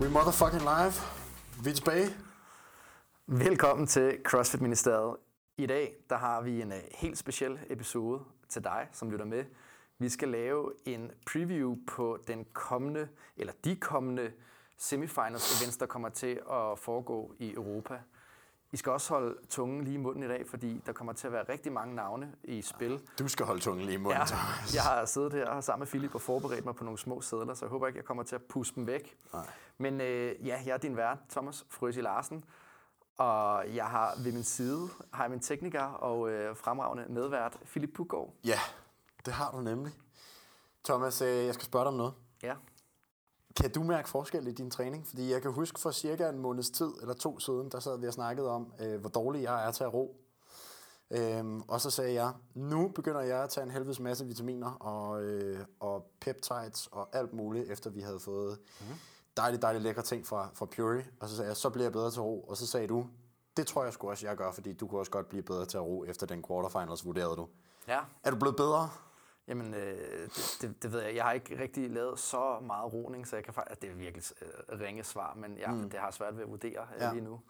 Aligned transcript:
We 0.00 0.08
motherfucking 0.08 0.62
live. 0.62 0.92
Vi 1.64 1.70
er 1.70 1.74
tilbage. 1.74 2.08
Velkommen 3.26 3.86
til 3.86 4.18
CrossFit 4.24 4.60
Ministeriet. 4.60 5.16
I 5.56 5.66
dag 5.66 5.94
der 6.10 6.16
har 6.16 6.40
vi 6.40 6.62
en 6.62 6.72
uh, 6.72 6.78
helt 6.90 7.18
speciel 7.18 7.58
episode 7.70 8.20
til 8.48 8.64
dig, 8.64 8.88
som 8.92 9.10
lytter 9.10 9.24
med. 9.24 9.44
Vi 9.98 10.08
skal 10.08 10.28
lave 10.28 10.72
en 10.86 11.10
preview 11.26 11.76
på 11.86 12.18
den 12.26 12.46
kommende, 12.52 13.08
eller 13.36 13.52
de 13.64 13.76
kommende 13.76 14.32
semifinals 14.76 15.62
events, 15.62 15.76
der 15.76 15.86
kommer 15.86 16.08
til 16.08 16.40
at 16.52 16.78
foregå 16.78 17.34
i 17.38 17.52
Europa. 17.52 17.94
I 18.72 18.76
skal 18.76 18.92
også 18.92 19.14
holde 19.14 19.36
tungen 19.48 19.84
lige 19.84 19.94
i 19.94 19.96
munden 19.96 20.22
i 20.22 20.28
dag, 20.28 20.46
fordi 20.48 20.82
der 20.86 20.92
kommer 20.92 21.12
til 21.12 21.26
at 21.26 21.32
være 21.32 21.44
rigtig 21.48 21.72
mange 21.72 21.94
navne 21.94 22.32
i 22.44 22.62
spil. 22.62 23.00
Du 23.18 23.28
skal 23.28 23.46
holde 23.46 23.60
tungen 23.60 23.84
lige 23.84 23.94
i 23.94 23.96
munden, 23.96 24.20
Ja, 24.20 24.24
Thomas. 24.26 24.74
jeg 24.74 24.82
har 24.82 25.04
siddet 25.04 25.32
her 25.32 25.60
sammen 25.60 25.80
med 25.80 25.86
Philip 25.86 26.14
og 26.14 26.20
forberedt 26.20 26.64
mig 26.64 26.76
på 26.76 26.84
nogle 26.84 26.98
små 26.98 27.20
sædler, 27.20 27.54
så 27.54 27.64
jeg 27.64 27.70
håber 27.70 27.86
ikke, 27.86 27.96
jeg 27.96 28.04
kommer 28.04 28.22
til 28.22 28.34
at 28.34 28.42
puste 28.42 28.74
dem 28.74 28.86
væk. 28.86 29.16
Nej. 29.32 29.46
Men 29.78 30.00
øh, 30.00 30.46
ja, 30.46 30.62
jeg 30.66 30.72
er 30.72 30.76
din 30.78 30.96
vært, 30.96 31.18
Thomas 31.30 31.66
Frøsi 31.70 32.00
Larsen, 32.00 32.44
og 33.16 33.74
jeg 33.74 33.86
har 33.86 34.14
ved 34.24 34.32
min 34.32 34.44
side 34.44 34.88
har 35.12 35.24
jeg 35.24 35.30
min 35.30 35.40
tekniker 35.40 35.82
og 35.82 36.30
øh, 36.30 36.56
fremragende 36.56 37.04
medvært, 37.08 37.56
Philip 37.66 37.90
Puggaard. 37.94 38.34
Ja, 38.44 38.58
det 39.26 39.32
har 39.32 39.50
du 39.50 39.60
nemlig. 39.60 39.92
Thomas, 40.84 41.22
øh, 41.22 41.44
jeg 41.46 41.54
skal 41.54 41.64
spørge 41.66 41.82
dig 41.84 41.88
om 41.88 41.94
noget. 41.94 42.12
Ja. 42.42 42.54
Kan 43.60 43.70
du 43.70 43.82
mærke 43.82 44.08
forskel 44.08 44.46
i 44.46 44.52
din 44.52 44.70
træning? 44.70 45.06
Fordi 45.06 45.32
jeg 45.32 45.42
kan 45.42 45.52
huske 45.52 45.80
for 45.80 45.90
cirka 45.90 46.28
en 46.28 46.38
måneds 46.38 46.70
tid 46.70 46.90
eller 47.00 47.14
to 47.14 47.38
siden, 47.38 47.68
der 47.68 47.80
sad 47.80 47.98
vi 47.98 48.06
og 48.06 48.12
snakkede 48.12 48.50
om, 48.50 48.72
øh, 48.80 49.00
hvor 49.00 49.08
dårlig 49.10 49.42
jeg 49.42 49.66
er 49.66 49.70
til 49.70 49.84
at 49.84 49.94
ro. 49.94 50.16
Øhm, 51.10 51.62
og 51.68 51.80
så 51.80 51.90
sagde 51.90 52.14
jeg, 52.14 52.32
nu 52.54 52.88
begynder 52.88 53.20
jeg 53.20 53.42
at 53.42 53.50
tage 53.50 53.64
en 53.64 53.70
helvedes 53.70 54.00
masse 54.00 54.26
vitaminer 54.26 54.70
og, 54.70 55.22
øh, 55.22 55.58
og 55.80 56.10
peptides 56.20 56.88
og 56.92 57.08
alt 57.12 57.32
muligt, 57.32 57.70
efter 57.70 57.90
vi 57.90 58.00
havde 58.00 58.20
fået 58.20 58.58
mm. 58.80 58.86
dejligt, 59.36 59.62
dejligt 59.62 59.82
lækre 59.82 60.02
ting 60.02 60.26
fra, 60.26 60.48
fra 60.54 60.66
Puri. 60.66 61.02
Og 61.20 61.28
så 61.28 61.36
sagde 61.36 61.48
jeg, 61.48 61.56
så 61.56 61.70
bliver 61.70 61.84
jeg 61.84 61.92
bedre 61.92 62.10
til 62.10 62.20
at 62.20 62.24
ro. 62.24 62.40
Og 62.48 62.56
så 62.56 62.66
sagde 62.66 62.86
du, 62.86 63.06
det 63.56 63.66
tror 63.66 63.84
jeg 63.84 63.92
sgu 63.92 64.10
også, 64.10 64.26
jeg 64.26 64.36
gør, 64.36 64.52
fordi 64.52 64.72
du 64.72 64.86
kunne 64.86 65.00
også 65.00 65.12
godt 65.12 65.28
blive 65.28 65.42
bedre 65.42 65.66
til 65.66 65.76
at 65.76 65.82
ro 65.82 66.04
efter 66.04 66.26
den 66.26 66.44
quarterfinals, 66.48 67.04
vurderede 67.04 67.36
du. 67.36 67.48
Ja, 67.88 68.00
Er 68.24 68.30
du 68.30 68.36
blevet 68.36 68.56
bedre? 68.56 68.90
Jamen 69.48 69.74
øh, 69.74 70.28
det, 70.28 70.58
det, 70.60 70.82
det 70.82 70.92
ved 70.92 71.00
jeg. 71.02 71.14
Jeg 71.16 71.24
har 71.24 71.32
ikke 71.32 71.62
rigtig 71.62 71.90
lavet 71.90 72.18
så 72.18 72.58
meget 72.62 72.92
roning, 72.92 73.26
så 73.26 73.36
jeg 73.36 73.44
kan 73.44 73.54
faktisk, 73.54 73.82
det 73.82 73.90
er 73.90 73.94
virkelig 73.94 74.24
øh, 74.42 74.80
ringe 74.80 75.04
svar, 75.04 75.34
men 75.34 75.56
ja, 75.58 75.70
mm. 75.70 75.90
det 75.90 75.98
har 75.98 76.06
jeg 76.06 76.14
svært 76.14 76.36
ved 76.36 76.42
at 76.42 76.50
vurdere 76.50 76.86
øh, 76.96 77.00
Ja. 77.02 77.12
lige 77.12 77.24
nu. 77.24 77.40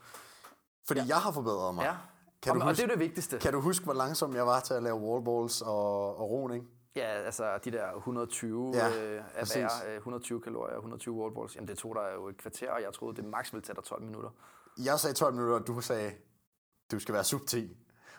Fordi 0.86 1.00
ja. 1.00 1.06
jeg 1.08 1.16
har 1.16 1.32
forbedret 1.32 1.74
mig. 1.74 1.82
Ja, 1.82 1.96
Kan 2.42 2.52
og, 2.52 2.56
du 2.56 2.60
og 2.62 2.68
huske- 2.68 2.82
det 2.82 2.88
er 2.90 2.94
det 2.94 3.00
vigtigste. 3.00 3.38
Kan 3.38 3.52
du 3.52 3.60
huske, 3.60 3.84
hvor 3.84 3.94
langsom 3.94 4.34
jeg 4.34 4.46
var 4.46 4.60
til 4.60 4.74
at 4.74 4.82
lave 4.82 4.96
wallballs 4.96 5.62
og, 5.62 6.16
og 6.18 6.30
roning? 6.30 6.68
Ja, 6.96 7.02
altså 7.06 7.58
de 7.64 7.70
der 7.70 7.92
120 7.94 8.72
Ja, 8.74 8.86
ja, 8.86 9.04
øh, 9.16 9.22
af 9.34 9.46
hver, 9.54 9.68
øh, 9.88 9.96
120 9.96 10.40
kalorier, 10.40 10.74
120 10.76 11.14
wallballs, 11.14 11.56
jamen 11.56 11.68
det 11.68 11.78
tog 11.78 11.94
dig 11.94 12.10
jo 12.14 12.28
et 12.28 12.36
kvarter, 12.36 12.70
og 12.72 12.82
jeg 12.82 12.92
troede, 12.92 13.16
det 13.16 13.24
maks 13.24 13.52
ville 13.52 13.62
tage 13.64 13.74
dig 13.76 13.84
12 13.84 14.02
minutter. 14.02 14.30
Jeg 14.84 15.00
sagde 15.00 15.14
12 15.14 15.34
minutter, 15.34 15.60
og 15.60 15.66
du 15.66 15.80
sagde, 15.80 16.12
du 16.92 16.98
skal 16.98 17.14
være 17.14 17.24
sub 17.24 17.40
10. 17.46 17.76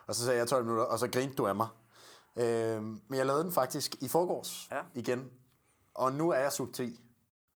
Og 0.08 0.16
så 0.16 0.26
sagde 0.26 0.40
jeg 0.40 0.48
12 0.48 0.64
minutter, 0.64 0.86
og 0.86 1.00
så 1.00 1.08
grinte 1.12 1.36
du 1.36 1.48
af 1.48 1.56
mig. 1.56 1.68
Øhm, 2.40 3.02
men 3.08 3.18
jeg 3.18 3.26
lavede 3.26 3.44
den 3.44 3.52
faktisk 3.52 3.96
i 4.02 4.08
forgårs 4.08 4.68
Ja. 4.72 4.82
igen. 4.94 5.30
Og 5.96 6.14
nu 6.14 6.30
er 6.30 6.38
jeg 6.40 6.52
sub 6.52 6.74
10. 6.74 7.00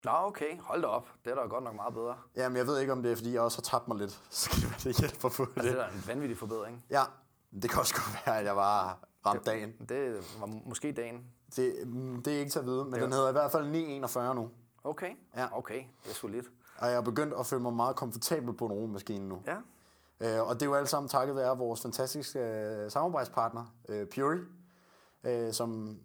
Nå, 0.04 0.10
okay, 0.14 0.58
hold 0.60 0.82
da 0.82 0.86
op. 0.88 1.08
Det 1.24 1.30
er 1.30 1.34
da 1.34 1.40
godt 1.40 1.64
nok 1.64 1.74
meget 1.74 1.94
bedre. 1.94 2.14
Jamen, 2.36 2.56
jeg 2.56 2.66
ved 2.66 2.78
ikke, 2.80 2.92
om 2.92 3.02
det 3.02 3.12
er, 3.12 3.16
fordi 3.16 3.32
jeg 3.32 3.40
også 3.40 3.58
har 3.58 3.62
tabt 3.78 3.88
mig 3.88 3.96
lidt. 3.96 4.20
Så 4.30 4.50
kan 4.50 4.60
det 4.60 4.70
være, 4.70 4.92
det 4.92 4.98
hjælper 5.00 5.28
på 5.28 5.42
Altså, 5.42 5.44
det 5.54 5.62
det. 5.64 5.70
er 5.80 5.86
da 5.86 5.92
en 5.94 6.04
vanvittig 6.06 6.38
forbedring. 6.38 6.84
Ja, 6.90 7.02
det 7.62 7.70
kan 7.70 7.80
også 7.80 7.94
godt 7.94 8.26
være, 8.26 8.38
at 8.38 8.44
jeg 8.44 8.56
var 8.56 8.98
ramt 9.26 9.46
dagen. 9.46 9.72
Det 9.88 10.16
var 10.40 10.46
måske 10.66 10.92
dagen. 10.92 11.24
Det, 11.56 11.74
mm, 11.86 12.22
det 12.22 12.34
er 12.34 12.38
ikke 12.38 12.50
til 12.50 12.58
at 12.58 12.66
vide, 12.66 12.84
men 12.84 12.94
Ja. 12.94 13.02
den 13.04 13.12
hedder 13.12 13.28
i 13.28 13.32
hvert 13.32 13.52
fald 13.52 13.66
941 13.70 14.34
nu. 14.34 14.50
Okay, 14.84 15.10
Ja. 15.36 15.58
okay, 15.58 15.82
det 16.04 16.10
er 16.10 16.14
solidt. 16.14 16.46
Og 16.78 16.86
jeg 16.88 16.96
er 16.96 17.00
begyndt 17.00 17.34
at 17.38 17.46
føle 17.46 17.62
mig 17.62 17.72
meget 17.72 17.96
komfortabel 17.96 18.52
på 18.54 18.66
en 18.66 18.72
romaskine 18.72 19.28
nu. 19.28 19.42
Ja, 19.46 19.56
Øh, 20.20 20.48
og 20.48 20.54
det 20.54 20.62
er 20.62 20.66
jo 20.66 20.74
alt 20.74 20.88
sammen 20.88 21.08
takket 21.08 21.36
være 21.36 21.58
vores 21.58 21.80
fantastiske 21.82 22.38
øh, 22.38 22.90
samarbejdspartner, 22.90 23.64
øh, 23.88 24.06
Puri, 24.14 24.36
øh, 25.24 25.52
som 25.52 25.98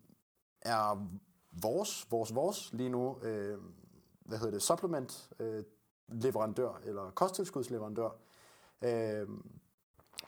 er 0.61 1.07
vores, 1.51 2.07
vores, 2.11 2.35
vores 2.35 2.73
lige 2.73 2.89
nu, 2.89 3.17
øh, 3.21 3.57
hvad 4.19 4.37
hedder 4.37 4.51
det, 4.51 4.61
supplement 4.61 5.29
øh, 5.39 5.63
leverandør, 6.07 6.81
eller 6.83 7.11
kosttilskudsleverandør. 7.11 8.09
Øh, 8.81 9.27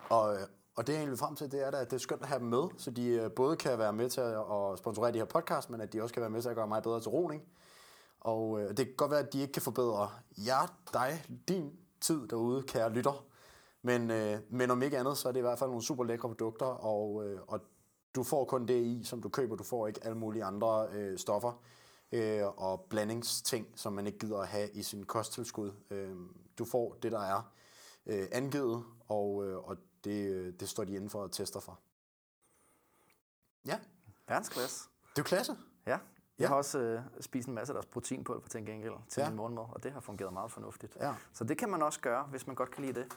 og, 0.09 0.37
og 0.75 0.87
det 0.87 0.93
jeg 0.93 0.99
egentlig 0.99 1.11
vil 1.11 1.17
frem 1.17 1.35
til, 1.35 1.51
det 1.51 1.65
er 1.65 1.71
da, 1.71 1.77
at 1.77 1.91
det 1.91 1.95
er 1.95 1.99
skønt 1.99 2.21
at 2.21 2.27
have 2.27 2.39
dem 2.39 2.47
med, 2.47 2.63
så 2.77 2.91
de 2.91 3.07
øh, 3.07 3.31
både 3.31 3.57
kan 3.57 3.79
være 3.79 3.93
med 3.93 4.09
til 4.09 4.21
at, 4.21 4.37
at 4.37 4.77
sponsorere 4.77 5.11
de 5.11 5.17
her 5.17 5.25
podcast, 5.25 5.69
men 5.69 5.81
at 5.81 5.93
de 5.93 6.01
også 6.01 6.13
kan 6.13 6.21
være 6.21 6.29
med 6.29 6.41
til 6.41 6.49
at 6.49 6.55
gøre 6.55 6.67
mig 6.67 6.83
bedre 6.83 7.01
til 7.01 7.09
roning. 7.09 7.43
Og 8.19 8.61
øh, 8.61 8.69
det 8.69 8.77
kan 8.77 8.95
godt 8.97 9.11
være, 9.11 9.19
at 9.19 9.33
de 9.33 9.41
ikke 9.41 9.53
kan 9.53 9.61
forbedre 9.61 10.09
jer, 10.37 10.75
dig, 10.93 11.25
din 11.47 11.79
tid 12.01 12.27
derude, 12.27 12.63
kære 12.63 12.89
lytter. 12.89 13.25
Men, 13.81 14.11
øh, 14.11 14.39
men 14.49 14.71
om 14.71 14.81
ikke 14.81 14.97
andet, 14.97 15.17
så 15.17 15.27
er 15.27 15.31
det 15.31 15.39
i 15.39 15.41
hvert 15.41 15.59
fald 15.59 15.69
nogle 15.69 15.83
super 15.83 16.03
lækre 16.03 16.29
produkter, 16.29 16.65
og, 16.65 17.25
øh, 17.25 17.39
og 17.47 17.59
du 18.15 18.23
får 18.23 18.45
kun 18.45 18.65
det 18.67 18.83
i, 18.83 19.03
som 19.03 19.21
du 19.21 19.29
køber. 19.29 19.55
Du 19.55 19.63
får 19.63 19.87
ikke 19.87 19.99
alle 20.03 20.17
mulige 20.17 20.43
andre 20.43 20.87
øh, 20.91 21.17
stoffer 21.17 21.61
øh, 22.11 22.41
og 22.57 22.81
blandingsting, 22.89 23.67
som 23.75 23.93
man 23.93 24.07
ikke 24.07 24.19
gider 24.19 24.39
at 24.39 24.47
have 24.47 24.69
i 24.69 24.83
sin 24.83 25.03
kosttilskud. 25.05 25.71
Øh, 25.89 26.15
du 26.57 26.65
får 26.65 26.97
det, 27.03 27.11
der 27.11 27.19
er 27.21 27.51
øh, 28.05 28.27
angivet, 28.31 28.83
og, 29.07 29.45
øh, 29.47 29.57
og 29.69 29.77
det, 30.03 30.29
øh, 30.29 30.53
det 30.59 30.69
står 30.69 30.83
de 30.83 30.93
inden 30.95 31.09
for 31.09 31.23
at 31.23 31.31
teste 31.31 31.61
for. 31.61 31.79
Ja, 33.65 33.79
verdensklasse. 34.27 34.89
det 35.15 35.19
er 35.21 35.23
klasse. 35.25 35.57
Ja, 35.85 35.91
jeg 35.91 35.99
Ja. 36.39 36.47
har 36.47 36.55
også 36.55 36.79
øh, 36.79 37.01
spist 37.21 37.47
en 37.47 37.53
masse 37.53 37.73
af 37.73 37.75
deres 37.75 37.85
proteinpulver 37.85 38.47
til 38.47 38.57
en 38.59 38.65
gengæld 38.65 38.93
til 39.09 39.21
Ja. 39.21 39.29
min 39.29 39.37
morgenmad, 39.37 39.63
og 39.73 39.83
det 39.83 39.91
har 39.91 39.99
fungeret 39.99 40.33
meget 40.33 40.51
fornuftigt. 40.51 40.97
Ja. 41.01 41.15
Så 41.33 41.43
det 41.43 41.57
kan 41.57 41.69
man 41.69 41.81
også 41.81 41.99
gøre, 41.99 42.23
hvis 42.23 42.47
man 42.47 42.55
godt 42.55 42.71
kan 42.71 42.85
lide 42.85 42.99
det. 42.99 43.07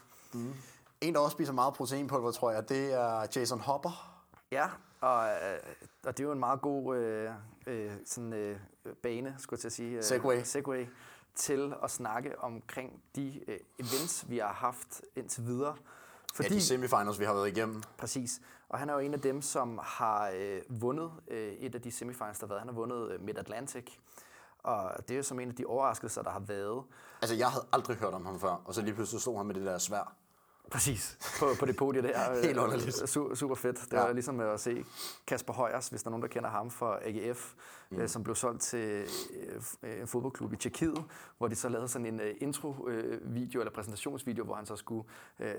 En, 1.01 1.13
der 1.13 1.19
også 1.19 1.33
spiser 1.35 1.53
meget 1.53 1.73
proteinpulver, 1.73 2.31
tror 2.31 2.51
jeg, 2.51 2.69
det 2.69 2.93
er 2.93 3.27
Jason 3.35 3.59
Hopper. 3.59 4.12
Ja, 4.53 4.69
og, 5.01 5.27
øh, 5.27 5.59
og 6.03 6.17
det 6.17 6.23
er 6.23 6.27
jo 6.27 6.31
en 6.31 6.39
meget 6.39 6.61
god 6.61 6.97
øh, 6.97 7.31
øh, 7.67 7.91
sådan, 8.05 8.33
øh, 8.33 8.59
bane, 9.03 9.35
skulle 9.37 9.57
jeg 9.57 9.59
til 9.59 9.67
at 9.67 9.73
sige. 9.73 9.97
Øh, 9.97 10.03
Segway. 10.03 10.41
Segway 10.43 10.87
til 11.35 11.73
at 11.83 11.91
snakke 11.91 12.39
omkring 12.39 13.03
de 13.15 13.41
øh, 13.47 13.59
events, 13.79 14.29
vi 14.29 14.37
har 14.37 14.53
haft 14.53 15.01
indtil 15.15 15.45
videre. 15.45 15.75
Ja, 16.43 16.47
de 16.47 16.61
semifinals, 16.61 17.19
vi 17.19 17.25
har 17.25 17.33
været 17.33 17.47
igennem. 17.47 17.83
Præcis. 17.97 18.41
Og 18.69 18.79
han 18.79 18.89
er 18.89 18.93
jo 18.93 18.99
en 18.99 19.13
af 19.13 19.21
dem, 19.21 19.41
som 19.41 19.79
har 19.83 20.31
øh, 20.35 20.61
vundet 20.69 21.11
øh, 21.27 21.53
et 21.53 21.75
af 21.75 21.81
de 21.81 21.91
semifinals, 21.91 22.39
der 22.39 22.45
har 22.45 22.49
været. 22.49 22.61
Han 22.61 22.67
har 22.67 22.75
vundet 22.75 23.11
øh, 23.11 23.19
Mid-Atlantic. 23.21 23.97
Og 24.63 24.91
det 25.07 25.11
er 25.11 25.17
jo 25.17 25.23
som 25.23 25.39
en 25.39 25.49
af 25.49 25.55
de 25.55 25.65
overraskelser, 25.65 26.21
der 26.21 26.31
har 26.31 26.39
været. 26.39 26.83
Altså, 27.21 27.35
jeg 27.35 27.51
havde 27.51 27.65
aldrig 27.71 27.97
hørt 27.97 28.13
om 28.13 28.25
ham 28.25 28.39
før, 28.39 28.61
og 28.65 28.73
så 28.73 28.81
lige 28.81 28.93
pludselig 28.93 29.21
stod 29.21 29.37
han 29.37 29.45
med 29.45 29.55
det 29.55 29.65
der 29.65 29.77
svær. 29.77 30.15
Præcis. 30.71 31.17
På, 31.39 31.45
på 31.59 31.65
det 31.65 31.75
podie 31.77 32.01
der. 32.01 32.31
øh, 32.31 32.43
Helt 32.43 32.57
underligt. 32.57 32.95
Su- 32.95 33.35
super 33.35 33.55
fedt. 33.55 33.81
Det 33.81 33.93
Ja. 33.93 33.99
var 34.01 34.13
ligesom 34.13 34.39
at 34.39 34.59
se 34.59 34.85
Kasper 35.27 35.53
Højers, 35.53 35.87
hvis 35.87 36.03
der 36.03 36.07
er 36.07 36.11
nogen, 36.11 36.21
der 36.21 36.27
kender 36.27 36.49
ham 36.49 36.71
fra 36.71 36.99
AGF, 37.01 37.53
mm. 37.89 37.99
øh, 37.99 38.09
som 38.09 38.23
blev 38.23 38.35
solgt 38.35 38.61
til 38.61 39.05
øh, 39.83 40.01
en 40.01 40.07
fodboldklub 40.07 40.53
i 40.53 40.55
Tjekkiet, 40.55 41.03
hvor 41.37 41.47
de 41.47 41.55
så 41.55 41.69
lavede 41.69 41.87
sådan 41.87 42.05
en 42.05 42.19
øh, 42.19 42.35
intro-video, 42.41 43.59
eller 43.61 43.71
præsentationsvideo, 43.73 44.43
hvor 44.45 44.55
han 44.55 44.65
så 44.65 44.75
skulle 44.75 45.03
øh, 45.39 45.53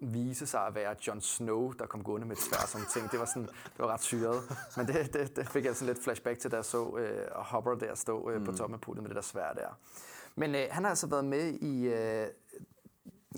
vise 0.00 0.46
sig 0.46 0.66
at 0.66 0.74
være 0.74 0.94
Jon 1.06 1.20
Snow, 1.20 1.72
der 1.72 1.86
kom 1.86 2.04
gående 2.04 2.26
med 2.26 2.36
et 2.36 2.42
svær 2.42 2.66
som 2.66 2.80
ting. 2.92 3.10
Det 3.10 3.18
var, 3.20 3.26
sådan, 3.26 3.42
det 3.42 3.78
var 3.78 3.86
ret 3.86 4.02
syret. 4.02 4.42
Men 4.76 4.86
det, 4.86 5.12
det, 5.14 5.36
det 5.36 5.48
fik 5.48 5.64
jeg 5.64 5.76
sådan 5.76 5.94
lidt 5.94 6.04
flashback 6.04 6.38
til, 6.38 6.50
da 6.50 6.56
jeg 6.56 6.64
så 6.64 6.96
øh, 6.96 7.26
Hopper 7.34 7.74
der 7.74 7.94
stå 7.94 8.30
øh, 8.30 8.44
på 8.44 8.52
toppen 8.52 8.74
af 8.74 8.80
podiet 8.80 9.02
med 9.02 9.08
det 9.08 9.16
der 9.16 9.22
svær 9.22 9.52
der. 9.52 9.78
Men 10.36 10.54
øh, 10.54 10.62
han 10.70 10.84
har 10.84 10.90
altså 10.90 11.06
været 11.06 11.24
med 11.24 11.52
i 11.52 11.86
øh, 11.88 12.26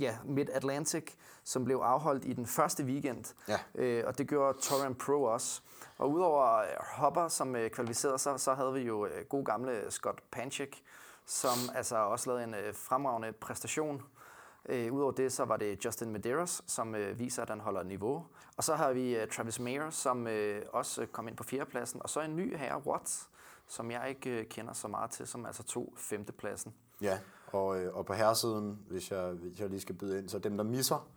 ja, 0.01 0.17
Mid-Atlantic, 0.25 1.13
som 1.45 1.65
blev 1.65 1.77
afholdt 1.77 2.25
i 2.25 2.33
den 2.33 2.47
første 2.47 2.85
weekend. 2.85 3.35
Ja. 3.49 3.59
Øh, 3.75 4.05
og 4.07 4.19
det 4.19 4.29
gjorde 4.29 4.59
Torian 4.59 4.95
Pro 4.95 5.23
også. 5.23 5.63
Og 5.99 6.11
udover 6.11 6.57
øh, 6.57 6.67
Hopper, 6.81 7.29
som 7.29 7.57
øh, 7.57 7.71
kvalificerede 7.71 8.19
sig, 8.19 8.41
så 8.41 8.55
havde 8.55 8.73
vi 8.73 8.81
jo 8.81 9.07
øh, 9.07 9.25
god 9.25 9.45
gamle 9.45 9.91
Scott 9.91 10.23
Panchik, 10.31 10.85
som 11.27 11.59
altså 11.75 11.97
også 11.97 12.31
lavede 12.31 12.45
en 12.45 12.55
øh, 12.55 12.75
fremragende 12.75 13.33
præstation. 13.33 14.03
Øh, 14.69 14.93
Udover 14.93 15.13
det, 15.13 15.33
så 15.33 15.45
var 15.45 15.57
det 15.57 15.85
Justin 15.85 16.11
Medeiros, 16.11 16.63
som 16.67 16.95
øh, 16.95 17.19
viser, 17.19 17.43
at 17.43 17.49
han 17.49 17.61
holder 17.61 17.83
niveau. 17.83 18.27
Og 18.57 18.65
så 18.65 18.75
har 18.75 18.93
vi 18.93 19.17
øh, 19.17 19.29
Travis 19.29 19.61
Mayer, 19.61 19.91
som 19.91 20.27
øh, 20.27 20.63
også 20.73 21.03
øh, 21.03 21.09
kom 21.09 21.29
ind 21.29 21.37
på 21.37 21.45
fjerdepladsen. 21.45 22.03
Og 22.03 22.11
så 22.11 22.21
en 22.21 22.37
ny 22.37 22.57
herre, 22.57 22.87
Watts, 22.87 23.29
som 23.67 23.91
jeg 23.91 24.09
ikke 24.09 24.31
øh, 24.31 24.47
kender 24.47 24.73
så 24.73 24.89
meget 24.89 25.11
til, 25.11 25.27
som 25.27 25.47
altså 25.47 25.63
tog 25.63 25.93
femtepladsen. 25.97 26.75
Ja, 27.01 27.19
og, 27.53 27.81
øh, 27.81 27.97
og 27.97 28.07
på 28.07 28.13
herresiden, 28.13 28.79
hvis 28.89 29.11
jeg, 29.11 29.31
hvis 29.31 29.61
jeg 29.61 29.69
lige 29.69 29.81
skal 29.81 29.95
byde 29.95 30.19
ind, 30.19 30.29
så 30.29 30.39
dem, 30.39 30.57
der 30.57 30.65
misser, 30.65 31.09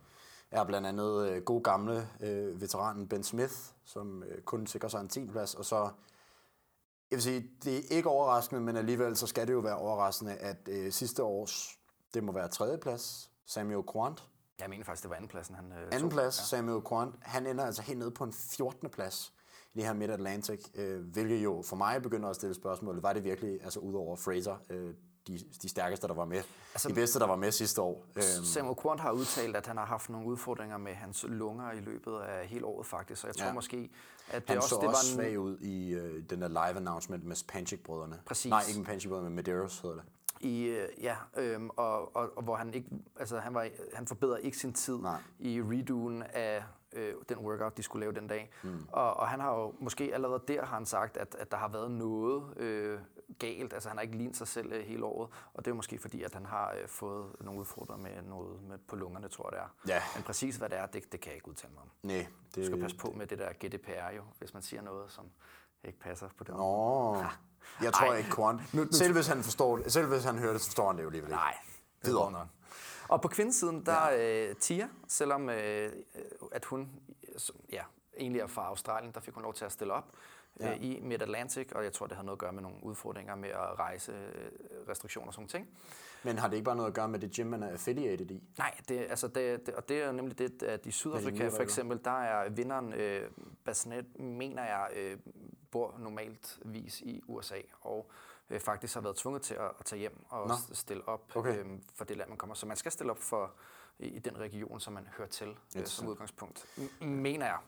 er 0.50 0.64
blandt 0.64 0.86
andet 0.86 1.28
øh, 1.28 1.42
god 1.42 1.62
gamle 1.62 2.08
øh, 2.20 2.60
veteranen 2.60 3.08
Ben 3.08 3.22
Smith, 3.22 3.54
som 3.84 4.22
øh, 4.22 4.42
kun 4.42 4.66
sikrer 4.66 4.88
sig 4.88 5.00
en 5.00 5.08
10. 5.08 5.26
plads, 5.26 5.54
og 5.54 5.64
så, 5.64 5.76
jeg 7.10 7.16
vil 7.16 7.22
sige, 7.22 7.50
det 7.64 7.76
er 7.76 7.96
ikke 7.96 8.08
overraskende, 8.08 8.60
men 8.60 8.76
alligevel 8.76 9.16
så 9.16 9.26
skal 9.26 9.46
det 9.46 9.52
jo 9.52 9.58
være 9.58 9.76
overraskende, 9.76 10.34
at 10.34 10.68
øh, 10.68 10.92
sidste 10.92 11.22
års, 11.22 11.78
det 12.14 12.24
må 12.24 12.32
være 12.32 12.48
tredje 12.48 12.78
plads, 12.78 13.30
Samuel 13.46 13.84
Quant, 13.92 14.28
Jeg 14.60 14.70
mener 14.70 14.84
faktisk, 14.84 15.02
det 15.02 15.10
var 15.10 15.16
andenpladsen, 15.16 15.54
han 15.54 15.72
øh, 15.72 15.88
anden 15.92 16.08
plads, 16.08 16.38
ja. 16.38 16.44
Samuel 16.44 16.82
Quant, 16.88 17.14
han 17.22 17.46
ender 17.46 17.64
altså 17.64 17.82
helt 17.82 17.98
nede 17.98 18.10
på 18.10 18.24
en 18.24 18.32
14. 18.32 18.88
plads 18.90 19.32
i 19.74 19.78
det 19.78 19.86
her 19.86 19.94
Mid-Atlantic, 19.94 20.70
øh, 20.74 21.02
hvilket 21.04 21.44
jo 21.44 21.62
for 21.66 21.76
mig 21.76 22.02
begynder 22.02 22.28
at 22.28 22.36
stille 22.36 22.54
spørgsmålet, 22.54 23.02
var 23.02 23.12
det 23.12 23.24
virkelig, 23.24 23.62
altså 23.62 23.80
udover 23.80 24.16
Fraser, 24.16 24.56
øh, 24.70 24.94
de, 25.28 25.38
de 25.62 25.68
stærkeste, 25.68 26.08
der 26.08 26.14
var 26.14 26.24
med. 26.24 26.42
Altså, 26.74 26.88
de 26.88 26.94
bedste, 26.94 27.18
der 27.18 27.26
var 27.26 27.36
med 27.36 27.52
sidste 27.52 27.82
år. 27.82 28.04
Øhm. 28.16 28.44
Samuel 28.44 28.76
Quant 28.82 29.00
har 29.00 29.10
udtalt, 29.10 29.56
at 29.56 29.66
han 29.66 29.76
har 29.76 29.84
haft 29.86 30.10
nogle 30.10 30.26
udfordringer 30.26 30.78
med 30.78 30.94
hans 30.94 31.24
lunger 31.28 31.72
i 31.72 31.80
løbet 31.80 32.18
af 32.18 32.46
hele 32.46 32.66
året 32.66 32.86
faktisk, 32.86 33.20
så 33.20 33.26
jeg 33.26 33.36
tror 33.36 33.46
ja. 33.46 33.52
måske, 33.52 33.90
at 34.30 34.42
det 34.42 34.48
han 34.48 34.56
også... 34.56 34.68
så 34.68 34.78
det 34.80 34.88
også 34.88 35.16
var 35.16 35.22
en... 35.22 35.28
svag 35.28 35.38
ud 35.38 35.58
i 35.58 35.90
øh, 35.94 36.22
den 36.30 36.42
der 36.42 36.48
live 36.48 36.76
announcement 36.76 37.24
med 37.24 37.36
Panchik-brødrene. 37.48 38.20
Præcis. 38.26 38.50
Nej, 38.50 38.62
ikke 38.68 38.80
med 38.80 38.86
Panchik-brødrene, 38.86 39.30
med 39.30 39.36
Medeiros 39.36 39.80
hedder 39.80 39.96
det. 39.96 40.04
I, 40.40 40.64
øh, 40.64 40.88
ja, 41.00 41.16
øhm, 41.36 41.70
og, 41.76 42.16
og, 42.16 42.36
og, 42.36 42.42
hvor 42.42 42.56
han 42.56 42.74
ikke, 42.74 42.88
altså 43.20 43.38
han, 43.38 43.54
var, 43.54 43.68
han 43.94 44.06
forbedrede 44.06 44.42
ikke 44.42 44.58
sin 44.58 44.72
tid 44.72 44.98
Nej. 44.98 45.20
i 45.38 45.62
redoen 45.62 46.22
af 46.22 46.62
øh, 46.92 47.14
den 47.28 47.38
workout, 47.38 47.76
de 47.76 47.82
skulle 47.82 48.00
lave 48.00 48.12
den 48.12 48.26
dag. 48.26 48.50
Mm. 48.62 48.86
Og, 48.92 49.16
og 49.16 49.28
han 49.28 49.40
har 49.40 49.54
jo 49.54 49.74
måske 49.80 50.10
allerede 50.14 50.42
der 50.48 50.64
har 50.64 50.76
han 50.76 50.86
sagt, 50.86 51.16
at, 51.16 51.36
at 51.38 51.50
der 51.50 51.56
har 51.56 51.68
været 51.68 51.90
noget 51.90 52.58
øh, 52.58 52.98
galt. 53.38 53.72
Altså 53.72 53.88
han 53.88 53.98
har 53.98 54.02
ikke 54.02 54.16
lignet 54.16 54.36
sig 54.36 54.48
selv 54.48 54.72
øh, 54.72 54.84
hele 54.84 55.04
året, 55.04 55.30
og 55.54 55.64
det 55.64 55.70
er 55.70 55.74
måske 55.74 55.98
fordi, 55.98 56.22
at 56.22 56.34
han 56.34 56.46
har 56.46 56.74
øh, 56.82 56.88
fået 56.88 57.36
nogle 57.40 57.60
udfordringer 57.60 58.08
med 58.08 58.22
noget 58.22 58.62
med, 58.62 58.78
på 58.78 58.96
lungerne, 58.96 59.28
tror 59.28 59.54
jeg 59.54 59.60
det 59.60 59.90
er. 59.90 59.94
Ja. 59.94 60.02
Men 60.14 60.22
præcis 60.22 60.56
hvad 60.56 60.68
det 60.68 60.78
er, 60.78 60.86
det, 60.86 61.12
det 61.12 61.20
kan 61.20 61.30
jeg 61.30 61.36
ikke 61.36 61.48
udtale 61.48 61.72
mig 61.72 61.82
om. 61.82 61.90
Nej. 62.02 62.26
Det... 62.54 62.56
Du 62.56 62.64
skal 62.64 62.80
passe 62.80 62.96
på 62.96 63.10
med 63.16 63.26
det 63.26 63.38
der 63.38 63.52
GDPR 63.52 64.14
jo, 64.16 64.22
hvis 64.38 64.54
man 64.54 64.62
siger 64.62 64.82
noget, 64.82 65.12
som 65.12 65.24
ikke 65.84 65.98
passer 65.98 66.28
på 66.38 66.44
det. 66.44 66.54
Nå. 66.54 67.16
Ja. 67.16 67.28
Jeg 67.84 67.92
tror 67.92 68.12
Ej. 68.12 68.16
ikke, 68.16 68.30
Korn. 68.30 68.60
Selv, 68.92 69.12
hvis 69.12 69.26
han 69.26 69.42
forstår 69.42 69.76
det, 69.76 69.92
selv 69.92 70.06
hvis 70.06 70.24
han 70.24 70.38
hører 70.38 70.52
det, 70.52 70.60
så 70.60 70.66
forstår 70.66 70.86
han 70.86 70.96
det 70.96 71.02
jo 71.02 71.08
alligevel 71.08 71.30
ikke. 71.30 71.36
Nej, 71.36 71.58
det 72.02 72.10
er 72.10 72.30
nok. 72.30 72.46
Og 73.08 73.20
på 73.22 73.28
kvindesiden, 73.28 73.86
der 73.86 74.08
ja. 74.08 74.48
øh, 74.48 74.56
Tia, 74.56 74.88
selvom 75.08 75.48
øh, 75.48 75.92
at 76.52 76.64
hun 76.64 76.90
ja, 77.72 77.82
egentlig 78.18 78.40
er 78.40 78.46
fra 78.46 78.66
Australien, 78.66 79.14
der 79.14 79.20
fik 79.20 79.34
hun 79.34 79.42
lov 79.42 79.54
til 79.54 79.64
at 79.64 79.72
stille 79.72 79.92
op 79.92 80.04
ja. 80.60 80.70
øh, 80.72 80.84
i 80.84 81.00
Mid-Atlantic, 81.00 81.72
og 81.72 81.84
jeg 81.84 81.92
tror, 81.92 82.06
det 82.06 82.16
havde 82.16 82.26
noget 82.26 82.36
at 82.36 82.40
gøre 82.40 82.52
med 82.52 82.62
nogle 82.62 82.76
udfordringer 82.82 83.34
med 83.34 83.48
at 83.48 83.78
rejse 83.78 84.12
øh, 84.12 84.50
restriktioner 84.88 85.26
og 85.28 85.34
sådan 85.34 85.48
ting. 85.48 85.68
Men 86.22 86.38
har 86.38 86.48
det 86.48 86.56
ikke 86.56 86.64
bare 86.64 86.76
noget 86.76 86.88
at 86.88 86.94
gøre 86.94 87.08
med 87.08 87.18
det 87.18 87.30
gym, 87.32 87.46
man 87.46 87.62
er 87.62 87.68
affiliated 87.70 88.30
i? 88.30 88.42
Nej, 88.58 88.74
det, 88.88 89.06
altså 89.10 89.28
det, 89.28 89.66
det, 89.66 89.74
og 89.74 89.88
det 89.88 90.02
er 90.02 90.12
nemlig 90.12 90.38
det, 90.38 90.62
at 90.62 90.86
i 90.86 90.90
Sydafrika 90.90 91.48
for 91.48 91.62
eksempel, 91.62 92.00
der 92.04 92.22
er 92.22 92.48
vinderen, 92.48 92.92
øh, 92.92 93.30
Basnet, 93.64 94.18
mener 94.20 94.64
jeg, 94.64 94.88
øh, 94.96 95.18
bor 95.70 95.94
normalt 95.98 96.58
vis 96.64 97.00
i 97.00 97.22
USA, 97.28 97.56
og 97.80 98.10
øh, 98.50 98.60
faktisk 98.60 98.94
har 98.94 99.00
været 99.00 99.16
tvunget 99.16 99.42
til 99.42 99.54
at, 99.54 99.70
at 99.78 99.84
tage 99.84 100.00
hjem 100.00 100.24
og 100.28 100.48
Nå. 100.48 100.54
stille 100.72 101.08
op 101.08 101.36
okay. 101.36 101.58
øh, 101.58 101.66
for 101.94 102.04
det 102.04 102.16
land, 102.16 102.28
man 102.28 102.38
kommer. 102.38 102.54
Så 102.54 102.66
man 102.66 102.76
skal 102.76 102.92
stille 102.92 103.10
op 103.12 103.18
for 103.18 103.52
i, 103.98 104.06
i 104.06 104.18
den 104.18 104.38
region, 104.38 104.80
som 104.80 104.92
man 104.92 105.08
hører 105.16 105.28
til 105.28 105.56
øh, 105.76 105.86
som 105.86 106.08
udgangspunkt. 106.08 106.66
M- 106.78 107.04
mener 107.04 107.46
jeg. 107.46 107.58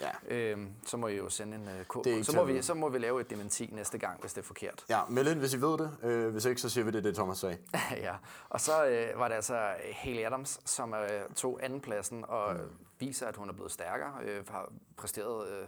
Ja. 0.00 0.10
Øhm, 0.28 0.72
så 0.86 0.96
må 0.96 1.08
I 1.08 1.16
jo 1.16 1.28
sende 1.28 1.56
en 1.56 1.62
uh, 1.62 1.86
kode. 1.88 2.24
Så 2.24 2.36
må, 2.36 2.44
vi, 2.44 2.62
så 2.62 2.74
må 2.74 2.88
vi 2.88 2.98
lave 2.98 3.20
et 3.20 3.30
dementi 3.30 3.68
næste 3.72 3.98
gang, 3.98 4.20
hvis 4.20 4.32
det 4.32 4.40
er 4.40 4.46
forkert. 4.46 4.84
Ja, 4.88 5.00
meld 5.08 5.28
ind, 5.28 5.38
hvis 5.38 5.54
I 5.54 5.60
ved 5.60 5.78
det. 5.78 5.96
Øh, 6.02 6.32
hvis 6.32 6.44
ikke, 6.44 6.60
så 6.60 6.68
siger 6.68 6.84
vi 6.84 6.90
det, 6.90 7.04
det 7.04 7.14
Thomas 7.14 7.38
sagde. 7.38 7.58
ja, 8.06 8.14
og 8.48 8.60
så 8.60 8.86
øh, 8.86 9.18
var 9.18 9.28
det 9.28 9.34
altså 9.34 9.74
Haley 9.92 10.24
Adams, 10.24 10.60
som 10.64 10.94
øh, 10.94 11.34
tog 11.34 11.60
andenpladsen 11.62 12.24
og 12.28 12.54
mm. 12.54 12.60
viser, 12.98 13.26
at 13.26 13.36
hun 13.36 13.48
er 13.48 13.52
blevet 13.52 13.72
stærkere. 13.72 14.12
Øh, 14.22 14.48
har 14.48 14.72
præsteret... 14.96 15.48
Øh, 15.48 15.66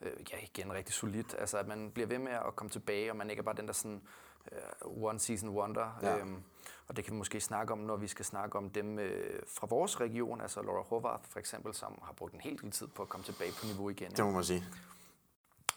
øh, 0.00 0.12
ja, 0.32 0.36
igen 0.42 0.72
rigtig 0.72 0.94
solidt. 0.94 1.34
Altså, 1.38 1.58
at 1.58 1.68
man 1.68 1.90
bliver 1.90 2.06
ved 2.06 2.18
med 2.18 2.32
at 2.32 2.56
komme 2.56 2.70
tilbage, 2.70 3.10
og 3.10 3.16
man 3.16 3.30
ikke 3.30 3.40
er 3.40 3.44
bare 3.44 3.56
den 3.56 3.66
der 3.66 3.72
sådan 3.72 4.02
one 4.84 5.18
season 5.18 5.48
wonder. 5.48 5.98
Ja. 6.02 6.18
Øhm, 6.18 6.42
og 6.88 6.96
det 6.96 7.04
kan 7.04 7.14
vi 7.14 7.18
måske 7.18 7.40
snakke 7.40 7.72
om, 7.72 7.78
når 7.78 7.96
vi 7.96 8.06
skal 8.06 8.24
snakke 8.24 8.58
om 8.58 8.70
dem 8.70 8.98
øh, 8.98 9.42
fra 9.46 9.66
vores 9.70 10.00
region, 10.00 10.40
altså 10.40 10.62
Laura 10.62 10.82
Horvath 10.82 11.28
for 11.28 11.38
eksempel, 11.38 11.74
som 11.74 11.98
har 12.02 12.12
brugt 12.12 12.34
en 12.34 12.40
hel 12.40 12.62
del 12.62 12.70
tid 12.70 12.86
på 12.86 13.02
at 13.02 13.08
komme 13.08 13.24
tilbage 13.24 13.52
på 13.60 13.66
niveau 13.66 13.88
igen. 13.88 14.10
Det 14.10 14.24
må 14.24 14.30
man 14.30 14.44
sige. 14.44 14.64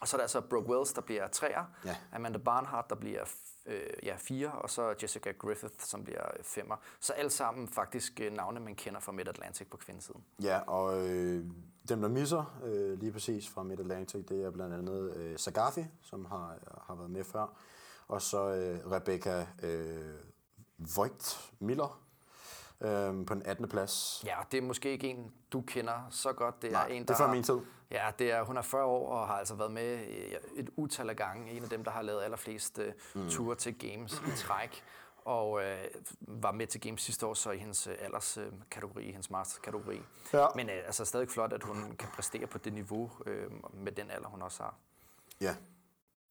Og 0.01 0.07
så 0.07 0.15
er 0.15 0.17
der 0.17 0.23
altså 0.23 0.41
Brooke 0.41 0.69
Wells, 0.69 0.93
der 0.93 1.01
bliver 1.01 1.27
træer, 1.27 1.65
ja. 1.85 1.95
Amanda 2.13 2.39
Barnhart, 2.39 2.89
der 2.89 2.95
bliver 2.95 3.23
øh, 3.65 3.81
ja, 4.03 4.15
fire, 4.17 4.51
og 4.51 4.69
så 4.69 4.95
Jessica 5.01 5.31
Griffith, 5.31 5.73
som 5.79 6.03
bliver 6.03 6.23
femmer. 6.43 6.75
Så 6.99 7.13
alle 7.13 7.31
sammen 7.31 7.67
faktisk 7.67 8.19
øh, 8.19 8.33
navne, 8.33 8.59
man 8.59 8.75
kender 8.75 8.99
fra 8.99 9.11
Mid-Atlantic 9.11 9.69
på 9.69 9.77
kvindesiden. 9.77 10.23
Ja, 10.43 10.59
og 10.59 11.09
øh, 11.09 11.45
dem, 11.89 12.01
der 12.01 12.07
misser 12.07 12.59
øh, 12.63 12.99
lige 12.99 13.11
præcis 13.11 13.49
fra 13.49 13.63
Mid-Atlantic, 13.63 14.25
det 14.25 14.43
er 14.43 14.51
blandt 14.51 14.73
andet 14.73 15.13
øh, 15.15 15.37
Sagafi, 15.37 15.85
som 16.01 16.25
har, 16.25 16.57
har 16.87 16.95
været 16.95 17.09
med 17.09 17.23
før, 17.23 17.55
og 18.11 18.21
så 18.21 18.49
øh, 18.49 18.91
Rebecca 18.91 19.47
øh, 19.63 20.15
Voigt 20.95 21.51
Miller 21.59 22.01
øh, 22.81 23.25
på 23.25 23.33
den 23.33 23.45
18. 23.45 23.69
plads. 23.69 24.23
Ja, 24.25 24.35
det 24.51 24.57
er 24.57 24.61
måske 24.61 24.91
ikke 24.91 25.07
en, 25.07 25.31
du 25.51 25.61
kender 25.61 26.07
så 26.09 26.33
godt. 26.33 26.61
Det 26.61 26.67
er 26.67 26.71
Nej, 26.71 26.87
en, 26.87 27.01
der 27.01 27.05
det 27.05 27.13
er 27.13 27.17
fra 27.17 27.33
min 27.33 27.43
tid. 27.43 27.59
Ja, 27.91 28.11
det 28.19 28.31
er, 28.31 28.43
hun 28.43 28.57
er 28.57 28.61
40 28.61 28.83
år 28.83 29.09
og 29.09 29.27
har 29.27 29.33
altså 29.33 29.55
været 29.55 29.71
med 29.71 29.99
et 30.55 30.69
utal 30.75 31.09
af 31.09 31.15
gange. 31.15 31.51
En 31.51 31.63
af 31.63 31.69
dem, 31.69 31.83
der 31.83 31.91
har 31.91 32.01
lavet 32.01 32.23
allerflest 32.23 32.79
uh, 32.79 33.21
mm. 33.21 33.29
ture 33.29 33.55
til 33.55 33.79
Games 33.79 34.13
i 34.13 34.37
træk. 34.37 34.83
Og 35.25 35.63
øh, 35.63 35.77
var 36.21 36.51
med 36.51 36.67
til 36.67 36.81
Games 36.81 37.01
sidste 37.01 37.25
år, 37.25 37.33
så 37.33 37.51
i 37.51 37.57
hendes 37.57 37.87
øh, 37.87 37.95
alderskategori, 37.99 39.11
hendes 39.11 39.29
masterkategori. 39.29 40.01
Ja. 40.33 40.45
Men 40.55 40.69
øh, 40.69 40.75
altså 40.85 41.05
stadig 41.05 41.29
flot, 41.29 41.53
at 41.53 41.63
hun 41.63 41.95
kan 41.99 42.09
præstere 42.15 42.47
på 42.47 42.57
det 42.57 42.73
niveau 42.73 43.11
øh, 43.25 43.51
med 43.73 43.91
den 43.91 44.11
alder, 44.11 44.27
hun 44.27 44.41
også 44.41 44.63
har. 44.63 44.75
Ja, 45.41 45.55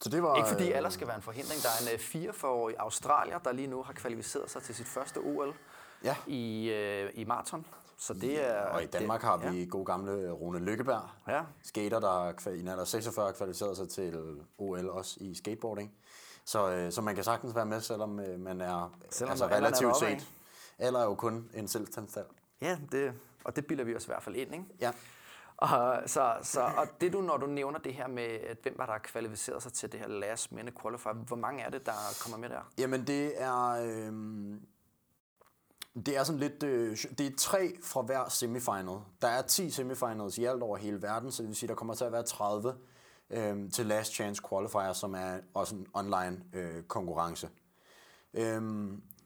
så 0.02 0.08
det 0.08 0.22
var, 0.22 0.36
Ikke 0.36 0.48
fordi 0.48 0.72
alder 0.72 0.90
skal 0.90 1.06
være 1.06 1.16
en 1.16 1.22
forhindring. 1.22 1.62
Der 1.62 1.68
er 1.68 1.92
en 1.92 1.98
44-årig 1.98 2.74
øh, 2.74 2.84
australier, 2.84 3.38
der 3.38 3.52
lige 3.52 3.68
nu 3.68 3.82
har 3.82 3.92
kvalificeret 3.92 4.50
sig 4.50 4.62
til 4.62 4.74
sit 4.74 4.86
første 4.86 5.18
OL 5.18 5.54
ja. 6.04 6.16
i, 6.26 6.70
øh, 6.70 7.10
i 7.14 7.24
maraton. 7.24 7.66
Så 7.98 8.14
det 8.14 8.48
er, 8.48 8.62
og 8.62 8.82
i 8.82 8.86
Danmark 8.86 9.20
det, 9.20 9.28
har 9.28 9.36
vi 9.36 9.58
ja. 9.58 9.64
god 9.64 9.86
gamle 9.86 10.30
Rune 10.30 10.58
Lykkeberg, 10.58 11.08
ja. 11.28 11.42
skater, 11.62 12.00
der 12.00 12.48
i 12.50 12.60
en 12.60 12.68
alder 12.68 12.84
46 12.84 13.32
kvalificeret 13.32 13.76
sig 13.76 13.88
til 13.88 14.40
OL 14.58 14.88
også 14.88 15.16
i 15.20 15.34
skateboarding. 15.34 15.92
Så, 16.44 16.70
øh, 16.70 16.92
så 16.92 17.02
man 17.02 17.14
kan 17.14 17.24
sagtens 17.24 17.54
være 17.54 17.66
med, 17.66 17.80
selvom 17.80 18.20
øh, 18.20 18.40
man 18.40 18.60
er 18.60 18.94
selvom 19.10 19.30
altså, 19.30 19.46
relativt 19.46 19.96
set. 19.96 20.26
Alder 20.78 21.00
er 21.00 21.04
jo 21.04 21.14
kun 21.14 21.50
en 21.54 21.68
selvstandstal. 21.68 22.24
Ja, 22.60 22.78
det, 22.92 23.12
og 23.44 23.56
det 23.56 23.66
bilder 23.66 23.84
vi 23.84 23.96
os 23.96 24.04
i 24.04 24.06
hvert 24.06 24.22
fald 24.22 24.36
ind, 24.36 24.52
ikke? 24.52 24.64
Ja. 24.80 24.92
Og, 25.60 26.02
så, 26.06 26.34
så, 26.42 26.60
og 26.60 26.86
det 27.00 27.12
du, 27.12 27.20
når 27.20 27.36
du 27.36 27.46
nævner 27.46 27.78
det 27.78 27.94
her 27.94 28.08
med, 28.08 28.22
at 28.22 28.58
hvem 28.62 28.74
var 28.78 28.86
der 28.86 28.98
kvalificeret 28.98 29.62
sig 29.62 29.72
til 29.72 29.92
det 29.92 30.00
her 30.00 30.08
last 30.08 30.52
minute 30.52 30.76
qualifier, 30.82 31.12
hvor 31.12 31.36
mange 31.36 31.62
er 31.62 31.70
det, 31.70 31.86
der 31.86 31.92
kommer 32.22 32.38
med 32.38 32.48
der? 32.48 32.72
Jamen 32.78 33.06
det 33.06 33.42
er, 33.42 33.68
øh, 33.70 34.12
det 36.06 36.16
er 36.16 36.24
sådan 36.24 36.38
lidt, 36.38 36.62
øh, 36.62 36.96
det 37.18 37.26
er 37.26 37.30
tre 37.38 37.72
fra 37.82 38.02
hver 38.02 38.28
semifinal. 38.28 38.98
Der 39.22 39.28
er 39.28 39.42
10 39.42 39.70
semifinals 39.70 40.38
i 40.38 40.44
alt 40.44 40.62
over 40.62 40.76
hele 40.76 41.02
verden, 41.02 41.32
så 41.32 41.42
det 41.42 41.48
vil 41.48 41.56
sige, 41.56 41.68
der 41.68 41.74
kommer 41.74 41.94
til 41.94 42.04
at 42.04 42.12
være 42.12 42.22
30 42.22 42.74
øh, 43.30 43.70
til 43.70 43.86
last 43.86 44.12
chance 44.12 44.42
qualifier, 44.48 44.92
som 44.92 45.14
er 45.14 45.38
også 45.54 45.74
en 45.74 45.86
online 45.94 46.42
øh, 46.52 46.82
konkurrence. 46.82 47.48
Øh, 48.34 48.62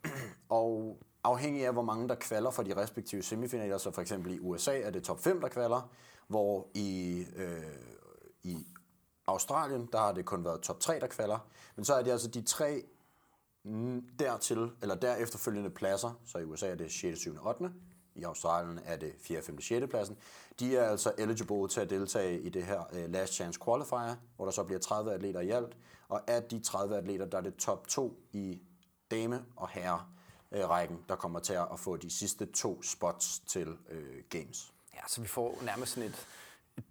og 0.48 0.98
afhængig 1.24 1.66
af, 1.66 1.72
hvor 1.72 1.82
mange 1.82 2.08
der 2.08 2.14
kvaler 2.14 2.50
for 2.50 2.62
de 2.62 2.76
respektive 2.76 3.22
semifinaler, 3.22 3.78
så 3.78 3.90
for 3.90 4.02
eksempel 4.02 4.34
i 4.34 4.38
USA 4.38 4.80
er 4.80 4.90
det 4.90 5.02
top 5.02 5.20
5, 5.20 5.40
der 5.40 5.48
kvaler, 5.48 5.90
hvor 6.28 6.68
i, 6.74 7.24
øh, 7.36 7.62
i 8.42 8.66
Australien, 9.26 9.88
der 9.92 9.98
har 9.98 10.12
det 10.12 10.24
kun 10.24 10.44
været 10.44 10.60
top 10.60 10.80
3, 10.80 11.00
der 11.00 11.06
kvalder. 11.06 11.38
Men 11.76 11.84
så 11.84 11.94
er 11.94 12.02
det 12.02 12.10
altså 12.10 12.28
de 12.28 12.42
tre 12.42 12.82
dertil, 14.18 14.70
eller 14.82 14.94
derefterfølgende 14.94 15.70
pladser, 15.70 16.20
så 16.26 16.38
i 16.38 16.44
USA 16.44 16.70
er 16.70 16.74
det 16.74 16.92
6., 16.92 17.18
7., 17.18 17.36
8., 17.46 17.70
i 18.14 18.22
Australien 18.22 18.80
er 18.84 18.96
det 18.96 19.14
4., 19.18 19.42
5., 19.42 19.60
6. 19.60 19.86
pladsen. 19.90 20.16
De 20.60 20.76
er 20.76 20.88
altså 20.88 21.12
eligible 21.18 21.68
til 21.68 21.80
at 21.80 21.90
deltage 21.90 22.40
i 22.40 22.48
det 22.48 22.64
her 22.64 22.80
uh, 22.92 23.12
Last 23.12 23.32
Chance 23.32 23.60
Qualifier, 23.64 24.16
hvor 24.36 24.44
der 24.44 24.52
så 24.52 24.64
bliver 24.64 24.80
30 24.80 25.12
atleter 25.12 25.40
i 25.40 25.50
alt. 25.50 25.76
Og 26.08 26.30
af 26.30 26.42
de 26.42 26.60
30 26.60 26.96
atleter, 26.96 27.26
der 27.26 27.38
er 27.38 27.42
det 27.42 27.56
top 27.56 27.88
2 27.88 28.20
i 28.32 28.62
dame- 29.10 29.44
og 29.56 29.68
herre-rækken, 29.68 30.96
øh, 30.96 31.02
der 31.08 31.16
kommer 31.16 31.38
til 31.38 31.52
at 31.52 31.80
få 31.80 31.96
de 31.96 32.10
sidste 32.10 32.46
to 32.46 32.82
spots 32.82 33.38
til 33.38 33.68
uh, 33.68 33.98
Games. 34.28 34.73
Ja, 34.94 35.00
så 35.08 35.20
vi 35.20 35.26
får 35.26 35.58
nærmest 35.62 35.92
sådan 35.92 36.08
et, 36.08 36.26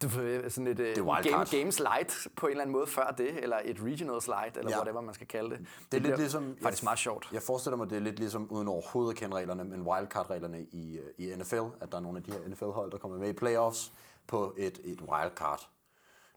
du 0.02 0.08
ved, 0.08 0.50
sådan 0.50 0.68
et 0.68 0.78
det 0.78 0.96
game, 0.96 1.46
Games 1.46 1.80
Light 1.80 2.28
på 2.36 2.46
en 2.46 2.52
eller 2.52 2.62
anden 2.62 2.74
måde 2.74 2.88
før 2.88 3.12
det, 3.18 3.44
eller 3.44 3.60
et 3.64 3.78
Regional 3.84 4.22
Light, 4.28 4.58
eller 4.58 4.72
ja. 4.72 4.78
whatever 4.78 5.02
man 5.02 5.14
skal 5.14 5.28
kalde 5.28 5.50
det. 5.50 5.60
Det, 5.60 5.92
det 5.92 5.98
er 5.98 6.02
lidt 6.02 6.18
ligesom... 6.18 6.58
Faktisk 6.62 6.84
meget 6.84 7.00
sjovt. 7.00 7.30
Jeg 7.32 7.42
forestiller 7.42 7.78
mig, 7.78 7.90
det 7.90 7.96
er 7.96 8.00
lidt 8.00 8.20
ligesom, 8.20 8.48
uden 8.52 8.68
overhovedet 8.68 9.12
at 9.12 9.18
kende 9.18 9.36
reglerne, 9.36 9.64
men 9.64 9.82
wildcard-reglerne 9.82 10.62
i, 10.62 10.98
øh, 10.98 11.06
i 11.18 11.36
NFL, 11.36 11.64
at 11.82 11.92
der 11.92 11.98
er 11.98 12.02
nogle 12.02 12.18
af 12.18 12.24
de 12.24 12.32
her 12.32 12.40
NFL-hold, 12.48 12.92
der 12.92 12.98
kommer 12.98 13.18
med 13.18 13.30
i 13.30 13.34
playoffs 13.34 13.94
på 14.28 14.54
et, 14.58 14.80
et 14.84 15.02
wildcard. 15.02 15.70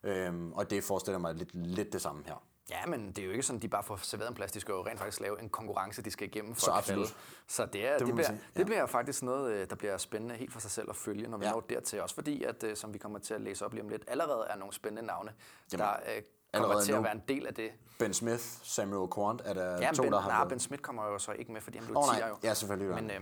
Øhm, 0.02 0.52
og 0.52 0.70
det 0.70 0.84
forestiller 0.84 1.18
mig 1.18 1.34
lidt, 1.34 1.54
lidt 1.54 1.92
det 1.92 2.02
samme 2.02 2.22
her. 2.26 2.42
Ja, 2.70 2.86
men 2.86 3.08
det 3.08 3.18
er 3.18 3.26
jo 3.26 3.30
ikke 3.30 3.42
sådan, 3.42 3.60
de 3.62 3.68
bare 3.68 3.82
får 3.82 3.96
serveret 3.96 4.28
en 4.28 4.34
plads. 4.34 4.52
De 4.52 4.60
skal 4.60 4.72
jo 4.72 4.86
rent 4.86 4.98
faktisk 4.98 5.20
lave 5.20 5.42
en 5.42 5.48
konkurrence, 5.48 6.02
de 6.02 6.10
skal 6.10 6.26
igennem 6.28 6.54
for 6.54 6.60
så 6.60 6.70
at 6.70 6.76
absolut. 6.76 7.16
Så 7.46 7.66
det, 7.66 7.86
er, 7.86 7.98
det, 7.98 8.06
det, 8.06 8.14
bliver, 8.14 8.26
sige, 8.26 8.40
ja. 8.54 8.58
det 8.58 8.66
bliver 8.66 8.86
faktisk 8.86 9.22
noget, 9.22 9.52
øh, 9.52 9.70
der 9.70 9.76
bliver 9.76 9.98
spændende 9.98 10.34
helt 10.34 10.52
for 10.52 10.60
sig 10.60 10.70
selv 10.70 10.90
at 10.90 10.96
følge, 10.96 11.28
når 11.28 11.38
vi 11.38 11.44
ja. 11.44 11.50
når 11.52 11.60
dertil. 11.60 12.02
Også 12.02 12.14
fordi, 12.14 12.42
at, 12.42 12.62
øh, 12.62 12.76
som 12.76 12.92
vi 12.92 12.98
kommer 12.98 13.18
til 13.18 13.34
at 13.34 13.40
læse 13.40 13.64
op 13.64 13.72
lige 13.72 13.82
om 13.82 13.88
lidt, 13.88 14.04
allerede 14.08 14.46
er 14.50 14.56
nogle 14.56 14.74
spændende 14.74 15.06
navne, 15.06 15.32
Jamen, 15.72 15.86
der 15.86 15.92
øh, 16.16 16.22
kommer 16.54 16.80
til 16.80 16.94
nu. 16.94 16.98
at 16.98 17.04
være 17.04 17.14
en 17.14 17.22
del 17.28 17.46
af 17.46 17.54
det. 17.54 17.70
Ben 17.98 18.14
Smith, 18.14 18.42
Samuel 18.62 19.10
Quant, 19.14 19.42
er 19.44 19.54
der 19.54 19.80
ja, 19.80 19.90
to, 19.94 20.02
ben, 20.02 20.12
der 20.12 20.20
har 20.20 20.30
nej, 20.30 20.48
Ben 20.48 20.60
Smith 20.60 20.82
kommer 20.82 21.06
jo 21.06 21.18
så 21.18 21.32
ikke 21.32 21.52
med, 21.52 21.60
fordi 21.60 21.78
han 21.78 21.86
blev 21.86 21.96
oh, 21.96 22.14
10 22.14 22.20
jo. 22.28 22.36
Ja, 22.42 22.54
selvfølgelig. 22.54 22.94
Men, 22.94 23.10
øh, 23.10 23.20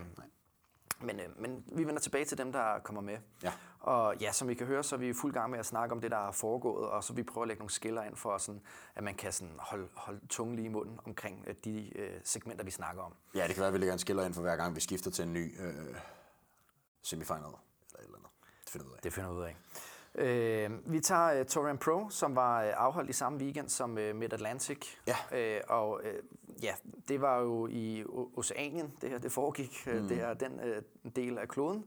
Men, 1.04 1.20
øh, 1.20 1.40
men 1.40 1.64
vi 1.66 1.84
vender 1.87 2.00
tilbage 2.00 2.25
til 2.25 2.38
dem, 2.38 2.52
der 2.52 2.78
kommer 2.78 3.02
med. 3.02 3.18
Ja. 3.42 3.52
Og 3.80 4.16
ja, 4.20 4.32
som 4.32 4.50
I 4.50 4.54
kan 4.54 4.66
høre, 4.66 4.82
så 4.82 4.94
er 4.94 4.99
vi 4.99 5.08
i 5.08 5.12
fuld 5.12 5.32
gang 5.32 5.50
med 5.50 5.58
at 5.58 5.66
snakke 5.66 5.94
om 5.94 6.00
det, 6.00 6.11
der 6.11 6.28
er 6.28 6.32
foregået, 6.32 6.88
og 6.88 7.04
så 7.04 7.12
vi 7.12 7.23
prøver 7.23 7.42
at 7.42 7.49
lægge 7.49 7.58
nogle 7.58 7.70
skiller 7.70 8.02
ind 8.02 8.16
for, 8.16 8.38
sådan, 8.38 8.61
at 8.94 9.04
man 9.04 9.14
kan 9.14 9.32
sådan 9.32 9.54
holde, 9.58 9.88
holde 9.94 10.20
tungen 10.28 10.56
lige 10.56 10.66
i 10.66 10.68
munden 10.68 11.00
omkring 11.04 11.44
øh, 11.46 11.54
de 11.64 11.99
øh, 11.99 12.20
segmenter, 12.25 12.64
vi 12.64 12.70
snakker 12.70 13.02
om. 13.02 13.12
Ja, 13.34 13.46
det 13.46 13.54
kan 13.54 13.61
være, 13.61 13.68
at 13.68 13.75
vi 13.75 13.78
lægger 13.78 13.92
en 13.92 13.99
skiller 13.99 14.25
ind 14.25 14.34
for 14.34 14.42
hver 14.42 14.56
gang, 14.56 14.75
vi 14.75 14.80
skifter 14.80 15.11
til 15.11 15.25
en 15.25 15.32
ny 15.32 15.61
øh, 15.61 15.96
semifinal 17.02 17.38
eller 17.38 17.58
et 17.99 18.04
eller 18.04 18.16
andet. 18.16 18.30
Det 18.64 18.73
finder 18.73 18.84
vi 18.87 18.90
ud 18.90 18.96
af. 18.96 19.02
Det 19.02 19.12
finder 19.12 19.30
vi 19.30 19.37
ud 19.37 19.44
af. 19.44 19.56
Øh, 20.14 20.71
vi 20.92 21.00
tager 21.00 21.40
uh, 21.40 21.47
Torian 21.47 21.78
Pro, 21.78 22.09
som 22.11 22.37
var 22.37 22.64
uh, 22.64 22.71
afholdt 22.76 23.11
i 23.11 23.12
samme 23.12 23.38
weekend 23.38 23.68
som 23.68 23.90
uh, 23.90 23.99
Mid-Atlantic. 23.99 24.97
Ja. 25.06 25.16
Øh, 25.38 25.61
og 25.68 26.00
uh, 26.04 26.64
ja, 26.64 26.75
det 27.09 27.21
var 27.21 27.40
jo 27.40 27.66
i 27.66 28.02
O- 28.02 28.38
Oceanien, 28.38 28.92
det 29.00 29.11
her 29.11 29.18
det 29.18 29.33
foregik. 29.33 29.87
Mm. 29.87 30.09
Det 30.09 30.21
er 30.21 30.35
den 30.35 30.61
uh, 30.61 31.12
del 31.16 31.38
af 31.38 31.49
kloden. 31.49 31.85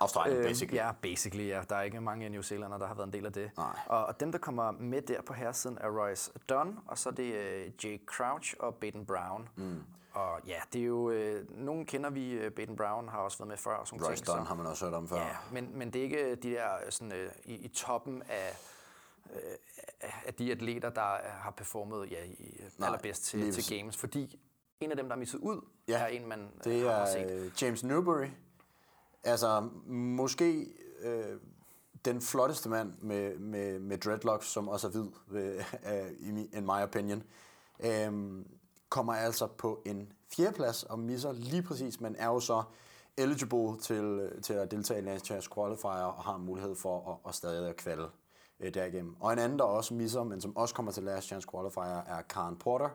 Australien, 0.00 0.42
basically. 0.42 0.76
Ja, 0.76 0.90
basically, 1.02 1.48
ja. 1.48 1.62
Der 1.68 1.76
er 1.76 1.82
ikke 1.82 2.00
mange 2.00 2.28
New 2.28 2.42
Zealander, 2.42 2.78
der 2.78 2.86
har 2.86 2.94
været 2.94 3.06
en 3.06 3.12
del 3.12 3.26
af 3.26 3.32
det. 3.32 3.50
Nej. 3.56 3.78
Og, 3.86 4.06
og 4.06 4.20
dem, 4.20 4.32
der 4.32 4.38
kommer 4.38 4.70
med 4.70 5.02
der 5.02 5.22
på 5.22 5.32
herresiden, 5.32 5.78
er 5.80 5.88
Royce 5.88 6.32
Dunn, 6.48 6.78
og 6.86 6.98
så 6.98 7.08
er 7.08 7.12
det 7.12 7.30
uh, 7.32 7.84
Jake 7.84 8.02
Crouch 8.06 8.54
og 8.58 8.74
Baden 8.74 9.06
Brown. 9.06 9.48
Mm. 9.56 9.82
Og 10.14 10.40
ja, 10.46 10.60
det 10.72 10.80
er 10.80 10.84
jo... 10.84 11.10
Øh, 11.10 11.58
nogen 11.58 11.86
kender 11.86 12.10
vi, 12.10 12.32
øh, 12.32 12.50
Baden 12.52 12.76
Brown 12.76 13.08
har 13.08 13.18
også 13.18 13.38
været 13.38 13.48
med 13.48 13.56
før. 13.56 13.84
Sådan 13.84 14.06
Royce 14.06 14.24
Dunn 14.24 14.46
har 14.46 14.54
man 14.54 14.66
også 14.66 14.84
hørt 14.84 14.94
om 14.94 15.08
før. 15.08 15.16
Ja, 15.16 15.36
men, 15.52 15.78
men 15.78 15.92
det 15.92 15.98
er 15.98 16.02
ikke 16.02 16.34
de 16.34 16.50
der 16.50 16.68
sådan, 16.90 17.12
øh, 17.12 17.30
i, 17.44 17.54
i 17.54 17.68
toppen 17.68 18.22
af, 18.28 18.56
øh, 19.34 20.10
af 20.26 20.34
de 20.34 20.52
atleter, 20.52 20.90
der 20.90 21.16
har 21.24 21.50
performet 21.56 22.10
ja, 22.10 22.24
i, 22.24 22.60
Nej, 22.78 22.86
allerbedst 22.86 23.24
til, 23.24 23.52
til 23.52 23.78
games, 23.78 23.96
fordi 23.96 24.40
en 24.80 24.90
af 24.90 24.96
dem, 24.96 25.06
der 25.08 25.14
er 25.14 25.18
misset 25.18 25.38
ud, 25.38 25.60
Ja, 25.88 25.98
er 25.98 26.06
en, 26.06 26.28
man 26.28 26.48
Det 26.64 26.80
øh, 26.82 26.86
har 26.86 26.92
er 26.92 27.12
set. 27.12 27.30
øh, 27.30 27.62
James 27.62 27.84
Newbury. 27.84 28.26
Altså, 29.24 29.60
måske 29.86 30.66
øh, 31.00 31.24
den 32.04 32.20
flotteste 32.20 32.68
mand 32.68 32.92
med, 33.00 33.38
med, 33.38 33.78
med 33.78 33.98
dreadlocks, 33.98 34.46
som 34.46 34.68
også 34.68 34.86
er 34.86 34.90
hvid, 34.90 35.08
øh, 35.42 35.64
er, 35.82 36.06
i 36.18 36.28
in 36.52 36.64
my 36.64 36.82
opinion, 36.82 37.22
øh, 37.80 38.12
kommer 38.92 39.12
altså 39.14 39.46
på 39.46 39.82
en 39.86 40.12
fjerdeplads 40.36 40.82
og 40.82 40.98
misser 40.98 41.32
lige 41.32 41.62
præcis, 41.62 42.00
men 42.00 42.16
er 42.18 42.26
jo 42.26 42.40
så 42.40 42.62
eligible 43.16 43.78
til, 43.80 44.32
til 44.42 44.52
at 44.54 44.70
deltage 44.70 45.00
i 45.00 45.04
Last 45.04 45.24
Chance 45.26 45.50
Qualifier 45.54 45.90
og 45.90 46.24
har 46.24 46.36
mulighed 46.36 46.76
for 46.76 47.10
at, 47.12 47.28
at 47.28 47.34
stadig 47.34 47.68
at 47.68 47.76
kvalde 47.76 48.08
øh, 48.60 48.74
derigennem. 48.74 49.16
Og 49.20 49.32
en 49.32 49.38
anden, 49.38 49.58
der 49.58 49.64
også 49.64 49.94
misser, 49.94 50.24
men 50.24 50.40
som 50.40 50.56
også 50.56 50.74
kommer 50.74 50.92
til 50.92 51.02
Last 51.02 51.26
Chance 51.26 51.48
Qualifier, 51.50 52.02
er 52.06 52.22
Karen 52.22 52.56
Porter, 52.56 52.88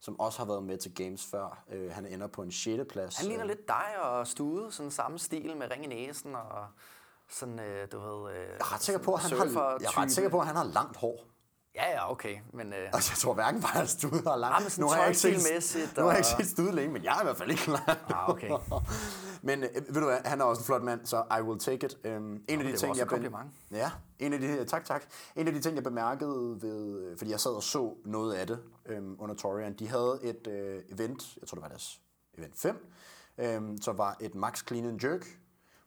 som 0.00 0.20
også 0.20 0.38
har 0.38 0.46
været 0.46 0.62
med 0.62 0.78
til 0.78 0.94
Games 0.94 1.26
før. 1.30 1.64
Øh, 1.72 1.92
han 1.92 2.06
ender 2.06 2.26
på 2.26 2.42
en 2.42 2.52
6. 2.52 2.82
plads. 2.88 3.16
Han 3.16 3.26
ligner 3.26 3.44
lidt 3.44 3.68
dig 3.68 3.86
og 4.02 4.26
Stude, 4.26 4.72
sådan 4.72 4.90
samme 4.90 5.18
stil 5.18 5.56
med 5.56 5.70
ring 5.70 5.84
i 5.84 5.88
næsen 5.88 6.34
og 6.34 6.66
sådan, 7.28 7.60
øh, 7.60 7.88
du 7.92 7.98
ved... 7.98 8.30
Øh, 8.32 8.38
Jeg 8.38 8.46
er 8.60 8.74
ret 8.74 8.82
sikker 8.82 9.02
på, 9.02 9.14
at 9.14 9.20
han 9.20 9.38
har, 9.38 9.76
jeg 9.80 9.86
er 9.86 9.98
ret 9.98 10.12
sikker 10.12 10.30
på, 10.30 10.40
at 10.40 10.46
han 10.46 10.56
har 10.56 10.64
langt 10.64 10.96
hår. 10.96 11.24
Ja, 11.76 11.90
ja, 11.90 12.10
okay, 12.10 12.36
men... 12.52 12.72
Øh, 12.72 12.88
Altså, 12.92 13.12
jeg 13.12 13.18
tror 13.18 13.34
hverken 13.34 13.60
bare, 13.60 13.82
at 13.82 13.88
Stude 13.88 14.22
har 14.26 14.36
langt. 14.36 14.64
Men 14.64 14.70
sådan 14.70 14.82
nu 14.82 14.88
har 14.88 14.96
jeg 14.98 15.08
ikke 15.08 15.20
set, 15.62 15.96
nu 15.96 16.02
har 16.02 16.10
jeg 16.10 16.18
ikke 16.18 16.28
set 16.44 16.50
Stude 16.50 16.72
længe, 16.72 16.92
men 16.92 17.04
jeg 17.04 17.16
er 17.16 17.20
i 17.20 17.24
hvert 17.24 17.36
fald 17.36 17.50
ikke 17.50 17.70
langt. 17.70 17.88
Ah, 18.08 18.28
okay. 18.28 18.50
men 19.48 19.62
øh, 19.62 19.68
ved 19.74 20.00
du 20.00 20.06
hvad, 20.06 20.18
han 20.24 20.40
er 20.40 20.44
også 20.44 20.60
en 20.60 20.66
flot 20.66 20.82
mand, 20.82 21.06
så 21.06 21.24
I 21.38 21.42
will 21.42 21.58
take 21.60 21.86
it. 21.86 21.98
Um, 22.04 22.12
en 22.12 22.14
af 22.48 22.58
de 22.58 22.64
det 22.64 22.72
var 22.72 22.76
ting, 22.76 22.98
jeg 22.98 23.06
kompliment. 23.06 23.50
Ja, 23.70 23.90
en 24.18 24.32
af 24.32 24.38
de, 24.40 24.64
tak, 24.64 24.84
tak. 24.84 25.02
En 25.36 25.46
af 25.46 25.52
de 25.52 25.60
ting, 25.60 25.74
jeg 25.74 25.84
bemærkede 25.84 26.58
ved, 26.62 27.00
øh, 27.00 27.18
fordi 27.18 27.30
jeg 27.30 27.40
sad 27.40 27.50
og 27.50 27.62
så 27.62 27.94
noget 28.04 28.34
af 28.34 28.46
det 28.46 28.58
øhm, 28.86 29.16
under 29.18 29.34
Torian, 29.34 29.74
de 29.74 29.88
havde 29.88 30.18
et 30.22 30.46
øh, 30.46 30.82
event, 30.92 31.36
jeg 31.40 31.48
tror 31.48 31.54
det 31.54 31.62
var 31.62 31.68
deres 31.68 32.00
event 32.38 32.58
5, 32.58 32.86
øhm, 33.38 33.78
så 33.82 33.92
var 33.92 34.16
et 34.20 34.34
max 34.34 34.66
clean 34.66 34.86
and 34.86 35.04
jerk, 35.04 35.38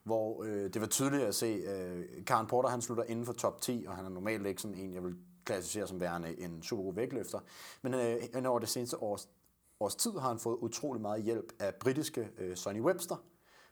hvor 0.04 0.44
øh, 0.44 0.74
det 0.74 0.82
var 0.82 0.88
tydeligt 0.88 1.24
at 1.24 1.36
se, 1.36 1.46
øh, 1.46 2.26
Karen 2.28 2.48
Porter 2.48 2.70
han 2.70 2.82
slutter 2.82 3.04
inden 3.04 3.26
for 3.26 3.34
top 3.34 3.62
10, 3.62 3.86
og 3.88 3.96
han 3.96 4.06
er 4.06 4.10
normalt 4.10 4.48
ikke 4.48 4.62
sådan 4.62 4.78
en, 4.78 4.94
jeg 4.94 5.04
vil 5.04 5.16
klassificere 5.50 5.88
som 5.88 6.00
værende 6.00 6.40
en 6.40 6.64
super 6.64 6.84
god 6.84 6.94
vægtløfter. 6.94 7.40
Men 7.82 7.94
øh, 7.94 8.50
over 8.52 8.60
det 8.60 8.70
seneste 8.70 8.98
års, 8.98 9.30
års 9.80 9.96
tid 9.96 10.12
har 10.12 10.30
han 10.30 10.40
fået 10.40 10.58
utrolig 10.58 11.02
meget 11.02 11.24
hjælp 11.24 11.54
af 11.60 11.76
britiske 11.76 12.30
øh, 12.38 12.56
Sonny 12.56 12.82
Webster, 12.82 13.16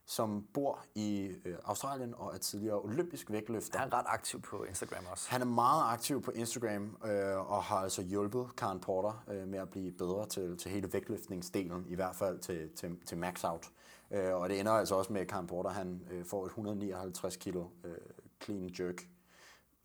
som 0.06 0.48
bor 0.54 0.86
i 0.96 1.32
øh, 1.46 1.56
Australien 1.64 2.14
og 2.18 2.34
er 2.34 2.38
tidligere 2.38 2.82
olympisk 2.82 3.32
vægtløfter. 3.32 3.80
han 3.80 3.90
er 3.92 3.98
ret 3.98 4.06
aktiv 4.08 4.42
på 4.42 4.64
Instagram 4.64 5.06
også. 5.12 5.30
Han 5.30 5.42
er 5.42 5.46
meget 5.46 5.94
aktiv 5.94 6.22
på 6.22 6.32
Instagram 6.32 6.98
øh, 7.06 7.52
og 7.52 7.64
har 7.64 7.78
altså 7.78 8.02
hjulpet 8.02 8.48
Karen 8.58 8.80
Porter 8.80 9.24
øh, 9.32 9.48
med 9.48 9.60
at 9.60 9.70
blive 9.70 9.92
bedre 9.92 10.28
til, 10.28 10.58
til 10.58 10.72
hele 10.72 10.94
vægtløftningsdelen, 10.94 11.86
i 11.90 11.96
hvert 11.96 12.16
fald 12.16 12.40
til, 12.40 12.70
til, 12.76 12.98
til 13.06 13.18
max 13.18 13.44
out. 13.44 13.70
Øh, 14.12 14.36
og 14.36 14.50
det 14.50 14.60
ender 14.60 14.72
altså 14.72 14.96
også 14.96 15.14
med, 15.14 15.22
at 15.22 15.28
Karen 15.28 15.48
Porter 15.48 15.70
han, 15.70 16.02
øh, 16.12 16.26
får 16.26 16.46
et 16.46 16.50
159 16.50 17.36
kilo 17.36 17.66
øh, 17.84 17.98
clean 18.44 18.72
jerk. 18.80 19.08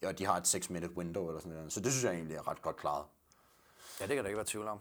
Og 0.04 0.18
de 0.18 0.24
har 0.26 0.36
et 0.36 0.46
6 0.46 0.70
minute 0.70 0.96
window 0.96 1.28
eller 1.28 1.40
sådan 1.40 1.56
noget. 1.56 1.72
Så 1.72 1.80
det 1.80 1.92
synes 1.92 2.04
jeg 2.04 2.12
egentlig 2.12 2.36
er 2.36 2.48
ret 2.48 2.62
godt 2.62 2.76
klaret. 2.76 3.04
Ja, 4.00 4.06
det 4.06 4.14
kan 4.14 4.24
der 4.24 4.28
ikke 4.28 4.36
være 4.36 4.46
tvivl 4.46 4.68
om. 4.68 4.78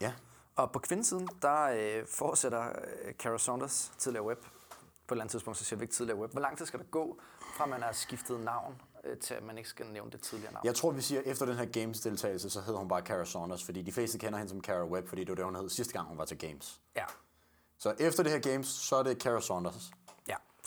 Ja, 0.00 0.12
Og 0.56 0.72
på 0.72 0.78
kvindesiden, 0.78 1.28
der 1.42 1.62
øh, 1.62 2.06
fortsætter 2.06 2.68
øh, 2.68 3.14
Cara 3.14 3.38
Saunders 3.38 3.92
tidligere 3.98 4.26
web. 4.26 4.38
På 4.40 5.14
et 5.14 5.16
eller 5.16 5.22
andet 5.22 5.30
tidspunkt, 5.30 5.58
så 5.58 5.64
siger 5.64 5.78
vi 5.78 5.84
ikke 5.84 5.94
tidligere 5.94 6.18
web. 6.18 6.32
Hvor 6.32 6.40
lang 6.40 6.58
tid 6.58 6.66
skal 6.66 6.80
der 6.80 6.86
gå, 6.86 7.20
fra 7.56 7.66
man 7.66 7.82
har 7.82 7.92
skiftet 7.92 8.40
navn, 8.40 8.82
øh, 9.04 9.18
til 9.18 9.34
at 9.34 9.42
man 9.42 9.58
ikke 9.58 9.70
skal 9.70 9.86
nævne 9.86 10.10
det 10.10 10.20
tidligere 10.22 10.52
navn? 10.52 10.66
jeg 10.66 10.74
tror, 10.74 10.90
vi 10.90 11.00
siger, 11.00 11.20
at 11.20 11.26
efter 11.26 11.46
den 11.46 11.56
her 11.56 11.64
Games-deltagelse, 11.64 12.50
så 12.50 12.60
hedder 12.60 12.78
hun 12.78 12.88
bare 12.88 13.00
Cara 13.00 13.24
Saunders, 13.24 13.64
fordi 13.64 13.82
de 13.82 13.92
fleste 13.92 14.18
kender 14.18 14.38
hende 14.38 14.50
som 14.50 14.60
Cara 14.62 14.84
Webb, 14.84 15.08
fordi 15.08 15.20
det 15.20 15.28
var 15.28 15.34
det, 15.34 15.44
hun 15.44 15.56
hed 15.56 15.68
sidste 15.68 15.92
gang, 15.92 16.08
hun 16.08 16.18
var 16.18 16.24
til 16.24 16.38
Games. 16.38 16.80
Ja. 16.96 17.04
Så 17.78 17.94
efter 17.98 18.22
det 18.22 18.32
her 18.32 18.38
Games, 18.38 18.66
så 18.66 18.96
er 18.96 19.02
det 19.02 19.22
Cara 19.22 19.40
Saunders. 19.40 19.90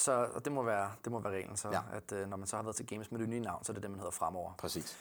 Så 0.04 0.30
og 0.34 0.46
det 0.46 0.54
må 0.54 0.64
være, 0.64 0.92
det 1.04 1.12
må 1.12 1.20
være 1.20 1.34
reglen, 1.34 1.58
så, 1.58 1.70
Ja. 1.72 1.82
at 1.94 2.12
øh, 2.12 2.30
når 2.30 2.38
man 2.38 2.48
så 2.48 2.56
har 2.56 2.64
været 2.64 2.76
til 2.76 2.88
Games 2.88 3.12
med 3.12 3.20
det 3.20 3.30
nye 3.30 3.40
navn, 3.40 3.64
så 3.64 3.72
er 3.72 3.74
det 3.74 3.84
det, 3.84 3.92
man 3.92 4.00
hedder 4.00 4.12
fremover. 4.12 4.54
Præcis. 4.58 4.98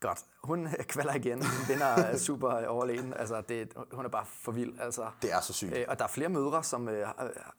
Godt. 0.00 0.24
Hun 0.42 0.66
øh, 0.78 0.84
kvalder 0.84 1.14
igen. 1.14 1.38
Hun 1.46 1.68
vinder 1.68 2.10
øh, 2.10 2.16
super 2.28 2.66
overlegen. 2.66 3.14
Altså, 3.14 3.40
det, 3.40 3.72
hun 3.92 4.04
er 4.04 4.08
bare 4.08 4.26
for 4.26 4.52
vild. 4.52 4.80
Altså. 4.80 5.10
Det 5.22 5.32
er 5.32 5.40
så 5.40 5.52
sygt. 5.52 5.72
Øh, 5.76 5.84
og 5.88 5.98
der 5.98 6.04
er 6.04 6.08
flere 6.08 6.28
mødre, 6.28 6.64
som 6.64 6.88
øh, 6.88 7.08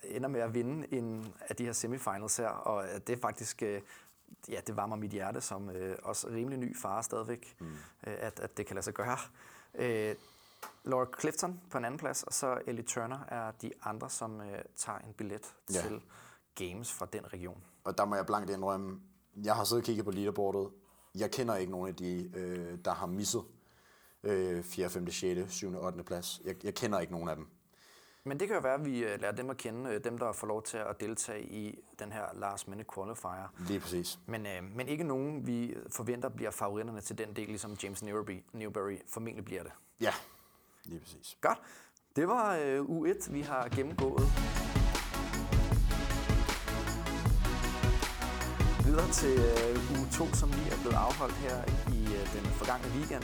ender 0.03 0.29
med 0.29 0.41
at 0.41 0.53
vinde 0.53 0.93
en 0.93 1.33
af 1.49 1.55
de 1.55 1.65
her 1.65 1.73
semifinals 1.73 2.37
her, 2.37 2.49
og 2.49 2.83
øh, 2.85 2.99
det 3.07 3.09
er 3.09 3.21
faktisk, 3.21 3.63
øh, 3.63 3.81
ja, 4.49 4.59
det 4.67 4.75
varmer 4.75 4.95
mit 4.95 5.11
hjerte 5.11 5.41
som 5.41 5.69
øh, 5.69 5.97
også 6.03 6.27
rimelig 6.27 6.59
ny 6.59 6.77
far 6.77 7.01
stadigvæk, 7.01 7.55
mm. 7.59 7.67
øh, 8.07 8.15
at, 8.19 8.39
at 8.39 8.57
det 8.57 8.65
kan 8.65 8.75
lade 8.75 8.83
sig 8.85 8.93
gøre. 8.93 9.17
Øh, 9.75 10.15
Laura 10.83 11.05
Clifton 11.19 11.61
på 11.71 11.77
en 11.77 11.85
anden 11.85 11.97
plads, 11.99 12.23
og 12.23 12.33
så 12.33 12.61
Ellie 12.67 12.83
Turner 12.85 13.19
er 13.27 13.51
de 13.51 13.71
andre, 13.83 14.09
som 14.09 14.41
øh, 14.41 14.59
tager 14.75 14.97
en 14.99 15.13
billet 15.13 15.53
Ja. 15.73 15.81
til 15.81 16.01
Games 16.55 16.91
fra 16.91 17.07
den 17.13 17.33
region. 17.33 17.63
Og 17.83 17.97
der 17.97 18.05
må 18.05 18.15
jeg 18.15 18.25
blankt 18.25 18.49
indrømme, 18.49 18.99
jeg 19.43 19.55
har 19.55 19.63
siddet 19.63 19.81
og 19.81 19.85
kigget 19.85 20.05
på 20.05 20.11
leaderboardet. 20.11 20.69
Jeg 21.15 21.31
kender 21.31 21.55
ikke 21.55 21.71
nogen 21.71 21.87
af 21.87 21.95
de, 21.95 22.31
øh, 22.35 22.77
der 22.85 22.93
har 22.93 23.05
misset 23.05 23.43
øh, 24.23 24.63
4., 24.63 24.89
5., 24.89 25.11
6., 25.11 25.53
7., 25.53 25.75
8. 25.75 26.03
plads. 26.03 26.41
Jeg, 26.45 26.65
jeg 26.65 26.73
kender 26.73 26.99
ikke 26.99 27.13
nogen 27.13 27.29
af 27.29 27.35
dem. 27.35 27.47
Men 28.25 28.39
det 28.39 28.47
kan 28.47 28.55
jo 28.55 28.61
være, 28.61 28.73
at 28.73 28.85
vi 28.85 29.03
øh, 29.03 29.21
lærer 29.21 29.31
dem 29.31 29.49
at 29.49 29.57
kende, 29.57 29.89
øh, 29.89 30.03
dem 30.03 30.17
der 30.17 30.31
får 30.31 30.47
lov 30.47 30.63
til 30.63 30.77
at 30.77 30.99
deltage 30.99 31.43
i 31.43 31.79
den 31.99 32.11
her 32.11 32.25
last 32.33 32.67
minute 32.67 32.89
qualifier. 32.95 33.53
Lige 33.67 33.79
præcis. 33.79 34.19
Men, 34.25 34.45
øh, 34.45 34.63
men 34.75 34.87
ikke 34.87 35.03
nogen, 35.03 35.47
vi 35.47 35.75
forventer 35.89 36.29
bliver 36.29 36.51
favoritterne 36.51 37.01
til 37.01 37.17
den 37.17 37.35
del, 37.35 37.47
ligesom 37.47 37.77
James 37.83 38.03
Newberry, 38.03 38.43
Newberry 38.53 38.97
formentlig 39.09 39.45
bliver 39.45 39.63
det. 39.63 39.71
Ja, 40.01 40.13
lige 40.85 40.99
præcis. 40.99 41.37
Godt. 41.41 41.61
Det 42.15 42.27
var 42.27 42.55
øh, 42.55 42.81
U1, 42.81 43.31
vi 43.31 43.41
har 43.41 43.67
gennemgået. 43.67 44.23
Videre 48.93 49.11
til 49.11 49.39
øh, 49.39 49.75
U2, 49.91 50.35
som 50.35 50.49
lige 50.49 50.71
er 50.71 50.79
blevet 50.81 50.95
afholdt 50.95 51.33
her 51.33 51.57
i 51.93 52.03
øh, 52.03 52.33
den 52.35 52.45
forgangne 52.45 52.87
weekend. 52.97 53.23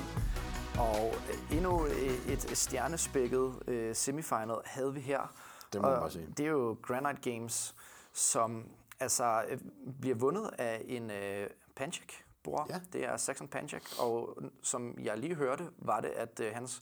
Og 0.80 1.14
øh, 1.30 1.58
endnu 1.58 1.86
øh, 1.86 2.32
et 2.34 2.58
stjernespækket 2.58 3.60
øh, 3.68 3.96
semifinal 3.96 4.58
havde 4.66 4.94
vi 4.94 5.00
her. 5.00 5.34
Det 5.74 5.82
må 5.82 5.90
man 5.90 6.00
bare 6.00 6.12
sige. 6.12 6.34
Det 6.38 6.46
er 6.46 6.50
jo 6.50 6.78
Granite 6.82 7.32
Games, 7.32 7.76
som 8.14 8.66
altså 9.00 9.44
øh, 9.50 9.60
bliver 10.02 10.16
vundet 10.16 10.50
af 10.58 10.82
en 10.86 11.12
øh, 11.12 11.50
Panchik 11.76 12.26
bror. 12.44 12.68
Ja. 12.70 12.82
Det 12.94 13.06
er 13.06 13.18
Saxon 13.18 13.48
Panchik, 13.48 13.84
og 14.00 14.38
som 14.64 14.96
jeg 15.04 15.18
lige 15.18 15.36
hørte, 15.36 15.70
var 15.78 16.00
det, 16.00 16.10
at 16.10 16.40
øh, 16.40 16.54
hans 16.54 16.82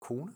kone 0.00 0.32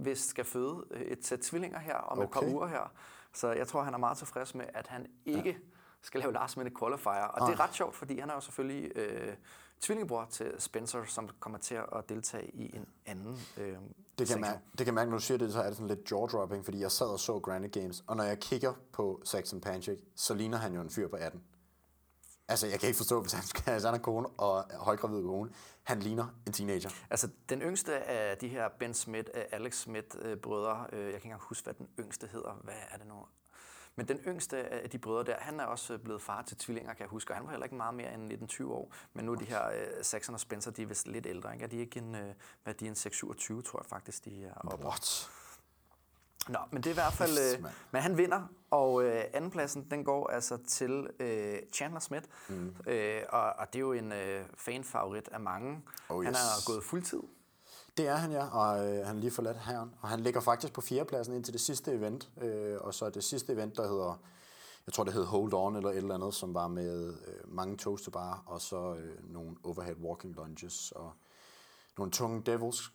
vist 0.00 0.28
skal 0.28 0.44
føde 0.44 0.84
et 0.90 1.26
sæt 1.26 1.38
tvillinger 1.38 1.78
her 1.78 1.96
om 1.96 2.18
okay. 2.18 2.26
et 2.26 2.32
par 2.32 2.52
uger 2.54 2.66
her. 2.66 2.92
Så 3.32 3.52
jeg 3.52 3.68
tror, 3.68 3.82
han 3.82 3.94
er 3.94 3.98
meget 3.98 4.18
tilfreds 4.18 4.54
med, 4.54 4.66
at 4.74 4.86
han 4.86 5.06
ikke 5.26 5.50
ja. 5.50 5.56
Skal 6.02 6.20
lave 6.20 6.32
last 6.32 6.56
minute 6.56 6.76
qualifier. 6.78 7.12
Og 7.24 7.42
Ah. 7.42 7.48
det 7.52 7.60
er 7.60 7.64
ret 7.64 7.74
sjovt, 7.74 7.96
fordi 7.96 8.18
han 8.18 8.30
er 8.30 8.34
jo 8.34 8.40
selvfølgelig 8.40 8.92
øh, 8.96 9.34
tvillingebror 9.80 10.26
til 10.30 10.52
Spencer, 10.58 11.04
som 11.04 11.28
kommer 11.40 11.58
til 11.58 11.74
at 11.74 12.08
deltage 12.08 12.50
i 12.54 12.76
en 12.76 12.86
anden 13.06 13.38
øh, 13.56 13.66
Det 13.66 13.76
kan, 14.18 14.26
sektion. 14.26 14.40
mærke, 14.40 14.58
det 14.78 14.84
kan 14.86 14.94
mærke, 14.94 15.10
når 15.10 15.18
du 15.18 15.22
siger 15.24 15.38
det, 15.38 15.52
så 15.52 15.60
er 15.62 15.66
det 15.66 15.76
sådan 15.76 15.88
lidt 15.96 16.12
jaw-dropping, 16.12 16.64
fordi 16.64 16.80
jeg 16.80 16.90
sad 16.92 17.06
og 17.06 17.20
så 17.20 17.38
Granite 17.40 17.80
Games, 17.80 18.04
og 18.06 18.16
når 18.16 18.24
jeg 18.24 18.38
kigger 18.38 18.72
på 18.92 19.20
Saxon 19.24 19.60
Panchik, 19.60 19.98
så 20.16 20.34
ligner 20.34 20.58
han 20.58 20.74
jo 20.74 20.80
en 20.80 20.90
fyr 20.90 21.08
på 21.08 21.16
18. 21.16 21.42
Altså, 22.50 22.66
jeg 22.66 22.80
kan 22.80 22.86
ikke 22.86 22.96
forstå, 22.96 23.20
hvis 23.20 23.32
han, 23.32 23.42
skal, 23.44 23.72
hvis 23.72 23.84
han 23.84 23.94
er 23.94 23.98
kone 23.98 24.28
og 24.28 24.64
højgravid 24.80 25.22
kone. 25.22 25.50
Han 25.82 26.00
ligner 26.00 26.26
en 26.46 26.52
teenager. 26.52 26.90
Altså, 27.10 27.28
den 27.48 27.60
yngste 27.62 27.94
af 27.98 28.38
de 28.38 28.48
her 28.48 28.68
Ben 28.78 28.94
Smith, 28.94 29.28
øh, 29.34 29.42
Alex 29.52 29.74
Smith-brødre, 29.80 30.86
øh, 30.92 30.98
jeg 30.98 31.06
kan 31.06 31.14
ikke 31.14 31.26
engang 31.26 31.42
huske, 31.42 31.64
hvad 31.64 31.74
den 31.74 31.88
yngste 31.98 32.26
hedder. 32.26 32.60
Hvad 32.64 32.74
er 32.90 32.96
det 32.98 33.06
nu? 33.06 33.14
Men 33.98 34.08
den 34.08 34.18
yngste 34.18 34.56
af 34.56 34.90
de 34.90 34.98
brødre 34.98 35.24
der, 35.24 35.36
han 35.38 35.60
er 35.60 35.64
også 35.64 35.98
blevet 35.98 36.22
far 36.22 36.42
til 36.42 36.56
tvillinger, 36.56 36.94
kan 36.94 37.00
jeg 37.00 37.08
huske, 37.08 37.32
og 37.32 37.36
han 37.36 37.44
var 37.44 37.50
heller 37.50 37.64
ikke 37.64 37.76
meget 37.76 37.94
mere 37.94 38.14
end 38.14 38.52
19-20 38.52 38.64
år. 38.64 38.94
Men 39.12 39.24
nu 39.24 39.32
er 39.32 39.36
de 39.36 39.44
her 39.44 39.68
øh, 39.68 39.86
Saxon 40.02 40.34
og 40.34 40.40
Spencer, 40.40 40.70
de 40.70 40.82
er 40.82 40.86
vist 40.86 41.08
lidt 41.08 41.26
ældre, 41.26 41.52
ikke? 41.52 41.64
Er 41.64 41.68
de 41.68 41.76
ikke 41.76 41.98
en, 41.98 42.14
øh, 42.14 42.34
hvad 42.62 42.74
er 42.74 42.78
de, 42.78 42.86
en 42.86 42.92
6-27, 42.92 43.62
tror 43.62 43.80
jeg 43.80 43.86
faktisk, 43.86 44.24
de 44.24 44.44
er 44.44 44.54
oppe. 44.54 44.86
What? 44.86 45.30
Nå, 46.48 46.58
men 46.70 46.82
det 46.82 46.86
er 46.86 46.90
i 46.90 46.94
hvert 46.94 47.12
fald... 47.12 47.30
Yes, 47.30 47.54
Øh, 47.54 47.64
men 47.90 48.02
han 48.02 48.16
vinder, 48.18 48.42
og 48.70 49.04
øh, 49.04 49.24
andenpladsen, 49.32 49.86
den 49.90 50.04
går 50.04 50.30
altså 50.30 50.58
til 50.66 51.10
øh, 51.20 51.58
Chandler 51.74 52.00
Smith. 52.00 52.24
Mm. 52.48 52.74
Øh, 52.86 53.22
og, 53.28 53.42
og 53.42 53.66
det 53.72 53.76
er 53.76 53.80
jo 53.80 53.92
en 53.92 54.12
øh, 54.12 54.44
fanfavorit 54.54 55.28
af 55.32 55.40
mange. 55.40 55.82
Oh, 56.08 56.24
Han 56.24 56.32
yes. 56.32 56.38
er 56.38 56.72
gået 56.72 56.84
fuldtid. 56.84 57.22
Det 57.98 58.06
er 58.06 58.16
han, 58.16 58.32
ja, 58.32 58.46
og 58.46 58.86
øh, 58.86 59.06
han 59.06 59.16
er 59.16 59.20
lige 59.20 59.30
forladt 59.30 59.58
herren. 59.58 59.94
Og 60.00 60.08
han 60.08 60.20
ligger 60.20 60.40
faktisk 60.40 60.72
på 60.72 60.80
fjerdepladsen 60.80 61.34
indtil 61.34 61.52
det 61.52 61.60
sidste 61.60 61.92
event. 61.92 62.30
Øh, 62.40 62.76
og 62.80 62.94
så 62.94 63.10
det 63.10 63.24
sidste 63.24 63.52
event, 63.52 63.76
der 63.76 63.88
hedder, 63.88 64.20
jeg 64.86 64.92
tror 64.92 65.04
det 65.04 65.12
hed 65.12 65.24
Hold 65.24 65.54
On 65.54 65.76
eller 65.76 65.90
et 65.90 65.96
eller 65.96 66.14
andet, 66.14 66.34
som 66.34 66.54
var 66.54 66.68
med 66.68 67.14
øh, 67.26 67.54
mange 67.54 67.76
toes 67.76 68.02
to 68.02 68.10
bar, 68.10 68.42
og 68.46 68.60
så 68.60 68.94
øh, 68.94 69.32
nogle 69.32 69.56
overhead 69.64 69.96
walking 69.96 70.34
lunges, 70.34 70.92
og 70.92 71.12
nogle 71.98 72.12
tunge 72.12 72.42
devils 72.42 72.92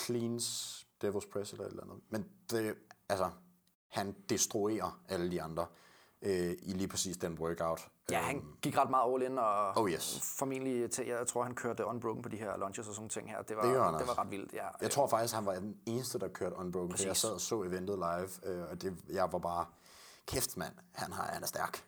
cleans, 0.00 0.86
devils 1.02 1.26
press 1.26 1.52
eller 1.52 1.64
et 1.64 1.70
eller 1.70 1.82
andet. 1.82 1.98
Men 2.08 2.28
det, 2.50 2.74
altså, 3.08 3.30
han 3.88 4.16
destruerer 4.28 5.00
alle 5.08 5.30
de 5.30 5.42
andre 5.42 5.66
øh, 6.22 6.50
i 6.62 6.72
lige 6.72 6.88
præcis 6.88 7.16
den 7.16 7.38
workout. 7.38 7.88
Ja, 8.10 8.18
han 8.20 8.42
gik 8.62 8.76
ret 8.78 8.90
meget 8.90 9.14
all 9.14 9.22
in, 9.32 9.38
og 9.38 9.76
Oh, 9.76 9.90
yes. 9.90 10.20
formentlig 10.38 10.90
til, 10.90 11.06
jeg 11.06 11.26
tror, 11.26 11.42
han 11.42 11.54
kørte 11.54 11.84
unbroken 11.86 12.22
på 12.22 12.28
de 12.28 12.36
her 12.36 12.56
lunges 12.56 12.78
og 12.78 12.84
sådan 12.84 12.96
nogle 12.98 13.10
ting 13.10 13.30
her. 13.30 13.42
Det 13.42 13.56
var, 13.56 13.62
Det 13.62 13.72
det 13.72 13.80
også. 13.80 14.04
var 14.06 14.18
ret 14.18 14.30
vildt, 14.30 14.52
ja. 14.52 14.66
Jeg 14.80 14.90
tror 14.90 15.06
faktisk, 15.08 15.34
han 15.34 15.46
var 15.46 15.54
den 15.54 15.76
eneste, 15.86 16.18
der 16.18 16.28
kørte 16.28 16.56
unbroken. 16.56 16.90
Præcis. 16.90 17.06
Jeg 17.06 17.16
sad 17.16 17.30
og 17.30 17.40
så 17.40 17.62
eventet 17.62 17.98
live, 17.98 18.52
øh, 18.52 18.70
og 18.70 18.82
det, 18.82 18.96
jeg 19.08 19.32
var 19.32 19.38
bare, 19.38 19.66
kæft 20.26 20.56
mand, 20.56 20.72
han, 20.92 21.12
har, 21.12 21.22
han 21.32 21.42
er 21.42 21.46
stærk. 21.46 21.84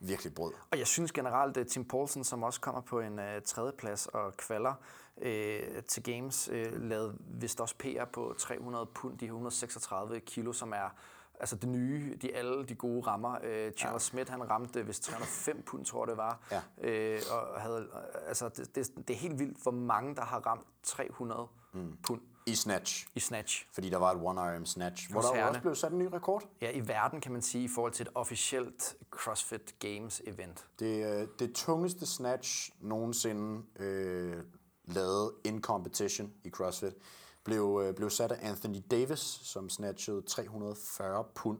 Virkelig 0.00 0.34
brød. 0.34 0.52
Og 0.72 0.78
jeg 0.78 0.86
synes 0.86 1.12
generelt, 1.12 1.56
at 1.56 1.66
Tim 1.66 1.84
Paulsen, 1.84 2.24
som 2.24 2.42
også 2.42 2.60
kommer 2.60 2.80
på 2.80 3.00
en 3.00 3.18
uh, 3.18 3.24
tredjeplads 3.46 4.06
og 4.06 4.36
kvalder 4.36 4.74
øh, 5.22 5.82
til 5.88 6.02
Games, 6.02 6.48
øh, 6.52 6.82
lavede 6.82 7.16
vist 7.20 7.60
også 7.60 7.74
PR 7.78 8.04
på 8.12 8.34
300 8.38 8.86
pund, 8.86 9.18
de 9.18 9.24
136 9.24 10.20
kilo, 10.20 10.52
som 10.52 10.72
er 10.72 10.94
altså 11.40 11.56
det 11.56 11.68
nye, 11.68 12.16
de 12.22 12.36
alle 12.36 12.64
de 12.64 12.74
gode 12.74 13.06
rammer. 13.06 13.38
Øh, 13.42 13.72
Chandler 13.72 13.92
ja. 13.92 13.98
Smith, 13.98 14.30
han 14.30 14.50
ramte 14.50 14.86
vist 14.86 15.02
305 15.02 15.62
pund, 15.62 15.84
tror 15.84 16.04
jeg 16.04 16.08
det 16.08 16.16
var. 16.16 16.40
Ja. 16.50 16.88
Øh, 16.90 17.20
og 17.30 17.60
havde, 17.60 17.88
altså 18.26 18.48
det, 18.48 18.74
det, 18.74 19.08
det 19.08 19.14
er 19.14 19.18
helt 19.18 19.38
vildt, 19.38 19.62
hvor 19.62 19.70
mange, 19.70 20.16
der 20.16 20.24
har 20.24 20.40
ramt 20.40 20.66
300 20.82 21.46
mm. 21.72 21.96
pund 22.02 22.20
I 22.46 22.54
snatch. 22.54 23.06
i 23.14 23.20
snatch. 23.20 23.66
Fordi 23.72 23.90
der 23.90 23.98
var 23.98 24.12
et 24.12 24.20
one-arm 24.20 24.64
snatch, 24.64 25.10
hvor 25.10 25.20
Hos 25.20 25.30
der 25.30 25.44
også 25.44 25.60
blev 25.60 25.74
sat 25.74 25.92
en 25.92 25.98
ny 25.98 26.08
rekord. 26.12 26.42
Ja, 26.60 26.70
i 26.70 26.88
verden 26.88 27.20
kan 27.20 27.32
man 27.32 27.42
sige, 27.42 27.64
i 27.64 27.68
forhold 27.68 27.92
til 27.92 28.06
et 28.06 28.12
officielt 28.14 28.96
CrossFit 29.10 29.74
Games 29.78 30.22
event. 30.26 30.66
Det, 30.78 31.20
øh, 31.20 31.28
det 31.38 31.54
tungeste 31.54 32.06
snatch 32.06 32.70
nogensinde 32.80 33.62
øh, 33.76 34.36
lavet 34.84 35.32
in 35.44 35.62
competition 35.62 36.32
i 36.44 36.50
CrossFit 36.50 36.94
blev, 37.44 37.80
øh, 37.84 37.94
blev 37.94 38.10
sat 38.10 38.32
af 38.32 38.48
Anthony 38.48 38.82
Davis, 38.90 39.18
som 39.42 39.68
snatchede 39.70 40.22
340 40.22 41.24
pund, 41.34 41.58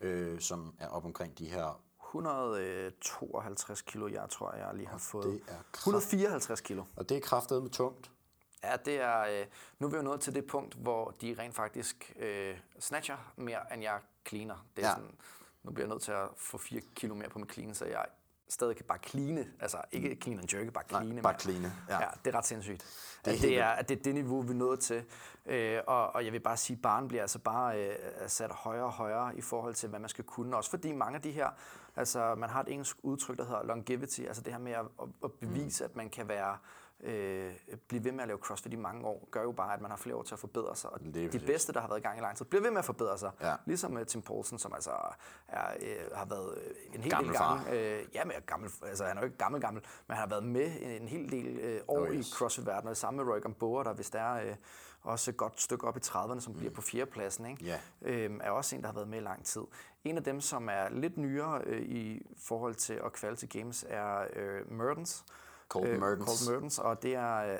øh, 0.00 0.40
som 0.40 0.74
er 0.78 0.88
op 0.88 1.04
omkring 1.04 1.38
de 1.38 1.48
her 1.48 1.80
152 2.00 3.82
kilo, 3.82 4.08
jeg 4.08 4.26
tror, 4.30 4.54
jeg 4.54 4.74
lige 4.74 4.88
har 4.88 4.98
fået. 4.98 5.24
det 5.26 5.40
er 5.48 5.62
kraft- 5.72 5.78
154 5.86 6.60
kilo. 6.60 6.84
Og 6.96 7.08
det 7.08 7.16
er 7.16 7.20
kraftet 7.20 7.62
med 7.62 7.70
tungt. 7.70 8.10
Ja, 8.64 8.76
det 8.84 8.94
er, 9.00 9.20
øh, 9.20 9.46
nu 9.78 9.86
er 9.86 9.90
vi 9.90 9.96
jo 9.96 10.02
nået 10.02 10.20
til 10.20 10.34
det 10.34 10.46
punkt, 10.46 10.74
hvor 10.74 11.10
de 11.20 11.36
rent 11.38 11.54
faktisk 11.54 12.12
øh, 12.18 12.58
snatcher 12.80 13.32
mere, 13.36 13.74
end 13.74 13.82
jeg 13.82 14.00
cleaner. 14.28 14.66
Det 14.76 14.84
er 14.84 14.88
Ja. 14.88 14.94
sådan, 14.94 15.10
nu 15.62 15.72
bliver 15.72 15.86
jeg 15.86 15.90
nødt 15.94 16.02
til 16.02 16.12
at 16.12 16.28
få 16.36 16.58
4 16.58 16.80
kilo 16.94 17.14
mere 17.14 17.28
på 17.28 17.38
min 17.38 17.48
clean, 17.50 17.74
så 17.74 17.84
jeg 17.84 18.06
stadig 18.48 18.76
kan 18.76 18.84
bare 18.88 18.98
cleane. 19.06 19.46
Altså 19.60 19.78
ikke 19.92 20.18
clean 20.22 20.38
and 20.40 20.54
jerke, 20.54 20.70
bare. 20.70 20.84
Mm. 21.04 21.22
bare 21.22 21.22
mere. 21.22 21.40
cleane, 21.40 21.72
ja. 21.88 22.00
Ja. 22.00 22.08
det 22.24 22.34
er 22.34 22.38
ret 22.38 22.46
sindssygt. 22.46 22.80
Det 23.24 23.26
er 23.26 23.30
Det, 23.30 23.40
helt 23.40 23.42
det, 23.42 23.58
er, 23.58 23.68
at 23.68 23.88
det 23.88 23.98
er 23.98 24.02
det 24.02 24.14
niveau, 24.14 24.42
vi 24.42 24.50
er 24.50 24.54
nået 24.54 24.80
til. 24.80 25.04
Øh, 25.46 25.80
og, 25.86 26.14
og 26.14 26.24
jeg 26.24 26.32
vil 26.32 26.40
bare 26.40 26.56
sige, 26.56 26.76
at 26.76 26.82
barn 26.82 27.08
bliver 27.08 27.22
altså 27.22 27.38
bare 27.38 27.86
øh, 27.88 27.94
sat 28.26 28.50
højere 28.50 28.84
og 28.84 28.92
højere 28.92 29.36
i 29.36 29.40
forhold 29.40 29.74
til, 29.74 29.88
hvad 29.88 30.00
man 30.00 30.08
skal 30.08 30.24
kunne. 30.24 30.56
Også 30.56 30.70
fordi 30.70 30.92
mange 30.92 31.16
af 31.16 31.22
de 31.22 31.30
her, 31.30 31.48
altså 31.96 32.34
man 32.34 32.48
har 32.48 32.60
et 32.62 32.68
engelsk 32.68 32.96
udtryk, 33.02 33.36
der 33.36 33.44
hedder 33.44 33.62
longevity, 33.64 34.20
altså 34.20 34.42
det 34.42 34.52
her 34.52 34.60
med 34.60 34.72
at, 34.72 34.84
at, 35.02 35.08
at 35.24 35.32
bevise, 35.32 35.84
at 35.84 35.96
man 35.96 36.10
kan 36.10 36.28
være 36.28 36.58
øh, 37.00 37.52
blive 37.88 38.04
ved 38.04 38.12
med 38.12 38.22
at 38.22 38.28
lave 38.28 38.38
CrossFit 38.38 38.72
i 38.72 38.76
mange 38.76 39.06
år, 39.06 39.28
gør 39.30 39.42
jo 39.42 39.52
bare, 39.52 39.74
at 39.74 39.80
man 39.80 39.90
har 39.90 39.98
flere 39.98 40.16
år 40.16 40.22
til 40.22 40.34
at 40.34 40.38
forbedre 40.38 40.76
sig. 40.76 40.90
Og 40.90 41.00
de 41.00 41.26
præcis. 41.26 41.42
bedste, 41.46 41.72
der 41.72 41.80
har 41.80 41.88
været 41.88 41.98
i 41.98 42.02
gang 42.02 42.18
i 42.18 42.20
lang 42.20 42.36
tid, 42.36 42.44
bliver 42.44 42.62
ved 42.62 42.70
med 42.70 42.78
at 42.78 42.84
forbedre 42.84 43.18
sig. 43.18 43.30
Ja. 43.40 43.54
Ligesom 43.66 43.96
uh, 43.96 44.04
Tim 44.04 44.22
Poulsen, 44.22 44.58
som 44.58 44.72
altså 44.74 44.90
er, 45.48 45.66
øh, 45.80 45.96
har 46.14 46.24
været 46.24 46.58
øh, 46.58 46.94
en 46.94 47.02
hel 47.02 47.10
Gammel 47.10 47.32
del 47.32 47.40
gange. 47.40 47.70
Øh, 47.72 48.06
ja, 48.14 48.24
men 48.24 48.32
er 48.36 48.40
gammel, 48.40 48.70
altså 48.82 49.04
han 49.04 49.16
er 49.16 49.20
jo 49.20 49.24
ikke 49.24 49.38
gammel 49.38 49.60
gammel, 49.60 49.82
men 50.06 50.16
han 50.16 50.20
har 50.20 50.28
været 50.28 50.44
med 50.44 50.98
en 51.00 51.08
hel 51.08 51.30
del 51.30 51.58
øh, 51.58 51.80
år 51.88 51.98
Oh, 51.98 52.14
yes. 52.14 52.28
i 52.28 52.32
CrossFit-verdenen, 52.32 52.86
og 52.86 52.90
det 52.90 52.98
samme 52.98 53.24
med 53.24 53.32
Roy 53.32 53.40
Gamboa, 53.40 53.84
der 53.84 53.92
hvis 53.92 54.10
der 54.10 54.20
er 54.20 54.50
øh, 54.50 54.56
også 55.02 55.30
et 55.30 55.36
godt 55.36 55.60
stykke 55.60 55.86
op 55.86 55.96
i 55.96 56.00
30'erne, 56.00 56.40
som 56.40 56.52
mm. 56.52 56.58
bliver 56.58 56.72
på 56.72 56.82
fjerdepladsen, 56.82 57.46
ikke? 57.46 57.64
Ja. 57.64 57.78
Øhm, 58.02 58.40
er 58.44 58.50
også 58.50 58.76
en, 58.76 58.82
der 58.82 58.88
har 58.88 58.94
været 58.94 59.08
med 59.08 59.18
i 59.18 59.22
lang 59.22 59.44
tid. 59.44 59.62
En 60.04 60.16
af 60.16 60.24
dem, 60.24 60.40
som 60.40 60.68
er 60.68 60.88
lidt 60.88 61.18
nyere 61.18 61.62
øh, 61.64 61.82
i 61.82 62.26
forhold 62.36 62.74
til 62.74 63.00
at 63.04 63.12
kvalde 63.12 63.36
til 63.36 63.48
Games, 63.48 63.84
er 63.88 64.26
øh, 64.36 64.72
Mertens. 64.72 65.24
Colton 65.68 66.00
Mertens. 66.00 66.26
Colton 66.28 66.52
Mertens, 66.54 66.78
og 66.78 67.02
det 67.02 67.14
er... 67.14 67.36
Øh, 67.52 67.58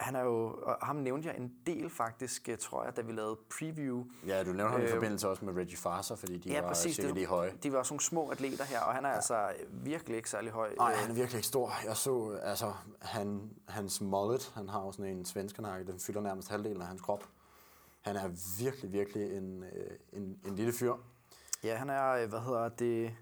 han 0.00 0.16
er 0.16 0.20
jo, 0.20 0.46
og 0.62 0.76
ham 0.86 0.96
nævnte 0.96 1.28
jeg 1.28 1.36
en 1.36 1.52
del 1.66 1.90
faktisk, 1.90 2.48
øh, 2.48 2.58
tror 2.58 2.84
jeg, 2.84 2.96
da 2.96 3.02
vi 3.02 3.12
lavede 3.12 3.38
preview. 3.58 4.04
Ja, 4.26 4.42
du 4.44 4.52
nævner 4.52 4.68
ham 4.72 4.80
i 4.80 4.84
Øh, 4.84 4.90
forbindelse 4.90 5.28
også 5.28 5.44
med 5.44 5.54
Reggie 5.54 5.76
Farser, 5.76 6.16
fordi 6.16 6.38
de 6.38 6.48
Ja, 6.48 6.60
var 6.60 6.68
præcis. 6.68 6.94
sikkert 6.94 7.08
Det, 7.08 7.14
lige 7.14 7.26
høje. 7.26 7.52
de 7.62 7.72
var 7.72 7.78
også 7.78 7.94
nogle 7.94 8.02
små 8.02 8.30
atleter 8.30 8.64
her, 8.64 8.80
og 8.80 8.94
han 8.94 9.04
er 9.04 9.08
ja. 9.08 9.14
altså 9.14 9.48
virkelig 9.70 10.16
ikke 10.16 10.30
særlig 10.30 10.52
høj. 10.52 10.74
Nej, 10.78 10.92
Øh, 10.92 10.98
han 10.98 11.10
er 11.10 11.14
virkelig 11.14 11.38
ikke 11.38 11.46
stor. 11.48 11.72
Jeg 11.84 11.96
så, 11.96 12.38
altså, 12.42 12.72
han, 13.00 13.50
hans 13.68 14.00
mullet, 14.00 14.52
han 14.54 14.68
har 14.68 14.80
jo 14.80 14.92
sådan 14.92 15.16
en 15.16 15.24
svenskernakke, 15.24 15.92
den 15.92 16.00
fylder 16.00 16.20
nærmest 16.20 16.48
halvdelen 16.48 16.80
af 16.82 16.86
hans 16.88 17.00
krop. 17.00 17.24
Han 18.00 18.16
er 18.16 18.28
virkelig, 18.62 18.92
virkelig 18.92 19.36
en, 19.36 19.62
øh, 19.64 19.90
en, 20.12 20.38
en 20.46 20.54
lille 20.56 20.72
fyr. 20.72 20.94
Ja, 21.64 21.76
han 21.76 21.90
er, 21.90 22.10
øh, 22.10 22.28
hvad 22.28 22.40
hedder 22.40 22.68
det, 22.68 23.12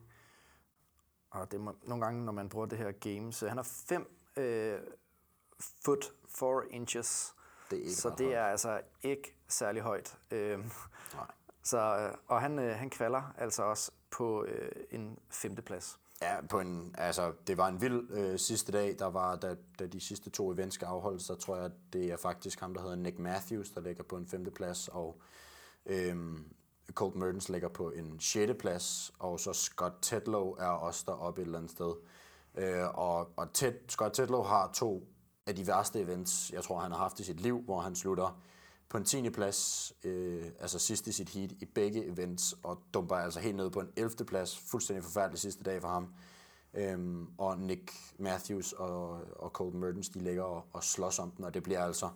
og 1.30 1.52
det 1.52 1.60
må, 1.60 1.74
nogle 1.82 2.04
gange, 2.04 2.24
når 2.24 2.32
man 2.32 2.48
bruger 2.48 2.66
det 2.66 2.78
her 2.78 2.92
games, 2.92 3.42
øh, 3.42 3.48
han 3.48 3.58
er 3.58 3.62
5 3.62 4.06
øh, 4.36 4.78
foot 5.84 6.12
4 6.38 6.62
inches, 6.70 7.34
Det 7.70 7.78
er 7.78 7.82
ikke 7.82 7.94
så 7.94 8.08
det 8.18 8.26
højt. 8.26 8.36
er 8.36 8.44
altså 8.44 8.80
ikke 9.02 9.36
særlig 9.48 9.82
højt. 9.82 10.18
Øh, 10.30 10.58
Nej. 10.58 11.26
så, 11.62 11.78
øh, 11.78 12.14
og 12.26 12.40
han, 12.40 12.58
øh, 12.58 12.76
han 12.76 12.90
kvalder 12.90 13.34
altså 13.38 13.62
også 13.62 13.92
på 14.10 14.44
øh, 14.44 14.70
en 14.90 15.18
femteplads. 15.30 15.98
Ja, 16.22 16.40
på 16.50 16.60
en, 16.60 16.94
altså, 16.98 17.32
det 17.46 17.56
var 17.56 17.68
en 17.68 17.80
vild 17.80 18.10
øh, 18.10 18.38
sidste 18.38 18.72
dag, 18.72 18.96
der 18.98 19.06
var, 19.06 19.36
da, 19.36 19.56
da 19.78 19.86
de 19.86 20.00
sidste 20.00 20.30
to 20.30 20.52
events 20.52 20.74
skal 20.74 20.86
afholdes, 20.86 21.22
så 21.22 21.34
tror 21.34 21.56
jeg, 21.56 21.70
det 21.92 22.12
er 22.12 22.16
faktisk 22.16 22.60
ham, 22.60 22.74
der 22.74 22.80
hedder 22.80 22.96
Nick 22.96 23.18
Matthews, 23.18 23.70
der 23.70 23.80
ligger 23.80 24.02
på 24.02 24.16
en 24.16 24.26
femte 24.28 24.50
plads, 24.50 24.88
og 24.88 25.20
øhm, 25.86 26.52
Colt 26.94 27.16
Mertens 27.16 27.48
ligger 27.48 27.68
på 27.68 27.90
en 27.90 28.20
sjette 28.20 28.54
plads, 28.54 29.12
og 29.18 29.40
så 29.40 29.52
Scott 29.52 29.94
Tedlow 30.02 30.54
er 30.58 30.66
også 30.66 31.04
deroppe 31.06 31.40
et 31.40 31.46
eller 31.46 31.58
andet 31.58 31.72
sted. 31.72 31.94
Øh, 32.54 32.88
og 32.94 33.28
og 33.36 33.52
Ted, 33.52 33.72
Scott 33.88 34.14
Tedlow 34.14 34.42
har 34.42 34.70
to 34.74 35.08
af 35.46 35.56
de 35.56 35.66
værste 35.66 36.00
events, 36.00 36.50
jeg 36.52 36.62
tror, 36.62 36.78
han 36.78 36.92
har 36.92 36.98
haft 36.98 37.20
i 37.20 37.24
sit 37.24 37.40
liv, 37.40 37.60
hvor 37.60 37.80
han 37.80 37.94
slutter 37.94 38.40
på 38.88 38.98
en 38.98 39.04
10. 39.04 39.30
plads, 39.30 39.92
øh, 40.04 40.44
altså 40.60 40.78
sidst 40.78 41.06
i 41.06 41.12
sit 41.12 41.28
heat 41.28 41.52
i 41.52 41.64
begge 41.64 42.06
events, 42.06 42.54
og 42.62 42.78
dumper 42.94 43.16
altså 43.16 43.40
helt 43.40 43.56
ned 43.56 43.70
på 43.70 43.80
en 43.80 43.88
11. 43.96 44.24
plads, 44.26 44.58
fuldstændig 44.58 45.04
forfærdelig 45.04 45.38
sidste 45.38 45.64
dag 45.64 45.80
for 45.80 45.88
ham. 45.88 46.14
Øhm, 46.74 47.26
og 47.38 47.58
Nick 47.58 47.92
Matthews 48.18 48.72
og, 48.72 49.20
og 49.36 49.50
Colt 49.50 49.74
Mertens, 49.74 50.08
de 50.08 50.18
ligger 50.18 50.42
og, 50.42 50.64
og 50.72 50.84
slås 50.84 51.18
om 51.18 51.30
den, 51.30 51.44
og 51.44 51.54
det 51.54 51.62
bliver 51.62 51.84
altså 51.84 52.10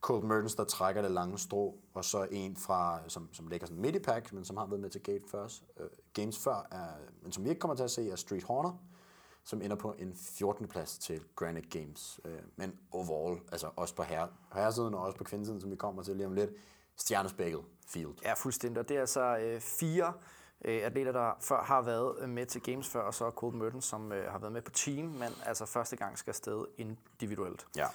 Colt 0.00 0.24
Mertens, 0.24 0.54
der 0.54 0.64
trækker 0.64 1.02
det 1.02 1.10
lange 1.10 1.38
strå, 1.38 1.78
og 1.94 2.04
så 2.04 2.26
en 2.30 2.56
fra, 2.56 3.00
som, 3.08 3.28
som 3.32 3.48
ligger 3.48 3.66
sådan 3.66 3.80
midt 3.82 3.96
i 3.96 3.98
pack, 3.98 4.32
men 4.32 4.44
som 4.44 4.56
har 4.56 4.66
været 4.66 4.80
med 4.80 4.90
til 4.90 5.02
Gate 5.02 5.24
først, 5.30 5.64
øh, 5.80 5.86
Games 6.12 6.38
før, 6.38 6.66
er, 6.70 6.88
men 7.22 7.32
som 7.32 7.44
vi 7.44 7.48
ikke 7.48 7.60
kommer 7.60 7.74
til 7.74 7.84
at 7.84 7.90
se, 7.90 8.10
er 8.10 8.16
Street 8.16 8.42
Horner, 8.42 8.72
som 9.44 9.62
ender 9.62 9.76
på 9.76 9.94
en 9.98 10.16
14. 10.16 10.68
plads 10.68 10.98
til 10.98 11.20
Granite 11.36 11.68
Games. 11.78 12.20
Øh, 12.24 12.38
men 12.56 12.78
overall, 12.90 13.40
altså 13.52 13.70
også 13.76 13.94
på 13.94 14.02
herre, 14.02 14.28
herresiden 14.54 14.94
og 14.94 15.00
også 15.00 15.18
på 15.18 15.24
kvindesiden, 15.24 15.60
som 15.60 15.70
vi 15.70 15.76
kommer 15.76 16.02
til 16.02 16.16
lige 16.16 16.26
om 16.26 16.32
lidt, 16.32 16.50
stjernespækket 16.96 17.60
field. 17.86 18.14
Ja, 18.22 18.32
fuldstændig. 18.32 18.80
Og 18.80 18.88
det 18.88 18.96
er 18.96 19.00
altså 19.00 19.38
øh, 19.38 19.60
fire 19.60 20.12
øh, 20.64 20.80
atleter, 20.84 21.12
der 21.12 21.32
før 21.40 21.62
har 21.62 21.82
været 21.82 22.16
øh, 22.18 22.28
med 22.28 22.46
til 22.46 22.62
Games 22.62 22.88
før, 22.88 23.00
og 23.00 23.14
så 23.14 23.30
Colt 23.30 23.54
Mertens, 23.54 23.84
som 23.84 24.12
øh, 24.12 24.32
har 24.32 24.38
været 24.38 24.52
med 24.52 24.62
på 24.62 24.70
team, 24.70 25.04
men 25.04 25.28
altså 25.46 25.66
første 25.66 25.96
gang 25.96 26.18
skal 26.18 26.30
afsted 26.30 26.64
individuelt. 26.76 27.66
Ja. 27.76 27.86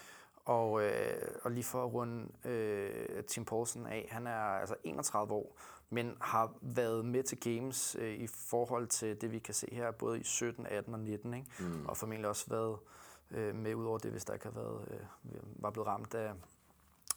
Og, 0.45 0.83
øh, 0.83 1.21
og 1.43 1.51
lige 1.51 1.63
for 1.63 1.83
at 1.83 1.93
runde 1.93 2.49
øh, 2.49 3.23
Tim 3.23 3.45
Poulsen 3.45 3.85
af, 3.85 4.07
han 4.11 4.27
er 4.27 4.41
altså 4.41 4.75
31 4.83 5.33
år, 5.33 5.57
men 5.89 6.17
har 6.21 6.53
været 6.61 7.05
med 7.05 7.23
til 7.23 7.39
Games 7.39 7.95
øh, 7.99 8.13
i 8.13 8.27
forhold 8.27 8.87
til 8.87 9.21
det, 9.21 9.31
vi 9.31 9.39
kan 9.39 9.53
se 9.53 9.67
her, 9.71 9.91
både 9.91 10.19
i 10.19 10.23
17, 10.23 10.65
18 10.65 10.93
og 10.93 10.99
19, 10.99 11.33
ikke? 11.33 11.47
Mm. 11.59 11.85
og 11.85 11.97
formentlig 11.97 12.29
også 12.29 12.45
været 12.49 12.77
øh, 13.31 13.55
med 13.55 13.75
ud 13.75 13.85
over 13.85 13.97
det, 13.97 14.11
hvis 14.11 14.25
der 14.25 14.33
ikke 14.33 14.45
har 14.45 14.51
været, 14.51 14.87
øh, 14.91 15.39
var 15.55 15.69
blevet 15.69 15.87
ramt 15.87 16.13
af, 16.13 16.31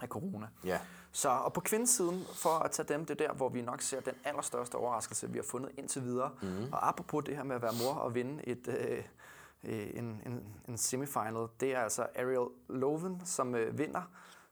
af 0.00 0.08
corona. 0.08 0.48
Ja. 0.64 0.80
Så, 1.12 1.28
og 1.28 1.52
på 1.52 1.60
kvindesiden, 1.60 2.24
for 2.34 2.58
at 2.58 2.70
tage 2.70 2.88
dem, 2.88 3.06
det 3.06 3.20
er 3.20 3.26
der, 3.26 3.34
hvor 3.34 3.48
vi 3.48 3.62
nok 3.62 3.82
ser 3.82 4.00
den 4.00 4.14
allerstørste 4.24 4.74
overraskelse, 4.74 5.30
vi 5.30 5.38
har 5.38 5.44
fundet 5.44 5.70
indtil 5.78 6.02
videre. 6.02 6.30
Mm. 6.42 6.72
Og 6.72 6.88
apropos 6.88 7.24
det 7.24 7.36
her 7.36 7.44
med 7.44 7.56
at 7.56 7.62
være 7.62 7.72
mor 7.82 7.94
og 7.94 8.14
vinde 8.14 8.48
et, 8.48 8.68
øh, 8.68 9.04
en, 9.68 10.22
en, 10.26 10.46
en 10.68 10.78
semifinal, 10.78 11.46
det 11.60 11.74
er 11.74 11.80
altså 11.80 12.06
Ariel 12.16 12.48
Loven, 12.68 13.22
som 13.24 13.54
øh, 13.54 13.78
vinder 13.78 14.02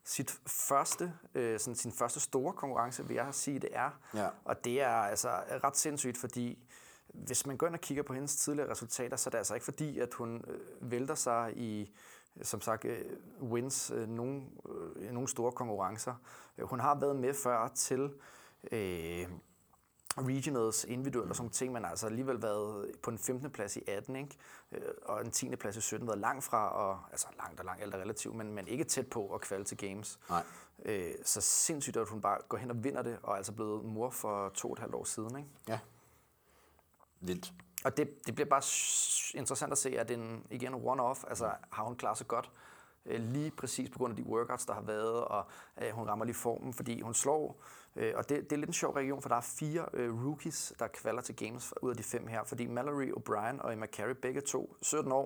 sit 0.05 0.41
første, 0.47 1.13
øh, 1.35 1.61
sådan 1.61 1.75
sin 1.75 1.93
første 1.93 2.21
store 2.21 2.53
konkurrence, 2.53 3.07
vil 3.07 3.15
jeg 3.15 3.29
sige, 3.35 3.59
det 3.59 3.71
er. 3.73 3.91
Ja. 4.15 4.29
Og 4.45 4.65
det 4.65 4.83
er 4.83 4.89
altså 4.89 5.29
ret 5.65 5.77
sindssygt, 5.77 6.19
fordi 6.19 6.59
hvis 7.09 7.47
man 7.47 7.57
går 7.57 7.67
ind 7.67 7.75
og 7.75 7.81
kigger 7.81 8.03
på 8.03 8.15
hendes 8.15 8.37
tidligere 8.37 8.71
resultater, 8.71 9.17
så 9.17 9.29
er 9.29 9.31
det 9.31 9.39
altså 9.39 9.55
ikke 9.55 9.65
fordi, 9.65 9.99
at 9.99 10.15
hun 10.15 10.45
øh, 10.49 10.91
vælter 10.91 11.15
sig 11.15 11.53
i, 11.57 11.95
som 12.43 12.61
sagt, 12.61 12.85
øh, 12.85 13.05
wins 13.41 13.91
øh, 13.91 14.09
nogle, 14.09 14.43
øh, 14.97 15.13
nogle 15.13 15.29
store 15.29 15.53
konkurrencer. 15.53 16.15
Øh, 16.59 16.67
Hun 16.67 16.81
har 16.81 16.95
været 17.01 17.17
med 17.17 17.35
før 17.35 17.69
til 17.69 18.11
øh, 18.73 19.27
regionals 20.19 20.85
individuelt 20.85 21.31
og 21.31 21.37
sådan 21.37 21.51
ting, 21.51 21.73
men 21.73 21.85
altså 21.85 22.07
alligevel 22.07 22.43
været 22.43 22.91
på 23.03 23.11
en 23.11 23.19
15. 23.19 23.51
plads 23.51 23.77
i 23.77 23.81
18, 23.89 24.17
ikke? 24.17 24.37
Øh, 24.73 24.81
og 25.03 25.21
en 25.21 25.31
10. 25.31 25.57
plads 25.57 25.77
i 25.77 25.81
17, 25.81 26.09
været 26.09 26.21
langt 26.21 26.45
fra, 26.45 26.69
og, 26.69 27.01
altså 27.11 27.27
langt 27.39 27.61
og 27.61 27.65
langt, 27.67 27.83
alt 27.83 27.95
er 27.95 27.99
relativt, 27.99 28.35
men, 28.35 28.53
men 28.53 28.69
ikke 28.69 28.85
tæt 28.85 29.07
på 29.07 29.35
at 29.35 29.41
kvalde 29.41 29.65
til 29.65 29.77
games. 29.77 30.19
Nej. 30.29 30.43
Øh, 30.85 31.15
så 31.25 31.41
sindssygt, 31.41 31.97
at 31.97 32.09
hun 32.09 32.21
bare 32.21 32.39
går 32.49 32.57
hen 32.57 32.71
og 32.71 32.85
vinder 32.85 33.03
det, 33.03 33.19
og 33.23 33.33
er 33.33 33.37
altså 33.37 33.53
blevet 33.53 33.85
mor 33.85 34.11
for 34.11 34.49
to 34.49 34.69
og 34.69 34.73
et 34.73 34.79
halvt 34.79 34.95
år 34.95 35.05
siden, 35.05 35.37
ikke? 35.39 35.49
Ja. 35.69 35.79
Vildt. 37.21 37.53
Og 37.85 37.97
det, 37.97 38.27
det 38.27 38.35
bliver 38.35 38.49
bare 38.49 38.63
interessant 39.39 39.73
at 39.73 39.79
se, 39.79 39.99
at 39.99 40.09
den 40.09 40.47
igen 40.51 40.75
one-off, 40.75 41.29
altså 41.29 41.51
har 41.71 41.85
hun 41.85 41.97
klaret 41.97 42.19
sig 42.19 42.29
godt, 42.29 42.51
lige 43.07 43.51
præcis 43.51 43.91
på 43.91 43.99
grund 43.99 44.11
af 44.13 44.17
de 44.17 44.23
workouts, 44.31 44.67
der 44.67 44.75
har 44.75 44.81
været, 44.83 45.25
og 45.25 45.47
øh, 45.83 45.91
hun 45.91 46.09
rammer 46.09 46.25
lige 46.25 46.35
formen, 46.35 46.73
fordi 46.75 47.01
hun 47.01 47.15
slår, 47.15 47.63
øh, 47.97 48.13
og 48.17 48.29
det, 48.29 48.45
det 48.45 48.53
er 48.53 48.57
lidt 48.57 48.69
en 48.69 48.75
sjov 48.75 48.93
region, 48.95 49.23
for 49.23 49.29
der 49.29 49.37
er 49.37 49.41
fire 49.41 49.87
øh, 49.93 50.27
rookies, 50.27 50.73
der 50.79 50.87
kvalder 50.87 51.23
til 51.23 51.37
games 51.37 51.73
ud 51.83 51.91
af 51.91 51.97
de 51.97 52.03
fem 52.03 52.27
her, 52.27 52.45
fordi 52.45 52.67
Mallory 52.67 53.11
O'Brien 53.13 53.61
og 53.63 53.73
Emma 53.73 53.87
Carey, 53.87 54.15
begge 54.23 54.41
to, 54.41 54.77
17 54.83 55.13
år, 55.13 55.25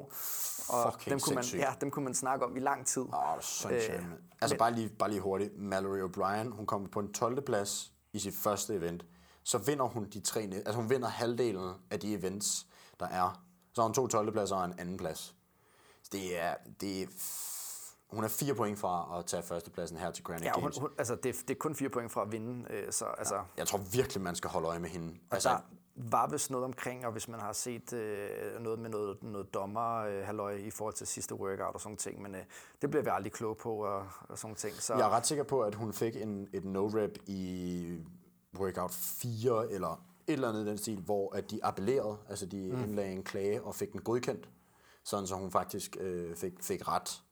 og 0.68 0.92
Fucking 0.92 1.10
dem 1.10 1.20
kunne, 1.20 1.34
man, 1.34 1.44
sindssygt. 1.44 1.60
ja, 1.62 1.74
dem 1.80 1.90
kunne 1.90 2.04
man 2.04 2.14
snakke 2.14 2.44
om 2.44 2.56
i 2.56 2.60
lang 2.60 2.86
tid. 2.86 3.02
Åh, 3.02 3.32
oh, 3.32 3.38
Øh, 3.70 3.72
øh, 3.72 4.04
Altså 4.40 4.54
men- 4.54 4.58
bare 4.58 4.72
lige, 4.72 4.88
bare 4.98 5.10
lige 5.10 5.20
hurtigt. 5.20 5.58
Mallory 5.58 5.98
O'Brien, 6.08 6.48
hun 6.56 6.66
kom 6.66 6.88
på 6.88 7.00
en 7.00 7.12
12. 7.12 7.42
plads 7.42 7.92
i 8.12 8.18
sit 8.18 8.34
første 8.34 8.74
event. 8.74 9.04
Så 9.42 9.58
vinder 9.58 9.84
hun 9.84 10.04
de 10.10 10.20
tre, 10.20 10.40
altså 10.42 10.72
hun 10.72 10.90
vinder 10.90 11.08
halvdelen 11.08 11.74
af 11.90 12.00
de 12.00 12.14
events, 12.14 12.66
der 13.00 13.06
er. 13.06 13.42
Så 13.72 13.80
har 13.80 13.86
hun 13.86 13.94
to 13.94 14.06
12. 14.06 14.32
pladser 14.32 14.56
og 14.56 14.64
en 14.64 14.74
anden 14.78 14.96
plads. 14.96 15.34
Det 16.12 16.40
er, 16.42 16.54
det 16.80 17.02
er, 17.02 17.06
hun 18.10 18.24
er 18.24 18.28
fire 18.28 18.54
point 18.54 18.78
fra 18.78 19.18
at 19.18 19.26
tage 19.26 19.42
førstepladsen 19.42 19.98
her 19.98 20.10
til 20.10 20.24
Granite 20.24 20.46
Ja, 20.46 20.52
hun, 20.54 20.62
Games. 20.62 20.78
hun, 20.78 20.90
altså 20.98 21.14
det, 21.14 21.34
det 21.48 21.50
er 21.50 21.58
kun 21.58 21.74
fire 21.74 21.88
point 21.88 22.12
fra 22.12 22.22
at 22.22 22.32
vinde, 22.32 22.72
øh, 22.72 22.92
så 22.92 23.04
altså... 23.04 23.42
Jeg 23.56 23.66
tror 23.66 23.78
virkelig, 23.78 24.22
man 24.22 24.34
skal 24.34 24.50
holde 24.50 24.68
øje 24.68 24.78
med 24.78 24.88
hende. 24.88 25.14
Altså, 25.30 25.48
der 25.48 25.58
var 25.96 26.26
vist 26.26 26.50
noget 26.50 26.64
omkring, 26.64 27.06
og 27.06 27.12
hvis 27.12 27.28
man 27.28 27.40
har 27.40 27.52
set 27.52 27.92
øh, 27.92 28.60
noget 28.60 28.78
med 28.78 28.90
noget, 28.90 29.22
noget 29.22 29.54
dommer 29.54 29.96
øh, 29.96 30.24
halløj 30.24 30.52
i 30.52 30.70
forhold 30.70 30.94
til 30.94 31.06
sidste 31.06 31.34
workout 31.34 31.74
og 31.74 31.80
sådan 31.80 31.96
ting, 31.96 32.22
men 32.22 32.34
øh, 32.34 32.40
det 32.82 32.90
bliver 32.90 33.02
vi 33.02 33.10
aldrig 33.12 33.32
kloge 33.32 33.54
på 33.54 33.74
og, 33.74 34.06
og 34.28 34.38
sådan 34.38 34.56
ting. 34.56 34.74
Så 34.74 34.94
Jeg 34.94 35.06
er 35.06 35.10
ret 35.10 35.26
sikker 35.26 35.44
på, 35.44 35.60
at 35.60 35.74
hun 35.74 35.92
fik 35.92 36.16
en, 36.16 36.48
et 36.52 36.64
no-rep 36.64 37.14
i 37.26 37.98
workout 38.58 38.92
4 38.92 39.72
eller 39.72 40.02
et 40.26 40.32
eller 40.32 40.48
andet 40.48 40.64
i 40.64 40.68
den 40.68 40.78
stil, 40.78 41.00
hvor 41.00 41.36
at 41.36 41.50
de 41.50 41.64
appellerede, 41.64 42.16
altså 42.28 42.46
de 42.46 42.70
mm. 42.72 42.82
indlagde 42.84 43.12
en 43.12 43.22
klage 43.22 43.62
og 43.62 43.74
fik 43.74 43.92
den 43.92 44.00
godkendt, 44.00 44.48
sådan 45.04 45.26
så 45.26 45.34
hun 45.34 45.50
faktisk 45.50 45.96
øh, 46.00 46.36
fik, 46.36 46.52
fik 46.62 46.88
ret. 46.88 47.22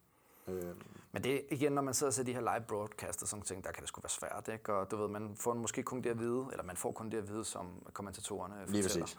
Øh, 0.48 0.74
Men 1.12 1.24
det 1.24 1.42
igen, 1.50 1.72
når 1.72 1.82
man 1.82 1.94
sidder 1.94 2.10
og 2.10 2.14
ser 2.14 2.22
de 2.22 2.32
her 2.32 2.40
live 2.40 2.64
broadcast 2.68 3.22
og 3.22 3.28
sådan 3.28 3.42
ting, 3.42 3.64
der 3.64 3.72
kan 3.72 3.80
det 3.80 3.88
sgu 3.88 4.00
være 4.00 4.10
svært, 4.10 4.48
ikke? 4.52 4.74
Og 4.74 4.90
du 4.90 4.96
ved, 4.96 5.08
man 5.08 5.36
får 5.36 5.54
måske 5.54 5.82
kun 5.82 6.02
det 6.02 6.10
at 6.10 6.18
vide, 6.18 6.46
eller 6.50 6.64
man 6.64 6.76
får 6.76 6.92
kun 6.92 7.10
det 7.10 7.18
at 7.18 7.28
vide, 7.28 7.44
som 7.44 7.86
kommentatorerne 7.92 8.54
Lige 8.66 8.82
fortæller. 8.82 9.04
præcis. 9.06 9.18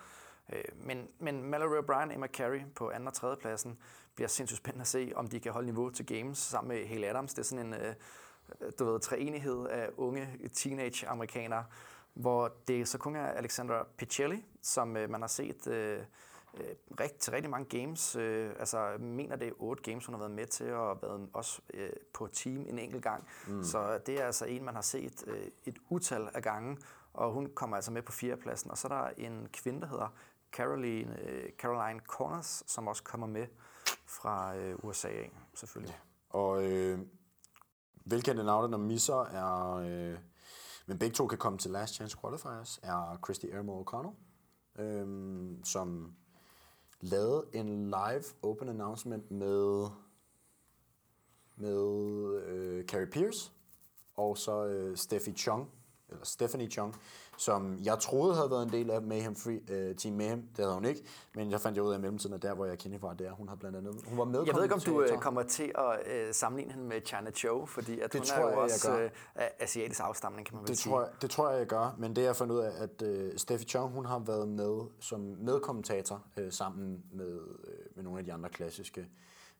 Øh, 0.54 0.64
men, 0.88 1.08
men 1.20 1.44
Mallory 1.44 1.82
O'Brien 1.82 2.08
og 2.08 2.14
Emma 2.14 2.28
Carey 2.28 2.62
på 2.76 2.90
anden 2.90 3.08
og 3.08 3.14
tredje 3.14 3.36
pladsen 3.36 3.78
bliver 4.16 4.28
sindssygt 4.28 4.58
spændende 4.58 4.82
at 4.82 4.88
se, 4.88 5.12
om 5.16 5.28
de 5.28 5.40
kan 5.40 5.52
holde 5.52 5.66
niveau 5.66 5.90
til 5.90 6.06
games 6.06 6.38
sammen 6.38 6.78
med 6.78 6.88
Hale 6.88 7.08
Adams. 7.10 7.34
Det 7.34 7.40
er 7.40 7.44
sådan 7.46 7.66
en, 7.66 7.74
øh, 7.74 7.96
du 8.80 8.86
ved, 8.86 9.00
treenighed 9.00 9.68
af 9.68 9.90
unge 9.98 10.40
teenage-amerikanere, 10.54 11.66
hvor 12.14 12.52
det 12.68 12.88
så 12.88 12.98
kun 12.98 13.16
er 13.16 13.28
Alexandra 13.28 13.86
Picelli, 13.98 14.46
som 14.62 14.98
øh, 14.98 15.10
man 15.10 15.22
har 15.22 15.28
set 15.28 15.68
øh, 15.68 16.00
øh, 16.60 16.76
rigt, 17.00 17.18
til 17.18 17.34
rigtig 17.34 17.50
mange 17.50 17.80
games. 17.80 18.16
Øh, 18.16 18.52
altså, 18.60 18.98
mener, 19.00 19.36
det 19.36 19.48
er 19.48 19.52
otte 19.58 19.84
games, 19.84 20.06
hun 20.06 20.16
har 20.16 20.20
været 20.20 20.32
med 20.32 20.46
til, 20.46 20.74
og 20.74 21.02
været 21.02 21.30
også 21.34 21.62
øh, 21.74 21.90
på 22.14 22.28
team 22.28 22.66
en 22.70 22.80
enkelt 22.80 23.04
gang. 23.04 23.28
Mm. 23.48 23.64
Så 23.64 24.00
det 24.06 24.22
er 24.22 24.26
altså 24.26 24.46
en, 24.46 24.66
man 24.66 24.76
har 24.76 24.82
set 24.82 25.24
øh, 25.28 25.48
et 25.66 25.78
utal 25.90 26.30
af 26.34 26.42
gange, 26.44 26.78
og 27.14 27.32
hun 27.32 27.50
kommer 27.56 27.76
altså 27.76 27.92
med 27.92 28.02
på 28.02 28.12
fjerdepladsen. 28.12 28.72
Og 28.72 28.78
så 28.78 28.88
er 28.88 29.02
der 29.02 29.10
en 29.18 29.48
kvinde, 29.54 29.82
der 29.82 29.88
hedder 29.88 30.14
Caroline, 30.52 31.20
øh, 31.30 31.50
Caroline 31.58 32.00
Corners, 32.00 32.64
som 32.68 32.88
også 32.88 33.04
kommer 33.04 33.28
med 33.28 33.48
fra 34.06 34.56
øh, 34.56 34.76
USA 34.84 35.08
af, 35.08 35.32
selvfølgelig. 35.54 36.00
og 36.30 36.64
øh, 36.64 37.00
velkendte 38.06 38.44
navne, 38.44 38.72
der 38.72 38.78
misser, 38.78 39.26
er, 39.26 39.74
øh, 39.76 40.18
men 40.86 41.00
begge 41.00 41.14
to 41.14 41.28
kan 41.28 41.38
komme 41.38 41.58
til 41.58 41.72
Last 41.72 41.94
Chance 41.94 42.18
Qualifiers, 42.22 42.80
er 42.84 43.20
Christy 43.26 43.46
Ermo 43.46 43.84
O'Connell, 43.84 44.16
øh, 44.82 45.58
som 45.64 46.16
lavet 47.02 47.44
en 47.54 47.86
live 47.86 48.24
open 48.42 48.70
announcement 48.70 49.32
med 49.32 49.88
med 51.58 51.82
øh, 52.48 52.86
Carrie 52.86 53.08
Pierce 53.08 53.52
og 54.16 54.38
så 54.38 54.66
øh, 54.66 54.98
Steffi 54.98 55.32
Chung, 55.32 55.70
eller 56.10 56.26
Stephanie 56.26 56.68
Chung, 56.70 56.96
som 57.38 57.78
jeg 57.84 58.00
troede 58.00 58.36
havde 58.36 58.50
været 58.52 58.64
en 58.64 58.72
del 58.72 58.92
af 58.92 59.02
Mayhem 59.02 59.36
Free, 59.36 59.62
øh, 59.70 59.96
Team 59.96 60.16
Mayhem. 60.16 60.42
Det 60.42 60.58
havde 60.66 60.74
hun 60.74 60.86
ikke, 60.86 61.04
men 61.36 61.52
jeg 61.52 61.62
fandt 61.62 61.78
jo 61.78 61.84
ud 61.84 61.94
af 61.94 61.98
i 61.98 62.02
mellemtiden, 62.02 62.36
at 62.36 62.42
der, 62.42 62.54
hvor 62.54 62.66
jeg 62.66 62.78
kender 62.78 63.00
fra, 63.00 63.14
det 63.14 63.28
er, 63.28 63.32
hun 63.32 63.48
har 63.50 63.56
blandt 63.56 63.78
andet... 63.78 63.96
Hun 64.08 64.18
var 64.18 64.26
med 64.26 64.44
Jeg 64.46 64.56
ved 64.56 64.64
ikke, 64.64 64.76
om 64.76 64.82
du 64.82 65.02
øh, 65.02 65.18
kommer 65.20 65.44
til 65.44 65.72
at 65.76 66.08
øh, 66.14 66.34
sammenligne 66.34 66.74
hende 66.74 66.88
med 66.88 67.02
China 67.06 67.32
Cho, 67.32 67.66
fordi 67.66 68.00
at 68.00 68.14
Det 68.14 68.20
hun 68.20 68.26
tror 68.26 68.36
er 68.36 68.42
jo 68.42 68.50
jeg, 68.50 68.56
jeg 68.56 68.64
også 68.64 69.00
øh, 69.00 69.12
af 69.36 69.52
asiatisk 69.60 70.02
afstamning, 70.04 70.48
kan 70.48 70.56
man 70.56 70.62
vel 70.62 70.68
Det 70.68 70.78
sige. 70.78 70.92
tror, 70.92 71.02
jeg, 71.02 71.10
det 71.22 71.30
tror 71.30 71.50
jeg, 71.50 71.60
jeg 71.60 71.68
gør, 71.68 71.96
men 71.98 72.16
det 72.16 72.24
jeg 72.24 72.36
fandt 72.36 72.52
ud 72.54 72.60
af, 72.60 72.72
at 72.84 73.02
øh, 73.02 73.38
Steffi 73.38 73.66
Chung, 73.66 73.92
hun 73.92 74.06
har 74.06 74.20
været 74.20 74.48
med 74.48 74.82
som 75.00 75.20
medkommentator 75.20 76.24
øh, 76.38 76.52
sammen 76.52 77.04
med, 77.12 77.40
øh, 77.68 77.78
med 77.96 78.04
nogle 78.04 78.20
af 78.20 78.26
de 78.26 78.34
andre 78.34 78.50
klassiske 78.50 79.08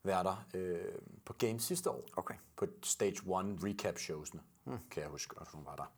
værter 0.02 0.46
øh, 0.54 0.78
på 1.24 1.32
Games 1.32 1.62
sidste 1.62 1.90
år. 1.90 2.04
Okay. 2.16 2.34
På 2.56 2.66
Stage 2.82 3.12
1 3.12 3.24
recap 3.64 3.98
showsene, 3.98 4.40
hmm. 4.64 4.78
kan 4.90 5.02
jeg 5.02 5.10
huske, 5.10 5.34
at 5.40 5.46
hun 5.52 5.64
var 5.64 5.76
der. 5.76 5.92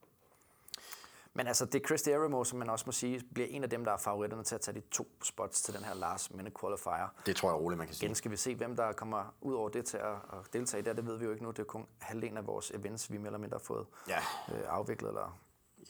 Men 1.39 1.47
altså, 1.47 1.65
det 1.65 1.83
er 1.83 1.87
Chris 1.87 2.09
Aramo, 2.09 2.45
som 2.45 2.59
man 2.59 2.71
også 2.71 2.83
må 2.87 2.93
sige, 2.93 3.23
bliver 3.35 3.49
en 3.51 3.63
af 3.65 3.71
dem, 3.71 3.85
der 3.85 3.93
er 3.93 3.97
favoritterne 3.97 4.45
til 4.45 4.55
at 4.55 4.61
tage 4.61 4.75
de 4.75 4.81
to 4.91 5.09
spots 5.23 5.63
til 5.63 5.75
den 5.75 5.85
her 5.85 5.95
last 5.95 6.35
minute 6.35 6.57
qualifier. 6.61 7.15
Det 7.27 7.37
tror 7.37 7.49
jeg 7.51 7.57
roligt, 7.61 7.79
man 7.79 7.87
kan 7.87 7.97
sige. 7.97 8.07
Igen 8.07 8.15
skal 8.15 8.31
vi 8.31 8.37
se, 8.37 8.55
hvem 8.55 8.77
der 8.77 8.93
kommer 8.93 9.35
ud 9.41 9.55
over 9.55 9.69
det 9.69 9.85
til 9.85 9.97
at, 9.97 10.13
at 10.13 10.53
deltage 10.53 10.83
der. 10.83 10.93
Det 10.93 11.07
ved 11.07 11.17
vi 11.19 11.25
jo 11.25 11.31
ikke 11.31 11.43
nu. 11.43 11.51
Det 11.51 11.59
er 11.59 11.65
kun 11.65 11.87
halvdelen 12.01 12.37
af 12.37 12.47
vores 12.47 12.71
events, 12.71 13.13
vi 13.13 13.17
mere 13.19 13.27
eller 13.27 13.39
mindre 13.39 13.55
har 13.55 13.65
fået 13.65 13.87
Ja. 14.09 14.19
øh, 14.55 14.61
afviklet, 14.69 15.09
eller 15.09 15.39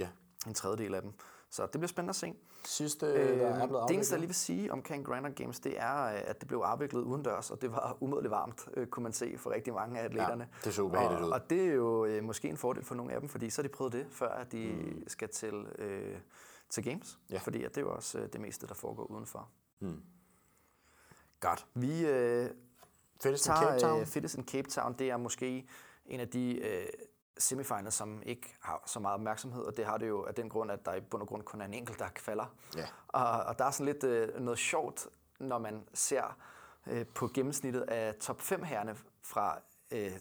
Ja. 0.01 0.09
en 0.47 0.55
tredjedel 0.55 0.95
af 0.95 1.03
dem. 1.03 1.13
Så 1.51 1.63
det 1.63 1.71
bliver 1.73 1.87
spændende 1.87 2.11
at 2.11 2.17
se. 2.17 2.35
Sidste, 2.65 3.07
øh, 3.07 3.39
der 3.39 3.47
er 3.47 3.67
blevet 3.67 3.89
det 3.89 3.95
eneste, 3.95 4.13
jeg 4.13 4.21
lige 4.21 4.29
vil 4.29 4.35
sige 4.35 4.73
omkring 4.73 5.07
Grinder 5.07 5.31
Games, 5.31 5.61
det 5.61 5.81
er, 5.81 6.05
øh, 6.05 6.21
at 6.25 6.41
det 6.41 6.49
blev 6.49 6.59
afviklet 6.59 7.03
udendørs, 7.03 7.51
og 7.51 7.63
det 7.63 7.73
var 7.73 7.97
umådeligt 8.01 8.31
varmt, 8.31 8.69
øh, 8.77 8.87
kunne 8.87 9.03
man 9.03 9.13
se 9.13 9.39
for 9.39 9.51
rigtig 9.51 9.75
mange 9.75 10.01
af 10.01 10.05
atleterne. 10.05 10.49
det 10.65 10.75
så 10.75 10.83
ubehageligt 10.83 11.23
ud. 11.23 11.31
Og 11.31 11.51
det 11.51 11.69
er 11.69 11.73
jo 11.73 12.05
øh, 12.05 12.25
måske 12.25 12.49
en 12.49 12.57
fordel 12.57 12.85
for 12.85 12.95
nogle 12.95 13.13
af 13.13 13.21
dem, 13.21 13.29
fordi 13.29 13.51
så 13.51 13.63
har 13.63 13.69
de 13.69 13.75
prøvet 13.75 13.93
det, 13.93 14.07
før 14.11 14.29
at 14.29 14.53
de 14.53 14.73
mm. 14.81 15.05
skal 15.09 15.29
til, 15.29 15.67
øh, 15.79 16.17
til 16.69 16.85
Games. 16.85 17.19
Ja. 17.31 17.39
Fordi 17.39 17.65
at 17.65 17.75
det 17.75 17.81
er 17.81 17.85
jo 17.87 17.95
også 17.95 18.19
øh, 18.19 18.29
det 18.33 18.41
meste, 18.41 18.67
der 18.67 18.75
foregår 18.75 19.05
udenfor. 19.05 19.49
Mm. 19.81 20.03
Godt. 21.41 21.67
Vi 21.75 22.07
øh, 22.07 22.51
Fedest 23.23 23.47
i 23.47 23.49
Cape 23.49 23.65
tager 23.67 23.79
Town. 23.79 24.01
øh, 24.01 24.07
Fitness 24.07 24.35
in 24.35 24.45
Cape 24.45 24.69
Town. 24.71 24.95
Det 24.99 25.11
er 25.11 25.17
måske 25.17 25.69
en 26.07 26.21
af 26.21 26.29
de 26.29 26.59
øh, 26.59 26.87
semifinals, 27.39 27.95
som 27.95 28.23
ikke 28.27 28.57
har 28.61 28.83
så 28.87 29.01
meget 29.01 29.15
opmærksomhed, 29.15 29.63
og 29.63 29.77
det 29.77 29.87
har 29.87 29.99
det 29.99 30.09
jo 30.09 30.23
af 30.23 30.35
den 30.35 30.49
grund, 30.49 30.71
at 30.71 30.87
der 30.87 30.95
i 30.95 31.01
bund 31.01 31.23
og 31.23 31.29
grund 31.29 31.43
kun 31.43 31.61
er 31.61 31.65
en 31.65 31.75
enkelt, 31.75 31.99
der 31.99 32.09
kvalder. 32.09 32.55
Ja. 32.77 32.87
Og, 33.09 33.43
og 33.43 33.59
der 33.59 33.65
er 33.65 33.71
sådan 33.71 33.87
lidt 33.87 34.05
øh, 34.05 34.41
noget 34.41 34.59
sjovt, 34.59 35.09
når 35.39 35.59
man 35.59 35.85
ser 35.95 36.37
øh, 36.87 37.07
på 37.07 37.29
gennemsnittet 37.35 37.81
af 37.81 38.15
top 38.15 38.41
5 38.41 38.63
herrene 38.63 38.97
fra 39.23 39.59
øh, 39.91 40.13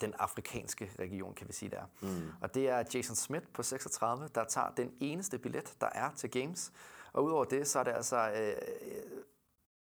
den 0.00 0.14
afrikanske 0.18 0.90
region, 0.98 1.34
kan 1.34 1.48
vi 1.48 1.52
sige 1.52 1.70
der. 1.70 1.82
Mm. 2.00 2.32
Og 2.40 2.54
det 2.54 2.68
er 2.68 2.84
Jason 2.94 3.16
Smith 3.16 3.46
på 3.54 3.62
36, 3.62 4.28
der 4.34 4.44
tager 4.44 4.70
den 4.70 4.92
eneste 5.00 5.38
billet, 5.38 5.74
der 5.80 5.88
er 5.92 6.10
til 6.16 6.30
Games. 6.30 6.72
Og 7.12 7.24
udover 7.24 7.44
det, 7.44 7.68
så 7.68 7.78
er 7.78 7.84
det 7.84 7.92
altså 7.92 8.30
øh, 8.30 8.54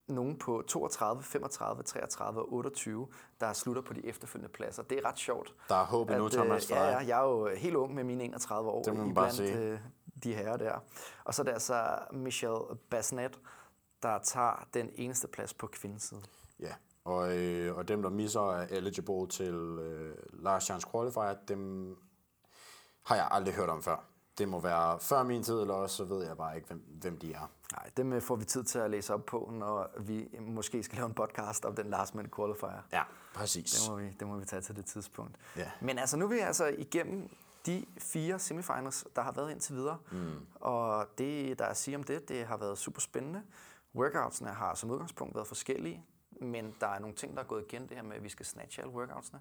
nogen 0.08 0.38
på 0.38 0.62
32, 0.68 1.22
35, 1.22 1.82
33 1.82 2.40
og 2.40 2.52
28, 2.52 3.08
der 3.40 3.52
slutter 3.52 3.82
på 3.82 3.92
de 3.92 4.06
efterfølgende 4.06 4.52
pladser. 4.52 4.82
Det 4.82 4.98
er 4.98 5.08
ret 5.08 5.18
sjovt. 5.18 5.54
Der 5.68 5.74
er 5.74 5.84
håb 5.84 6.10
endnu, 6.10 6.28
Thomas, 6.28 6.68
for 6.68 6.74
ja, 6.76 6.90
ja, 6.90 6.98
jeg 6.98 7.18
er 7.20 7.24
jo 7.24 7.48
helt 7.56 7.76
ung 7.76 7.94
med 7.94 8.04
mine 8.04 8.24
31 8.24 8.70
år 8.70 8.82
Det 8.82 8.94
må 8.94 9.00
man 9.00 9.10
i 9.10 9.14
bare 9.14 9.24
blandt 9.24 9.36
sige. 9.36 9.58
øh, 9.58 9.78
de 10.24 10.34
herrer 10.34 10.56
der. 10.56 10.78
Og 11.24 11.34
så 11.34 11.42
er 11.42 11.44
det 11.44 11.52
altså 11.52 11.98
Michelle 12.12 12.58
Basnet, 12.90 13.38
der 14.02 14.18
tager 14.18 14.66
den 14.74 14.90
eneste 14.94 15.28
plads 15.28 15.54
på 15.54 15.66
kvindesiden. 15.66 16.24
Ja. 16.60 16.72
Og, 17.04 17.36
øh, 17.36 17.76
og 17.76 17.88
dem, 17.88 18.02
der 18.02 18.10
misser, 18.10 18.52
er 18.52 18.66
eligible 18.70 19.28
til 19.28 19.54
øh, 19.54 20.16
last 20.32 20.66
chance 20.66 20.88
qualifier. 20.90 21.34
Dem 21.48 21.96
har 23.04 23.16
jeg 23.16 23.28
aldrig 23.30 23.54
hørt 23.54 23.68
om 23.68 23.82
før. 23.82 24.04
Det 24.38 24.48
må 24.48 24.60
være 24.60 24.98
før 25.00 25.22
min 25.22 25.42
tid, 25.42 25.60
eller 25.60 25.74
også 25.74 25.96
så 25.96 26.04
ved 26.04 26.26
jeg 26.26 26.36
bare 26.36 26.56
ikke, 26.56 26.68
hvem, 26.68 26.78
hvem 27.00 27.18
de 27.18 27.32
er. 27.32 27.50
Nej, 27.72 27.90
dem 27.96 28.12
øh, 28.12 28.22
får 28.22 28.36
vi 28.36 28.44
tid 28.44 28.64
til 28.64 28.78
at 28.78 28.90
læse 28.90 29.14
op 29.14 29.26
på, 29.26 29.50
når 29.52 29.90
vi 29.98 30.28
måske 30.40 30.82
skal 30.82 30.96
lave 30.96 31.06
en 31.06 31.14
podcast 31.14 31.64
om 31.64 31.74
den 31.74 31.90
last 31.90 32.14
minute 32.14 32.36
qualifier. 32.36 32.82
Ja, 32.92 33.02
præcis. 33.34 33.72
Det 33.72 33.90
må 33.90 33.96
vi, 33.96 34.10
det 34.20 34.26
må 34.26 34.36
vi 34.36 34.44
tage 34.44 34.62
til 34.62 34.76
det 34.76 34.84
tidspunkt. 34.84 35.36
Ja. 35.56 35.70
Men 35.80 35.98
altså, 35.98 36.16
nu 36.16 36.24
er 36.24 36.28
vi 36.28 36.38
altså 36.38 36.66
igennem 36.78 37.28
de 37.66 37.86
fire 37.98 38.38
semifinals, 38.38 39.06
der 39.16 39.22
har 39.22 39.32
været 39.32 39.50
indtil 39.50 39.74
videre. 39.74 39.98
Mm. 40.10 40.46
Og 40.54 41.06
det, 41.18 41.58
der 41.58 41.64
er 41.64 41.68
at 41.68 41.76
sige 41.76 41.96
om 41.96 42.04
det, 42.04 42.28
det 42.28 42.46
har 42.46 42.56
været 42.56 42.78
super 42.78 43.00
spændende. 43.00 43.42
Workoutsene 43.94 44.50
har 44.50 44.74
som 44.74 44.90
udgangspunkt 44.90 45.34
været 45.34 45.46
forskellige, 45.46 46.04
men 46.40 46.74
der 46.80 46.86
er 46.86 46.98
nogle 46.98 47.16
ting, 47.16 47.34
der 47.36 47.42
er 47.42 47.46
gået 47.46 47.64
igen, 47.68 47.82
det 47.82 47.96
her 47.96 48.02
med, 48.02 48.16
at 48.16 48.24
vi 48.24 48.28
skal 48.28 48.46
snatche 48.46 48.82
alle 48.82 48.94
workoutsene. 48.94 49.40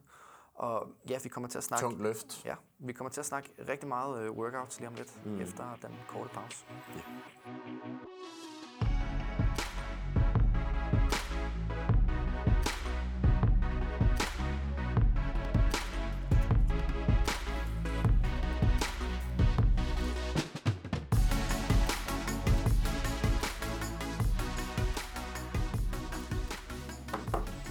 Og 0.55 0.87
ja, 1.09 1.19
vi 1.23 1.29
kommer 1.29 1.49
til 1.49 1.57
at 1.57 1.63
snakke... 1.63 1.83
Tungt 1.83 2.01
løft. 2.01 2.45
Ja, 2.45 2.55
vi 2.79 2.93
kommer 2.93 3.11
til 3.11 3.19
at 3.19 3.25
snakke 3.25 3.49
rigtig 3.69 3.87
meget 3.87 4.29
uh, 4.29 4.37
workouts 4.37 4.79
lige 4.79 4.87
om 4.87 4.95
lidt, 4.95 5.25
mm. 5.25 5.41
efter 5.41 5.63
den 5.81 5.91
korte 6.07 6.29
pause. 6.29 6.65
Ja. 6.95 7.01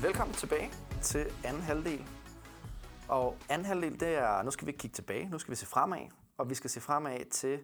Velkommen 0.03 0.35
tilbage 0.35 0.71
til 1.03 1.27
anden 1.45 1.63
halvdel. 1.63 2.05
Og 3.09 3.37
anden 3.49 3.65
halvdel, 3.65 4.01
det 4.01 4.09
er, 4.09 4.43
nu 4.43 4.51
skal 4.51 4.67
vi 4.67 4.71
ikke 4.71 4.79
kigge 4.79 4.95
tilbage, 4.95 5.29
nu 5.29 5.39
skal 5.39 5.51
vi 5.51 5.57
se 5.57 5.67
fremad. 5.67 6.09
Og 6.39 6.51
vi 6.51 6.55
skal 6.55 6.71
se 6.71 6.81
fremad 6.81 7.25
til, 7.25 7.61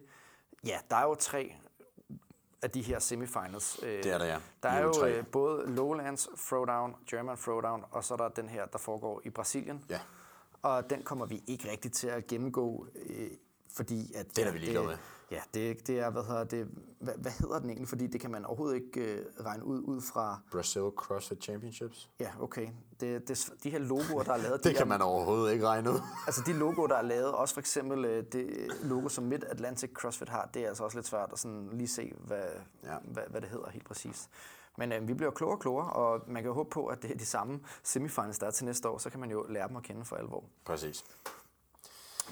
ja, 0.65 0.77
der 0.89 0.95
er 0.95 1.03
jo 1.03 1.15
tre 1.15 1.55
af 2.61 2.71
de 2.71 2.81
her 2.81 2.99
semifinals. 2.99 3.79
Det 3.81 4.05
er 4.05 4.17
der, 4.17 4.25
ja. 4.25 4.39
Der 4.63 4.69
er 4.69 4.81
jo 4.81 4.91
U3. 4.91 5.05
øh, 5.05 5.25
både 5.25 5.75
Lowlands 5.75 6.29
Throwdown, 6.47 6.95
German 7.09 7.37
Throwdown, 7.37 7.85
og 7.91 8.03
så 8.03 8.13
er 8.13 8.17
der 8.17 8.29
den 8.29 8.49
her, 8.49 8.65
der 8.65 8.77
foregår 8.77 9.21
i 9.23 9.29
Brasilien. 9.29 9.85
Ja. 9.89 9.99
Og 10.61 10.89
den 10.89 11.03
kommer 11.03 11.25
vi 11.25 11.43
ikke 11.47 11.71
rigtig 11.71 11.91
til 11.91 12.07
at 12.07 12.27
gennemgå, 12.27 12.87
øh, 13.05 13.31
fordi 13.75 14.13
at... 14.13 14.35
Den 14.35 14.47
er 14.47 14.51
vi 14.51 14.57
ligeglade 14.57 14.85
med. 14.85 14.97
Ja, 15.31 15.41
det, 15.53 15.87
det 15.87 15.99
er, 15.99 16.09
hvad 16.09 16.23
hedder 16.23 16.43
det, 16.43 16.67
hvad, 16.99 17.13
hvad 17.17 17.31
hedder 17.31 17.59
den 17.59 17.69
egentlig? 17.69 17.87
Fordi 17.87 18.07
det 18.07 18.21
kan 18.21 18.31
man 18.31 18.45
overhovedet 18.45 18.75
ikke 18.75 19.01
øh, 19.01 19.25
regne 19.45 19.65
ud, 19.65 19.81
ud 19.81 20.01
fra... 20.01 20.39
Brazil 20.51 20.81
CrossFit 20.95 21.43
Championships. 21.43 22.09
Ja, 22.19 22.31
okay. 22.39 22.67
Det, 22.99 23.27
det, 23.27 23.53
de 23.63 23.69
her 23.69 23.79
logoer, 23.79 24.23
der 24.23 24.33
er 24.33 24.37
lavet... 24.37 24.57
Det 24.63 24.71
de 24.71 24.73
kan 24.73 24.81
er, 24.81 24.85
man 24.87 25.01
overhovedet 25.01 25.53
ikke 25.53 25.67
regne 25.67 25.89
ud. 25.89 26.01
Altså 26.27 26.43
de 26.45 26.53
logoer, 26.53 26.87
der 26.87 26.95
er 26.95 27.01
lavet, 27.01 27.31
også 27.31 27.53
for 27.53 27.61
eksempel 27.61 28.05
øh, 28.05 28.23
det 28.31 28.67
logo, 28.83 29.09
som 29.09 29.23
Mid 29.23 29.43
Atlantic 29.43 29.91
CrossFit 29.93 30.29
har, 30.29 30.49
det 30.53 30.63
er 30.63 30.67
altså 30.67 30.83
også 30.83 30.97
lidt 30.97 31.07
svært 31.07 31.29
at 31.33 31.39
sådan 31.39 31.69
lige 31.73 31.87
se, 31.87 32.13
hvad, 32.17 32.45
ja. 32.83 32.95
hvad, 33.03 33.23
hvad 33.29 33.41
det 33.41 33.49
hedder 33.49 33.69
helt 33.69 33.85
præcist. 33.85 34.29
Men 34.77 34.91
øh, 34.91 35.07
vi 35.07 35.13
bliver 35.13 35.31
klogere 35.31 35.55
og 35.55 35.59
klogere, 35.59 35.89
og 35.89 36.21
man 36.27 36.43
kan 36.43 36.49
jo 36.49 36.53
håbe 36.53 36.69
på, 36.69 36.85
at 36.85 37.01
det 37.01 37.11
er 37.11 37.17
de 37.17 37.25
samme 37.25 37.59
semifinals, 37.83 38.39
der 38.39 38.47
er 38.47 38.51
til 38.51 38.65
næste 38.65 38.89
år, 38.89 38.97
så 38.97 39.09
kan 39.09 39.19
man 39.19 39.31
jo 39.31 39.45
lære 39.49 39.67
dem 39.67 39.75
at 39.75 39.83
kende 39.83 40.05
for 40.05 40.15
alvor. 40.15 40.43
Præcis. 40.65 41.03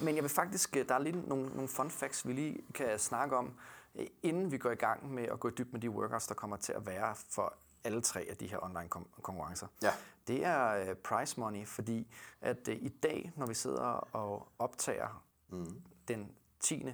Men 0.02 0.14
jeg 0.14 0.22
vil 0.22 0.30
faktisk, 0.30 0.76
øh, 0.76 0.88
der 0.88 0.94
er 0.94 0.98
lige 0.98 1.28
nogle, 1.28 1.48
nogle 1.48 1.68
fun 1.68 1.90
facts, 1.90 2.26
vi 2.26 2.32
lige 2.32 2.62
kan 2.74 2.98
snakke 2.98 3.36
om, 3.36 3.54
øh, 3.94 4.06
inden 4.22 4.52
vi 4.52 4.58
går 4.58 4.70
i 4.70 4.74
gang 4.74 5.14
med 5.14 5.22
at 5.24 5.40
gå 5.40 5.48
i 5.48 5.52
dybden 5.58 5.72
med 5.72 5.80
de 5.80 5.90
workouts, 5.90 6.26
der 6.26 6.34
kommer 6.34 6.56
til 6.56 6.72
at 6.72 6.86
være 6.86 7.14
for 7.30 7.54
alle 7.84 8.02
tre 8.02 8.26
af 8.30 8.36
de 8.36 8.46
her 8.46 8.64
online 8.64 8.88
konkurrencer. 9.22 9.66
Ja. 9.82 9.92
Det 10.26 10.44
er 10.44 10.68
øh, 10.90 10.94
prize 10.96 11.40
money, 11.40 11.66
fordi 11.66 12.14
at 12.40 12.68
i 12.68 12.88
dag, 12.88 13.32
når 13.36 13.46
vi 13.46 13.54
sidder 13.54 13.82
og 14.12 14.48
optager 14.58 15.24
mm. 15.48 15.82
den 16.08 16.32
10. 16.60 16.86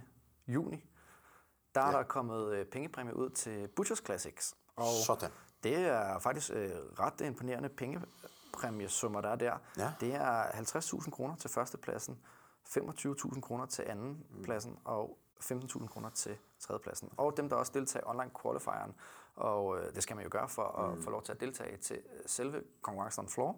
juni, 0.48 0.84
der 1.74 1.80
er 1.80 1.90
Ja. 1.90 1.96
der 1.96 2.02
kommet 2.02 2.68
pengepræmie 2.68 3.16
ud 3.16 3.30
til 3.30 3.68
Butchers 3.68 4.02
Classics. 4.04 4.54
Og 4.76 4.86
Sådan. 5.06 5.30
det 5.62 5.76
er 5.76 6.18
faktisk 6.18 6.50
øh, 6.54 6.70
ret 6.98 7.20
imponerende 7.20 7.68
pengepræmiesummer, 7.68 9.20
der 9.20 9.28
er 9.28 9.36
der. 9.36 9.56
Ja. 9.76 9.92
Det 10.00 10.14
er 10.14 10.44
50.000 10.44 11.10
kroner 11.10 11.36
til 11.36 11.50
førstepladsen, 11.50 12.18
25.000 12.66 13.40
kroner 13.40 13.66
til 13.66 13.84
anden 13.88 14.26
pladsen 14.44 14.78
og 14.84 15.18
15.000 15.40 15.86
kroner 15.86 16.10
til 16.10 16.36
tredjepladsen. 16.58 17.10
Og 17.16 17.36
dem, 17.36 17.48
der 17.48 17.56
også 17.56 17.72
deltager 17.74 18.04
i 18.06 18.08
online 18.08 18.30
qualifieren, 18.42 18.94
og 19.34 19.78
øh, 19.78 19.94
det 19.94 20.02
skal 20.02 20.16
man 20.16 20.24
jo 20.24 20.28
gøre 20.32 20.48
for 20.48 20.62
at 20.62 20.98
få 21.04 21.10
lov 21.10 21.22
til 21.22 21.32
at 21.32 21.40
deltage 21.40 21.76
til 21.76 21.96
øh, 21.96 22.20
selve 22.26 22.62
konkurrencen 22.82 23.24
on 23.24 23.28
floor, 23.28 23.56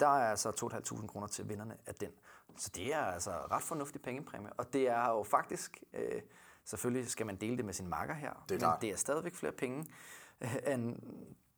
der 0.00 0.06
er 0.06 0.30
altså 0.30 0.50
2.500 0.94 1.06
kroner 1.06 1.26
til 1.26 1.48
vinderne 1.48 1.76
af 1.86 1.94
den. 1.94 2.10
Så 2.56 2.70
det 2.74 2.94
er 2.94 3.00
altså 3.00 3.30
ret 3.30 3.62
fornuftig 3.62 4.02
pengepræmie, 4.02 4.52
og 4.52 4.72
det 4.72 4.88
er 4.88 5.08
jo 5.08 5.22
faktisk, 5.22 5.82
øh, 5.92 6.22
selvfølgelig 6.64 7.10
skal 7.10 7.26
man 7.26 7.36
dele 7.36 7.56
det 7.56 7.64
med 7.64 7.74
sin 7.74 7.88
makker 7.88 8.14
her, 8.14 8.44
Det 8.48 8.62
er 8.62 8.68
men 8.68 8.76
det 8.80 8.90
er 8.90 8.96
stadigvæk 8.96 9.34
flere 9.34 9.52
penge, 9.52 9.86
øh, 10.40 10.56
end 10.66 10.96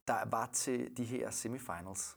der 0.09 0.25
var 0.31 0.47
til 0.53 0.97
de 0.97 1.05
her 1.05 1.31
semifinals. 1.31 2.17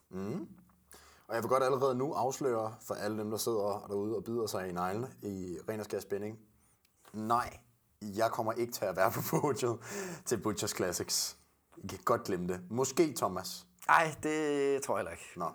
Og 1.28 1.36
jeg 1.36 1.44
vil 1.44 1.50
godt 1.50 1.64
allerede 1.64 1.96
nu 1.96 2.14
afsløre 2.14 2.76
for 2.82 2.94
alle 2.94 3.18
dem, 3.18 3.30
der 3.30 3.38
sidder 3.38 3.86
derude 3.90 4.16
og 4.16 4.24
bider 4.24 4.48
sig 4.48 4.70
i 4.70 4.72
neglene 4.72 5.08
i 5.22 5.58
ren 5.70 5.80
og 5.80 5.86
skær 5.86 6.00
spænding. 6.00 6.40
Nej, 7.14 7.60
jeg 8.02 8.32
kommer 8.32 8.54
ikke 8.54 8.74
til 8.74 8.86
at 8.86 8.96
være 8.96 9.12
på 9.12 9.20
podiet 9.30 9.80
til 10.26 10.38
Butchers 10.38 10.76
Classics. 10.76 11.38
I 11.78 11.88
kan 11.88 12.00
godt 12.06 12.24
glemme 12.24 12.48
det. 12.48 12.62
Måske 12.70 13.14
Thomas. 13.14 13.68
Nej, 13.88 14.16
det 14.24 14.82
tror 14.84 14.98
jeg 14.98 15.00
heller 15.00 15.12
ikke. 15.12 15.32
Nå. 15.36 15.46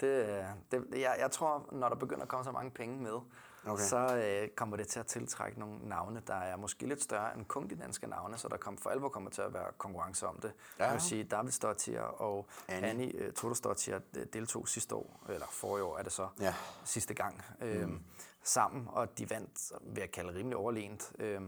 Det, 0.00 0.06
øh, 0.06 0.44
det, 0.70 1.00
jeg, 1.00 1.16
jeg 1.20 1.30
tror, 1.30 1.68
når 1.72 1.88
der 1.88 1.96
begynder 1.96 2.22
at 2.22 2.28
komme 2.28 2.44
så 2.44 2.52
mange 2.52 2.70
penge 2.70 3.02
med, 3.02 3.20
Okay. 3.66 3.82
så 3.82 4.16
øh, 4.16 4.48
kommer 4.48 4.76
det 4.76 4.88
til 4.88 5.00
at 5.00 5.06
tiltrække 5.06 5.58
nogle 5.60 5.88
navne, 5.88 6.22
der 6.26 6.34
er 6.34 6.56
måske 6.56 6.86
lidt 6.86 7.02
større 7.02 7.34
end 7.36 7.44
kun 7.44 7.70
de 7.70 7.76
danske 7.76 8.06
navne, 8.06 8.38
så 8.38 8.48
der 8.48 8.56
kom, 8.56 8.78
for 8.78 8.90
alvor 8.90 9.08
kommer 9.08 9.30
til 9.30 9.42
at 9.42 9.54
være 9.54 9.72
konkurrence 9.78 10.26
om 10.26 10.38
det. 10.40 10.52
Ja. 10.78 10.84
Jeg 10.84 10.92
vil 10.92 11.00
sige, 11.02 11.24
David 11.24 11.50
Stottier 11.50 12.00
og 12.02 12.46
Annie. 12.68 12.90
Annie, 12.90 13.26
uh, 13.28 13.32
Toto 13.34 13.54
Stottier 13.54 14.00
øh, 14.16 14.26
deltog 14.32 14.68
sidste 14.68 14.94
år, 14.94 15.24
eller 15.28 15.46
forrige 15.50 15.84
år 15.84 15.98
er 15.98 16.02
det 16.02 16.12
så, 16.12 16.28
Ja. 16.40 16.54
sidste 16.84 17.14
gang, 17.14 17.42
øh, 17.60 17.88
mm. 17.88 18.02
sammen, 18.42 18.86
og 18.90 19.18
de 19.18 19.30
vandt, 19.30 19.72
vil 19.82 20.00
jeg 20.00 20.10
kalde 20.10 20.34
rimelig 20.34 20.56
overlegent. 20.56 21.12
Øh, 21.18 21.40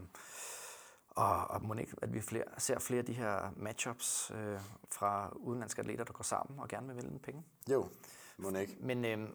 og, 1.09 1.47
og 1.47 1.61
må 1.63 1.73
ikke, 1.73 1.95
at 2.01 2.13
vi 2.13 2.21
flere, 2.21 2.43
ser 2.57 2.79
flere 2.79 2.99
af 2.99 3.05
de 3.05 3.13
her 3.13 3.49
matchups 3.55 4.31
øh, 4.35 4.59
fra 4.91 5.31
udenlandske 5.35 5.79
atleter, 5.79 6.03
der 6.03 6.13
går 6.13 6.23
sammen 6.23 6.59
og 6.59 6.67
gerne 6.67 6.87
vil 6.87 6.95
vinde 6.95 7.19
penge. 7.19 7.43
Jo, 7.69 7.89
må 8.37 8.49
ikke. 8.49 8.77
Men, 8.79 9.05
øh, 9.05 9.29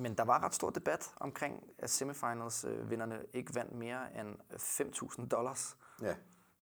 men 0.00 0.14
der 0.14 0.24
var 0.24 0.42
ret 0.42 0.54
stor 0.54 0.70
debat 0.70 1.14
omkring, 1.16 1.62
at 1.78 1.90
semifinals-vinderne 1.90 3.18
ikke 3.32 3.54
vandt 3.54 3.72
mere 3.72 4.20
end 4.20 4.36
5.000 4.52 5.28
dollars. 5.28 5.76
Ja. 6.02 6.14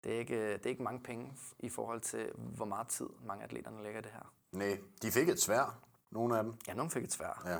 Det 0.03 0.15
er, 0.15 0.19
ikke, 0.19 0.35
øh, 0.35 0.53
det 0.53 0.65
er 0.65 0.69
ikke 0.69 0.83
mange 0.83 0.99
penge 1.03 1.33
i 1.59 1.69
forhold 1.69 2.01
til, 2.01 2.31
hvor 2.35 2.65
meget 2.65 2.87
tid 2.87 3.07
mange 3.25 3.43
atleterne 3.43 3.83
lægger 3.83 4.01
det 4.01 4.11
her. 4.11 4.33
Nej, 4.51 4.77
de 5.01 5.11
fik 5.11 5.29
et 5.29 5.41
svær. 5.41 5.79
Nogle 6.11 6.37
af 6.37 6.43
dem. 6.43 6.53
Ja, 6.67 6.73
nogen 6.73 6.91
fik 6.91 7.03
et 7.03 7.13
svært. 7.13 7.41
Ja. 7.45 7.57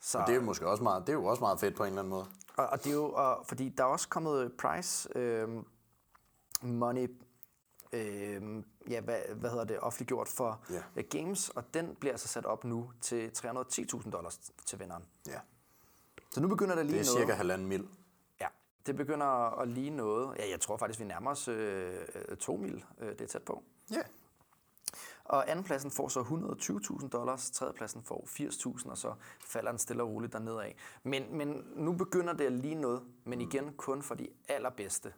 Så, 0.00 0.18
Og 0.18 0.26
det 0.26 0.32
er 0.32 0.36
jo 0.36 0.42
måske 0.44 0.66
også 0.68 0.82
meget, 0.82 1.06
det 1.06 1.08
er 1.12 1.16
jo 1.16 1.24
også 1.24 1.40
meget 1.40 1.60
fedt 1.60 1.76
på 1.76 1.82
en 1.82 1.88
eller 1.88 1.98
anden 2.02 2.10
måde. 2.10 2.26
og, 2.56 2.66
og 2.66 2.84
det 2.84 2.90
er 2.90 2.94
jo, 2.94 3.12
og, 3.12 3.46
fordi 3.46 3.68
der 3.68 3.84
er 3.84 3.88
også 3.88 4.08
kommet 4.08 4.52
price 4.58 5.18
øh, 5.18 5.48
money, 6.62 7.08
øh, 7.92 8.62
ja, 8.90 9.00
hvad, 9.00 9.20
hvad 9.34 9.50
hedder 9.50 9.64
det, 9.64 9.80
offentliggjort 9.80 10.28
for 10.28 10.64
Ja. 10.70 10.74
yeah. 10.74 11.04
games, 11.10 11.48
og 11.48 11.74
den 11.74 11.94
bliver 12.00 12.12
altså 12.12 12.28
sat 12.28 12.46
op 12.46 12.64
nu 12.64 12.90
til 13.00 13.30
310.000 13.38 14.10
dollars 14.10 14.38
til 14.66 14.80
vinderen. 14.80 15.04
Ja. 15.26 15.40
Så 16.30 16.40
nu 16.40 16.48
begynder 16.48 16.74
der 16.74 16.82
lige 16.82 16.98
Det 16.98 17.00
er 17.08 17.12
noget. 17.14 17.20
cirka 17.20 17.32
halvanden 17.36 17.68
mil. 17.68 17.88
Ja, 18.40 18.46
det 18.86 18.96
begynder 18.96 19.26
at 19.60 19.68
ligne 19.68 19.96
noget. 19.96 20.36
Ja, 20.38 20.50
jeg 20.50 20.60
tror 20.60 20.76
faktisk, 20.76 21.00
vi 21.00 21.04
nærmer 21.04 21.30
os 21.30 21.48
øh, 21.48 21.94
øh, 22.28 22.36
to 22.36 22.56
mil. 22.56 22.84
Øh, 23.00 23.08
det 23.08 23.20
er 23.20 23.26
tæt 23.26 23.42
på. 23.42 23.62
Ja. 23.90 24.02
Og 25.24 25.50
andenpladsen 25.50 25.90
får 25.90 26.08
så 26.08 26.20
120.000 27.02 27.08
dollars, 27.08 27.50
tredjepladsen 27.50 28.02
får 28.02 28.26
80.000, 28.80 28.90
og 28.90 28.98
så 28.98 29.14
falder 29.40 29.70
den 29.72 29.78
stille 29.78 30.02
og 30.02 30.08
roligt 30.08 30.32
dernede 30.32 30.62
af. 30.64 30.76
Men, 31.02 31.36
men 31.36 31.64
nu 31.76 31.92
begynder 31.92 32.32
det 32.32 32.44
at 32.46 32.52
ligne 32.52 32.80
noget, 32.80 33.02
men 33.24 33.40
igen 33.40 33.72
kun 33.72 34.02
for 34.02 34.14
de 34.14 34.28
allerbedste 34.48 35.12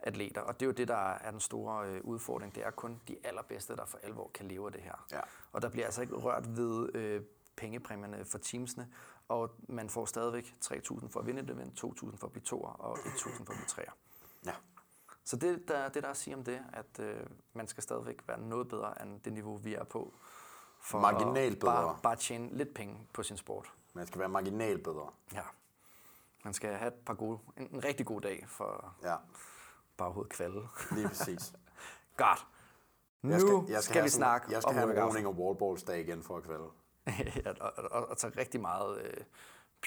atleter. 0.00 0.40
Og 0.40 0.60
det 0.60 0.66
er 0.66 0.66
jo 0.66 0.72
det, 0.72 0.88
der 0.88 1.12
er 1.14 1.30
den 1.30 1.40
store 1.40 1.88
øh, 1.88 2.00
udfordring. 2.04 2.54
Det 2.54 2.66
er 2.66 2.70
kun 2.70 3.00
de 3.08 3.16
allerbedste, 3.24 3.76
der 3.76 3.84
for 3.86 3.98
alvor 4.02 4.30
kan 4.34 4.48
leve 4.48 4.66
af 4.66 4.72
det 4.72 4.80
her. 4.80 5.06
Ja. 5.12 5.20
Og 5.52 5.62
der 5.62 5.68
bliver 5.68 5.84
altså 5.84 6.02
ikke 6.02 6.14
rørt 6.14 6.56
ved 6.56 6.94
øh, 6.94 7.22
pengepræmierne 7.56 8.24
for 8.24 8.38
teamsene, 8.38 8.88
og 9.28 9.50
man 9.68 9.90
får 9.90 10.04
stadigvæk 10.04 10.54
3.000 10.64 11.08
for 11.08 11.20
at 11.20 11.26
vinde 11.26 11.42
et 11.42 11.50
event, 11.50 11.84
2.000 11.84 12.16
for 12.16 12.26
at 12.26 12.32
blive 12.32 12.44
toer 12.44 12.68
og 12.68 12.98
1.000 12.98 13.36
for 13.36 13.52
at 13.52 13.56
blive 13.56 13.66
treer. 13.68 13.90
Ja. 14.46 14.52
Så 15.24 15.36
det, 15.36 15.68
der, 15.68 15.88
det 15.88 16.02
der 16.02 16.08
er 16.08 16.10
at 16.10 16.16
sige 16.16 16.36
om 16.36 16.44
det, 16.44 16.62
at 16.72 17.00
øh, 17.00 17.26
man 17.52 17.68
skal 17.68 17.82
stadigvæk 17.82 18.22
være 18.28 18.40
noget 18.40 18.68
bedre 18.68 19.02
end 19.02 19.20
det 19.20 19.32
niveau, 19.32 19.56
vi 19.56 19.74
er 19.74 19.84
på. 19.84 20.14
For 20.80 21.00
Marginalt 21.00 21.54
at 21.54 21.60
bare, 21.60 21.82
bedre. 21.82 21.98
bare 22.02 22.16
tjene 22.16 22.56
lidt 22.56 22.74
penge 22.74 23.06
på 23.12 23.22
sin 23.22 23.36
sport. 23.36 23.72
Man 23.92 24.06
skal 24.06 24.18
være 24.18 24.28
marginalt 24.28 24.84
bedre. 24.84 25.10
Ja. 25.32 25.42
Man 26.44 26.54
skal 26.54 26.74
have 26.74 26.88
et 26.88 26.94
par 27.06 27.14
gode, 27.14 27.38
en, 27.56 27.68
en 27.72 27.84
rigtig 27.84 28.06
god 28.06 28.20
dag 28.20 28.44
for 28.48 28.94
Ja, 29.02 29.16
baghovedet 29.96 30.32
kvalde. 30.32 30.68
lige 30.90 31.08
præcis. 31.08 31.52
Godt. 32.16 32.46
Nu 33.22 33.30
Jeg 33.30 33.40
skal, 33.40 33.50
jeg 33.52 33.64
skal, 33.66 33.82
skal 33.82 34.04
vi 34.04 34.08
sådan- 34.08 34.10
snakke 34.10 34.46
Jeg 34.52 34.62
skal 34.62 34.68
om 34.68 34.74
have 34.74 34.90
en 34.90 34.98
workouts. 34.98 35.24
og 35.26 35.38
wallballs 35.38 35.82
dag 35.82 36.00
igen 36.00 36.22
for 36.22 36.36
at 36.36 36.42
kvalde. 36.42 36.64
at, 37.06 37.46
at, 37.46 37.58
at, 37.94 38.04
at 38.10 38.16
tage 38.18 38.32
rigtig 38.38 38.60
meget 38.60 39.02
øh, 39.02 39.16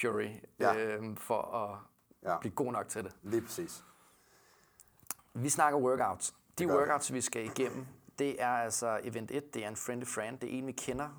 puree 0.02 0.42
Ja. 0.60 0.76
øh, 0.76 1.18
for 1.18 1.42
at 1.42 1.80
Ja. 2.24 2.40
blive 2.40 2.54
god 2.54 2.72
nok 2.72 2.88
til 2.88 3.04
det. 3.04 3.16
Lige 3.24 3.42
præcis. 3.42 3.84
Vi 5.34 5.50
snakker 5.50 5.80
workouts. 5.80 6.30
De 6.32 6.36
Det 6.58 6.68
gør 6.68 6.74
vi. 6.74 6.80
workouts, 6.80 7.14
vi 7.14 7.22
skal 7.22 7.46
igennem, 7.46 7.86
det 8.20 8.42
er 8.42 8.50
altså 8.50 9.00
event 9.04 9.32
1, 9.32 9.54
det 9.54 9.64
er 9.64 9.68
en 9.68 9.76
friendly 9.76 10.06
friend, 10.06 10.40
det 10.40 10.54
er 10.54 10.58
en, 10.58 10.68
vi 10.68 10.72
kender. 10.72 11.10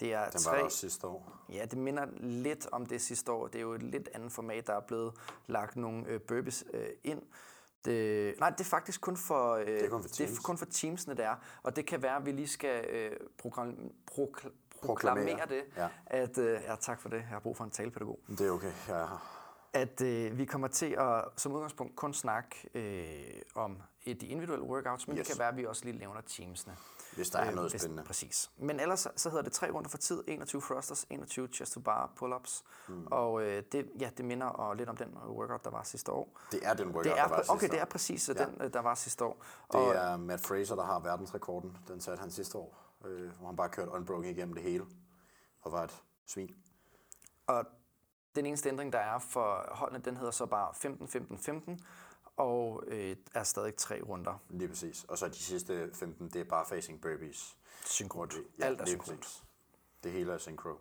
Det 0.00 0.12
er 0.14 0.30
Den 0.30 0.40
var 0.46 0.52
tre, 0.52 0.64
også 0.64 0.78
sidste 0.78 1.06
år. 1.06 1.32
ja, 1.48 1.64
det 1.64 1.78
minder 1.78 2.06
lidt 2.20 2.66
om 2.72 2.86
det 2.86 3.00
sidste 3.02 3.32
år. 3.32 3.46
Det 3.46 3.54
er 3.58 3.62
jo 3.62 3.72
et 3.72 3.82
lidt 3.82 4.08
andet 4.14 4.32
format, 4.32 4.66
der 4.66 4.72
er 4.74 4.80
blevet 4.80 5.14
lagt 5.46 5.76
nogle 5.76 6.06
øh, 6.06 6.20
burpees 6.20 6.64
øh, 6.74 6.88
ind. 7.04 7.22
Det, 7.84 8.34
nej, 8.40 8.50
det 8.50 8.60
er 8.60 8.64
faktisk 8.64 9.00
kun 9.00 9.16
for, 9.16 9.54
øh, 9.54 9.66
det 9.66 9.84
er 9.84 9.88
kun 9.90 10.02
for 10.02 10.08
det 10.08 10.20
er 10.20 10.26
teams. 10.26 10.38
kun 10.38 10.58
for 10.58 10.66
teamsene, 10.66 11.14
der 11.14 11.28
er. 11.30 11.36
Og 11.62 11.76
det 11.76 11.86
kan 11.86 12.02
være, 12.02 12.16
at 12.16 12.26
vi 12.26 12.32
lige 12.32 12.48
skal 12.48 12.84
øh, 12.90 13.10
proklam, 13.38 13.74
prokl, 14.06 14.48
Proklamere. 14.82 15.26
proklamere 15.26 15.46
det. 15.48 15.64
Ja. 15.76 15.88
At, 16.06 16.38
øh, 16.38 16.60
ja, 16.66 16.76
tak 16.80 17.00
for 17.00 17.08
det. 17.08 17.16
Jeg 17.16 17.26
har 17.26 17.40
brug 17.40 17.56
for 17.56 17.64
en 17.64 17.70
talepædagog. 17.70 18.18
Det 18.28 18.40
er 18.40 18.50
okay. 18.50 18.72
Her. 18.86 19.34
at 19.72 20.00
øh, 20.00 20.38
vi 20.38 20.44
kommer 20.44 20.68
til 20.68 20.96
at 20.98 21.24
som 21.36 21.52
udgangspunkt 21.52 21.96
kun 21.96 22.14
snakke 22.14 22.68
øh, 22.74 23.42
om 23.54 23.82
øh, 24.06 24.14
de 24.20 24.26
individuelle 24.26 24.64
workouts, 24.64 25.08
men. 25.08 25.18
Yes. 25.18 25.26
det 25.26 25.34
kan 25.34 25.40
være, 25.40 25.48
at 25.48 25.56
vi 25.56 25.66
også 25.66 25.84
lige 25.84 25.98
nævner 25.98 26.20
teamsene. 26.20 26.76
Hvis 27.18 27.30
der 27.30 27.38
er 27.38 27.48
Øh, 27.48 27.54
noget 27.54 27.72
hvis- 27.72 27.82
spændende. 27.82 28.04
Præcis. 28.04 28.50
Men 28.56 28.80
ellers 28.80 29.06
så- 29.16 29.28
hedder 29.30 29.42
det 29.44 29.52
tre 29.52 29.70
runder 29.70 29.88
for 29.90 29.98
tid, 29.98 30.24
21 30.26 30.60
thrusters, 30.62 31.06
21 31.10 31.48
chest 31.52 31.72
to 31.72 31.80
bar 31.80 32.12
pull-ups, 32.22 32.62
mm. 32.88 33.06
og 33.10 33.42
øh, 33.42 33.62
det, 33.72 33.90
ja, 34.00 34.10
det 34.16 34.24
minder 34.24 34.46
og 34.46 34.76
lidt 34.76 34.88
om 34.88 34.96
den 34.96 35.08
workout, 35.26 35.64
der 35.64 35.70
var 35.70 35.82
sidste 35.82 36.12
år. 36.12 36.38
Det 36.52 36.60
er 36.66 36.74
den 36.74 36.86
workout, 36.86 37.04
Det 37.04 37.12
er, 37.12 37.16
der 37.16 37.28
var 37.28 37.36
præ- 37.36 37.40
sidste 37.40 37.52
okay, 37.52 37.68
det 37.68 37.74
år. 37.74 37.80
er 37.80 37.84
præcis 37.84 38.28
ja. 38.28 38.34
Ja. 38.36 38.44
den, 38.46 38.62
øh, 38.62 38.72
der 38.72 38.80
var 38.80 38.94
sidste 38.94 39.24
år. 39.24 39.44
Det 39.72 39.80
er 39.96 40.16
Matt 40.16 40.46
Fraser, 40.46 40.74
der 40.76 40.84
har 40.84 41.00
verdensrekorden. 41.00 41.76
Den 41.88 42.00
satte 42.00 42.20
han 42.20 42.30
sidste 42.30 42.58
år, 42.58 42.78
øh, 43.04 43.30
hvor 43.38 43.46
han 43.46 43.56
bare 43.56 43.68
kørte 43.68 43.90
unbroken 43.90 44.24
igennem 44.30 44.54
det 44.54 44.62
hele. 44.62 44.86
Og 45.62 45.72
var 45.72 45.84
et 45.84 46.02
svin. 46.26 46.56
Og 47.46 47.64
den 48.36 48.46
eneste 48.46 48.68
ændring, 48.68 48.92
der 48.92 48.98
er 48.98 49.18
for 49.18 49.64
holdene, 49.70 50.04
den 50.04 50.16
hedder 50.16 50.30
så 50.30 50.46
bare 50.46 50.72
15-15-15, 50.74 51.78
og 52.38 52.84
øh, 52.86 53.16
er 53.34 53.42
stadig 53.42 53.74
tre 53.74 54.02
runder 54.02 54.42
Lige 54.48 54.68
præcis. 54.68 55.04
Og 55.04 55.18
så 55.18 55.28
de 55.28 55.34
sidste 55.34 55.90
15, 55.94 56.28
det 56.28 56.40
er 56.40 56.44
bare 56.44 56.66
facing 56.66 57.00
burpees. 57.00 57.56
synkront. 57.84 58.34
Ja, 58.58 58.64
Alt 58.64 58.80
er 58.80 58.86
synkront. 58.86 59.44
Det 60.04 60.12
hele 60.12 60.32
er 60.32 60.38
synchro. 60.38 60.74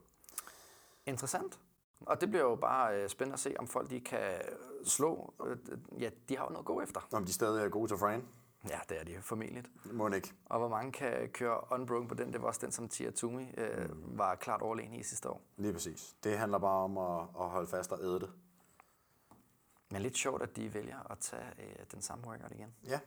Interessant. 1.06 1.60
Og 2.00 2.22
det 2.22 2.30
bliver 2.30 2.44
jo 2.44 2.56
bare 2.56 3.04
øh, 3.04 3.10
spændende 3.10 3.34
at 3.34 3.40
se, 3.40 3.56
om 3.60 3.68
folk 3.68 3.90
de 3.90 4.00
kan 4.00 4.42
slå. 4.84 5.34
Øh, 5.46 5.58
ja, 6.02 6.10
de 6.30 6.38
har 6.38 6.44
jo 6.44 6.50
noget 6.50 6.62
at 6.62 6.66
gå 6.66 6.82
efter. 6.82 7.08
Om 7.12 7.26
de 7.26 7.34
stadig 7.34 7.66
er 7.66 7.70
gode 7.70 7.92
til 7.92 7.98
Fran? 7.98 8.28
Ja, 8.70 8.80
det 8.90 9.00
er 9.00 9.04
de 9.04 9.22
formentlig. 9.22 9.64
Må 9.86 10.10
ikke. 10.10 10.34
Og 10.46 10.60
hvor 10.60 10.68
mange 10.68 10.92
kan 10.92 11.30
køre 11.30 11.60
unbroken 11.72 12.08
på 12.08 12.16
den, 12.16 12.34
det 12.34 12.42
var 12.42 12.48
også 12.48 12.60
den, 12.64 12.72
som 12.72 12.90
Tia 12.90 13.12
Tumi 13.12 13.48
øh, 13.58 13.90
mm. 13.90 14.18
var 14.18 14.36
klart 14.36 14.62
overlegen 14.62 14.94
i 14.94 15.04
sidste 15.04 15.30
år. 15.30 15.42
Lige 15.58 15.74
præcis. 15.74 16.16
Det 16.24 16.38
handler 16.38 16.58
bare 16.58 16.84
om 16.84 16.98
at, 16.98 17.22
at 17.40 17.50
holde 17.50 17.68
fast 17.68 17.92
og 17.92 18.00
æde 18.02 18.20
det. 18.20 18.30
Men 19.90 20.02
lidt 20.02 20.18
sjovt, 20.18 20.42
at 20.42 20.56
de 20.56 20.74
vælger 20.74 21.12
at 21.12 21.20
tage 21.20 21.52
øh, 21.60 21.86
den 21.92 22.02
samme 22.02 22.28
workout 22.28 22.52
igen. 22.52 22.76
Ja. 22.84 23.00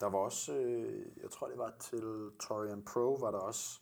Der 0.00 0.06
var 0.06 0.18
også, 0.18 0.52
øh, 0.52 1.06
jeg 1.22 1.30
tror 1.30 1.48
det 1.48 1.58
var 1.58 1.72
til 1.80 2.30
Torian 2.40 2.82
Pro, 2.84 3.14
var 3.14 3.30
der 3.30 3.38
også 3.38 3.80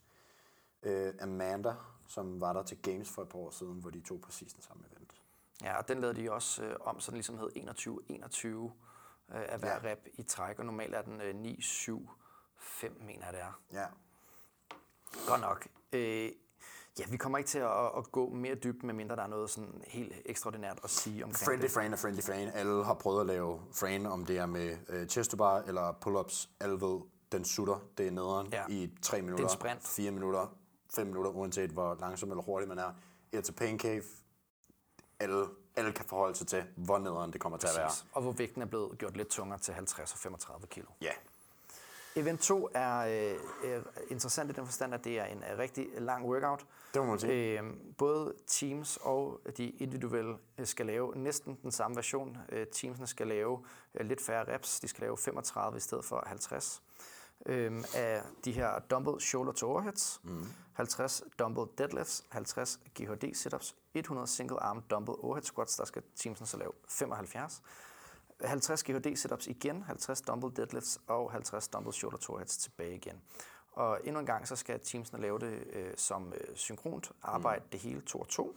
øh, 0.82 1.14
Amanda, 1.20 1.74
som 2.08 2.40
var 2.40 2.52
der 2.52 2.62
til 2.62 2.82
Games 2.82 3.10
for 3.10 3.22
et 3.22 3.28
par 3.28 3.38
år 3.38 3.50
siden, 3.50 3.80
hvor 3.80 3.90
de 3.90 4.00
tog 4.00 4.20
præcis 4.20 4.52
den 4.52 4.62
samme 4.62 4.84
event. 4.92 5.14
Ja, 5.62 5.78
og 5.78 5.88
den 5.88 6.00
lavede 6.00 6.22
de 6.22 6.32
også 6.32 6.64
øh, 6.64 6.76
om, 6.80 7.00
så 7.00 7.10
den 7.10 7.16
ligesom 7.16 7.38
hed 7.38 7.50
21-21 7.56 8.46
øh, 8.46 8.70
af 9.28 9.58
hver 9.58 9.72
Ja. 9.88 9.92
rep 9.92 10.06
i 10.12 10.22
træk, 10.22 10.58
og 10.58 10.64
normalt 10.64 10.94
er 10.94 11.02
den 11.02 11.20
øh, 11.20 11.34
9-7-5, 11.58 13.04
mener 13.04 13.24
jeg 13.24 13.32
det 13.32 13.40
er. 13.40 13.60
Ja. 13.72 13.86
Godt 15.28 15.40
nok. 15.40 15.68
Øh, 15.92 16.30
ja, 16.98 17.04
vi 17.10 17.16
kommer 17.16 17.38
ikke 17.38 17.48
til 17.48 17.58
at, 17.58 17.86
at 17.98 18.12
gå 18.12 18.28
mere 18.30 18.54
dybt, 18.54 18.82
medmindre 18.82 19.16
der 19.16 19.22
er 19.22 19.26
noget 19.26 19.50
sådan 19.50 19.82
helt 19.86 20.12
ekstraordinært 20.26 20.80
at 20.84 20.90
sige 20.90 21.24
omkring 21.24 21.44
Friendly 21.46 21.62
det. 21.62 21.70
Fran 21.70 21.92
er 21.92 21.96
Friendly 21.96 22.20
Fran. 22.20 22.48
Alle 22.54 22.84
har 22.84 22.94
prøvet 22.94 23.20
at 23.20 23.26
lave 23.26 23.60
Fran, 23.72 24.06
om 24.06 24.26
det 24.26 24.38
er 24.38 24.46
med 24.46 24.76
øh, 24.88 25.06
chest 25.08 25.36
bar 25.38 25.58
eller 25.60 25.92
pull-ups. 26.06 26.48
Alle 26.60 26.80
ved, 26.80 27.00
den 27.32 27.44
sutter, 27.44 27.78
det 27.98 28.06
er 28.06 28.10
nederen 28.10 28.48
Ja. 28.52 28.64
i 28.68 28.90
3 29.02 29.22
minutter, 29.22 29.48
sprint. 29.48 29.86
4 29.86 30.10
minutter, 30.10 30.56
5 30.94 31.06
minutter, 31.06 31.30
uanset 31.30 31.70
hvor 31.70 31.96
langsom 32.00 32.30
eller 32.30 32.42
hurtig 32.42 32.68
man 32.68 32.78
er. 32.78 32.90
It's 33.36 33.48
a 33.48 33.52
pain 33.56 33.78
cave. 33.78 34.02
Alle, 35.20 35.46
alle 35.76 35.92
kan 35.92 36.04
forholde 36.04 36.34
sig 36.34 36.46
til, 36.46 36.64
hvor 36.76 36.98
nederen 36.98 37.32
det 37.32 37.40
kommer 37.40 37.58
til 37.58 37.66
at 37.66 37.72
være. 37.76 37.88
Præcis. 37.88 38.06
Og 38.12 38.22
hvor 38.22 38.32
vægten 38.32 38.62
er 38.62 38.66
blevet 38.66 38.98
gjort 38.98 39.16
lidt 39.16 39.28
tungere 39.28 39.58
til 39.58 39.74
50 39.74 40.12
og 40.12 40.18
35 40.18 40.66
kilo. 40.66 40.86
Ja, 41.00 41.10
Event 42.18 42.40
2 42.40 42.68
er 42.74 42.98
øh, 42.98 43.38
øh, 43.64 43.82
interessant 44.10 44.50
i 44.50 44.52
den 44.52 44.66
forstand, 44.66 44.94
at 44.94 45.04
det 45.04 45.18
er 45.18 45.24
en 45.24 45.44
øh, 45.52 45.58
rigtig 45.58 45.86
lang 45.98 46.26
workout. 46.26 46.66
det 46.94 47.02
må 47.02 47.08
man 47.08 47.18
sige. 47.18 47.60
Øh, 47.60 47.64
både 47.98 48.34
teams 48.46 48.98
og 49.02 49.40
de 49.56 49.68
individuelle 49.68 50.36
øh, 50.58 50.66
skal 50.66 50.86
lave 50.86 51.12
næsten 51.16 51.58
den 51.62 51.72
samme 51.72 51.96
version. 51.96 52.38
Øh, 52.52 52.66
teamsene 52.66 53.06
skal 53.06 53.26
lave 53.26 53.64
øh, 53.94 54.06
lidt 54.06 54.20
færre 54.20 54.54
reps. 54.54 54.80
De 54.80 54.88
skal 54.88 55.00
lave 55.00 55.16
35 55.16 55.76
i 55.76 55.80
stedet 55.80 56.04
for 56.04 56.24
50 56.26 56.82
øh, 57.46 57.84
af 57.94 58.22
de 58.44 58.52
her 58.52 58.78
dumbbell 58.78 59.20
shoulder 59.20 59.52
to 59.52 59.70
overheads, 59.70 60.20
mm. 60.24 60.46
50 60.72 61.22
dumbbell 61.38 61.66
deadlifts, 61.78 62.24
50 62.28 62.80
GHD 62.94 63.34
sit-ups, 63.34 63.74
100 63.94 64.26
single 64.26 64.62
arm 64.62 64.82
dumbbell 64.90 65.16
overhead 65.20 65.42
squats, 65.44 65.76
der 65.76 65.84
skal 65.84 66.02
teamsene 66.16 66.46
så 66.46 66.56
lave 66.56 66.72
75. 66.88 67.62
50 68.44 68.82
GHD 68.84 69.16
sit-ups 69.16 69.46
igen, 69.46 69.82
50 69.82 70.20
dumbbell 70.20 70.56
deadlifts 70.56 71.00
og 71.06 71.32
50 71.32 71.68
dumbbell 71.68 71.92
shoulder 71.94 72.18
to 72.18 72.32
overheads 72.32 72.56
tilbage 72.56 72.94
igen. 72.94 73.22
Og 73.72 74.00
endnu 74.04 74.20
en 74.20 74.26
gang, 74.26 74.48
så 74.48 74.56
skal 74.56 74.80
teamsene 74.80 75.20
lave 75.22 75.38
det 75.38 75.66
øh, 75.72 75.92
som 75.96 76.32
øh, 76.32 76.56
synkront 76.56 77.12
arbejde, 77.22 77.62
mm. 77.64 77.70
det 77.70 77.80
hele 77.80 78.00
to 78.00 78.18
og 78.20 78.28
to. 78.28 78.56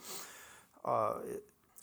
Og 0.84 1.22
øh, 1.28 1.36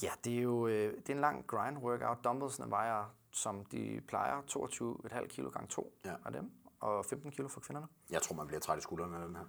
ja, 0.03 0.11
det 0.25 0.39
er 0.39 0.43
jo 0.43 0.67
øh, 0.67 0.97
det 0.97 1.11
er 1.11 1.15
en 1.15 1.21
lang 1.21 1.47
grind 1.47 1.79
workout. 1.79 2.19
Dumbbellsene 2.25 2.71
vejer, 2.71 3.15
som 3.31 3.65
de 3.65 4.01
plejer, 4.09 4.43
22,5 4.43 5.27
kilo 5.27 5.51
gange 5.51 5.69
2 5.69 5.93
Ja. 6.05 6.15
af 6.25 6.33
dem, 6.33 6.51
og 6.81 7.05
15 7.05 7.31
kilo 7.31 7.49
for 7.49 7.61
kvinderne. 7.61 7.87
Jeg 8.11 8.23
tror, 8.23 8.37
man 8.37 8.47
bliver 8.47 8.61
træt 8.61 8.79
i 8.79 8.81
skuldrene 8.81 9.17
af 9.17 9.27
den 9.27 9.37
her. 9.37 9.45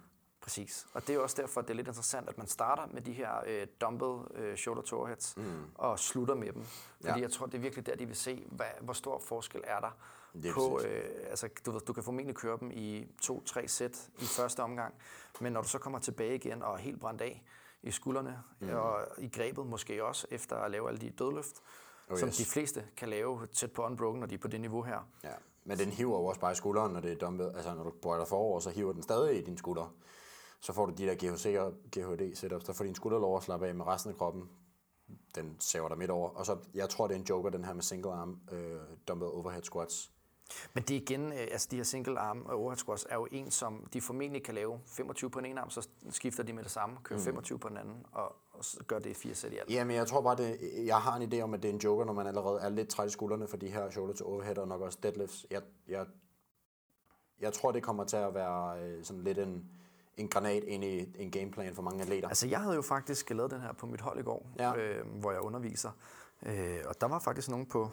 Præcis. 0.50 0.86
Og 0.94 1.06
det 1.06 1.14
er 1.14 1.18
også 1.18 1.42
derfor, 1.42 1.60
at 1.60 1.66
det 1.68 1.72
er 1.72 1.76
lidt 1.76 1.88
interessant, 1.88 2.28
at 2.28 2.38
man 2.38 2.46
starter 2.46 2.82
med 2.92 3.02
de 3.02 3.12
her 3.12 3.30
øh, 3.46 3.66
dumbbell 3.80 4.18
øh, 4.34 4.56
shoulder 4.56 4.82
to 4.82 4.96
overheads 4.96 5.36
mm. 5.36 5.44
og 5.74 5.98
slutter 5.98 6.34
med 6.34 6.52
dem. 6.52 6.62
Fordi 6.64 7.08
Ja. 7.18 7.20
jeg 7.20 7.30
tror, 7.32 7.46
det 7.46 7.54
er 7.54 7.58
virkelig 7.58 7.86
der, 7.86 7.96
de 7.96 8.06
vil 8.06 8.16
se, 8.16 8.46
hvad, 8.50 8.66
hvor 8.80 8.92
stor 8.92 9.18
forskel 9.18 9.60
er 9.64 9.80
der 9.80 9.90
Lige 10.34 10.54
på... 10.54 10.74
præcis. 10.76 10.90
Øh, 10.90 11.30
altså, 11.30 11.48
du, 11.66 11.70
ved, 11.70 11.80
du 11.80 11.92
kan 11.92 12.02
formentlig 12.02 12.34
køre 12.36 12.58
dem 12.60 12.70
i 12.74 13.06
to-tre 13.22 13.68
sæt 13.68 14.08
i 14.18 14.24
første 14.24 14.62
omgang, 14.62 14.94
men 15.40 15.52
når 15.52 15.62
du 15.62 15.68
så 15.68 15.78
kommer 15.78 15.98
tilbage 15.98 16.34
igen 16.34 16.62
og 16.62 16.74
er 16.74 16.78
helt 16.78 17.00
brændt 17.00 17.22
af 17.22 17.42
i 17.82 17.90
skuldrene 17.90 18.38
mm. 18.60 18.68
og 18.74 19.06
i 19.18 19.28
grebet 19.28 19.66
måske 19.66 20.04
også, 20.04 20.26
efter 20.30 20.56
at 20.56 20.70
lave 20.70 20.88
alle 20.88 21.00
de 21.00 21.10
dødløft, 21.10 21.56
Oh, 22.08 22.14
oh, 22.14 22.18
som 22.20 22.28
yes. 22.28 22.36
de 22.36 22.44
fleste 22.44 22.84
kan 22.96 23.08
lave 23.08 23.46
tæt 23.46 23.72
på 23.72 23.82
unbroken, 23.84 24.20
når 24.20 24.26
de 24.26 24.34
er 24.34 24.38
på 24.38 24.48
det 24.48 24.60
niveau 24.60 24.82
her. 24.82 25.08
Ja. 25.24 25.32
Men 25.64 25.78
den 25.78 25.88
hiver 25.90 26.18
jo 26.18 26.24
også 26.26 26.40
bare 26.40 26.52
i 26.52 26.54
skulderen, 26.54 26.92
når 26.92 27.00
det 27.00 27.12
er 27.12 27.16
dumbbell. 27.16 27.50
Altså, 27.56 27.74
når 27.74 27.84
du 27.84 27.90
bøjer 27.90 28.18
dig 28.18 28.28
forover, 28.28 28.60
så 28.60 28.70
hiver 28.70 28.92
den 28.92 29.02
stadig 29.02 29.38
i 29.38 29.44
din 29.44 29.56
skulder. 29.56 29.94
Så 30.60 30.72
får 30.72 30.86
du 30.86 30.92
de 30.92 31.06
der 31.06 31.14
GHC 31.14 31.56
og 31.58 31.72
GHD 31.90 32.34
setups, 32.34 32.64
der 32.64 32.72
får 32.72 32.84
din 32.84 32.94
skulder 32.94 33.18
lov 33.18 33.36
at 33.36 33.42
slappe 33.42 33.68
af 33.68 33.74
med 33.74 33.86
resten 33.86 34.10
af 34.12 34.16
kroppen. 34.16 34.48
Den 35.34 35.56
saver 35.58 35.88
dig 35.88 35.98
midt 35.98 36.10
over. 36.10 36.30
Og 36.30 36.46
så, 36.46 36.56
jeg 36.74 36.88
tror, 36.88 37.06
det 37.06 37.14
er 37.14 37.18
en 37.18 37.26
joker, 37.28 37.50
den 37.50 37.64
her 37.64 37.72
med 37.72 37.82
single 37.82 38.12
arm 38.12 38.40
øh, 38.52 38.80
dumbbell 39.08 39.30
overhead 39.32 39.62
squats. 39.62 40.12
Men 40.74 40.84
det 40.84 40.96
er 40.96 41.00
igen, 41.00 41.32
øh, 41.32 41.38
altså 41.38 41.68
de 41.70 41.76
her 41.76 41.82
single 41.82 42.18
arm 42.18 42.42
og 42.46 42.58
overhead 42.58 42.78
squats 42.78 43.06
er 43.10 43.14
jo 43.14 43.28
en, 43.30 43.50
som 43.50 43.86
de 43.92 44.00
formentlig 44.00 44.44
kan 44.44 44.54
lave 44.54 44.80
25 44.86 45.30
på 45.30 45.40
den 45.40 45.46
ene 45.46 45.60
arm, 45.60 45.70
så 45.70 45.88
skifter 46.10 46.42
de 46.42 46.52
med 46.52 46.62
det 46.62 46.70
samme, 46.70 46.96
kører 47.02 47.18
mm. 47.18 47.24
25 47.24 47.58
på 47.58 47.68
den 47.68 47.76
anden, 47.76 48.06
og, 48.12 48.36
og 48.52 48.64
så 48.64 48.84
gør 48.86 48.98
det 48.98 49.10
i 49.10 49.14
fire 49.14 49.34
sæt 49.34 49.52
i 49.52 49.56
alt. 49.56 49.70
Jamen, 49.70 49.96
jeg 49.96 50.06
tror 50.06 50.20
bare, 50.20 50.36
det, 50.36 50.58
jeg 50.86 50.98
har 50.98 51.16
en 51.16 51.32
idé 51.32 51.40
om, 51.40 51.54
at 51.54 51.62
det 51.62 51.68
er 51.68 51.72
en 51.72 51.80
joker, 51.80 52.04
når 52.04 52.12
man 52.12 52.26
allerede 52.26 52.60
er 52.60 52.68
lidt 52.68 52.88
træt 52.88 53.06
i 53.06 53.10
skuldrene 53.10 53.48
for 53.48 53.56
de 53.56 53.68
her 53.68 53.90
shoulder 53.90 54.14
to 54.14 54.24
overhead 54.24 54.58
og 54.58 54.68
nok 54.68 54.80
også 54.80 54.98
deadlifts. 55.02 55.46
Jeg, 55.50 55.62
jeg, 55.88 56.06
jeg 57.40 57.52
tror, 57.52 57.72
det 57.72 57.82
kommer 57.82 58.04
til 58.04 58.16
at 58.16 58.34
være 58.34 58.82
øh, 58.82 59.04
sådan 59.04 59.22
lidt 59.22 59.38
en, 59.38 59.70
en 60.20 60.28
granat 60.28 60.64
ind 60.64 60.84
i 60.84 61.22
en 61.22 61.30
gameplan 61.30 61.74
for 61.74 61.82
mange 61.82 62.02
atleter. 62.02 62.28
Altså 62.28 62.48
jeg 62.48 62.60
havde 62.60 62.74
jo 62.74 62.82
faktisk 62.82 63.30
lavet 63.30 63.50
den 63.50 63.60
her 63.60 63.72
på 63.72 63.86
mit 63.86 64.00
hold 64.00 64.18
i 64.20 64.22
går, 64.22 64.46
Ja. 64.58 64.76
øh, 64.76 65.06
hvor 65.06 65.32
jeg 65.32 65.40
underviser, 65.40 65.90
øh, 66.42 66.78
og 66.86 67.00
der 67.00 67.06
var 67.08 67.18
faktisk 67.18 67.48
nogen 67.48 67.66
på 67.66 67.90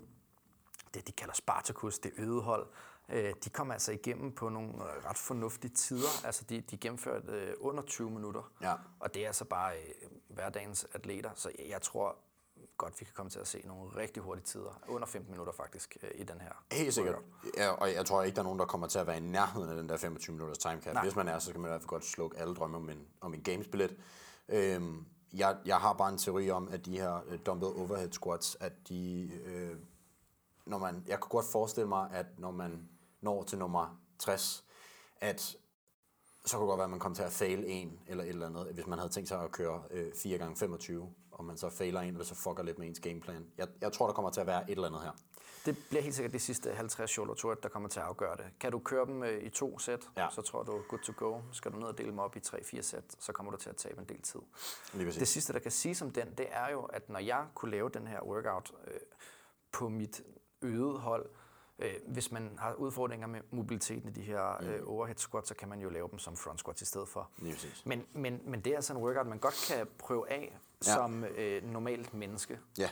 det, 0.94 1.08
de 1.08 1.12
kalder 1.12 1.34
Spartacus, 1.34 2.00
det 2.00 2.12
øde 2.18 2.42
hold. 2.42 2.68
Øh, 3.10 3.34
de 3.44 3.50
kom 3.50 3.72
altså 3.72 3.92
igennem 3.92 4.32
på 4.32 4.50
nogle 4.50 4.70
øh, 4.70 5.06
ret 5.10 5.18
fornuftige 5.18 5.74
tider. 5.74 6.26
Altså 6.26 6.44
de, 6.50 6.62
de 6.62 6.78
gennemførte 6.78 7.32
øh, 7.32 7.54
under 7.60 7.84
20 7.84 8.10
minutter. 8.10 8.52
Ja. 8.62 8.74
Og 9.00 9.14
det 9.14 9.24
er 9.24 9.28
altså 9.28 9.46
bare 9.46 9.74
øh, 9.78 10.10
hverdagens 10.28 10.88
atleter, 10.94 11.30
så 11.36 11.52
jeg, 11.60 11.70
jeg 11.70 11.82
tror 11.82 12.16
godt, 12.78 13.00
vi 13.00 13.06
kan 13.06 13.14
komme 13.14 13.30
til 13.30 13.40
at 13.40 13.48
se 13.48 13.62
nogle 13.66 13.96
rigtig 13.96 14.24
hurtige 14.24 14.46
tider. 14.46 14.82
Under 14.88 15.08
15 15.08 15.32
minutter 15.32 15.54
faktisk 15.54 15.98
øh, 16.04 16.10
i 16.16 16.24
den 16.24 16.42
her. 16.42 16.52
Helt 16.72 16.94
sikkert. 16.94 17.16
Ja, 17.58 17.70
og 17.70 17.94
jeg 17.94 18.06
tror 18.06 18.24
ikke, 18.24 18.36
der 18.36 18.42
er 18.42 18.44
nogen, 18.44 18.60
der 18.60 18.66
kommer 18.66 18.88
til 18.88 19.00
at 19.00 19.08
være 19.08 19.18
i 19.18 19.20
nærheden 19.20 19.70
af 19.70 19.76
den 19.76 19.90
der 19.90 19.98
25 19.98 20.34
minutters 20.34 20.58
timecap. 20.58 20.94
Nej. 20.94 21.04
Hvis 21.04 21.16
man 21.16 21.28
er, 21.28 21.40
så 21.40 21.50
skal 21.50 21.60
man 21.60 21.68
i 21.68 21.72
hvert 21.72 21.82
fald 21.82 21.88
godt 21.88 22.06
slukke 22.06 22.38
alle 22.38 22.56
drømme 22.56 22.78
om 22.78 22.90
en, 22.90 23.08
om 23.22 23.34
en 23.34 23.42
gamesbillet. 23.42 23.98
Øhm, 24.50 25.06
jeg, 25.34 25.58
jeg 25.66 25.78
har 25.78 25.94
bare 25.94 26.10
en 26.10 26.18
teori 26.18 26.52
om, 26.52 26.70
at 26.72 26.86
de 26.86 27.00
her 27.00 27.22
øh, 27.28 27.40
dumbbell 27.46 27.72
overhead 27.72 28.12
squats, 28.12 28.58
at 28.60 28.74
de... 28.90 29.32
Øh, 29.46 29.76
når 30.66 30.78
man, 30.78 31.04
jeg 31.08 31.20
kunne 31.20 31.30
godt 31.30 31.46
forestille 31.52 31.88
mig, 31.88 32.10
at 32.12 32.26
når 32.38 32.52
man 32.52 32.90
når 33.22 33.44
til 33.44 33.58
nummer 33.58 34.02
60, 34.20 34.66
at 35.22 35.58
så 36.46 36.58
kunne 36.58 36.64
det 36.64 36.70
godt 36.70 36.78
være, 36.78 36.84
at 36.84 36.90
man 36.90 37.00
kom 37.00 37.16
til 37.16 37.24
at 37.24 37.32
fail 37.32 37.64
en 37.68 38.00
eller 38.08 38.24
et 38.24 38.30
eller 38.30 38.48
andet. 38.48 38.74
Hvis 38.74 38.88
man 38.88 39.00
havde 39.00 39.12
tænkt 39.12 39.30
sig 39.30 39.44
at 39.44 39.52
køre 39.52 39.84
øh, 39.92 40.14
4 40.16 40.38
gange 40.38 40.56
25 40.56 41.14
og 41.38 41.46
man 41.46 41.58
så 41.58 41.70
failer 41.70 42.02
en, 42.02 42.08
eller 42.14 42.26
så 42.26 42.36
fucker 42.36 42.64
lidt 42.64 42.80
med 42.80 42.88
ens 42.88 43.00
gameplan. 43.00 43.46
Jeg, 43.58 43.68
jeg 43.82 43.94
tror, 43.94 44.06
der 44.06 44.14
kommer 44.14 44.32
til 44.32 44.42
at 44.42 44.48
være 44.48 44.64
et 44.72 44.76
eller 44.76 44.88
andet 44.88 45.02
her. 45.02 45.12
Det 45.66 45.78
bliver 45.90 46.02
helt 46.04 46.16
sikkert 46.16 46.34
de 46.34 46.40
sidste 46.40 46.72
50 46.74 47.12
Solo 47.12 47.34
Tour, 47.34 47.54
der 47.54 47.70
kommer 47.70 47.90
til 47.90 48.00
at 48.00 48.06
afgøre 48.06 48.38
det. 48.38 48.46
Kan 48.60 48.72
du 48.72 48.80
køre 48.80 49.06
dem 49.06 49.24
øh, 49.24 49.44
i 49.44 49.50
to 49.50 49.80
sæt, 49.80 50.10
Ja. 50.18 50.28
så 50.32 50.42
tror 50.42 50.64
du 50.64 50.82
good 50.90 51.00
to 51.02 51.14
go. 51.18 51.40
Skal 51.52 51.72
du 51.72 51.78
ned 51.78 51.88
og 51.88 51.98
dele 51.98 52.10
dem 52.10 52.20
op 52.20 52.36
i 52.36 52.40
3-4 52.40 52.82
sæt, 52.82 53.04
så 53.20 53.34
kommer 53.34 53.52
du 53.52 53.58
til 53.58 53.70
at 53.70 53.76
tabe 53.76 54.02
en 54.02 54.06
del 54.10 54.22
tid. 54.22 54.40
Lige. 54.94 55.12
Det 55.12 55.28
sidste, 55.28 55.54
der 55.54 55.60
kan 55.60 55.72
sige 55.72 56.06
om 56.06 56.12
den, 56.12 56.34
det 56.38 56.48
er 56.52 56.70
jo, 56.72 56.82
at 56.82 57.10
når 57.10 57.20
jeg 57.20 57.46
kunne 57.56 57.72
lave 57.72 57.90
den 57.90 58.08
her 58.08 58.22
workout 58.24 58.72
øh, 58.88 58.94
på 59.72 59.90
mit 59.90 60.22
øget 60.62 61.00
hold, 61.00 61.30
øh, 61.80 61.94
hvis 62.08 62.32
man 62.32 62.58
har 62.60 62.74
udfordringer 62.74 63.28
med 63.28 63.42
mobiliteten 63.52 64.10
i 64.10 64.12
de 64.12 64.22
her 64.22 64.64
øh, 64.64 64.80
overhead 64.86 65.18
squats, 65.18 65.48
så 65.48 65.56
kan 65.56 65.70
man 65.70 65.80
jo 65.80 65.90
lave 65.90 66.08
dem 66.12 66.20
som 66.20 66.36
front 66.38 66.60
squats 66.60 66.82
i 66.82 66.86
stedet 66.86 67.08
for. 67.10 67.30
Men, 67.86 68.06
men, 68.14 68.42
men 68.46 68.62
det 68.62 68.72
er 68.72 68.76
altså 68.76 68.94
en 68.94 69.00
workout, 69.00 69.28
man 69.28 69.40
godt 69.40 69.66
kan 69.68 69.88
prøve 70.00 70.30
af 70.32 70.58
Ja. 70.86 70.94
som 70.94 71.24
øh, 71.24 71.64
normalt 71.64 72.14
menneske. 72.14 72.60
Ja, 72.78 72.90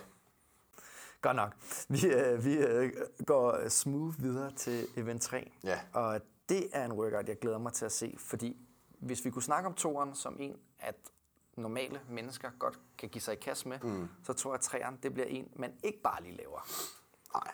Godt 1.25 1.35
nok. 1.35 1.53
Vi, 1.89 2.07
øh, 2.07 2.45
vi 2.45 2.53
øh, 2.57 2.93
går 3.25 3.69
smooth 3.69 4.21
videre 4.21 4.51
til 4.51 4.87
event 4.95 5.21
3. 5.21 5.51
Ja. 5.63 5.79
Og 5.93 6.21
det 6.49 6.69
er 6.73 6.85
en 6.85 6.91
workout, 6.91 7.27
jeg 7.27 7.39
glæder 7.39 7.57
mig 7.57 7.73
til 7.73 7.85
at 7.85 7.91
se, 7.91 8.15
fordi 8.19 8.57
hvis 8.99 9.25
vi 9.25 9.29
kunne 9.29 9.43
snakke 9.43 9.67
om 9.67 9.73
toeren 9.73 10.15
som 10.15 10.37
en, 10.39 10.57
at 10.79 10.95
normale 11.55 12.01
mennesker 12.09 12.51
godt 12.59 12.79
kan 12.97 13.09
give 13.09 13.21
sig 13.21 13.33
i 13.33 13.37
kast 13.37 13.65
med, 13.65 13.79
mm. 13.79 14.09
så 14.23 14.33
tror 14.33 14.51
jeg, 14.51 14.55
at 14.55 14.61
træeren 14.61 14.99
det 15.03 15.13
bliver 15.13 15.27
en, 15.27 15.51
man 15.55 15.73
ikke 15.83 16.01
bare 16.01 16.23
lige 16.23 16.37
laver. 16.37 16.67
nej, 17.33 17.51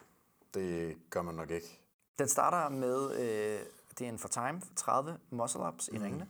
det 0.53 0.97
gør 1.09 1.21
man 1.21 1.35
nok 1.35 1.51
ikke. 1.51 1.79
Den 2.19 2.27
starter 2.27 2.69
med, 2.69 3.11
øh, 3.11 3.65
det 3.97 4.05
er 4.05 4.09
en 4.09 4.19
for 4.19 4.27
time, 4.27 4.61
30 4.75 5.17
muscle 5.29 5.61
ups 5.61 5.87
i 5.87 5.99
ringene, 5.99 6.27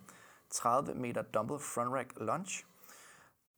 30 0.49 0.93
meter 0.93 1.21
dumbbell 1.21 1.59
front 1.59 1.93
rack 1.93 2.13
lunge, 2.17 2.65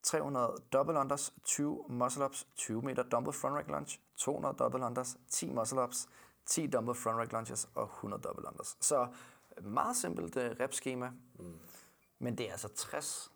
300 0.04 0.56
double 0.74 1.00
unders, 1.00 1.34
20 1.44 1.86
muscle 1.90 2.26
ups, 2.26 2.48
20 2.56 2.82
meter 2.82 3.04
dumbbell 3.04 3.34
front 3.34 3.56
rack 3.56 3.68
lunge, 3.68 4.00
200 4.18 4.56
double 4.60 4.86
unders, 4.86 5.18
10 5.30 5.54
muscle 5.54 5.82
ups, 5.82 6.08
10 6.46 6.68
dumbbell 6.68 6.96
front 6.96 7.18
rack 7.18 7.32
lunges 7.32 7.70
og 7.76 7.84
100 7.84 8.22
double 8.24 8.48
unders. 8.48 8.78
Så 8.80 9.08
meget 9.62 9.96
simpelt 9.96 10.36
uh, 10.36 10.44
rep-schema, 10.44 11.12
mm. 11.40 11.60
men 12.20 12.38
det 12.38 12.48
er 12.48 12.52
altså 12.52 12.68
60 12.68 13.32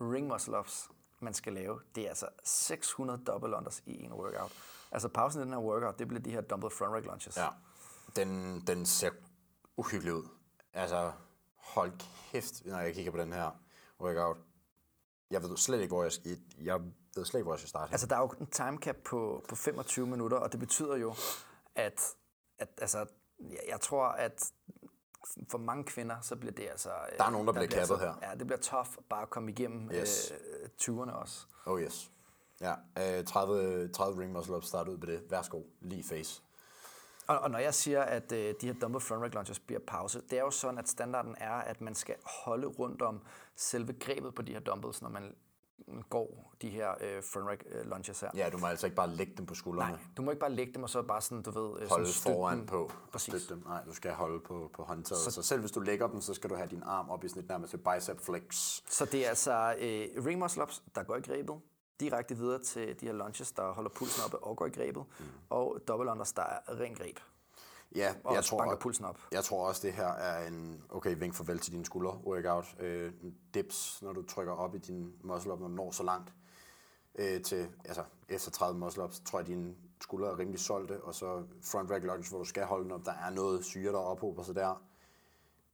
ring 0.00 0.26
muscle 0.26 0.58
ups, 0.58 0.90
man 1.20 1.34
skal 1.34 1.52
lave. 1.52 1.80
Det 1.94 2.04
er 2.04 2.08
altså 2.08 2.28
600 2.44 3.24
double 3.26 3.56
unders 3.56 3.82
i 3.86 4.04
en 4.04 4.12
workout. 4.12 4.52
Altså 4.90 5.08
pausen 5.08 5.40
i 5.40 5.44
den 5.44 5.52
her 5.52 5.60
workout, 5.60 5.98
det 5.98 6.08
bliver 6.08 6.22
de 6.22 6.30
her 6.30 6.40
dumbbell 6.40 6.74
front 6.74 6.92
rack 6.92 7.06
lunges. 7.06 7.36
Ja, 7.36 7.48
den, 8.16 8.60
den 8.66 8.86
ser 8.86 9.10
uhyggelig 9.76 10.14
ud. 10.14 10.28
Altså, 10.72 11.12
hold 11.56 11.92
kæft, 12.30 12.66
når 12.66 12.78
jeg 12.78 12.94
kigger 12.94 13.12
på 13.12 13.18
den 13.18 13.32
her 13.32 13.50
workout. 14.00 14.36
Jeg 15.30 15.42
ved 15.42 15.56
slet 15.56 15.80
ikke, 15.80 15.94
hvor 15.94 16.02
jeg 16.02 16.12
skal, 16.12 16.38
jeg 16.60 16.80
ved 17.14 17.24
slet 17.24 17.38
ikke, 17.38 17.44
hvor 17.44 17.52
jeg 17.52 17.58
skal 17.58 17.68
starte. 17.68 17.92
Altså, 17.92 18.06
der 18.06 18.16
er 18.16 18.20
jo 18.20 18.28
en 18.40 18.46
time 18.46 18.78
cap 18.78 18.96
på, 19.04 19.44
på 19.48 19.56
25 19.56 20.06
minutter, 20.06 20.36
og 20.36 20.52
det 20.52 20.60
betyder 20.60 20.96
jo, 20.96 21.14
at, 21.74 22.14
at 22.58 22.68
altså, 22.78 22.98
jeg, 23.40 23.60
jeg 23.68 23.80
tror, 23.80 24.04
at 24.06 24.52
for 25.50 25.58
mange 25.58 25.84
kvinder, 25.84 26.20
så 26.20 26.36
bliver 26.36 26.52
det 26.52 26.68
altså... 26.70 26.90
Der 27.18 27.24
er 27.24 27.30
nogen, 27.30 27.46
der 27.46 27.52
bliver 27.52 27.66
kappet 27.66 27.80
altså, 27.80 27.96
her. 27.96 28.14
Ja, 28.22 28.34
det 28.34 28.46
bliver 28.46 28.60
tough 28.60 28.88
bare 29.08 29.22
at 29.22 29.30
komme 29.30 29.50
igennem 29.50 29.90
Yes. 29.94 30.32
øh, 30.32 30.68
20'erne 30.82 31.12
også. 31.12 31.46
Oh 31.66 31.80
yes. 31.80 32.10
Ja, 32.60 32.74
øh, 32.98 33.24
30, 33.24 33.88
30 33.88 34.22
ring 34.22 34.32
muscle 34.32 34.56
ups 34.56 34.66
start 34.68 34.88
ud 34.88 34.98
på 34.98 35.06
det. 35.06 35.22
Værsgo, 35.30 35.62
lige 35.80 36.04
face. 36.04 36.42
Og, 37.30 37.38
og 37.38 37.50
når 37.50 37.58
jeg 37.58 37.74
siger, 37.74 38.02
at 38.02 38.32
øh, 38.32 38.54
de 38.60 38.66
her 38.66 38.74
dumbbell 38.74 39.00
front 39.00 39.22
rack 39.22 39.34
lunges 39.34 39.58
bliver 39.58 39.80
pause, 39.86 40.20
det 40.30 40.38
er 40.38 40.42
jo 40.42 40.50
sådan, 40.50 40.78
at 40.78 40.88
standarden 40.88 41.34
er, 41.38 41.52
at 41.52 41.80
man 41.80 41.94
skal 41.94 42.14
holde 42.44 42.66
rundt 42.66 43.02
om 43.02 43.20
selve 43.56 43.92
grebet 43.92 44.34
på 44.34 44.42
de 44.42 44.52
her 44.52 44.60
dumbbells, 44.60 45.02
når 45.02 45.08
man 45.08 45.34
går 46.10 46.54
de 46.62 46.70
her 46.70 46.90
øh, 47.00 47.22
front 47.22 47.46
rack 47.48 47.64
øh, 47.70 47.86
lunges 47.86 48.20
her. 48.20 48.30
Ja, 48.34 48.50
du 48.52 48.58
må 48.58 48.66
altså 48.66 48.86
ikke 48.86 48.96
bare 48.96 49.10
lægge 49.10 49.32
dem 49.36 49.46
på 49.46 49.54
skuldrene. 49.54 49.90
Nej, 49.90 50.00
du 50.16 50.22
må 50.22 50.30
ikke 50.30 50.40
bare 50.40 50.52
lægge 50.52 50.72
dem 50.74 50.82
og 50.82 50.90
så 50.90 51.02
bare 51.02 51.20
sådan, 51.20 51.42
du 51.42 51.50
ved, 51.50 51.82
øh, 51.82 51.88
holde 51.88 52.12
sådan 52.12 52.34
foran 52.34 52.58
dem. 52.58 52.66
på. 52.66 52.90
Præcis. 53.12 53.34
Støtte 53.34 53.54
dem. 53.54 53.62
Nej, 53.66 53.84
du 53.84 53.94
skal 53.94 54.12
holde 54.12 54.40
på, 54.40 54.70
på 54.74 54.82
håndtaget. 54.82 55.22
Så, 55.22 55.30
så 55.30 55.42
selv 55.42 55.60
hvis 55.60 55.70
du 55.70 55.80
lægger 55.80 56.08
dem, 56.08 56.20
så 56.20 56.34
skal 56.34 56.50
du 56.50 56.54
have 56.54 56.68
din 56.68 56.82
arm 56.82 57.10
op 57.10 57.24
i 57.24 57.28
sådan 57.28 57.42
et 57.42 57.48
nærmest 57.48 57.72
bicep 57.72 58.20
flex. 58.20 58.80
Så 58.88 59.04
det 59.04 59.24
er 59.24 59.28
altså 59.28 59.74
øh, 59.78 60.24
ring 60.26 60.38
muscle 60.38 60.62
ups, 60.62 60.82
der 60.94 61.02
går 61.02 61.16
i 61.16 61.20
grebet, 61.20 61.60
direkte 62.00 62.36
videre 62.36 62.62
til 62.62 63.00
de 63.00 63.06
her 63.06 63.12
lunges, 63.12 63.52
der 63.52 63.72
holder 63.72 63.90
pulsen 63.90 64.24
oppe 64.24 64.38
og 64.38 64.56
går 64.56 64.66
i 64.66 64.70
grebet, 64.70 65.04
mm. 65.18 65.24
og 65.50 65.80
double 65.88 66.10
unders, 66.10 66.32
der 66.32 66.42
er 66.42 66.80
ren 66.80 66.94
greb, 66.94 67.18
Ja, 67.94 68.14
og 68.24 68.34
jeg 68.34 68.44
tror, 68.44 68.76
pulsen 68.76 69.04
op. 69.04 69.18
jeg 69.32 69.44
tror 69.44 69.68
også, 69.68 69.86
det 69.86 69.92
her 69.92 70.06
er 70.08 70.46
en, 70.46 70.84
okay, 70.88 71.16
vink 71.18 71.34
farvel 71.34 71.58
til 71.58 71.72
dine 71.72 71.84
skulder 71.84 72.22
workout. 72.24 72.76
Øh, 72.80 73.12
dips, 73.54 74.02
når 74.02 74.12
du 74.12 74.22
trykker 74.22 74.52
op 74.52 74.74
i 74.74 74.78
din 74.78 75.12
muscle 75.24 75.52
up, 75.52 75.60
når 75.60 75.68
du 75.68 75.74
når 75.74 75.90
så 75.90 76.02
langt. 76.02 76.32
Øh, 77.14 77.42
til, 77.42 77.68
altså, 77.84 78.04
efter 78.28 78.50
30 78.50 78.78
muscle 78.78 79.04
ups, 79.04 79.20
tror 79.20 79.38
jeg, 79.38 79.46
dine 79.46 79.74
skuldre 80.00 80.28
er 80.28 80.38
rimelig 80.38 80.60
solgte, 80.60 81.02
og 81.02 81.14
så 81.14 81.44
front 81.62 81.90
rack 81.90 82.04
lunge, 82.04 82.30
hvor 82.30 82.38
du 82.38 82.44
skal 82.44 82.64
holde 82.64 82.84
den 82.84 82.92
op. 82.92 83.04
Der 83.04 83.12
er 83.12 83.30
noget 83.30 83.64
syre, 83.64 83.92
der 83.92 83.98
ophober 83.98 84.42
sig 84.42 84.54
der. 84.54 84.82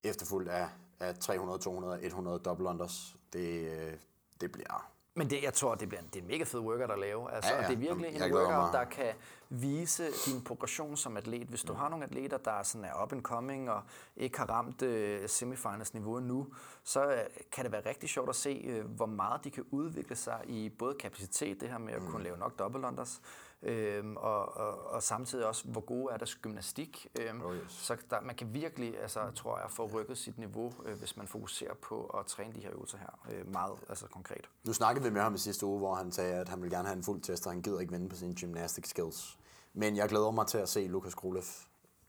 Efterfulgt 0.03 0.49
af, 0.49 0.69
af 1.01 1.19
300, 1.19 1.59
200, 1.59 2.05
100 2.05 2.39
double 2.39 2.69
unders. 2.69 3.17
Det, 3.33 3.71
øh, 3.71 3.95
det 4.41 4.53
bliver... 4.53 4.96
Men 5.19 5.31
det, 5.31 5.43
jeg 5.43 5.55
tror, 5.55 5.75
det 5.75 5.89
bliver 5.89 6.01
en, 6.03 6.09
det 6.13 6.17
er 6.17 6.23
en 6.23 6.29
mega 6.29 6.45
fed 6.45 6.61
workout 6.61 6.91
at 6.91 6.99
lave. 6.99 7.33
Altså, 7.33 7.51
Ja, 7.51 7.61
ja. 7.63 7.67
det 7.69 7.73
er 7.73 7.79
virkelig 7.79 8.13
Jamen, 8.13 8.29
en 8.29 8.35
workout, 8.35 8.73
der 8.73 8.85
kan 8.85 9.13
vise 9.49 10.05
din 10.27 10.45
progression 10.45 10.97
som 10.97 11.17
atlet. 11.17 11.49
Hvis 11.49 11.63
du 11.63 11.73
har 11.73 11.89
nogle 11.89 12.05
atleter, 12.05 12.39
der 12.39 12.63
sådan 12.63 12.85
er 12.85 13.03
up 13.03 13.13
and 13.13 13.23
coming 13.23 13.71
og 13.71 13.83
ikke 14.17 14.39
har 14.39 14.47
ramt 14.51 14.83
uh, 14.83 14.89
semifinals 15.27 15.95
niveau 15.95 16.17
endnu, 16.19 16.47
så 16.85 17.07
uh, 17.07 17.13
kan 17.53 17.65
det 17.65 17.73
være 17.73 17.83
rigtig 17.87 18.09
sjovt 18.09 18.29
at 18.29 18.37
se, 18.37 18.81
uh, 18.85 18.91
hvor 18.91 19.07
meget 19.07 19.45
de 19.45 19.51
kan 19.51 19.65
udvikle 19.71 20.17
sig 20.17 20.41
i 20.47 20.69
både 20.69 20.95
kapacitet, 20.95 21.61
det 21.61 21.69
her 21.69 21.79
med 21.79 21.93
at 21.93 22.03
kunne 22.11 22.23
lave 22.25 22.37
nok 22.37 22.59
double 22.59 22.87
unders, 22.87 23.21
øhm, 23.63 24.17
og, 24.17 24.57
og, 24.57 24.87
og 24.87 25.03
samtidig 25.03 25.47
også, 25.47 25.69
hvor 25.69 25.81
gode 25.81 26.13
er 26.13 26.17
deres 26.17 26.35
gymnastik. 26.35 27.07
Øhm, 27.21 27.43
Oh, 27.43 27.57
yes. 27.57 27.63
Så 27.73 27.97
der, 28.11 28.21
man 28.21 28.35
kan 28.37 28.55
virkelig, 28.55 29.01
altså, 29.03 29.31
tror 29.35 29.59
jeg, 29.59 29.71
få 29.71 29.87
rykket 29.87 30.19
sit 30.19 30.39
niveau, 30.39 30.73
øh, 30.85 30.99
hvis 30.99 31.17
man 31.17 31.29
fokuserer 31.29 31.75
på 31.75 32.05
at 32.07 32.27
træne 32.27 32.55
de 32.55 32.61
her 32.61 32.71
øvelser 32.73 32.99
her 32.99 33.29
øh, 33.33 33.53
meget 33.53 33.77
altså, 33.89 34.07
konkret. 34.07 34.49
Nu 34.65 34.73
snakkede 34.73 35.05
vi 35.05 35.11
med 35.11 35.21
ham 35.21 35.35
i 35.35 35.39
sidste 35.39 35.67
uge, 35.67 35.79
hvor 35.79 35.95
han 35.95 36.13
sagde, 36.13 36.35
at 36.35 36.49
han 36.49 36.63
vil 36.63 36.71
gerne 36.71 36.89
have 36.89 36.97
en 36.97 37.05
fuld 37.05 37.21
test, 37.23 37.47
og 37.47 37.53
han 37.53 37.63
gider 37.63 37.81
ikke 37.81 37.93
vende 37.93 38.09
på 38.09 38.17
sine 38.17 38.35
gymnastic 38.35 38.89
skills. 38.89 39.39
Men 39.75 39.97
jeg 39.97 40.09
glæder 40.09 40.31
mig 40.31 40.47
til 40.47 40.59
at 40.59 40.69
se 40.69 40.87
Lukas 40.87 41.15
Krolev 41.15 41.43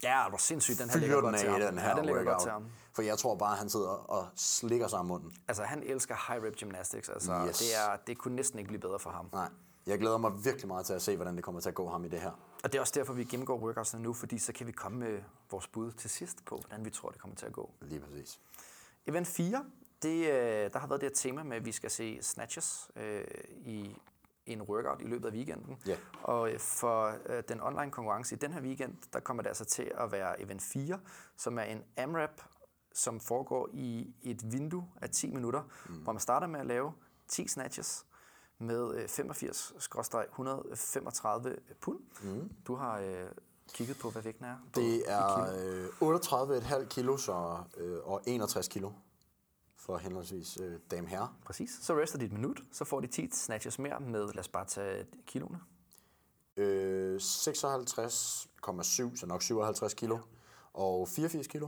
Ja, 0.03 0.21
det 0.25 0.31
var 0.31 0.37
sindssygt. 0.37 0.79
Den 0.79 0.89
her 0.89 0.99
ligger 0.99 1.15
den 1.15 1.23
godt 1.25 1.37
til 1.39 1.49
ham. 1.49 1.61
den 1.61 1.77
her 1.79 1.89
ja, 1.89 1.95
den 1.95 2.05
ligger 2.05 2.23
godt 2.23 2.41
til 2.41 2.51
ham. 2.51 2.65
For 2.93 3.01
jeg 3.01 3.17
tror 3.17 3.35
bare, 3.35 3.51
at 3.51 3.57
han 3.57 3.69
sidder 3.69 3.89
og 3.89 4.27
slikker 4.35 4.87
sig 4.87 4.99
om 4.99 5.05
munden. 5.05 5.31
Altså, 5.47 5.63
han 5.63 5.83
elsker 5.83 6.15
high 6.33 6.43
rep 6.43 6.55
gymnastics. 6.55 7.09
Altså, 7.09 7.45
Yes. 7.47 7.57
det, 7.57 7.67
er, 7.75 7.97
det 8.07 8.17
kunne 8.17 8.35
næsten 8.35 8.59
ikke 8.59 8.67
blive 8.67 8.81
bedre 8.81 8.99
for 8.99 9.09
ham. 9.09 9.29
Nej, 9.33 9.49
jeg 9.87 9.99
glæder 9.99 10.17
mig 10.17 10.45
virkelig 10.45 10.67
meget 10.67 10.85
til 10.85 10.93
at 10.93 11.01
se, 11.01 11.15
hvordan 11.15 11.35
det 11.35 11.43
kommer 11.43 11.61
til 11.61 11.69
at 11.69 11.75
gå 11.75 11.89
ham 11.89 12.05
i 12.05 12.07
det 12.07 12.19
her. 12.19 12.31
Og 12.63 12.71
det 12.71 12.75
er 12.75 12.79
også 12.79 12.93
derfor, 12.95 13.13
vi 13.13 13.23
gennemgår 13.23 13.57
workoutsene 13.57 14.03
nu, 14.03 14.13
fordi 14.13 14.37
så 14.37 14.53
kan 14.53 14.67
vi 14.67 14.71
komme 14.71 14.99
med 14.99 15.19
vores 15.51 15.67
bud 15.67 15.91
til 15.91 16.09
sidst 16.09 16.45
på, 16.45 16.57
hvordan 16.67 16.85
vi 16.85 16.89
tror, 16.89 17.09
det 17.09 17.21
kommer 17.21 17.35
til 17.35 17.45
at 17.45 17.53
gå. 17.53 17.71
Lige 17.81 18.01
præcis. 18.01 18.39
Event 19.07 19.27
4, 19.27 19.65
det, 20.01 20.27
øh, 20.27 20.73
der 20.73 20.79
har 20.79 20.87
været 20.87 21.01
det 21.01 21.09
her 21.09 21.15
tema 21.15 21.43
med, 21.43 21.57
at 21.57 21.65
vi 21.65 21.71
skal 21.71 21.89
se 21.89 22.19
snatches 22.21 22.91
øh, 22.95 23.23
i 23.49 23.95
en 24.45 24.61
workout 24.61 25.01
i 25.01 25.05
løbet 25.05 25.27
af 25.27 25.31
weekenden. 25.33 25.77
Ja. 25.87 25.97
Og 26.23 26.51
øh, 26.51 26.59
for 26.59 27.17
øh, 27.25 27.43
den 27.49 27.61
online 27.61 27.91
konkurrence 27.91 28.35
i 28.35 28.37
den 28.37 28.53
her 28.53 28.61
weekend, 28.61 28.95
der 29.13 29.19
kommer 29.19 29.43
det 29.43 29.49
altså 29.49 29.65
til 29.65 29.91
at 29.95 30.11
være 30.11 30.41
event 30.41 30.61
4, 30.61 30.99
som 31.37 31.59
er 31.59 31.63
en 31.63 31.83
AMRAP, 31.97 32.41
som 32.93 33.19
foregår 33.19 33.69
i 33.73 34.13
et 34.21 34.51
vindue 34.51 34.87
af 35.01 35.09
10 35.09 35.31
minutter, 35.31 35.63
mm. 35.89 35.95
hvor 35.95 36.13
man 36.13 36.19
starter 36.19 36.47
med 36.47 36.59
at 36.59 36.65
lave 36.65 36.93
10 37.27 37.47
snatches 37.47 38.05
med 38.59 38.95
øh, 38.95 39.03
85-135 39.03 39.09
pund. 41.81 41.99
Mm. 42.23 42.49
Du 42.67 42.75
har 42.75 42.99
øh, 42.99 43.27
kigget 43.73 43.97
på, 43.97 44.09
hvad 44.09 44.21
vægten 44.21 44.45
er? 44.45 44.55
på- 44.73 44.79
Det 44.81 45.11
er 45.11 45.43
øh, 46.01 46.81
38,5 46.81 46.87
kilo 46.87 47.17
så, 47.17 47.57
øh, 47.77 47.97
og 48.03 48.21
61 48.25 48.67
kilo 48.67 48.91
for 49.75 49.97
henholdsvis 49.97 50.57
øh, 50.61 50.79
dame 50.91 51.07
herre. 51.07 51.33
Præcis. 51.45 51.79
Så 51.81 51.99
rester 51.99 52.17
de 52.19 52.25
et 52.25 52.31
minut, 52.31 52.61
så 52.71 52.85
får 52.85 52.99
de 52.99 53.07
10 53.07 53.29
snatches 53.33 53.79
mere 53.79 53.99
med, 53.99 54.27
lad 54.27 54.39
os 54.39 54.47
bare 54.47 54.65
tage 54.65 55.05
kiloene. 55.25 55.59
Øh, 56.57 57.15
56,7, 57.15 57.21
så 59.15 59.25
nok 59.27 59.41
57 59.41 59.93
kilo. 59.93 60.17
Og 60.73 61.07
84 61.09 61.47
kilo. 61.47 61.67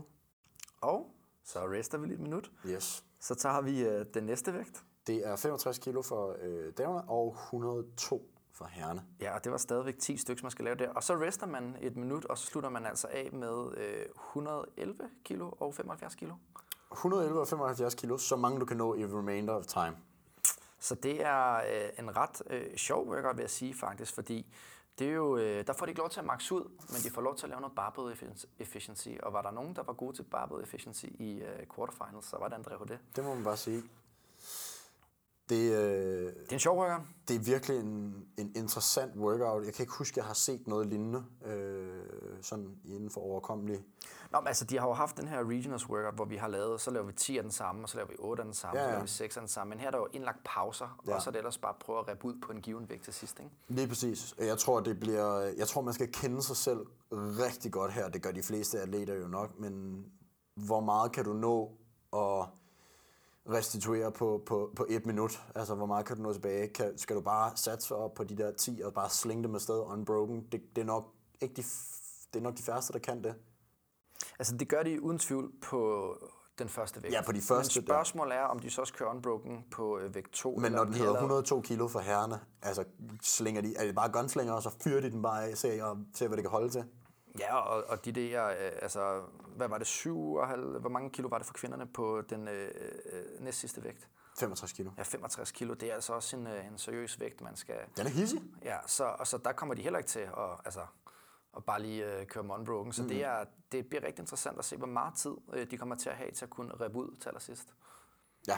Og 0.81 1.15
så 1.43 1.67
rester 1.67 1.97
vi 1.97 2.05
lige 2.07 2.15
et 2.15 2.21
minut. 2.21 2.51
Yes. 2.67 3.03
Så 3.19 3.35
tager 3.35 3.61
vi 3.61 3.81
øh, 3.83 4.05
den 4.13 4.23
næste 4.23 4.53
vægt. 4.53 4.83
Det 5.09 5.27
er 5.27 5.35
65 5.35 5.79
kilo 5.79 6.01
for 6.01 6.35
øh, 6.41 6.73
damerne 6.77 7.09
og 7.09 7.35
102 7.51 8.31
for 8.53 8.65
herrerne. 8.65 9.05
Ja, 9.21 9.35
og 9.35 9.43
det 9.43 9.51
var 9.51 9.57
stadigvæk 9.57 9.99
10 9.99 10.17
stykker, 10.17 10.43
man 10.43 10.51
skal 10.51 10.65
lave 10.65 10.75
der. 10.75 10.89
Og 10.89 11.03
så 11.03 11.13
rester 11.13 11.45
man 11.45 11.75
et 11.81 11.97
minut, 11.97 12.25
og 12.25 12.37
så 12.37 12.45
slutter 12.45 12.69
man 12.69 12.85
altså 12.85 13.07
af 13.11 13.29
med 13.33 13.77
øh, 13.77 14.05
111 14.15 15.09
kilo 15.23 15.51
og 15.59 15.73
75 15.73 16.15
kilo. 16.15 16.33
111 16.91 17.39
og 17.39 17.47
75 17.47 17.95
kilo, 17.95 18.17
så 18.17 18.35
mange 18.35 18.59
du 18.59 18.65
kan 18.65 18.77
nå 18.77 18.95
i 18.95 19.05
remainder 19.05 19.53
of 19.53 19.65
time. 19.65 19.97
Så 20.79 20.95
det 20.95 21.25
er 21.25 21.55
øh, 21.55 21.89
en 21.99 22.17
ret 22.17 22.41
øh, 22.49 22.75
sjov 22.77 23.07
workout, 23.07 23.37
vil 23.37 23.43
jeg 23.43 23.49
sige 23.49 23.73
faktisk, 23.73 24.15
fordi 24.15 24.53
Det 24.99 25.07
er 25.07 25.13
jo, 25.13 25.37
øh, 25.37 25.67
der 25.67 25.73
får 25.73 25.85
de 25.85 25.89
ikke 25.89 25.99
lov 25.99 26.09
til 26.09 26.19
at 26.19 26.25
max 26.25 26.51
ud, 26.51 26.63
men 26.63 27.01
de 27.03 27.09
får 27.09 27.21
lov 27.21 27.35
til 27.35 27.45
at 27.45 27.49
lave 27.49 27.61
noget 27.61 27.75
barbell 27.75 28.35
efficiency. 28.59 29.09
Og 29.23 29.33
var 29.33 29.41
der 29.41 29.51
nogen, 29.51 29.75
der 29.75 29.83
var 29.83 29.93
gode 29.93 30.15
til 30.15 30.23
barbell 30.23 30.63
efficiency 30.63 31.05
i 31.05 31.41
uh, 31.41 31.75
quarterfinals, 31.75 32.25
så 32.25 32.37
var 32.37 32.47
det 32.47 32.55
André 32.55 32.85
det. 32.85 32.99
Det 33.15 33.23
må 33.23 33.33
man 33.33 33.43
bare 33.43 33.57
sige. 33.57 33.83
Det, 35.49 35.71
øh, 35.71 36.25
det 36.25 36.49
er 36.49 36.53
en 36.53 36.59
sjov 36.59 36.77
workout. 36.77 37.01
Det 37.27 37.35
er 37.35 37.39
virkelig 37.39 37.79
en, 37.79 38.25
en 38.37 38.51
interessant 38.55 39.15
workout. 39.15 39.65
Jeg 39.65 39.73
kan 39.73 39.83
ikke 39.83 39.93
huske, 39.93 40.13
at 40.13 40.17
jeg 40.17 40.25
har 40.25 40.33
set 40.33 40.67
noget 40.67 40.87
lignende 40.87 41.25
øh, 41.45 42.03
sådan 42.41 42.75
inden 42.85 43.09
for 43.09 43.21
overkommelig. 43.21 43.83
Nå, 44.31 44.39
men 44.39 44.47
altså, 44.47 44.65
de 44.65 44.79
har 44.79 44.87
jo 44.87 44.93
haft 44.93 45.17
den 45.17 45.27
her 45.27 45.49
regionals 45.49 45.89
workout, 45.89 46.15
hvor 46.15 46.25
vi 46.25 46.35
har 46.35 46.47
lavet, 46.47 46.81
så 46.81 46.91
laver 46.91 47.05
vi 47.05 47.13
10 47.13 47.37
af 47.37 47.43
den 47.43 47.51
samme, 47.51 47.83
og 47.83 47.89
så 47.89 47.97
laver 47.97 48.09
vi 48.09 48.15
8 48.19 48.41
af 48.41 48.45
den 48.45 48.53
samme, 48.53 48.79
ja, 48.79 48.85
ja. 48.85 48.89
så 48.89 48.91
laver 48.91 49.03
vi 49.03 49.09
6 49.09 49.37
af 49.37 49.41
den 49.41 49.47
samme. 49.47 49.69
Men 49.69 49.79
her 49.79 49.87
er 49.87 49.91
der 49.91 49.97
jo 49.97 50.07
indlagt 50.13 50.39
pauser, 50.43 50.99
ja. 51.07 51.15
og 51.15 51.21
så 51.21 51.29
er 51.29 51.31
det 51.31 51.37
ellers 51.37 51.57
bare 51.57 51.73
at 51.73 51.79
prøve 51.79 51.99
at 51.99 52.07
rappe 52.07 52.25
ud 52.25 52.35
på 52.41 52.51
en 52.51 52.61
given 52.61 52.89
vægt 52.89 53.03
til 53.03 53.13
sidst, 53.13 53.39
ikke? 53.39 53.51
Lige 53.67 53.87
præcis. 53.87 54.35
Jeg 54.37 54.57
tror, 54.57 54.79
det 54.79 54.99
bliver, 54.99 55.39
jeg 55.57 55.67
tror, 55.67 55.81
man 55.81 55.93
skal 55.93 56.11
kende 56.11 56.43
sig 56.43 56.57
selv 56.57 56.79
rigtig 57.11 57.71
godt 57.71 57.93
her. 57.93 58.09
Det 58.09 58.21
gør 58.21 58.31
de 58.31 58.43
fleste 58.43 58.79
atleter 58.79 59.15
jo 59.15 59.27
nok, 59.27 59.59
men 59.59 60.05
hvor 60.55 60.79
meget 60.79 61.11
kan 61.11 61.25
du 61.25 61.33
nå 61.33 61.71
at 62.13 62.47
restituere 63.51 64.11
på, 64.11 64.43
på, 64.45 64.73
på 64.75 64.85
et 64.89 65.05
minut? 65.05 65.43
Altså, 65.55 65.75
hvor 65.75 65.85
meget 65.85 66.05
kan 66.05 66.15
du 66.15 66.21
nå 66.21 66.33
tilbage? 66.33 66.67
Kan, 66.67 66.97
skal 66.97 67.15
du 67.15 67.21
bare 67.21 67.51
satse 67.55 67.95
op 67.95 68.13
på 68.13 68.23
de 68.23 68.37
der 68.37 68.51
10 68.51 68.81
og 68.85 68.93
bare 68.93 69.09
slinge 69.09 69.43
dem 69.43 69.55
afsted 69.55 69.79
unbroken? 69.79 70.47
Det, 70.51 70.61
det, 70.75 70.81
er 70.81 70.85
nok 70.85 71.13
ikke 71.41 71.55
de, 71.55 71.63
det 72.33 72.39
er 72.39 72.43
nok 72.43 72.57
de 72.57 72.63
færreste, 72.63 72.93
der 72.93 72.99
kan 72.99 73.23
det. 73.23 73.35
Altså, 74.39 74.57
det 74.57 74.69
gør 74.69 74.83
de 74.83 75.01
uden 75.01 75.19
tvivl 75.19 75.51
på 75.61 76.13
den 76.59 76.69
første 76.69 77.03
vægt. 77.03 77.13
Ja, 77.13 77.21
på 77.21 77.31
de 77.31 77.41
første. 77.41 77.79
Men 77.79 77.87
spørgsmålet 77.87 78.37
er, 78.37 78.43
om 78.43 78.59
de 78.59 78.69
så 78.69 78.81
også 78.81 78.93
kører 78.93 79.09
unbroken 79.09 79.65
på 79.71 79.99
øh, 79.99 80.15
vægt 80.15 80.31
2. 80.31 80.55
Men 80.55 80.71
når 80.71 80.83
den 80.83 80.93
hedder 80.93 81.13
102 81.13 81.61
kilo 81.61 81.87
for 81.87 81.99
herrene, 81.99 82.39
altså 82.61 82.83
slinger 83.21 83.61
de, 83.61 83.75
er 83.75 83.85
det 83.85 83.95
bare 83.95 84.11
gunslinger, 84.11 84.53
og 84.53 84.63
så 84.63 84.69
fyrer 84.83 85.01
de 85.01 85.11
den 85.11 85.21
bare 85.21 85.45
af, 85.45 85.57
ser, 85.57 85.83
og 85.83 85.97
ser 86.13 86.27
hvad 86.27 86.37
det 86.37 86.43
kan 86.43 86.51
holde 86.51 86.69
til? 86.69 86.83
Ja, 87.39 87.55
og, 87.55 87.83
og 87.87 88.05
de 88.05 88.11
der, 88.11 88.47
øh, 88.47 88.71
altså, 88.81 89.21
hvad 89.55 89.67
var 89.67 89.77
det, 89.77 89.87
57, 89.87 90.81
hvor 90.81 90.89
mange 90.89 91.09
kilo 91.09 91.27
var 91.27 91.37
det 91.37 91.47
for 91.47 91.53
kvinderne 91.53 91.87
på 91.87 92.21
den 92.21 92.47
øh, 92.47 92.71
øh, 93.11 93.43
næst 93.43 93.59
sidste 93.59 93.83
vægt? 93.83 94.07
65 94.39 94.73
kilo. 94.73 94.91
Ja, 94.97 95.03
65 95.03 95.51
kilo, 95.51 95.73
det 95.73 95.89
er 95.89 95.93
altså 95.93 96.13
også 96.13 96.37
en, 96.37 96.47
øh, 96.47 96.67
en 96.67 96.77
seriøs 96.77 97.19
vægt, 97.19 97.41
man 97.41 97.55
skal... 97.55 97.75
Den 97.97 98.05
er 98.05 98.09
hissig. 98.09 98.41
Ja, 98.63 98.77
så, 98.85 99.03
og 99.03 99.27
så 99.27 99.37
der 99.37 99.51
kommer 99.51 99.75
de 99.75 99.81
heller 99.81 99.99
ikke 99.99 100.09
til 100.09 100.19
at, 100.19 100.59
altså, 100.65 100.81
at 101.57 101.65
bare 101.65 101.81
lige 101.81 102.19
øh, 102.19 102.25
køre 102.25 102.43
unbroken. 102.43 102.93
Så 102.93 103.01
mm. 103.01 103.07
det, 103.07 103.23
er, 103.23 103.45
det 103.71 103.89
bliver 103.89 104.03
rigtig 104.03 104.21
interessant 104.21 104.59
at 104.59 104.65
se, 104.65 104.77
hvor 104.77 104.87
meget 104.87 105.13
tid 105.13 105.35
øh, 105.53 105.71
de 105.71 105.77
kommer 105.77 105.95
til 105.95 106.09
at 106.09 106.15
have 106.15 106.31
til 106.31 106.45
at 106.45 106.49
kunne 106.49 106.73
rebe 106.73 106.95
ud 106.97 107.15
til 107.15 107.29
allersidst. 107.29 107.73
Ja. 108.47 108.57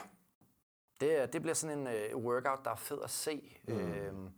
Det, 0.99 1.33
det 1.33 1.41
bliver 1.41 1.55
sådan 1.55 1.79
en 1.79 1.87
øh, 1.87 2.17
workout, 2.17 2.59
der 2.65 2.71
er 2.71 2.75
fed 2.75 3.01
at 3.03 3.09
se. 3.09 3.57
Mm. 3.67 3.73
Øhm, 3.73 4.29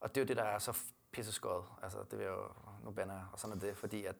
og 0.00 0.14
det 0.14 0.20
er 0.20 0.24
jo 0.24 0.28
det, 0.28 0.36
der 0.36 0.42
er 0.42 0.58
så 0.58 0.78
pisseskøjet. 1.12 1.64
Altså, 1.82 1.98
det 2.10 2.18
vil 2.18 2.24
jeg 2.24 2.32
jo, 2.32 2.44
nu 2.84 2.90
banner 2.90 3.14
jeg, 3.14 3.24
og 3.32 3.38
sådan 3.38 3.56
er 3.56 3.60
det, 3.60 3.76
fordi 3.76 4.04
at 4.04 4.16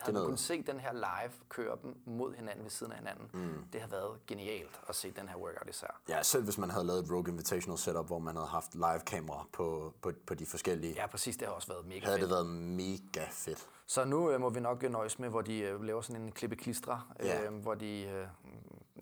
havde 0.00 0.14
man 0.18 0.24
kunnet 0.24 0.40
se 0.40 0.62
den 0.62 0.80
her 0.80 0.92
live 0.92 1.32
køre 1.48 1.78
dem 1.82 2.02
mod 2.04 2.34
hinanden 2.34 2.64
ved 2.64 2.70
siden 2.70 2.92
af 2.92 2.98
hinanden, 2.98 3.30
mm. 3.32 3.64
det 3.72 3.80
har 3.80 3.88
været 3.88 4.26
genialt 4.26 4.80
at 4.88 4.94
se 4.94 5.10
den 5.10 5.28
her 5.28 5.36
workout 5.36 5.68
især. 5.68 6.00
Ja, 6.08 6.22
selv 6.22 6.44
hvis 6.44 6.58
man 6.58 6.70
havde 6.70 6.86
lavet 6.86 7.04
et 7.04 7.10
Rogue 7.10 7.28
Invitational 7.28 7.78
setup, 7.78 8.06
hvor 8.06 8.18
man 8.18 8.36
havde 8.36 8.48
haft 8.48 8.74
live-kamera 8.74 9.46
på, 9.52 9.94
på, 10.02 10.12
på 10.26 10.34
de 10.34 10.46
forskellige. 10.46 10.94
Ja, 10.94 11.06
præcis, 11.06 11.36
det 11.36 11.48
har 11.48 11.54
også 11.54 11.68
været 11.68 11.86
mega 11.86 12.00
havde 12.00 12.18
fedt. 12.20 12.30
Havde 12.30 12.42
det 12.42 12.50
været 12.50 12.66
mega 12.76 13.26
fedt. 13.30 13.68
Så 13.86 14.04
nu 14.04 14.30
øh, 14.30 14.40
må 14.40 14.50
vi 14.50 14.60
nok 14.60 14.82
nøjes 14.82 15.18
med, 15.18 15.28
hvor 15.28 15.42
de 15.42 15.58
øh, 15.58 15.82
laver 15.82 16.00
sådan 16.00 16.22
en 16.22 16.32
klippe 16.32 16.56
klistre, 16.56 17.02
ja. 17.20 17.44
øh, 17.44 17.54
hvor 17.54 17.74
de, 17.74 18.02
øh, 18.02 18.26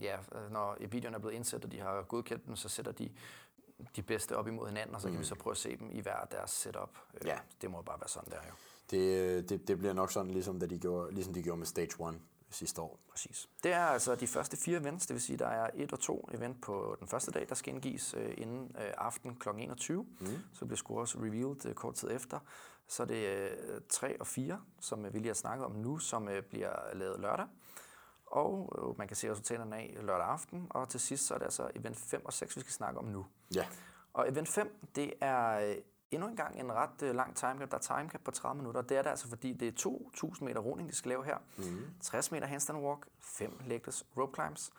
ja, 0.00 0.16
når 0.50 0.76
videoen 0.90 1.14
er 1.14 1.18
blevet 1.18 1.34
indsat, 1.34 1.64
og 1.64 1.72
de 1.72 1.80
har 1.80 2.02
godkendt 2.02 2.46
dem, 2.46 2.56
så 2.56 2.68
sætter 2.68 2.92
de 2.92 3.10
de 3.96 4.02
bedste 4.02 4.36
op 4.36 4.48
imod 4.48 4.68
hinanden, 4.68 4.94
og 4.94 5.00
så 5.00 5.08
mm. 5.08 5.14
kan 5.14 5.20
vi 5.20 5.26
så 5.26 5.34
prøve 5.34 5.52
at 5.52 5.58
se 5.58 5.76
dem 5.76 5.90
i 5.90 6.00
hver 6.00 6.24
deres 6.24 6.50
setup. 6.50 6.98
Øh, 7.14 7.26
ja. 7.26 7.38
Det 7.62 7.70
må 7.70 7.82
bare 7.82 8.00
være 8.00 8.08
sådan 8.08 8.30
der 8.30 8.36
jo. 8.48 8.54
Det, 8.90 9.48
det, 9.48 9.68
det 9.68 9.78
bliver 9.78 9.92
nok 9.92 10.12
sådan, 10.12 10.30
ligesom, 10.30 10.60
da 10.60 10.66
de 10.66 10.78
gjorde, 10.78 11.14
ligesom 11.14 11.34
de 11.34 11.42
gjorde 11.42 11.58
med 11.58 11.66
Stage 11.66 12.08
1 12.08 12.20
sidste 12.50 12.80
år. 12.80 13.00
Præcis. 13.10 13.48
Det 13.62 13.72
er 13.72 13.84
altså 13.84 14.14
de 14.14 14.26
første 14.26 14.56
fire 14.56 14.80
events, 14.80 15.06
det 15.06 15.14
vil 15.14 15.22
sige, 15.22 15.36
der 15.36 15.46
er 15.46 15.70
et 15.74 15.92
og 15.92 16.00
to 16.00 16.28
event 16.32 16.62
på 16.62 16.96
den 17.00 17.08
første 17.08 17.30
dag, 17.30 17.46
der 17.48 17.54
skal 17.54 17.74
indgives 17.74 18.14
øh, 18.14 18.34
inden 18.38 18.76
øh, 18.78 18.92
aften 18.98 19.36
kl. 19.36 19.48
21. 19.58 20.06
Mm. 20.20 20.26
Så 20.54 20.64
bliver 20.64 20.76
scores 20.76 21.16
revealed 21.16 21.66
øh, 21.66 21.74
kort 21.74 21.94
tid 21.94 22.10
efter. 22.10 22.38
Så 22.88 23.02
er 23.02 23.06
det 23.06 23.26
øh, 23.26 23.80
3 23.88 24.20
og 24.20 24.26
4, 24.26 24.60
som 24.80 25.04
vi 25.04 25.18
lige 25.18 25.26
har 25.26 25.34
snakket 25.34 25.66
om 25.66 25.72
nu, 25.72 25.98
som 25.98 26.28
øh, 26.28 26.42
bliver 26.42 26.94
lavet 26.94 27.20
lørdag. 27.20 27.46
Og 28.26 28.72
øh, 28.78 28.98
man 28.98 29.08
kan 29.08 29.16
se 29.16 29.30
resultaterne 29.30 29.76
af 29.76 29.96
lørdag 30.00 30.26
aften. 30.26 30.66
Og 30.70 30.88
til 30.88 31.00
sidst 31.00 31.26
så 31.26 31.34
er 31.34 31.38
det 31.38 31.44
altså 31.44 31.70
event 31.74 31.96
5 31.96 32.24
og 32.24 32.32
6, 32.32 32.56
vi 32.56 32.60
skal 32.60 32.72
snakke 32.72 32.98
om 32.98 33.04
nu. 33.04 33.26
Ja. 33.54 33.66
Og 34.12 34.28
event 34.28 34.48
5, 34.48 34.88
det 34.96 35.12
er 35.20 35.70
øh, 35.70 35.76
endnu 36.10 36.28
en 36.28 36.36
gang 36.36 36.60
en 36.60 36.72
ret 36.72 37.02
øh, 37.02 37.14
lang 37.14 37.36
timecap. 37.36 37.70
Der 37.70 37.76
er 37.76 37.80
timecap 37.80 38.20
på 38.24 38.30
30 38.30 38.56
minutter. 38.56 38.82
Det 38.82 38.96
er 38.96 39.02
det 39.02 39.10
altså, 39.10 39.28
fordi 39.28 39.52
det 39.52 39.68
er 39.68 39.88
2.000 40.34 40.44
meter 40.44 40.60
roning, 40.60 40.88
de 40.88 40.94
skal 40.94 41.08
lave 41.08 41.24
her. 41.24 41.38
Mm. 41.58 41.86
60 42.00 42.32
meter 42.32 42.46
handstand 42.46 42.78
walk, 42.78 43.06
5 43.20 43.60
legless 43.66 44.06
rope 44.16 44.32
climbs, 44.34 44.72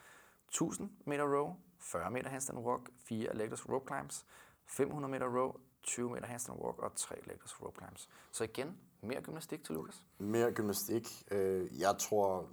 1.000 0.54 0.84
meter 1.06 1.24
row, 1.24 1.56
40 1.80 2.12
meter 2.12 2.30
handstand 2.30 2.60
walk, 2.60 2.90
4 3.04 3.36
legless 3.36 3.70
rope 3.70 3.86
climbs, 3.88 4.26
500 4.66 5.12
meter 5.12 5.28
row, 5.40 5.56
20 5.84 6.10
meter 6.10 6.28
handstand 6.28 6.60
walk 6.60 6.80
og 6.80 6.96
3 6.96 7.16
legless 7.26 7.62
rope 7.62 7.80
climbs. 7.82 8.10
Så 8.32 8.44
igen, 8.44 8.78
mere 9.02 9.22
gymnastik 9.22 9.64
til 9.64 9.76
Lukas? 9.76 10.04
Mere 10.18 10.52
gymnastik. 10.52 11.08
Øh, 11.32 11.80
jeg 11.80 11.96
tror, 12.00 12.50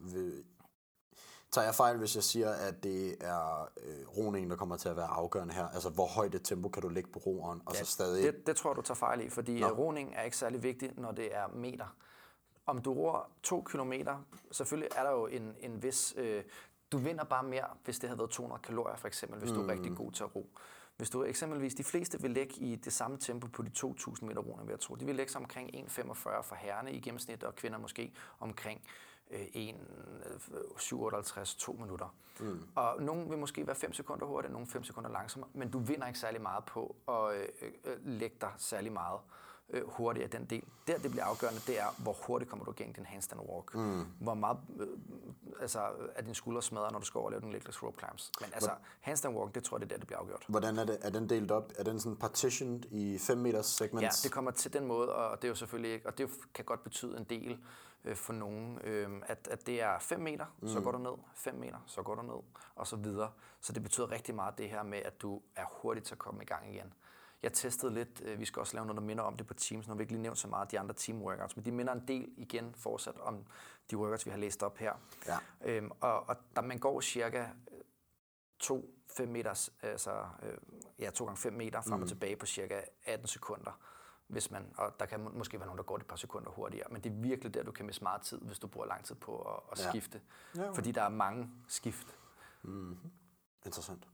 Tager 1.50 1.64
jeg 1.64 1.74
fejl, 1.74 1.96
hvis 1.96 2.14
jeg 2.14 2.24
siger, 2.24 2.50
at 2.50 2.82
det 2.82 3.16
er 3.20 3.70
øh, 3.82 4.08
roningen, 4.16 4.50
der 4.50 4.56
kommer 4.56 4.76
til 4.76 4.88
at 4.88 4.96
være 4.96 5.06
afgørende 5.06 5.54
her? 5.54 5.68
Altså, 5.68 5.90
hvor 5.90 6.06
højt 6.06 6.34
et 6.34 6.42
tempo 6.44 6.68
kan 6.68 6.82
du 6.82 6.88
lægge 6.88 7.10
på 7.10 7.18
roeren, 7.18 7.62
og 7.66 7.74
ja, 7.74 7.84
så 7.84 7.92
stadig... 7.92 8.22
Det, 8.22 8.46
det 8.46 8.56
tror 8.56 8.72
du 8.72 8.82
tager 8.82 8.96
fejl 8.96 9.20
i, 9.26 9.28
fordi 9.28 9.60
Nå. 9.60 9.68
roning 9.68 10.14
er 10.16 10.22
ikke 10.22 10.36
særlig 10.36 10.62
vigtigt, 10.62 10.98
når 10.98 11.12
det 11.12 11.36
er 11.36 11.48
meter. 11.48 11.96
Om 12.66 12.82
du 12.82 12.92
roer 12.92 13.30
to 13.42 13.62
kilometer, 13.70 14.24
selvfølgelig 14.50 14.90
er 14.96 15.02
der 15.02 15.10
jo 15.10 15.26
en, 15.26 15.54
en 15.60 15.82
vis... 15.82 16.14
Øh, 16.16 16.44
du 16.92 16.98
vinder 16.98 17.24
bare 17.24 17.42
mere, 17.42 17.66
hvis 17.84 17.98
det 17.98 18.08
havde 18.08 18.18
været 18.18 18.30
200 18.30 18.62
kalorier, 18.62 18.96
for 18.96 19.08
eksempel, 19.08 19.38
hvis 19.38 19.50
mm. 19.50 19.56
du 19.56 19.62
er 19.62 19.68
rigtig 19.68 19.96
god 19.96 20.12
til 20.12 20.24
at 20.24 20.36
ro. 20.36 20.50
Hvis 20.96 21.10
du 21.10 21.24
eksempelvis, 21.24 21.74
de 21.74 21.84
fleste 21.84 22.22
vil 22.22 22.30
lægge 22.30 22.54
i 22.54 22.76
det 22.76 22.92
samme 22.92 23.16
tempo 23.16 23.46
på 23.46 23.62
de 23.62 23.70
2.000 23.78 24.24
meter 24.24 24.40
roning, 24.40 24.68
vil 24.68 24.72
jeg 24.72 24.80
tro. 24.80 24.94
De 24.94 25.04
vil 25.04 25.14
lægge 25.14 25.32
sig 25.32 25.40
omkring 25.40 25.74
1,45 25.74 26.12
for 26.42 26.54
herrene 26.54 26.92
i 26.92 27.00
gennemsnit, 27.00 27.44
og 27.44 27.54
kvinder 27.54 27.78
måske 27.78 28.12
omkring 28.40 28.82
1, 29.30 29.76
57, 30.78 31.54
2 31.54 31.72
minutter. 31.72 32.14
Mm. 32.40 32.62
Og 32.74 33.02
nogen 33.02 33.30
vil 33.30 33.38
måske 33.38 33.66
være 33.66 33.76
5 33.76 33.92
sekunder 33.92 34.26
hurtigere, 34.26 34.52
nogen 34.52 34.66
5 34.66 34.84
sekunder 34.84 35.10
langsommere, 35.10 35.50
men 35.54 35.70
du 35.70 35.78
vinder 35.78 36.06
ikke 36.06 36.18
særlig 36.18 36.42
meget 36.42 36.64
på 36.64 36.96
at 37.08 37.34
øh, 37.34 37.72
øh, 37.84 37.96
lægge 38.04 38.36
dig 38.40 38.50
særlig 38.56 38.92
meget 38.92 39.20
øh, 39.70 39.82
hurtigt 39.88 40.24
af 40.24 40.30
den 40.30 40.44
del. 40.44 40.62
Der, 40.86 40.98
det 40.98 41.10
bliver 41.10 41.24
afgørende, 41.24 41.60
det 41.66 41.80
er, 41.80 41.94
hvor 41.98 42.12
hurtigt 42.12 42.50
kommer 42.50 42.64
du 42.64 42.70
igennem 42.70 42.94
din 42.94 43.06
handstand 43.06 43.40
walk. 43.40 43.74
Mm. 43.74 44.06
Hvor 44.20 44.34
meget 44.34 44.58
øh, 44.80 44.86
altså, 45.60 45.80
er 46.14 46.22
din 46.22 46.34
skulder 46.34 46.60
smadret, 46.60 46.92
når 46.92 46.98
du 46.98 47.06
skal 47.06 47.18
overleve 47.18 47.40
den 47.40 47.52
legless 47.52 47.82
rope 47.82 47.98
climbs. 47.98 48.32
Men 48.40 48.50
altså, 48.54 48.70
handstand 49.00 49.36
walk, 49.36 49.54
det 49.54 49.64
tror 49.64 49.76
jeg, 49.76 49.80
det 49.80 49.86
er 49.86 49.96
der, 49.96 49.98
det 49.98 50.06
bliver 50.06 50.20
afgjort. 50.20 50.44
Hvordan 50.48 50.78
er, 50.78 50.84
det, 50.84 50.98
er 51.00 51.10
den 51.10 51.28
delt 51.28 51.50
op? 51.50 51.72
Er 51.76 51.82
den 51.82 52.00
sådan 52.00 52.16
partitioned 52.16 52.84
i 52.90 53.18
5 53.18 53.38
meters 53.38 53.66
segments? 53.66 54.24
Ja, 54.24 54.28
det 54.28 54.32
kommer 54.34 54.50
til 54.50 54.72
den 54.72 54.86
måde, 54.86 55.14
og 55.14 55.36
det 55.36 55.44
er 55.44 55.48
jo 55.48 55.54
selvfølgelig 55.54 55.92
ikke, 55.92 56.06
og 56.06 56.18
det 56.18 56.30
kan 56.54 56.64
godt 56.64 56.84
betyde 56.84 57.16
en 57.16 57.24
del 57.24 57.58
øh, 58.04 58.16
for 58.16 58.32
nogen, 58.32 58.78
øh, 58.84 59.10
at, 59.26 59.48
at 59.50 59.66
det 59.66 59.82
er 59.82 59.98
5 59.98 60.20
meter, 60.20 60.46
mm. 60.60 60.68
så 60.68 60.80
går 60.80 60.92
du 60.92 60.98
ned, 60.98 61.12
5 61.34 61.54
meter, 61.54 61.78
så 61.86 62.02
går 62.02 62.14
du 62.14 62.22
ned, 62.22 62.42
og 62.74 62.86
så 62.86 62.96
videre. 62.96 63.30
Så 63.60 63.72
det 63.72 63.82
betyder 63.82 64.10
rigtig 64.10 64.34
meget 64.34 64.58
det 64.58 64.70
her 64.70 64.82
med, 64.82 64.98
at 64.98 65.22
du 65.22 65.42
er 65.56 65.64
hurtig 65.82 66.02
til 66.02 66.14
at 66.14 66.18
komme 66.18 66.42
i 66.42 66.46
gang 66.46 66.74
igen. 66.74 66.92
Jeg 67.42 67.52
testede 67.52 67.94
lidt, 67.94 68.22
øh, 68.24 68.38
vi 68.38 68.44
skal 68.44 68.60
også 68.60 68.76
lave 68.76 68.86
noget, 68.86 69.00
der 69.00 69.06
minder 69.06 69.24
om 69.24 69.36
det 69.36 69.46
på 69.46 69.54
Teams. 69.54 69.86
Nu 69.86 69.92
har 69.92 69.96
vi 69.96 70.02
ikke 70.02 70.12
lige 70.12 70.22
nævnt 70.22 70.38
så 70.38 70.48
meget 70.48 70.70
de 70.70 70.78
andre 70.78 70.94
team 70.94 71.22
workouts, 71.22 71.56
men 71.56 71.64
de 71.64 71.72
minder 71.72 71.92
en 71.92 72.08
del 72.08 72.28
igen 72.36 72.74
fortsat 72.74 73.18
om 73.20 73.46
de 73.90 73.96
workouts, 73.96 74.26
vi 74.26 74.30
har 74.30 74.38
læst 74.38 74.62
op 74.62 74.78
her. 74.78 74.92
Ja. 75.26 75.38
Øhm, 75.64 75.90
og, 76.00 76.28
og 76.28 76.36
der 76.56 76.62
man 76.62 76.78
går 76.78 77.00
cirka 77.00 77.46
2 78.58 78.94
5 79.16 79.28
meters, 79.28 79.72
altså 79.82 80.26
øh, 80.42 80.58
ja, 80.98 81.10
2 81.10 81.24
gange 81.24 81.38
5 81.38 81.52
meter 81.52 81.80
frem 81.80 81.96
mm. 81.96 82.02
og 82.02 82.08
tilbage 82.08 82.36
på 82.36 82.46
cirka 82.46 82.80
18 83.04 83.26
sekunder 83.26 83.80
hvis 84.28 84.50
man, 84.50 84.74
og 84.76 85.00
der 85.00 85.06
kan 85.06 85.20
måske 85.32 85.58
være 85.58 85.66
nogen, 85.66 85.78
der 85.78 85.84
går 85.84 85.96
det 85.96 86.02
et 86.02 86.08
par 86.08 86.16
sekunder 86.16 86.50
hurtigere, 86.50 86.86
men 86.90 87.02
det 87.02 87.12
er 87.12 87.14
virkelig 87.14 87.54
der, 87.54 87.62
du 87.62 87.72
kan 87.72 87.86
miste 87.86 88.02
meget 88.02 88.22
tid, 88.22 88.38
hvis 88.40 88.58
du 88.58 88.66
bruger 88.66 88.86
lang 88.86 89.04
tid 89.04 89.14
på 89.14 89.40
at, 89.40 89.60
at 89.72 89.84
ja. 89.84 89.90
skifte. 89.90 90.20
Ja, 90.56 90.62
okay. 90.62 90.74
Fordi 90.74 90.92
der 90.92 91.02
er 91.02 91.08
mange 91.08 91.50
skift. 91.68 92.18
Mm-hmm. 92.62 93.10
Interessant. 93.66 94.08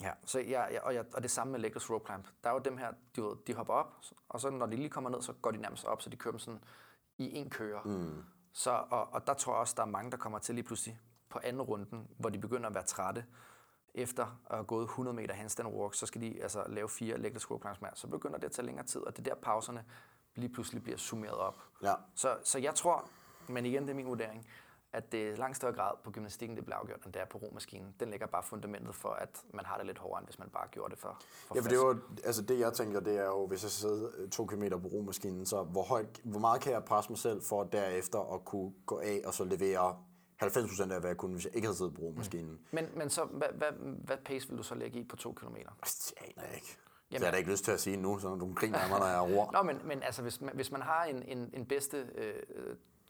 Ja, 0.00 0.12
så 0.24 0.40
ja, 0.40 0.72
ja, 0.72 0.80
og, 0.80 0.94
ja, 0.94 1.02
og 1.14 1.22
det 1.22 1.30
samme 1.30 1.50
med 1.50 1.60
legless 1.60 1.90
rope 1.90 2.06
climb. 2.06 2.26
Der 2.44 2.50
er 2.50 2.54
jo 2.54 2.60
dem 2.60 2.76
her, 2.76 2.92
de, 3.16 3.36
de 3.46 3.54
hopper 3.54 3.74
op, 3.74 3.96
og 4.28 4.40
så 4.40 4.50
når 4.50 4.66
de 4.66 4.76
lige 4.76 4.88
kommer 4.88 5.10
ned, 5.10 5.22
så 5.22 5.32
går 5.32 5.50
de 5.50 5.58
nærmest 5.58 5.84
op, 5.84 6.02
så 6.02 6.10
de 6.10 6.16
kører 6.16 6.38
sådan 6.38 6.64
i 7.18 7.34
en 7.34 7.50
køre. 7.50 7.80
Mm. 7.84 8.24
Så, 8.52 8.84
og, 8.90 9.12
og 9.12 9.26
der 9.26 9.34
tror 9.34 9.52
jeg 9.52 9.60
også, 9.60 9.74
der 9.76 9.82
er 9.82 9.86
mange, 9.86 10.10
der 10.10 10.16
kommer 10.16 10.38
til 10.38 10.54
lige 10.54 10.64
pludselig 10.64 10.98
på 11.28 11.40
anden 11.44 11.62
runden, 11.62 12.08
hvor 12.18 12.30
de 12.30 12.38
begynder 12.38 12.68
at 12.68 12.74
være 12.74 12.84
trætte, 12.84 13.24
efter 13.96 14.22
at 14.22 14.56
have 14.56 14.64
gået 14.64 14.84
100 14.84 15.16
meter 15.16 15.34
handstand 15.34 15.68
walk, 15.68 15.94
så 15.94 16.06
skal 16.06 16.20
de 16.20 16.42
altså 16.42 16.64
lave 16.68 16.88
fire 16.88 17.18
legless 17.18 17.42
squat 17.42 17.60
planks 17.60 17.80
mere. 17.80 17.90
Så 17.94 18.06
begynder 18.06 18.38
det 18.38 18.46
at 18.46 18.52
tage 18.52 18.66
længere 18.66 18.86
tid, 18.86 19.00
og 19.00 19.16
det 19.16 19.26
er 19.28 19.34
der 19.34 19.40
pauserne 19.40 19.84
lige 20.34 20.52
pludselig 20.52 20.82
bliver 20.82 20.98
summeret 20.98 21.34
op. 21.34 21.62
Ja. 21.82 21.94
Så, 22.14 22.38
så 22.42 22.58
jeg 22.58 22.74
tror, 22.74 23.08
men 23.48 23.66
igen, 23.66 23.82
det 23.82 23.90
er 23.90 23.94
min 23.94 24.06
vurdering, 24.06 24.46
at 24.92 25.12
det 25.12 25.28
er 25.28 25.36
langt 25.36 25.56
større 25.56 25.72
grad 25.72 25.92
på 26.04 26.10
gymnastikken, 26.10 26.56
det 26.56 26.64
bliver 26.64 26.76
afgjort, 26.76 27.04
end 27.04 27.12
det 27.12 27.22
er 27.22 27.26
på 27.26 27.38
romaskinen. 27.38 27.94
Den 28.00 28.10
lægger 28.10 28.26
bare 28.26 28.42
fundamentet 28.42 28.94
for, 28.94 29.08
at 29.08 29.44
man 29.54 29.64
har 29.64 29.76
det 29.76 29.86
lidt 29.86 29.98
hårdere, 29.98 30.18
end 30.18 30.26
hvis 30.26 30.38
man 30.38 30.48
bare 30.48 30.68
gjorde 30.70 30.90
det 30.90 30.98
for, 30.98 31.18
for 31.46 31.54
Ja, 31.54 31.60
for 31.60 31.68
det, 31.68 31.78
var, 31.78 31.98
altså 32.24 32.42
det 32.42 32.58
jeg 32.58 32.72
tænker, 32.72 33.00
det 33.00 33.18
er 33.18 33.26
jo, 33.26 33.46
hvis 33.46 33.62
jeg 33.62 33.70
sidder 33.70 34.10
øh, 34.16 34.28
to 34.28 34.46
kilometer 34.46 34.78
på 34.78 34.88
romaskinen, 34.88 35.46
så 35.46 35.62
hvor, 35.62 35.82
højt, 35.82 36.20
hvor 36.24 36.40
meget 36.40 36.60
kan 36.60 36.72
jeg 36.72 36.84
presse 36.84 37.10
mig 37.12 37.18
selv 37.18 37.42
for 37.42 37.64
derefter 37.64 38.34
at 38.34 38.44
kunne 38.44 38.72
gå 38.86 38.98
af 38.98 39.20
og 39.24 39.34
så 39.34 39.44
levere 39.44 39.96
90% 40.42 40.92
af, 40.92 41.00
hvad 41.00 41.10
jeg 41.10 41.16
kunne, 41.16 41.32
hvis 41.32 41.44
jeg 41.44 41.54
ikke 41.56 41.66
havde 41.66 41.76
siddet 41.76 41.94
på 41.94 42.00
romaskinen? 42.00 42.50
Mm. 42.50 42.58
Men, 42.70 42.88
men 42.96 43.10
så, 43.10 43.24
hvad, 43.24 43.48
hvad, 43.54 43.72
hvad 44.04 44.16
pace 44.16 44.48
vil 44.48 44.58
du 44.58 44.62
så 44.62 44.74
lægge 44.74 45.00
i 45.00 45.04
på 45.04 45.16
to 45.16 45.32
kilometer? 45.32 45.70
Det 45.80 46.14
aner 46.16 46.46
jeg 46.46 46.54
ikke. 46.54 46.76
Jamen, 47.10 47.20
det 47.20 47.20
har 47.20 47.26
jeg 47.26 47.32
da 47.32 47.38
ikke 47.38 47.50
lyst 47.50 47.64
til 47.64 47.72
at 47.72 47.80
sige 47.80 47.96
nu, 47.96 48.18
så 48.18 48.28
du 48.28 48.54
griner 48.54 48.78
af 48.78 48.88
mig, 48.88 48.98
når 48.98 49.06
jeg 49.06 49.20
roer. 49.20 49.52
Nå, 49.56 49.62
men, 49.62 49.80
men 49.84 50.02
altså, 50.02 50.22
hvis 50.22 50.40
man, 50.40 50.54
hvis 50.54 50.70
man 50.70 50.82
har 50.82 51.04
en, 51.04 51.22
en, 51.22 51.50
en 51.54 51.66
bedste... 51.66 52.06
Øh, 52.14 52.34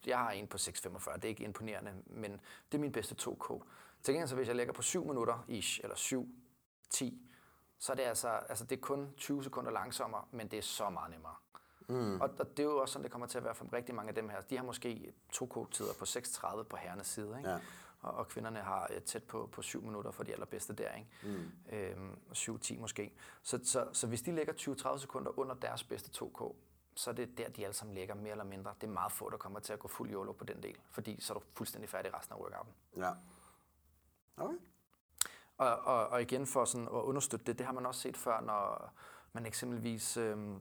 jeg 0.07 0.19
har 0.19 0.31
en 0.31 0.47
på 0.47 0.57
6.45, 0.57 1.15
det 1.15 1.25
er 1.25 1.29
ikke 1.29 1.45
imponerende, 1.45 1.93
men 2.07 2.33
det 2.73 2.79
er 2.79 2.81
min 2.81 2.93
bedste 2.93 3.31
2K. 3.31 3.63
Til 4.03 4.15
gengæld, 4.15 4.29
så 4.29 4.35
hvis 4.35 4.49
jeg 4.49 4.57
lægger 4.57 4.73
på 4.73 4.83
7 4.83 5.07
minutter 5.07 5.45
ish, 5.49 5.81
eller 5.83 5.97
7-10, 6.95 7.15
så 7.79 7.93
er 7.93 7.97
det 7.97 8.03
altså, 8.03 8.29
altså 8.29 8.65
det 8.65 8.77
er 8.77 8.81
kun 8.81 9.13
20 9.17 9.45
sekunder 9.45 9.71
langsommere, 9.71 10.25
men 10.31 10.49
det 10.49 10.59
er 10.59 10.63
så 10.63 10.91
meget 10.91 11.11
nemmere. 11.11 11.35
Mm. 11.89 12.21
Og, 12.21 12.31
og 12.39 12.57
det 12.57 12.59
er 12.59 12.65
jo 12.65 12.77
også 12.77 12.93
sådan, 12.93 13.05
det 13.05 13.13
kommer 13.13 13.27
til 13.27 13.39
at 13.39 13.45
være 13.45 13.55
for 13.55 13.73
rigtig 13.73 13.95
mange 13.95 14.09
af 14.09 14.15
dem 14.15 14.29
her. 14.29 14.41
De 14.41 14.57
har 14.57 14.65
måske 14.65 15.13
2K-tider 15.33 15.95
på 15.99 16.05
6.30 16.05 16.63
på 16.63 16.77
herrenes 16.77 17.07
side, 17.07 17.35
ikke? 17.39 17.51
Ja. 17.51 17.59
Og, 18.01 18.15
og 18.15 18.29
kvinderne 18.29 18.59
har 18.59 18.91
tæt 19.07 19.25
på, 19.25 19.49
på 19.53 19.63
7 19.63 19.83
minutter 19.83 20.11
for 20.11 20.23
de 20.23 20.33
allerbedste 20.33 20.73
der, 20.73 20.93
ikke? 20.95 21.09
Mm. 21.23 21.77
Øhm, 21.77 22.19
7-10 22.33 22.81
måske. 22.81 23.15
Så, 23.43 23.61
så, 23.65 23.89
så 23.93 24.07
hvis 24.07 24.23
de 24.23 24.33
lægger 24.33 24.53
20-30 24.53 24.99
sekunder 24.99 25.39
under 25.39 25.55
deres 25.55 25.85
bedste 25.85 26.25
2K, 26.25 26.55
så 26.97 27.11
er 27.11 27.15
det 27.15 27.39
der, 27.39 27.49
de 27.49 27.65
alle 27.65 27.75
sammen 27.75 27.95
ligger 27.95 28.15
mere 28.15 28.31
eller 28.31 28.45
mindre. 28.45 28.75
Det 28.81 28.87
er 28.87 28.91
meget 28.91 29.13
få, 29.13 29.31
der 29.31 29.37
kommer 29.37 29.61
til 29.61 29.73
at 29.73 29.79
gå 29.79 29.89
fuld 29.89 30.11
YOLO 30.11 30.33
på 30.33 30.45
den 30.45 30.63
del, 30.63 30.77
fordi 30.91 31.21
så 31.21 31.35
er 31.35 31.39
du 31.39 31.45
fuldstændig 31.55 31.91
færdig 31.91 32.15
resten 32.15 32.35
af 32.35 32.39
workouten. 32.39 32.75
Ja. 32.97 33.11
Okay. 34.37 34.57
Og, 35.59 35.79
og, 35.79 36.09
og 36.09 36.23
igen 36.23 36.47
for 36.47 36.65
sådan 36.65 36.87
at 36.87 36.93
understøtte 36.93 37.47
det, 37.47 37.59
det 37.59 37.67
har 37.67 37.73
man 37.73 37.87
også 37.87 38.01
set 38.01 38.17
før, 38.17 38.41
når 38.41 38.93
man 39.33 39.47
eksempelvis 39.47 40.17
øhm, 40.17 40.61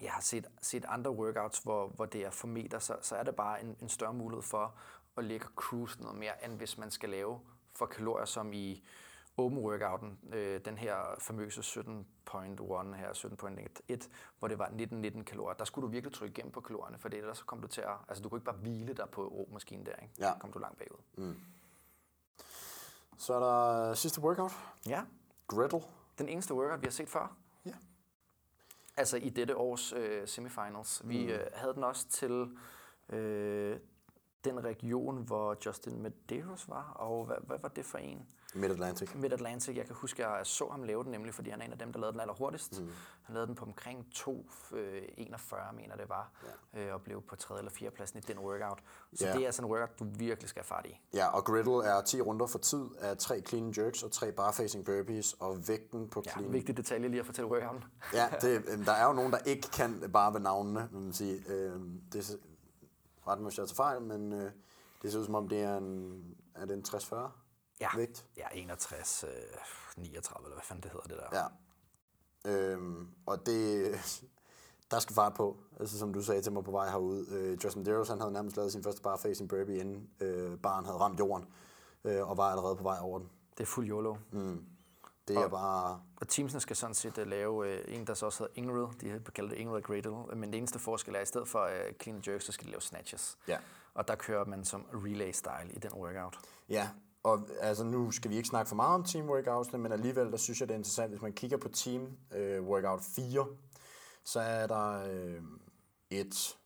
jeg 0.00 0.12
har 0.12 0.20
set, 0.20 0.46
set 0.60 0.84
andre 0.88 1.10
workouts, 1.10 1.58
hvor, 1.58 1.88
hvor 1.88 2.06
det 2.06 2.24
er 2.24 2.30
for 2.30 2.46
meter, 2.46 2.78
så, 2.78 2.96
så 3.00 3.16
er 3.16 3.22
det 3.22 3.36
bare 3.36 3.62
en, 3.62 3.76
en 3.80 3.88
større 3.88 4.14
mulighed 4.14 4.42
for 4.42 4.74
at 5.16 5.24
lægge 5.24 5.46
cruise 5.56 6.00
noget 6.00 6.18
mere, 6.18 6.44
end 6.44 6.56
hvis 6.56 6.78
man 6.78 6.90
skal 6.90 7.08
lave 7.08 7.40
for 7.74 7.86
kalorier, 7.86 8.24
som 8.24 8.52
i 8.52 8.84
open 9.38 9.58
workouten, 9.58 10.18
øh, 10.32 10.60
den 10.64 10.78
her 10.78 11.14
famøse 11.18 11.60
17.1 11.60 12.94
her, 12.94 13.12
17.1, 13.12 14.08
hvor 14.38 14.48
det 14.48 14.58
var 14.58 14.66
19-19 14.68 15.22
kalorier, 15.22 15.54
der 15.56 15.64
skulle 15.64 15.86
du 15.86 15.90
virkelig 15.90 16.14
trykke 16.14 16.32
igennem 16.32 16.52
på 16.52 16.60
kalorierne, 16.60 16.98
for 16.98 17.08
det 17.08 17.22
der 17.22 17.34
så 17.34 17.44
kom 17.44 17.60
du 17.60 17.68
til 17.68 17.80
at, 17.80 17.94
altså 18.08 18.22
du 18.22 18.28
kunne 18.28 18.36
ikke 18.38 18.44
bare 18.44 18.56
hvile 18.56 18.94
dig 18.94 19.08
på 19.12 19.26
romaskinen 19.28 19.86
der, 19.86 19.92
ikke? 20.02 20.14
Ja. 20.18 20.32
Så 20.32 20.38
kom 20.40 20.52
du 20.52 20.58
langt 20.58 20.78
bagud. 20.78 20.98
Mm. 21.16 21.36
Så 23.18 23.34
er 23.34 23.40
der 23.40 23.94
sidste 23.94 24.20
workout. 24.20 24.52
Ja, 24.86 25.02
Griddle. 25.48 25.80
den 26.18 26.28
eneste 26.28 26.54
workout, 26.54 26.80
vi 26.80 26.86
har 26.86 26.90
set 26.92 27.08
før. 27.08 27.36
Ja. 27.66 27.72
Altså 28.96 29.16
i 29.16 29.28
dette 29.28 29.56
års 29.56 29.92
øh, 29.92 30.28
semifinals. 30.28 31.02
Vi 31.08 31.22
Mm. 31.24 31.28
øh, 31.30 31.46
havde 31.54 31.74
den 31.74 31.84
også 31.84 32.08
til 32.08 32.56
øh, 33.08 33.80
den 34.44 34.64
region, 34.64 35.22
hvor 35.22 35.56
Justin 35.66 36.02
Medeiros 36.02 36.68
var, 36.68 36.92
og 36.92 37.24
hvad, 37.24 37.36
hvad 37.42 37.58
var 37.58 37.68
det 37.68 37.84
for 37.84 37.98
en? 37.98 38.26
Mid-Atlantic. 38.56 39.14
Mid-Atlantic. 39.14 39.76
Jeg 39.76 39.86
kan 39.86 39.94
huske, 39.94 40.26
at 40.26 40.38
jeg 40.38 40.46
så 40.46 40.68
ham 40.70 40.82
lave 40.82 41.04
den 41.04 41.12
nemlig, 41.12 41.34
fordi 41.34 41.50
han 41.50 41.60
er 41.60 41.64
en 41.64 41.72
af 41.72 41.78
dem, 41.78 41.92
der 41.92 42.00
lavede 42.00 42.12
den 42.12 42.20
allerhurtigst. 42.20 42.80
Mm. 42.80 42.88
Han 43.22 43.34
lavede 43.34 43.46
den 43.46 43.54
på 43.54 43.64
omkring 43.64 44.06
2.41, 44.14 45.72
mener 45.74 45.96
det 45.96 46.08
var, 46.08 46.30
ja. 46.74 46.80
øh, 46.86 46.94
og 46.94 47.02
blev 47.02 47.22
på 47.22 47.36
tredje 47.36 47.60
eller 47.60 47.70
fjerde 47.72 47.94
pladsen 47.94 48.18
i 48.18 48.20
den 48.20 48.38
workout. 48.38 48.78
Så 49.14 49.26
Ja. 49.26 49.32
det 49.32 49.42
er 49.42 49.46
altså 49.46 49.62
en 49.62 49.68
workout, 49.70 49.98
du 49.98 50.04
virkelig 50.18 50.48
skal 50.48 50.60
have 50.60 50.66
fart 50.66 50.86
i. 50.86 51.00
Ja, 51.14 51.26
og 51.28 51.44
griddle 51.44 51.84
er 51.84 52.00
10 52.02 52.20
runder 52.20 52.46
for 52.46 52.58
tid 52.58 52.84
af 53.00 53.18
tre 53.18 53.40
clean 53.40 53.74
jerks 53.78 54.02
og 54.02 54.12
tre 54.12 54.32
barfacing 54.32 54.84
burpees, 54.84 55.32
og 55.32 55.68
vægten 55.68 56.08
på 56.08 56.22
Ja, 56.26 56.30
clean... 56.30 56.52
vigtig 56.52 56.76
detalje 56.76 57.08
lige 57.08 57.20
at 57.20 57.26
fortælle 57.26 57.50
workouten. 57.50 57.84
Ja, 58.14 58.28
det, 58.42 58.62
øhm, 58.68 58.84
der 58.84 58.92
er 58.92 59.06
jo 59.06 59.12
nogen, 59.12 59.32
der 59.32 59.38
ikke 59.38 59.68
kan 59.70 60.10
bare 60.12 60.32
ved 60.34 60.40
navnene, 60.40 60.88
vil 60.92 61.00
man 61.00 61.12
sige. 61.12 61.42
Øhm, 61.48 62.00
det 62.12 62.18
er, 62.30 62.34
ret 63.26 63.38
mig, 63.38 63.48
hvis 63.48 63.58
jeg 63.58 63.66
tager 63.68 63.76
fejl, 63.76 64.02
men 64.02 64.32
øh, 64.32 64.50
det 65.02 65.12
ser 65.12 65.18
ud 65.18 65.24
som 65.24 65.34
om, 65.34 65.48
det 65.48 65.60
er 65.62 65.76
en, 65.76 66.22
er 66.54 66.64
det 66.64 66.74
en 66.74 66.84
60-40 66.88 67.16
Ja, 67.80 67.88
vægt. 67.96 68.26
ja 68.36 68.46
61, 68.52 69.24
øh, 69.24 69.30
39, 69.96 70.46
eller 70.46 70.56
hvad 70.56 70.64
fanden 70.64 70.82
det 70.82 70.90
hedder 70.90 71.06
det 71.06 71.16
der. 71.16 71.38
Ja. 71.38 71.46
Øhm, 72.50 73.08
og 73.26 73.46
det, 73.46 73.92
der 74.90 74.98
skal 74.98 75.14
fart 75.14 75.34
på, 75.34 75.56
altså 75.80 75.98
som 75.98 76.12
du 76.12 76.22
sagde 76.22 76.42
til 76.42 76.52
mig 76.52 76.64
på 76.64 76.70
vej 76.70 76.90
herud. 76.90 77.26
Øh, 77.26 77.64
Justin 77.64 77.82
Medeiros, 77.82 78.08
han 78.08 78.20
havde 78.20 78.32
nærmest 78.32 78.56
lavet 78.56 78.72
sin 78.72 78.82
første 78.82 79.02
barfacing 79.02 79.48
burpee, 79.48 79.78
inden 79.78 80.10
øh, 80.20 80.58
baren 80.58 80.84
havde 80.84 80.98
ramt 80.98 81.18
jorden, 81.18 81.46
øh, 82.04 82.30
og 82.30 82.36
var 82.36 82.50
allerede 82.50 82.76
på 82.76 82.82
vej 82.82 82.98
over 83.00 83.18
den. 83.18 83.30
Det 83.58 83.60
er 83.60 83.66
fuld 83.66 83.88
YOLO. 83.88 84.16
Det 85.28 85.36
er 85.36 85.48
bare... 85.48 86.00
Og 86.16 86.28
teamsene 86.28 86.60
skal 86.60 86.76
sådan 86.76 86.94
set 86.94 87.18
uh, 87.18 87.26
lave 87.26 87.58
uh, 87.58 87.94
en, 87.94 88.06
der 88.06 88.14
så 88.14 88.26
også 88.26 88.42
hedder 88.42 88.52
Ingrid. 88.54 88.86
De 89.00 89.10
har 89.10 89.18
kaldt 89.18 89.50
det 89.50 89.56
Ingrid 89.58 89.82
Gradle. 89.82 90.36
Men 90.36 90.52
det 90.52 90.58
eneste 90.58 90.78
forskel 90.78 91.14
er, 91.14 91.18
at 91.18 91.22
i 91.22 91.26
stedet 91.26 91.48
for 91.48 91.64
uh, 91.64 91.96
clean 92.02 92.16
and 92.16 92.28
jerk, 92.28 92.40
så 92.40 92.52
skal 92.52 92.66
de 92.66 92.70
lave 92.70 92.80
snatches. 92.80 93.38
Ja. 93.48 93.58
Og 93.94 94.08
der 94.08 94.14
kører 94.14 94.44
man 94.44 94.64
som 94.64 94.86
relay-style 94.92 95.76
i 95.76 95.78
den 95.78 95.92
workout. 95.92 96.38
Ja, 96.68 96.88
og 97.26 97.48
altså 97.60 97.84
nu 97.84 98.10
skal 98.10 98.30
vi 98.30 98.36
ikke 98.36 98.48
snakke 98.48 98.68
for 98.68 98.76
meget 98.76 98.94
om 98.94 99.04
team 99.04 99.28
workoutsene, 99.28 99.78
men 99.78 99.92
alligevel, 99.92 100.30
der 100.30 100.36
synes 100.36 100.60
jeg, 100.60 100.68
det 100.68 100.74
er 100.74 100.78
interessant, 100.78 101.10
hvis 101.10 101.22
man 101.22 101.32
kigger 101.32 101.56
på 101.56 101.68
team 101.68 102.16
øh, 102.34 102.62
workout 102.62 103.00
4, 103.02 103.46
så 104.24 104.40
er 104.40 104.66
der 104.66 105.12
øh, 105.12 105.42
et 106.10 106.56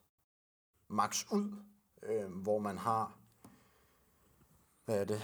max 0.87 1.25
ud, 1.31 1.55
øh, 2.03 2.31
hvor 2.31 2.59
man 2.59 2.77
har, 2.77 3.17
hvad 4.85 4.99
er 4.99 5.05
det, 5.05 5.21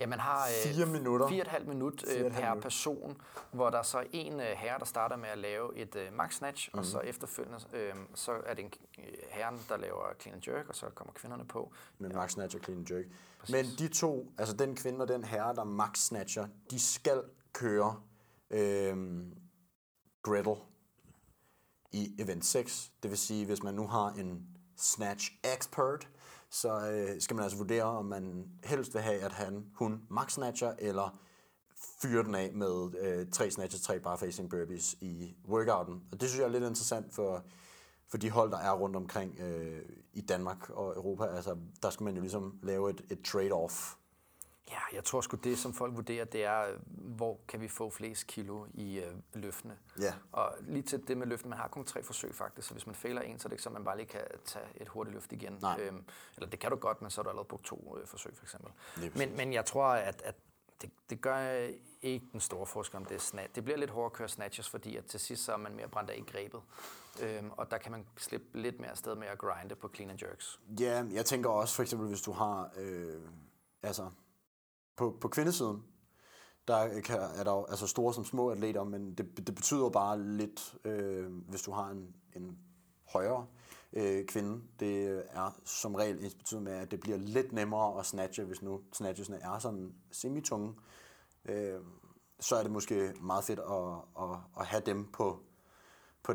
Ja, 0.00 0.06
man 0.06 0.20
har 0.20 0.46
øh, 0.46 0.72
Fire 0.72 0.86
minutter. 0.86 1.28
Fire 1.28 1.42
og 1.42 1.46
et 1.46 1.48
halvt 1.50 1.68
minut 1.68 2.04
øh, 2.16 2.30
per 2.32 2.48
minut. 2.50 2.62
person, 2.62 3.20
hvor 3.52 3.70
der 3.70 3.82
så 3.82 3.98
er 3.98 4.04
en 4.12 4.32
øh, 4.40 4.46
herre, 4.46 4.78
der 4.78 4.84
starter 4.84 5.16
med 5.16 5.28
at 5.28 5.38
lave 5.38 5.76
et 5.76 5.96
øh, 5.96 6.12
max 6.12 6.34
snatch, 6.34 6.68
Mhm. 6.68 6.76
mm. 6.76 6.78
og 6.78 6.84
så 6.84 6.98
efterfølgende, 7.00 7.58
øh, 7.72 7.94
så 8.14 8.32
er 8.46 8.54
det 8.54 8.64
en 8.64 8.72
øh, 8.98 9.04
herren, 9.30 9.60
der 9.68 9.76
laver 9.76 10.04
clean 10.20 10.34
and 10.34 10.48
jerk, 10.48 10.68
og 10.68 10.74
så 10.74 10.86
kommer 10.94 11.12
kvinderne 11.12 11.44
på. 11.46 11.72
med 11.98 12.10
max 12.10 12.30
snatch 12.32 12.56
og 12.56 12.62
clean 12.64 12.78
and 12.78 12.90
jerk. 12.92 13.04
Men 13.50 13.64
de 13.78 13.88
to, 13.88 14.32
altså 14.38 14.56
den 14.56 14.76
kvinde 14.76 15.00
og 15.02 15.08
den 15.08 15.24
herre, 15.24 15.54
der 15.54 15.64
max 15.64 15.98
snatcher, 15.98 16.46
de 16.70 16.80
skal 16.80 17.22
køre 17.52 18.00
øh, 18.50 18.96
griddle 20.22 20.56
i 21.92 22.14
event 22.18 22.44
6. 22.44 22.92
Det 23.02 23.10
vil 23.10 23.18
sige, 23.18 23.46
hvis 23.46 23.62
man 23.62 23.74
nu 23.74 23.86
har 23.86 24.08
en 24.08 24.46
snatch 24.76 25.32
expert, 25.54 26.08
så 26.50 26.90
øh, 26.90 27.20
skal 27.20 27.36
man 27.36 27.42
altså 27.42 27.58
vurdere, 27.58 27.82
om 27.82 28.04
man 28.04 28.48
helst 28.64 28.94
vil 28.94 29.02
have, 29.02 29.20
at 29.20 29.32
han, 29.32 29.66
hun 29.74 30.02
max 30.10 30.32
snatcher, 30.32 30.74
eller 30.78 31.18
fyrer 32.02 32.22
den 32.22 32.34
af 32.34 32.52
med 32.54 32.98
øh, 32.98 33.26
tre 33.32 33.50
snatches, 33.50 33.82
tre 33.82 34.00
barfacing 34.00 34.50
burpees 34.50 34.94
i 35.00 35.36
workouten. 35.48 36.02
Og 36.12 36.20
det 36.20 36.28
synes 36.28 36.40
jeg 36.40 36.46
er 36.46 36.52
lidt 36.52 36.64
interessant 36.64 37.14
for, 37.14 37.44
for 38.08 38.18
de 38.18 38.30
hold, 38.30 38.50
der 38.50 38.58
er 38.58 38.72
rundt 38.72 38.96
omkring 38.96 39.40
øh, 39.40 39.82
i 40.12 40.20
Danmark 40.20 40.70
og 40.70 40.96
Europa. 40.96 41.24
Altså, 41.24 41.56
der 41.82 41.90
skal 41.90 42.04
man 42.04 42.14
jo 42.14 42.20
ligesom 42.20 42.58
lave 42.62 42.90
et, 42.90 43.04
et 43.10 43.18
trade-off. 43.28 43.96
Ja, 44.70 44.80
jeg 44.92 45.04
tror 45.04 45.20
sgu 45.20 45.36
det, 45.36 45.58
som 45.58 45.72
folk 45.72 45.94
vurderer, 45.94 46.24
det 46.24 46.44
er, 46.44 46.62
øh, 46.62 46.78
hvor 47.16 47.40
kan 47.48 47.60
vi 47.60 47.68
få 47.68 47.90
flest 47.90 48.26
kilo 48.26 48.66
i 48.74 48.98
øh, 48.98 49.14
løftene. 49.34 49.78
Ja. 50.00 50.14
Og 50.32 50.54
lige 50.60 50.82
til 50.82 51.08
det 51.08 51.16
med 51.16 51.26
løften, 51.26 51.50
man 51.50 51.58
har 51.58 51.68
kun 51.68 51.84
tre 51.84 52.02
forsøg 52.02 52.34
faktisk, 52.34 52.68
så 52.68 52.74
hvis 52.74 52.86
man 52.86 52.94
fejler 52.94 53.20
en, 53.20 53.38
så 53.38 53.46
er 53.46 53.48
det 53.48 53.54
ikke 53.54 53.62
så, 53.62 53.70
man 53.70 53.84
bare 53.84 53.96
lige 53.96 54.06
kan 54.06 54.20
tage 54.44 54.64
et 54.76 54.88
hurtigt 54.88 55.14
løft 55.14 55.32
igen. 55.32 55.58
Nej. 55.62 55.80
Øhm, 55.80 56.04
eller 56.36 56.50
det 56.50 56.60
kan 56.60 56.70
du 56.70 56.76
godt, 56.76 57.02
men 57.02 57.10
så 57.10 57.18
har 57.20 57.22
du 57.22 57.28
allerede 57.28 57.48
brugt 57.48 57.64
to 57.64 57.96
øh, 58.00 58.06
forsøg 58.06 58.36
for 58.36 58.44
eksempel. 58.44 58.72
Lige. 58.96 59.12
Men, 59.16 59.36
men 59.36 59.52
jeg 59.52 59.64
tror, 59.64 59.84
at, 59.84 60.22
at 60.24 60.34
det, 60.82 60.90
det 61.10 61.20
gør 61.20 61.68
ikke 62.02 62.26
den 62.32 62.40
store 62.40 62.66
forskel, 62.66 62.96
om 62.96 63.04
det 63.04 63.14
er 63.14 63.18
snatch. 63.18 63.54
Det 63.54 63.64
bliver 63.64 63.76
lidt 63.76 63.90
hårdere 63.90 64.06
at 64.06 64.12
køre 64.12 64.28
snatches, 64.28 64.68
fordi 64.68 64.96
at 64.96 65.04
til 65.04 65.20
sidst 65.20 65.44
så 65.44 65.52
er 65.52 65.56
man 65.56 65.76
mere 65.76 65.88
brændt 65.88 66.10
af 66.10 66.16
i 66.16 66.24
grebet. 66.32 66.60
Øhm, 67.22 67.50
og 67.50 67.70
der 67.70 67.78
kan 67.78 67.92
man 67.92 68.06
slippe 68.16 68.46
lidt 68.54 68.80
mere 68.80 68.90
afsted 68.90 69.14
med 69.14 69.26
at 69.26 69.38
grinde 69.38 69.74
på 69.74 69.90
clean 69.94 70.10
and 70.10 70.22
jerks. 70.22 70.60
Ja, 70.80 71.04
jeg 71.12 71.26
tænker 71.26 71.50
også 71.50 71.74
for 71.74 71.82
eksempel, 71.82 72.08
hvis 72.08 72.22
du 72.22 72.32
har, 72.32 72.70
øh, 72.76 73.20
altså 73.82 74.10
på, 75.00 75.16
på 75.20 75.28
kvindesiden, 75.28 75.82
der 76.68 77.00
kan, 77.00 77.18
er 77.20 77.44
der 77.44 77.52
jo 77.52 77.64
altså 77.64 77.86
store 77.86 78.14
som 78.14 78.24
små 78.24 78.50
atleter, 78.50 78.84
men 78.84 79.14
det, 79.14 79.46
det 79.46 79.54
betyder 79.54 79.88
bare 79.88 80.22
lidt, 80.22 80.76
øh, 80.84 81.32
hvis 81.48 81.62
du 81.62 81.72
har 81.72 81.90
en, 81.90 82.14
en 82.36 82.58
højere 83.08 83.46
øh, 83.92 84.26
kvinde. 84.26 84.62
Det 84.80 85.22
er 85.30 85.60
som 85.64 85.94
regel 85.94 86.24
ens 86.24 86.34
betydet 86.34 86.62
med, 86.62 86.72
at 86.72 86.90
det 86.90 87.00
bliver 87.00 87.18
lidt 87.18 87.52
nemmere 87.52 87.98
at 87.98 88.06
snatche, 88.06 88.44
hvis 88.44 88.62
nu 88.62 88.80
snatchesene 88.92 89.38
er 89.38 89.58
sådan 89.58 89.94
semitunge. 90.10 90.74
Øh, 91.44 91.80
så 92.40 92.56
er 92.56 92.62
det 92.62 92.72
måske 92.72 93.14
meget 93.20 93.44
fedt 93.44 93.60
at, 93.60 94.24
at, 94.24 94.38
at 94.60 94.66
have 94.66 94.82
dem 94.86 95.06
på, 95.12 95.40
på, 96.22 96.34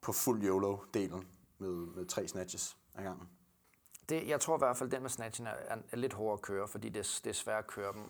på 0.00 0.12
fuld 0.12 0.42
YOLO-delen 0.42 1.24
med, 1.58 1.70
med 1.70 2.06
tre 2.06 2.28
snatches 2.28 2.76
ad 2.94 3.02
gangen. 3.02 3.28
Det, 4.08 4.28
jeg 4.28 4.40
tror 4.40 4.56
i 4.56 4.58
hvert 4.58 4.76
fald, 4.76 4.90
den 4.90 5.02
med 5.02 5.10
snatchen 5.10 5.46
er, 5.46 5.50
er, 5.50 5.76
er 5.92 5.96
lidt 5.96 6.12
hårdere 6.12 6.32
at 6.32 6.42
køre, 6.42 6.68
fordi 6.68 6.88
det, 6.88 7.00
er- 7.00 7.20
det 7.24 7.30
er 7.30 7.34
svært 7.34 7.58
at 7.58 7.66
køre 7.66 7.92
dem 7.92 8.02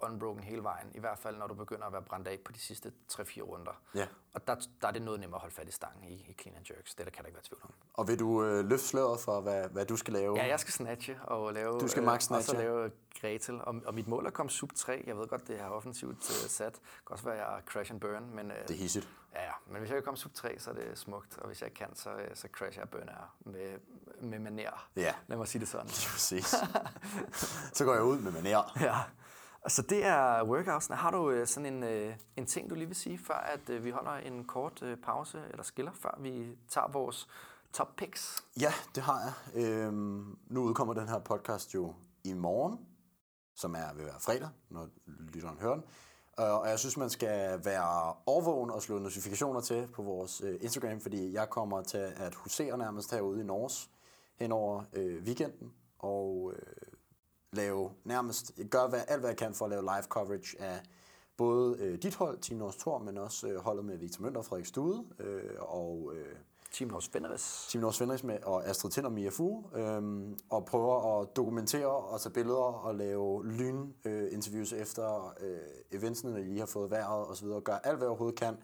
unbroken 0.00 0.42
hele 0.42 0.62
vejen. 0.62 0.88
I 0.94 0.98
hvert 1.00 1.18
fald, 1.18 1.36
når 1.36 1.46
du 1.46 1.54
begynder 1.54 1.86
at 1.86 1.92
være 1.92 2.02
brændt 2.02 2.28
af 2.28 2.38
på 2.44 2.52
de 2.52 2.58
sidste 2.58 2.92
3-4 3.12 3.40
runder. 3.40 3.80
Ja. 3.94 4.06
Og 4.34 4.46
der, 4.46 4.54
der 4.80 4.88
er 4.88 4.92
det 4.92 5.02
noget 5.02 5.20
nemmere 5.20 5.36
at 5.36 5.40
holde 5.40 5.54
fat 5.54 5.68
i 5.68 5.72
stangen 5.72 6.04
i, 6.04 6.12
i 6.28 6.36
clean 6.42 6.56
and 6.56 6.66
jerks. 6.70 6.94
Det 6.94 7.06
der 7.06 7.12
kan 7.12 7.22
der 7.22 7.26
ikke 7.28 7.36
være 7.36 7.44
tvivl 7.44 7.60
om. 7.64 7.70
Og 7.94 8.08
vil 8.08 8.18
du 8.18 8.44
øh, 8.44 8.64
løfte 8.64 8.86
sløret 8.86 9.20
for, 9.20 9.40
hvad, 9.40 9.68
hvad 9.68 9.86
du 9.86 9.96
skal 9.96 10.12
lave? 10.12 10.36
Ja, 10.36 10.46
jeg 10.46 10.60
skal 10.60 10.72
snatche 10.72 11.18
og 11.22 11.52
lave... 11.52 11.80
Du 11.80 11.88
skal 11.88 12.02
max 12.02 12.30
øh, 12.30 12.36
og 12.36 12.42
så 12.42 12.50
snatche. 12.50 12.64
lave 12.64 12.90
Gretel. 13.20 13.60
Og, 13.64 13.74
og 13.86 13.94
mit 13.94 14.08
mål 14.08 14.22
er 14.24 14.28
at 14.28 14.34
komme 14.34 14.50
sub 14.50 14.70
3. 14.76 15.04
Jeg 15.06 15.18
ved 15.18 15.26
godt, 15.26 15.48
det 15.48 15.60
er 15.60 15.66
offensivt 15.68 16.16
uh, 16.30 16.48
sat. 16.48 16.72
Det 16.74 16.80
kan 17.06 17.12
også 17.12 17.24
være, 17.24 17.34
at 17.34 17.40
jeg 17.40 17.62
crash 17.66 17.92
and 17.92 18.00
burn. 18.00 18.30
Men, 18.34 18.46
uh, 18.50 18.56
Det 18.68 18.70
er 18.70 18.74
hissigt. 18.78 19.08
Ja, 19.34 19.42
ja. 19.44 19.52
Men 19.66 19.78
hvis 19.78 19.90
jeg 19.90 19.96
kan 19.96 20.04
komme 20.04 20.18
sub 20.18 20.34
3, 20.34 20.58
så 20.58 20.70
er 20.70 20.74
det 20.74 20.98
smukt. 20.98 21.38
Og 21.38 21.46
hvis 21.46 21.62
jeg 21.62 21.74
kan, 21.74 21.94
så, 21.94 22.10
øh, 22.10 22.36
så 22.36 22.48
crasher 22.52 22.82
jeg 22.82 22.88
burner 22.88 23.36
med, 23.40 23.78
med 24.22 24.38
maner. 24.38 24.88
Ja. 24.96 25.14
Lad 25.26 25.36
mig 25.36 25.48
sige 25.48 25.60
det 25.60 25.68
sådan. 25.68 25.86
Præcis. 25.86 26.46
så 27.76 27.84
går 27.84 27.94
jeg 27.94 28.02
ud 28.02 28.18
med 28.18 28.32
manér. 28.32 28.80
Ja. 28.86 28.96
Så 29.68 29.82
det 29.82 30.04
er 30.04 30.44
workoutsene. 30.44 30.96
Har 30.96 31.10
du 31.10 31.30
øh, 31.30 31.46
sådan 31.46 31.74
en, 31.74 31.82
øh, 31.82 32.16
en 32.36 32.46
ting, 32.46 32.70
du 32.70 32.74
lige 32.74 32.86
vil 32.86 32.96
sige, 32.96 33.18
før 33.18 33.34
at 33.34 33.84
vi 33.84 33.90
holder 33.90 34.12
en 34.12 34.44
kort 34.44 34.82
pause 35.02 35.42
eller 35.50 35.62
skiller, 35.62 35.92
før 35.92 36.18
vi 36.20 36.58
tager 36.68 36.88
vores 36.88 37.28
top 37.72 37.96
picks? 37.96 38.44
Ja, 38.60 38.72
det 38.94 39.02
har 39.02 39.20
jeg. 39.20 39.64
Øhm, 39.64 40.38
nu 40.46 40.62
udkommer 40.62 40.94
den 40.94 41.08
her 41.08 41.18
podcast 41.18 41.74
jo 41.74 41.94
i 42.24 42.32
morgen, 42.32 42.78
som 43.56 43.74
er 43.74 43.94
ved 43.94 44.04
være 44.04 44.20
fredag, 44.20 44.48
når 44.68 44.88
lytteren 45.06 45.58
hører 45.58 45.74
den. 45.74 45.84
Øh, 46.40 46.60
Og 46.60 46.68
jeg 46.68 46.78
synes, 46.78 46.96
man 46.96 47.10
skal 47.10 47.64
være 47.64 48.14
overvågen 48.26 48.70
og 48.70 48.82
slå 48.82 48.98
notifikationer 48.98 49.60
til 49.60 49.88
på 49.92 50.02
vores 50.02 50.40
øh, 50.40 50.58
Instagram, 50.60 51.00
fordi 51.00 51.32
jeg 51.32 51.50
kommer 51.50 51.82
til 51.82 52.12
at 52.16 52.34
husere 52.34 52.78
nærmest 52.78 53.10
herude 53.10 53.40
i 53.40 53.44
Norge 53.44 53.88
hen 54.38 54.52
over 54.52 54.84
øh, 54.92 55.22
weekenden, 55.22 55.72
og 55.98 56.52
øh, 56.56 56.92
lave 57.52 57.90
nærmest, 58.04 58.52
gør 58.70 58.88
hvad, 58.88 59.00
alt 59.08 59.20
hvad 59.20 59.30
jeg 59.30 59.36
kan 59.36 59.54
for 59.54 59.64
at 59.64 59.70
lave 59.70 59.82
live 59.82 60.02
coverage 60.08 60.60
af 60.60 60.80
både 61.36 61.78
øh, 61.78 62.02
dit 62.02 62.14
hold, 62.14 62.38
Team 62.38 62.58
Norge 62.58 62.72
Tor, 62.72 62.98
men 62.98 63.18
også 63.18 63.48
øh, 63.48 63.60
holdet 63.60 63.84
med 63.84 63.96
Victor 63.96 64.22
Mønter 64.22 64.38
og 64.38 64.44
Frederik 64.44 64.66
Stude, 64.66 65.04
øh, 65.18 65.50
og 65.58 66.12
øh, 66.14 66.36
Team 66.72 66.90
Norge 66.90 67.10
Fenris. 67.12 67.66
Team 67.70 67.80
Norge 67.80 67.94
Svendriks 67.94 68.24
med 68.24 68.38
og 68.42 68.66
Astrid 68.66 68.90
Tind 68.90 69.06
og 69.06 69.12
Mia 69.12 69.30
Fu, 69.30 69.64
øhm, 69.74 70.38
og 70.50 70.64
prøver 70.64 71.20
at 71.20 71.36
dokumentere 71.36 71.86
og 71.86 72.20
tage 72.20 72.32
billeder 72.32 72.86
og 72.86 72.94
lave 72.94 73.46
lyn-interviews 73.46 74.72
efter 74.72 75.34
øh, 75.40 75.58
eventsene, 75.98 76.32
når 76.32 76.38
de 76.38 76.44
lige 76.44 76.58
har 76.58 76.66
fået 76.66 76.90
vejret 76.90 77.26
osv. 77.26 77.46
og 77.46 77.64
gøre 77.64 77.86
alt, 77.86 77.96
hvad 77.96 78.06
jeg 78.06 78.10
overhovedet 78.10 78.38
kan, 78.38 78.56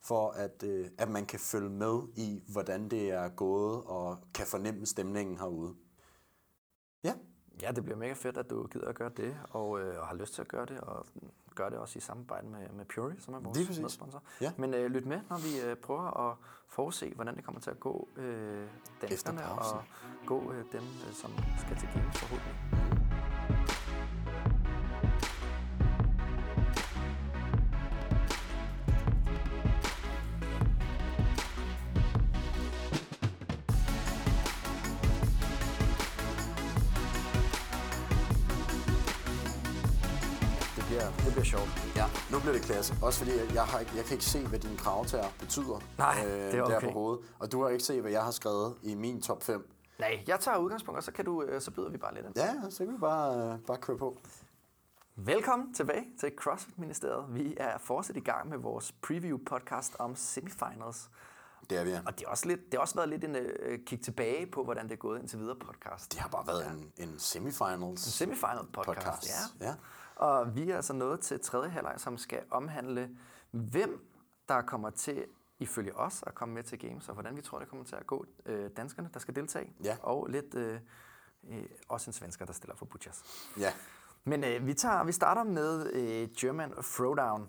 for 0.00 0.30
at, 0.30 0.62
øh, 0.62 0.88
at 0.98 1.08
man 1.08 1.26
kan 1.26 1.38
følge 1.38 1.70
med 1.70 2.02
i, 2.16 2.42
hvordan 2.48 2.88
det 2.88 3.10
er 3.10 3.28
gået, 3.28 3.82
og 3.84 4.16
kan 4.34 4.46
fornemme 4.46 4.86
stemningen 4.86 5.38
herude. 5.38 5.74
Ja, 7.04 7.12
Ja, 7.62 7.72
det 7.72 7.84
bliver 7.84 7.98
mega 7.98 8.12
fedt, 8.12 8.36
at 8.36 8.50
du 8.50 8.66
gider 8.66 8.88
at 8.88 8.94
gøre 8.94 9.10
det, 9.16 9.36
og, 9.50 9.80
øh, 9.80 10.00
og 10.00 10.06
har 10.06 10.14
lyst 10.14 10.34
til 10.34 10.42
at 10.42 10.48
gøre 10.48 10.66
det, 10.66 10.80
og 10.80 11.06
gør 11.54 11.68
det 11.68 11.78
også 11.78 11.98
i 11.98 12.00
samarbejde 12.00 12.46
med, 12.48 12.68
med 12.72 12.84
Puri, 12.84 13.14
som 13.18 13.34
er 13.34 13.38
vores 13.40 13.80
medsponsor. 13.80 14.22
Ja. 14.40 14.52
Men 14.56 14.74
øh, 14.74 14.90
lyt 14.90 15.06
med, 15.06 15.20
når 15.30 15.36
vi 15.36 15.70
øh, 15.70 15.76
prøver 15.76 16.30
at 16.30 16.36
forudse, 16.68 17.12
hvordan 17.14 17.36
det 17.36 17.44
kommer 17.44 17.60
til 17.60 17.70
at 17.70 17.80
gå 17.80 18.08
øh, 18.16 18.66
danskerne, 19.02 19.44
og 19.44 19.82
gå 20.26 20.52
øh, 20.52 20.64
dem, 20.72 20.82
øh, 20.82 21.14
som 21.14 21.30
skal 21.58 21.76
til 21.76 21.88
games 21.94 22.18
forhåbentlig. 22.18 22.99
Bliver, 41.40 41.58
sjovt. 41.58 41.96
ja. 41.96 42.06
nu 42.32 42.40
bliver 42.40 42.52
det 42.52 42.62
klasse. 42.62 42.94
Også 43.02 43.18
fordi 43.18 43.38
jeg, 43.38 43.54
jeg, 43.54 43.64
har 43.64 43.78
ikke, 43.78 43.92
jeg 43.96 44.04
kan 44.04 44.12
ikke 44.12 44.24
se, 44.24 44.46
hvad 44.46 44.58
din 44.58 44.76
kravtager 44.76 45.28
betyder. 45.38 45.74
øh, 45.76 45.82
Nej, 45.98 46.14
det 46.24 46.54
er 46.54 46.64
Der 46.64 46.76
okay. 46.76 46.86
på 46.86 46.92
hovedet. 46.92 47.24
Og 47.38 47.52
du 47.52 47.62
har 47.62 47.68
ikke 47.68 47.84
set, 47.84 48.00
hvad 48.00 48.10
jeg 48.10 48.24
har 48.24 48.30
skrevet 48.30 48.76
i 48.82 48.94
min 48.94 49.22
top 49.22 49.42
5. 49.42 49.70
Nej, 49.98 50.24
jeg 50.26 50.40
tager 50.40 50.58
udgangspunkt, 50.58 50.98
og 50.98 51.04
så, 51.04 51.12
kan 51.12 51.24
du, 51.24 51.42
øh, 51.42 51.60
så 51.60 51.70
byder 51.70 51.90
vi 51.90 51.96
bare 51.98 52.14
lidt 52.14 52.26
ind. 52.26 52.36
Ja, 52.36 52.54
så 52.70 52.84
kan 52.84 52.94
vi 52.94 52.98
bare, 52.98 53.52
øh, 53.52 53.58
bare 53.66 53.76
køre 53.76 53.98
på. 53.98 54.18
Velkommen 55.16 55.74
tilbage 55.74 56.04
til 56.20 56.32
CrossFit 56.36 56.78
Ministeriet. 56.78 57.24
Vi 57.34 57.54
er 57.56 57.78
fortsat 57.78 58.16
i 58.16 58.20
gang 58.20 58.48
med 58.48 58.58
vores 58.58 58.92
preview 58.92 59.38
podcast 59.46 59.96
om 59.98 60.16
semifinals. 60.16 61.10
Det 61.70 61.78
er 61.78 61.84
vi. 61.84 61.90
ja. 61.90 62.00
Og 62.06 62.18
det 62.18 62.26
har 62.26 62.30
også, 62.30 62.48
lidt, 62.48 62.60
det 62.64 62.74
har 62.74 62.80
også 62.80 62.94
været 62.94 63.08
lidt 63.08 63.24
en 63.24 63.36
øh, 63.36 63.78
kig 63.86 64.00
tilbage 64.04 64.46
på, 64.46 64.64
hvordan 64.64 64.84
det 64.84 64.92
er 64.92 64.96
gået 64.96 65.20
indtil 65.20 65.38
videre 65.38 65.56
podcast. 65.56 66.12
Det 66.12 66.20
har 66.20 66.28
bare 66.28 66.46
været 66.46 66.66
en, 66.70 66.92
en 67.08 67.18
semifinals 67.18 68.00
Semifinal 68.00 68.66
podcast, 68.72 69.06
podcast. 69.06 69.54
ja. 69.60 69.66
ja. 69.66 69.74
Og 70.20 70.56
vi 70.56 70.70
er 70.70 70.76
altså 70.76 70.92
nået 70.92 71.20
til 71.20 71.40
tredje 71.40 71.68
halvleg, 71.68 71.94
som 71.96 72.18
skal 72.18 72.42
omhandle, 72.50 73.10
hvem 73.50 74.06
der 74.48 74.62
kommer 74.62 74.90
til, 74.90 75.26
ifølge 75.58 75.96
os, 75.96 76.24
at 76.26 76.34
komme 76.34 76.54
med 76.54 76.62
til 76.62 76.78
Games, 76.78 77.08
og 77.08 77.14
hvordan 77.14 77.36
vi 77.36 77.42
tror, 77.42 77.58
det 77.58 77.68
kommer 77.68 77.84
til 77.84 77.96
at 77.96 78.06
gå 78.06 78.26
øh, 78.46 78.70
danskerne, 78.76 79.10
der 79.14 79.20
skal 79.20 79.36
deltage, 79.36 79.72
Ja. 79.84 79.96
og 80.02 80.26
lidt 80.26 80.54
øh, 80.54 80.80
øh, 81.50 81.64
også 81.88 82.10
en 82.10 82.12
svensker, 82.12 82.44
der 82.44 82.52
stiller 82.52 82.76
for 82.76 82.86
Butchers. 82.86 83.24
Ja, 83.58 83.72
Men 84.24 84.44
øh, 84.44 84.66
vi, 84.66 84.74
tager, 84.74 85.04
vi 85.04 85.12
starter 85.12 85.42
med 85.44 85.92
øh, 85.92 86.28
German 86.40 86.72
Throwdown. 86.82 87.48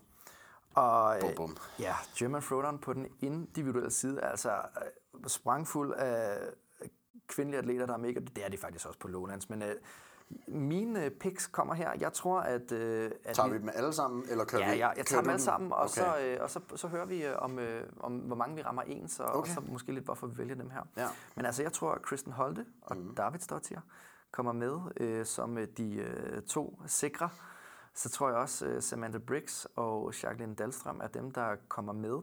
Og, 0.76 1.16
øh, 1.16 1.22
Bum, 1.22 1.34
bum. 1.36 1.58
Ja, 1.80 1.96
German 2.20 2.42
Throwdown 2.42 2.80
på 2.80 2.94
den 2.94 3.08
individuelle 3.20 3.92
side, 3.92 4.22
altså 4.22 4.52
øh, 4.52 5.28
sprangfuld 5.28 5.94
af 5.94 6.38
kvindelige 7.28 7.60
atleter, 7.60 7.86
der 7.86 7.94
er 7.94 7.98
mega... 7.98 8.20
Det 8.20 8.46
er 8.46 8.50
de 8.50 8.58
faktisk 8.58 8.88
også 8.88 9.00
på 9.00 9.08
Lowlands, 9.08 9.50
men 9.50 9.62
øh, 9.62 9.76
mine 10.48 11.10
picks 11.10 11.48
kommer 11.48 11.74
her. 11.74 11.92
Jeg 12.00 12.14
tror, 12.14 12.40
at... 12.40 12.72
Øh, 12.72 13.12
at 13.24 13.36
tager 13.36 13.50
vi 13.50 13.58
dem 13.58 13.70
alle 13.74 13.94
sammen, 13.94 14.24
eller 14.30 14.46
kører 14.46 14.62
Ja, 14.62 14.72
vi? 14.72 14.78
ja, 14.78 14.90
jeg 14.90 15.06
tager 15.06 15.22
dem 15.22 15.30
alle 15.30 15.42
sammen, 15.42 15.72
og, 15.72 15.78
Okay. 15.80 15.90
så, 15.90 16.18
øh, 16.22 16.38
og 16.42 16.50
så, 16.50 16.60
så 16.76 16.88
hører 16.88 17.06
vi 17.06 17.26
øh, 17.26 17.36
om, 17.38 17.60
øh, 17.60 17.84
om, 18.00 18.14
hvor 18.18 18.36
mange 18.36 18.56
vi 18.56 18.62
rammer 18.62 18.82
ens, 18.82 19.20
og, 19.20 19.26
Okay. 19.26 19.40
og 19.40 19.48
så 19.48 19.62
måske 19.72 19.92
lidt, 19.92 20.06
hvorfor 20.06 20.28
vi 20.28 20.38
vælger 20.38 20.56
dem 20.56 20.70
her. 20.70 20.82
Ja. 20.98 21.08
Men 21.36 21.46
altså, 21.46 21.64
jeg 21.64 21.74
tror, 21.74 21.92
at 21.92 22.02
Kristen 22.02 22.32
Holte 22.32 22.66
og 22.82 22.98
mm. 22.98 23.16
David 23.16 23.40
Stottier 23.40 23.82
kommer 24.32 24.52
med 24.52 24.80
øh, 24.98 25.26
som 25.26 25.58
øh, 25.58 25.68
de 25.78 25.96
øh, 25.96 26.42
to 26.42 26.82
sikre. 26.88 27.30
Så 27.94 28.10
tror 28.10 28.28
jeg 28.30 28.38
også, 28.38 28.66
øh, 28.66 28.82
Samantha 28.82 29.20
Briggs 29.20 29.68
og 29.76 30.14
Jacqueline 30.24 30.56
Dahlstrøm 30.56 31.00
er 31.04 31.08
dem, 31.08 31.32
der 31.32 31.56
kommer 31.68 31.94
med 31.94 32.18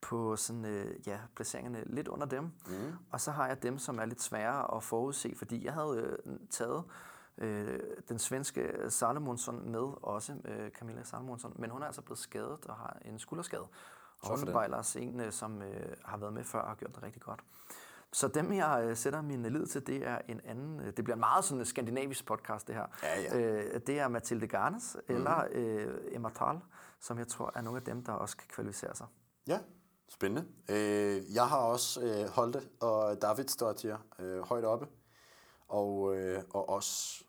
på 0.00 0.36
sådan, 0.36 0.64
øh, 0.64 1.08
ja, 1.08 1.18
placeringerne 1.36 1.82
lidt 1.86 2.08
under 2.08 2.26
dem. 2.26 2.42
Mm. 2.44 2.92
Og 3.12 3.20
så 3.20 3.30
har 3.30 3.46
jeg 3.48 3.62
dem, 3.62 3.78
som 3.78 3.98
er 3.98 4.04
lidt 4.04 4.22
sværere 4.22 4.76
at 4.76 4.82
forudse, 4.82 5.34
fordi 5.36 5.64
jeg 5.64 5.72
havde 5.72 6.18
øh, 6.26 6.36
taget 6.50 6.84
øh, 7.38 7.80
den 8.08 8.18
svenske 8.18 8.72
Salomonsson 8.88 9.70
med 9.72 10.02
også, 10.02 10.36
øh, 10.44 10.70
Camilla 10.70 11.02
Salomonsson, 11.02 11.52
men 11.58 11.70
hun 11.70 11.82
er 11.82 11.86
altså 11.86 12.02
blevet 12.02 12.18
skadet 12.18 12.66
og 12.66 12.74
har 12.74 12.98
en 13.04 13.18
skulderskade. 13.18 13.66
Og 14.20 14.38
hun 14.38 14.54
var 14.54 14.64
ellers 14.64 14.96
en, 14.96 15.20
øh, 15.20 15.32
som 15.32 15.62
øh, 15.62 15.96
har 16.04 16.16
været 16.16 16.32
med 16.32 16.44
før 16.44 16.58
og 16.58 16.68
har 16.68 16.74
gjort 16.76 16.94
det 16.94 17.02
rigtig 17.02 17.22
godt. 17.22 17.40
Så 18.12 18.28
dem, 18.28 18.52
jeg 18.52 18.84
øh, 18.84 18.96
sætter 18.96 19.22
min 19.22 19.42
lid 19.42 19.66
til, 19.66 19.86
det 19.86 20.06
er 20.06 20.18
en 20.28 20.40
anden... 20.44 20.80
øh, 20.80 20.86
Det 20.86 21.04
bliver 21.04 21.14
en 21.14 21.20
meget 21.20 21.44
sådan 21.44 21.64
skandinavisk 21.64 22.26
podcast, 22.26 22.66
det 22.66 22.74
her. 22.74 22.86
Ja, 23.02 23.20
ja. 23.20 23.38
Øh, 23.38 23.80
det 23.86 23.98
er 24.00 24.08
Mathilde 24.08 24.46
Garnes 24.46 24.96
mm. 25.08 25.14
eller 25.14 25.44
øh, 25.52 25.94
Emma 26.12 26.28
Thal, 26.34 26.60
som 27.00 27.18
jeg 27.18 27.28
tror 27.28 27.52
er 27.54 27.60
nogle 27.60 27.78
af 27.78 27.84
dem, 27.84 28.04
der 28.04 28.12
også 28.12 28.36
kan 28.36 28.46
kvalificere 28.48 28.94
sig. 28.94 29.06
Ja, 29.46 29.58
spændende. 30.08 30.48
Øh, 30.68 31.34
jeg 31.34 31.46
har 31.46 31.58
også 31.58 32.00
øh, 32.02 32.28
Holte 32.28 32.62
og 32.80 33.22
David 33.22 33.48
Stottier 33.48 33.98
øh, 34.18 34.40
højt 34.40 34.64
oppe, 34.64 34.86
og, 35.68 36.16
øh, 36.16 36.42
og 36.50 36.68
også 36.68 37.24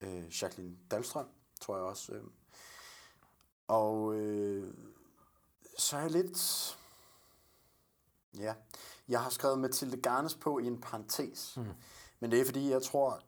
øh, 0.00 0.42
Jacqueline 0.42 0.78
Dahlstrøm, 0.90 1.28
tror 1.60 1.76
jeg 1.76 1.84
også. 1.84 2.12
Øh. 2.12 2.24
Og 3.68 4.14
øh, 4.14 4.74
så 5.78 5.96
er 5.96 6.00
jeg 6.00 6.10
lidt... 6.10 6.78
Ja, 8.38 8.54
jeg 9.08 9.22
har 9.22 9.30
skrevet 9.30 9.58
Mathilde 9.58 10.02
Garnes 10.02 10.34
på 10.34 10.58
i 10.58 10.66
en 10.66 10.80
parentes. 10.80 11.56
Mm. 11.56 11.66
Men 12.20 12.30
det 12.30 12.40
er 12.40 12.44
fordi, 12.44 12.70
jeg 12.70 12.82
tror, 12.82 13.20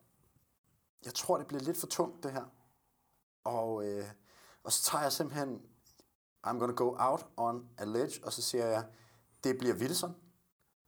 jeg 1.05 1.15
tror, 1.15 1.39
det 1.39 1.47
bliver 1.47 1.63
lidt 1.63 1.77
for 1.77 1.87
tungt, 1.87 2.23
det 2.23 2.33
her. 2.33 2.45
Og, 3.45 3.87
øh, 3.87 4.07
og 4.63 4.73
så 4.73 4.83
tager 4.83 5.03
jeg 5.03 5.13
simpelthen 5.13 5.63
I'm 6.47 6.59
gonna 6.59 6.73
go 6.73 6.97
out 6.99 7.27
on 7.37 7.69
a 7.79 7.85
ledge, 7.85 8.25
og 8.25 8.33
så 8.33 8.43
siger 8.43 8.67
jeg, 8.67 8.87
det 9.45 9.59
bliver 9.59 9.75
Wilson. 9.75 10.17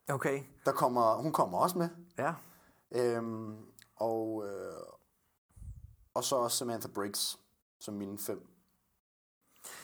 Okay. 0.09 0.43
Der 0.65 0.73
kommer, 0.73 1.15
hun 1.15 1.33
kommer 1.33 1.59
også 1.59 1.79
med. 1.79 1.89
Ja. 2.19 2.35
Øhm, 2.95 3.57
og, 3.97 4.45
øh, 4.47 4.83
og 6.15 6.25
så 6.25 6.37
også 6.37 6.57
Samantha 6.57 6.89
Briggs, 6.95 7.39
som 7.81 7.95
mine 7.95 8.19
fem. 8.19 8.49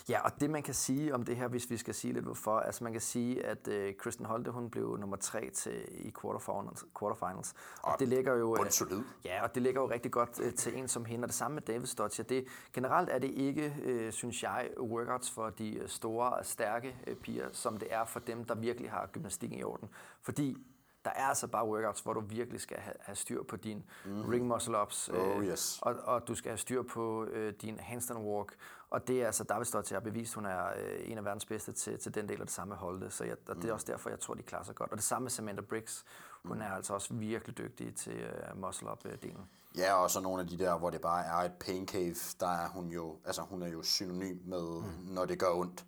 Ja, 0.09 0.21
og 0.21 0.41
det 0.41 0.51
man 0.51 0.63
kan 0.63 0.75
sige 0.75 1.15
om 1.15 1.23
det 1.25 1.37
her, 1.37 1.49
hvis 1.49 1.71
vi 1.71 1.77
skal 1.77 1.95
sige 1.95 2.13
lidt 2.13 2.25
hvorfor, 2.25 2.59
altså 2.59 2.85
man 2.85 2.93
kan 2.93 3.01
sige, 3.01 3.47
at 3.47 3.69
øh, 3.69 3.95
Kristen 3.97 4.27
Holte, 4.27 4.51
hun 4.51 4.71
blev 4.71 4.97
nummer 4.97 5.17
tre 5.17 5.51
til, 5.51 6.07
i 6.07 6.13
quarterfinals, 6.21 6.85
quarterfinals. 6.99 7.55
Og, 7.83 7.93
Og 7.93 7.99
det 7.99 8.09
ligger 8.09 8.35
jo... 8.35 8.55
øh. 8.55 9.05
Ja, 9.25 9.43
og 9.43 9.55
det 9.55 9.63
ligger 9.63 9.81
jo 9.81 9.91
rigtig 9.91 10.13
godt 10.13 10.41
øh, 10.41 10.55
til 10.55 10.79
en 10.79 10.89
som 10.89 11.05
hende, 11.05 11.25
og 11.25 11.29
det 11.29 11.35
samme 11.35 11.55
med 11.55 11.63
David 11.63 11.87
Stottier. 11.87 12.25
Det, 12.25 12.47
generelt 12.73 13.11
er 13.11 13.19
det 13.19 13.31
ikke, 13.31 13.77
øh, 13.83 14.13
synes 14.13 14.43
jeg, 14.43 14.71
workouts 14.81 15.31
for 15.31 15.51
de 15.51 15.75
øh, 15.75 15.89
store 15.89 16.31
og 16.31 16.47
stærke 16.47 16.97
øh, 17.07 17.17
piger, 17.17 17.49
som 17.53 17.77
det 17.77 17.93
er 17.93 18.05
for 18.05 18.21
dem, 18.21 18.45
der 18.45 18.55
virkelig 18.55 18.91
har 18.91 19.07
gymnastikken 19.07 19.59
i 19.59 19.63
orden. 19.63 19.89
Fordi 20.23 20.57
der 21.05 21.11
er 21.11 21.27
altså 21.27 21.47
bare 21.47 21.67
workouts, 21.67 22.01
hvor 22.01 22.13
du 22.13 22.21
virkelig 22.21 22.61
skal 22.61 22.77
have, 22.77 22.95
have 23.01 23.17
styr 23.17 23.43
på 23.43 23.57
din 23.57 23.85
mm. 24.05 24.29
ring 24.29 24.47
muscle 24.47 24.83
ups, 24.83 25.09
Oh, 25.09 25.45
yes. 25.45 25.79
og, 25.83 25.95
og 26.05 26.29
du 26.29 26.35
skal 26.35 26.51
have 26.51 26.59
styr 26.59 26.83
på 26.83 27.25
øh, 27.25 27.53
din 27.63 27.79
handstand 27.79 28.19
walk, 28.19 28.55
og 28.91 29.09
det 29.09 29.23
er 29.23 29.27
altså 29.27 29.45
David 29.45 29.65
står 29.65 29.81
til 29.81 29.95
at 29.95 30.03
bevise, 30.03 30.35
hun 30.35 30.47
er 30.47 30.67
øh, 30.67 31.11
en 31.11 31.19
af 31.19 31.25
verdens 31.25 31.47
bedste 31.47 31.73
til, 31.73 31.99
til 31.99 32.15
den 32.15 32.29
del 32.29 32.41
af 32.41 32.47
det 32.47 32.55
samme 32.55 32.75
holde, 32.75 33.11
så 33.11 33.25
jeg, 33.25 33.37
og 33.49 33.57
det 33.57 33.65
er 33.65 33.73
også 33.73 33.87
derfor, 33.87 34.11
jeg 34.11 34.21
tror, 34.21 34.35
de 34.35 34.43
klarer 34.43 34.65
sig 34.65 34.75
godt. 34.75 34.91
Og 34.91 34.97
det 34.97 35.05
samme 35.05 35.25
med 35.25 35.31
Samantha 35.31 35.63
Briggs, 35.63 36.05
hun 36.45 36.63
er 36.63 36.71
altså 36.71 36.95
også 36.95 37.15
virkelig 37.15 37.59
dygtig 37.59 37.95
til 37.95 38.13
øh, 38.13 38.61
muscle 38.61 38.91
up-delen. 38.91 39.41
Ja, 39.77 39.95
og 39.95 40.11
så 40.11 40.21
nogle 40.21 40.43
af 40.43 40.49
de 40.49 40.59
der, 40.59 40.79
hvor 40.79 40.91
det 40.91 41.01
bare 41.01 41.25
er 41.25 41.47
et 41.47 41.53
pain 41.53 41.89
cave, 41.89 42.15
der 42.41 42.47
er 42.47 42.69
hun 42.69 42.89
jo, 42.89 43.17
altså 43.25 43.43
hun 43.43 43.63
er 43.63 43.69
jo 43.69 43.83
synonym 43.83 44.39
med, 44.45 44.81
mm. 44.81 45.15
når 45.15 45.25
det 45.25 45.39
gør 45.39 45.51
ondt. 45.51 45.85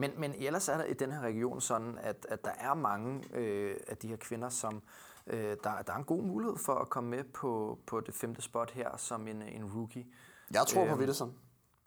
Men, 0.00 0.10
men 0.16 0.34
ellers 0.34 0.68
er 0.68 0.76
der 0.76 0.84
i 0.84 0.92
den 0.92 1.12
her 1.12 1.20
region 1.20 1.60
sådan, 1.60 1.98
at, 1.98 2.26
at 2.28 2.44
der 2.44 2.50
er 2.50 2.74
mange 2.74 3.24
øh, 3.34 3.76
af 3.88 3.96
de 3.96 4.08
her 4.08 4.16
kvinder, 4.16 4.48
som 4.48 4.82
øh, 5.26 5.56
der, 5.64 5.82
der 5.82 5.92
er 5.92 5.96
en 5.96 6.04
god 6.04 6.22
mulighed 6.22 6.56
for 6.56 6.74
at 6.74 6.88
komme 6.88 7.10
med 7.10 7.24
på, 7.24 7.78
på 7.86 8.00
det 8.00 8.14
femte 8.14 8.42
spot 8.42 8.70
her 8.70 8.96
som 8.96 9.28
en, 9.28 9.42
en 9.42 9.64
rookie. 9.64 10.06
Jeg 10.50 10.66
tror 10.66 10.86
på 10.86 10.94
Wittesson. 10.94 11.34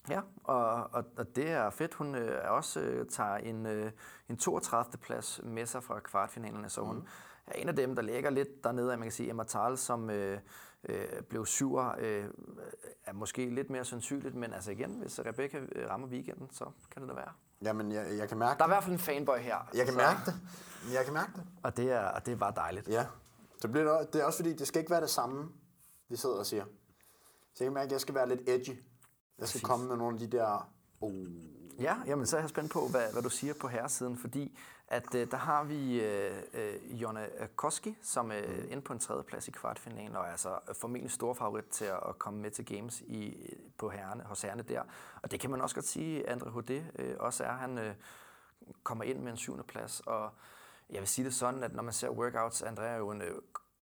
Ja, 0.10 0.22
og, 0.44 0.94
og, 0.94 1.06
og 1.18 1.36
det 1.36 1.52
er 1.52 1.70
fedt. 1.70 1.94
Hun 1.94 2.16
øh, 2.16 2.52
også 2.52 2.80
øh, 2.80 3.08
tager 3.08 3.36
en, 3.36 3.66
øh, 3.66 3.92
en 4.30 4.38
32. 4.38 4.98
plads 4.98 5.42
med 5.44 5.66
sig 5.66 5.84
fra 5.84 6.00
kvartfinalerne, 6.00 6.70
så 6.70 6.82
hun 6.82 7.08
er 7.48 7.52
en 7.52 7.70
af 7.70 7.76
dem, 7.76 7.96
der 7.96 8.02
ligger 8.02 8.30
lidt 8.30 8.64
dernede, 8.64 8.88
man 8.88 9.02
kan 9.02 9.12
sige, 9.12 9.30
Emma 9.30 9.44
Tal, 9.44 9.78
som 9.78 10.10
øh, 10.10 10.40
øh, 10.84 11.22
blev 11.30 11.46
syver, 11.46 11.96
øh, 12.00 12.26
er 13.06 13.14
måske 13.14 13.50
lidt 13.50 13.70
mere 13.70 13.86
sandsynligt, 13.86 14.36
men 14.36 14.54
altså 14.54 14.72
igen, 14.72 14.92
hvis 14.92 15.20
Rebecca 15.20 15.60
øh, 15.76 15.90
rammer 15.90 16.08
weekenden, 16.08 16.48
så 16.52 16.66
kan 16.92 17.02
det 17.02 17.10
da 17.10 17.16
være. 17.16 17.32
Jamen, 17.64 17.92
jeg, 17.92 18.18
jeg 18.18 18.30
kan 18.30 18.38
mærke 18.38 18.58
Der 18.58 18.64
er 18.64 18.68
i 18.68 18.72
hvert 18.72 18.84
fald 18.84 18.94
en 18.94 19.00
fanboy 19.00 19.38
her. 19.38 19.70
Jeg 19.74 19.86
kan 19.86 19.94
så- 19.94 19.98
mærke 20.00 20.20
det. 20.26 20.36
Jeg 20.94 21.06
kan 21.06 21.14
mærke 21.14 21.32
det. 21.36 21.44
Og 21.64 21.78
det 21.78 21.92
er, 21.92 22.00
og 22.06 22.26
det 22.26 22.32
er 22.32 22.36
bare 22.36 22.54
dejligt. 22.56 22.88
Ja. 22.88 23.06
Det, 23.62 23.72
bliver, 23.72 24.00
det- 24.00 24.14
det 24.14 24.22
er 24.22 24.26
også 24.26 24.38
fordi, 24.40 24.54
det 24.54 24.68
skal 24.68 24.80
ikke 24.80 24.92
være 24.92 25.02
det 25.02 25.10
samme, 25.10 25.50
vi 26.10 26.16
sidder 26.16 26.36
og 26.36 26.46
siger. 26.46 26.64
Så 27.54 27.64
jeg 27.64 27.66
kan 27.66 27.74
mærke, 27.74 27.86
at 27.86 27.92
jeg 27.92 28.02
skal 28.02 28.16
være 28.16 28.30
lidt 28.30 28.42
edgy. 28.50 28.50
Jeg 28.50 29.48
skal 29.48 29.60
Præcis. 29.60 29.62
komme 29.62 29.88
med 29.88 29.96
nogle 29.98 30.16
af 30.16 30.20
de 30.30 30.38
der... 30.38 30.72
Oh. 31.02 31.14
Ja, 31.80 31.96
jamen, 32.08 32.26
så 32.26 32.38
er 32.38 32.42
jeg 32.42 32.50
spændt 32.50 32.72
på, 32.72 32.88
hvad, 32.88 33.12
hvad 33.14 33.24
du 33.24 33.30
siger 33.30 33.54
på 33.54 33.68
herresiden, 33.68 34.18
fordi 34.18 34.58
at, 34.92 35.16
øh, 35.16 35.32
der 35.32 35.38
har 35.38 35.64
vi 35.64 36.02
øh, 36.02 36.44
øh, 36.54 37.02
Jonna 37.02 37.28
Koski, 37.56 37.98
som 38.02 38.32
er 38.32 38.42
øh, 38.48 38.72
inde 38.72 38.82
på 38.82 38.94
en 38.94 39.00
tredje 39.00 39.24
plads 39.24 39.48
i 39.48 39.52
kvartfinalen, 39.52 40.16
og 40.16 40.26
er 40.26 40.30
altså 40.32 40.60
formentlig 40.74 41.12
stor 41.12 41.34
favorit 41.34 41.66
til 41.66 41.86
at, 41.86 42.00
at 42.10 42.20
komme 42.20 42.40
med 42.42 42.52
til 42.52 42.66
Games 42.66 43.02
i, 43.02 43.54
på 43.78 43.90
herrene, 43.90 44.24
hos 44.24 44.42
herrene 44.42 44.64
der. 44.64 44.82
Og 45.22 45.32
det 45.32 45.40
kan 45.40 45.50
man 45.50 45.62
også 45.62 45.76
godt 45.76 45.86
sige, 45.86 46.30
Andre 46.30 46.52
Houdet 46.52 46.92
øh, 47.00 47.16
også 47.20 47.44
er. 47.44 47.52
Han 47.52 47.78
øh, 47.78 47.96
kommer 48.84 49.04
ind 49.04 49.20
med 49.20 49.32
en 49.32 49.38
syvende 49.38 49.64
plads, 49.64 50.00
og 50.06 50.32
jeg 50.90 51.00
vil 51.00 51.08
sige 51.08 51.26
det 51.26 51.34
sådan, 51.34 51.64
at 51.64 51.74
når 51.76 51.84
man 51.84 51.94
ser 51.94 52.10
workouts, 52.10 52.62
Andrea 52.62 52.88
er 52.94 52.98
jo 52.98 53.12
en 53.12 53.22
øh, 53.22 53.36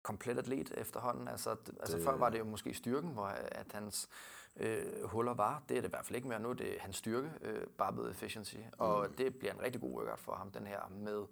komplet 0.03 0.37
atlet 0.37 0.73
efterhånden. 0.77 1.27
Altså, 1.27 1.53
d- 1.53 1.79
altså 1.79 2.03
før 2.03 2.15
var 2.17 2.29
det 2.29 2.39
jo 2.39 2.43
måske 2.45 2.73
styrken, 2.73 3.09
hvor 3.09 3.25
at 3.27 3.65
hans 3.73 4.09
øh, 4.57 5.03
huller 5.03 5.33
var. 5.33 5.63
Det 5.69 5.77
er 5.77 5.81
det 5.81 5.87
i 5.87 5.89
hvert 5.89 6.05
fald 6.05 6.15
ikke 6.15 6.27
mere 6.27 6.39
nu. 6.39 6.53
Det 6.53 6.75
er 6.75 6.79
hans 6.81 6.95
styrke, 6.95 7.31
øh, 7.41 7.67
barbell 7.77 8.11
efficiency. 8.11 8.55
Og 8.77 9.07
det 9.17 9.35
bliver 9.35 9.53
en 9.53 9.61
rigtig 9.61 9.81
god 9.81 9.91
workout 9.91 10.19
for 10.19 10.35
ham, 10.35 10.51
den 10.51 10.67
her 10.67 10.79
med 10.89 11.25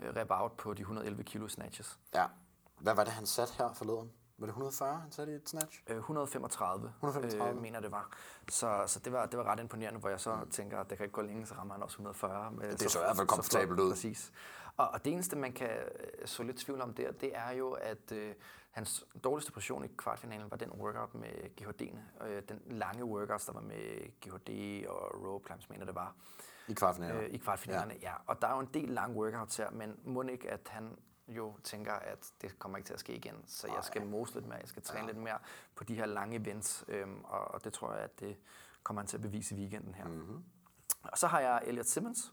øh, 0.00 0.16
rep 0.16 0.30
out 0.30 0.52
på 0.56 0.74
de 0.74 0.80
111 0.80 1.24
kilo 1.24 1.48
snatches. 1.48 1.98
Ja. 2.14 2.26
Hvad 2.78 2.94
var 2.94 3.04
det, 3.04 3.12
han 3.12 3.26
satte 3.26 3.54
her 3.58 3.72
forleden? 3.72 4.12
Var 4.38 4.46
det 4.46 4.50
140, 4.50 4.98
han 4.98 5.12
satte 5.12 5.32
i 5.32 5.36
et 5.36 5.48
snatch? 5.48 5.82
Øh, 5.86 5.96
135, 5.96 6.92
135. 6.96 7.50
Øh, 7.50 7.62
mener 7.62 7.80
det 7.80 7.92
var. 7.92 8.12
Så, 8.48 8.84
så 8.86 8.98
det, 8.98 9.12
var, 9.12 9.26
det 9.26 9.38
var 9.38 9.44
ret 9.44 9.60
imponerende, 9.60 10.00
hvor 10.00 10.08
jeg 10.08 10.20
så 10.20 10.38
tænker, 10.50 10.80
at 10.80 10.90
det 10.90 10.98
kan 10.98 11.04
ikke 11.04 11.14
gå 11.14 11.22
længe, 11.22 11.46
så 11.46 11.54
rammer 11.54 11.74
han 11.74 11.82
også 11.82 11.94
140. 11.94 12.52
Med, 12.52 12.76
Det 12.76 12.90
så 12.90 12.98
i 12.98 13.02
hvert 13.02 13.16
fald 13.16 13.26
komfortabelt 13.26 13.80
ud. 13.80 13.90
Præcis. 13.90 14.32
Og, 14.76 14.88
og 14.88 15.04
det 15.04 15.12
eneste, 15.12 15.36
man 15.36 15.52
kan 15.52 15.70
øh, 15.70 16.26
så 16.26 16.42
lidt 16.42 16.56
tvivl 16.56 16.80
om 16.80 16.94
der, 16.94 17.12
det 17.12 17.36
er 17.36 17.50
jo, 17.50 17.70
at 17.70 18.12
øh, 18.12 18.34
hans 18.72 19.04
dårligste 19.24 19.52
position 19.52 19.84
i 19.84 19.88
kvartfinalen 19.98 20.50
var 20.50 20.56
den 20.56 20.70
workout 20.70 21.14
med 21.14 21.60
GHD'en. 21.60 22.24
Øh, 22.26 22.42
den 22.48 22.62
lange 22.66 23.04
workouts, 23.04 23.46
der 23.46 23.52
var 23.52 23.60
med 23.60 24.10
GHD 24.20 24.86
og 24.86 25.24
row 25.24 25.44
climbs, 25.46 25.70
mener 25.70 25.84
det 25.84 25.94
var 25.94 26.14
I 26.68 26.72
kvartfinalen. 26.72 27.20
øh, 27.20 27.30
i 27.30 27.36
kvartfinalerne. 27.36 27.94
Ja. 28.02 28.10
ja. 28.10 28.14
Og 28.26 28.42
der 28.42 28.48
er 28.48 28.54
jo 28.54 28.60
en 28.60 28.70
del 28.74 28.88
lange 28.88 29.16
workouts 29.16 29.56
her, 29.56 29.70
men 29.70 30.00
må 30.04 30.22
ikke, 30.22 30.50
at 30.50 30.68
han 30.68 30.98
jo 31.28 31.54
tænker, 31.64 31.92
at 31.92 32.32
det 32.40 32.58
kommer 32.58 32.78
ikke 32.78 32.86
til 32.86 32.94
at 32.94 33.00
ske 33.00 33.14
igen. 33.14 33.44
Så 33.46 33.66
jeg 33.66 33.84
skal 33.84 34.06
mose 34.06 34.34
lidt 34.34 34.46
mere, 34.46 34.58
jeg 34.58 34.68
skal 34.68 34.82
træne 34.82 35.06
ja. 35.06 35.12
lidt 35.12 35.22
mere 35.22 35.38
på 35.74 35.84
de 35.84 35.94
her 35.94 36.06
lange 36.06 36.36
events, 36.36 36.84
øhm, 36.88 37.24
og, 37.24 37.54
og 37.54 37.64
det 37.64 37.72
tror 37.72 37.92
jeg, 37.92 38.02
at 38.02 38.20
det 38.20 38.36
kommer 38.82 39.02
han 39.02 39.06
til 39.06 39.16
at 39.16 39.22
bevise 39.22 39.54
i 39.54 39.58
weekenden 39.58 39.94
her. 39.94 40.04
Mm-hmm. 40.04 40.44
Og 41.02 41.18
så 41.18 41.26
har 41.26 41.40
jeg 41.40 41.62
Elliot 41.66 41.86
Simmons, 41.86 42.32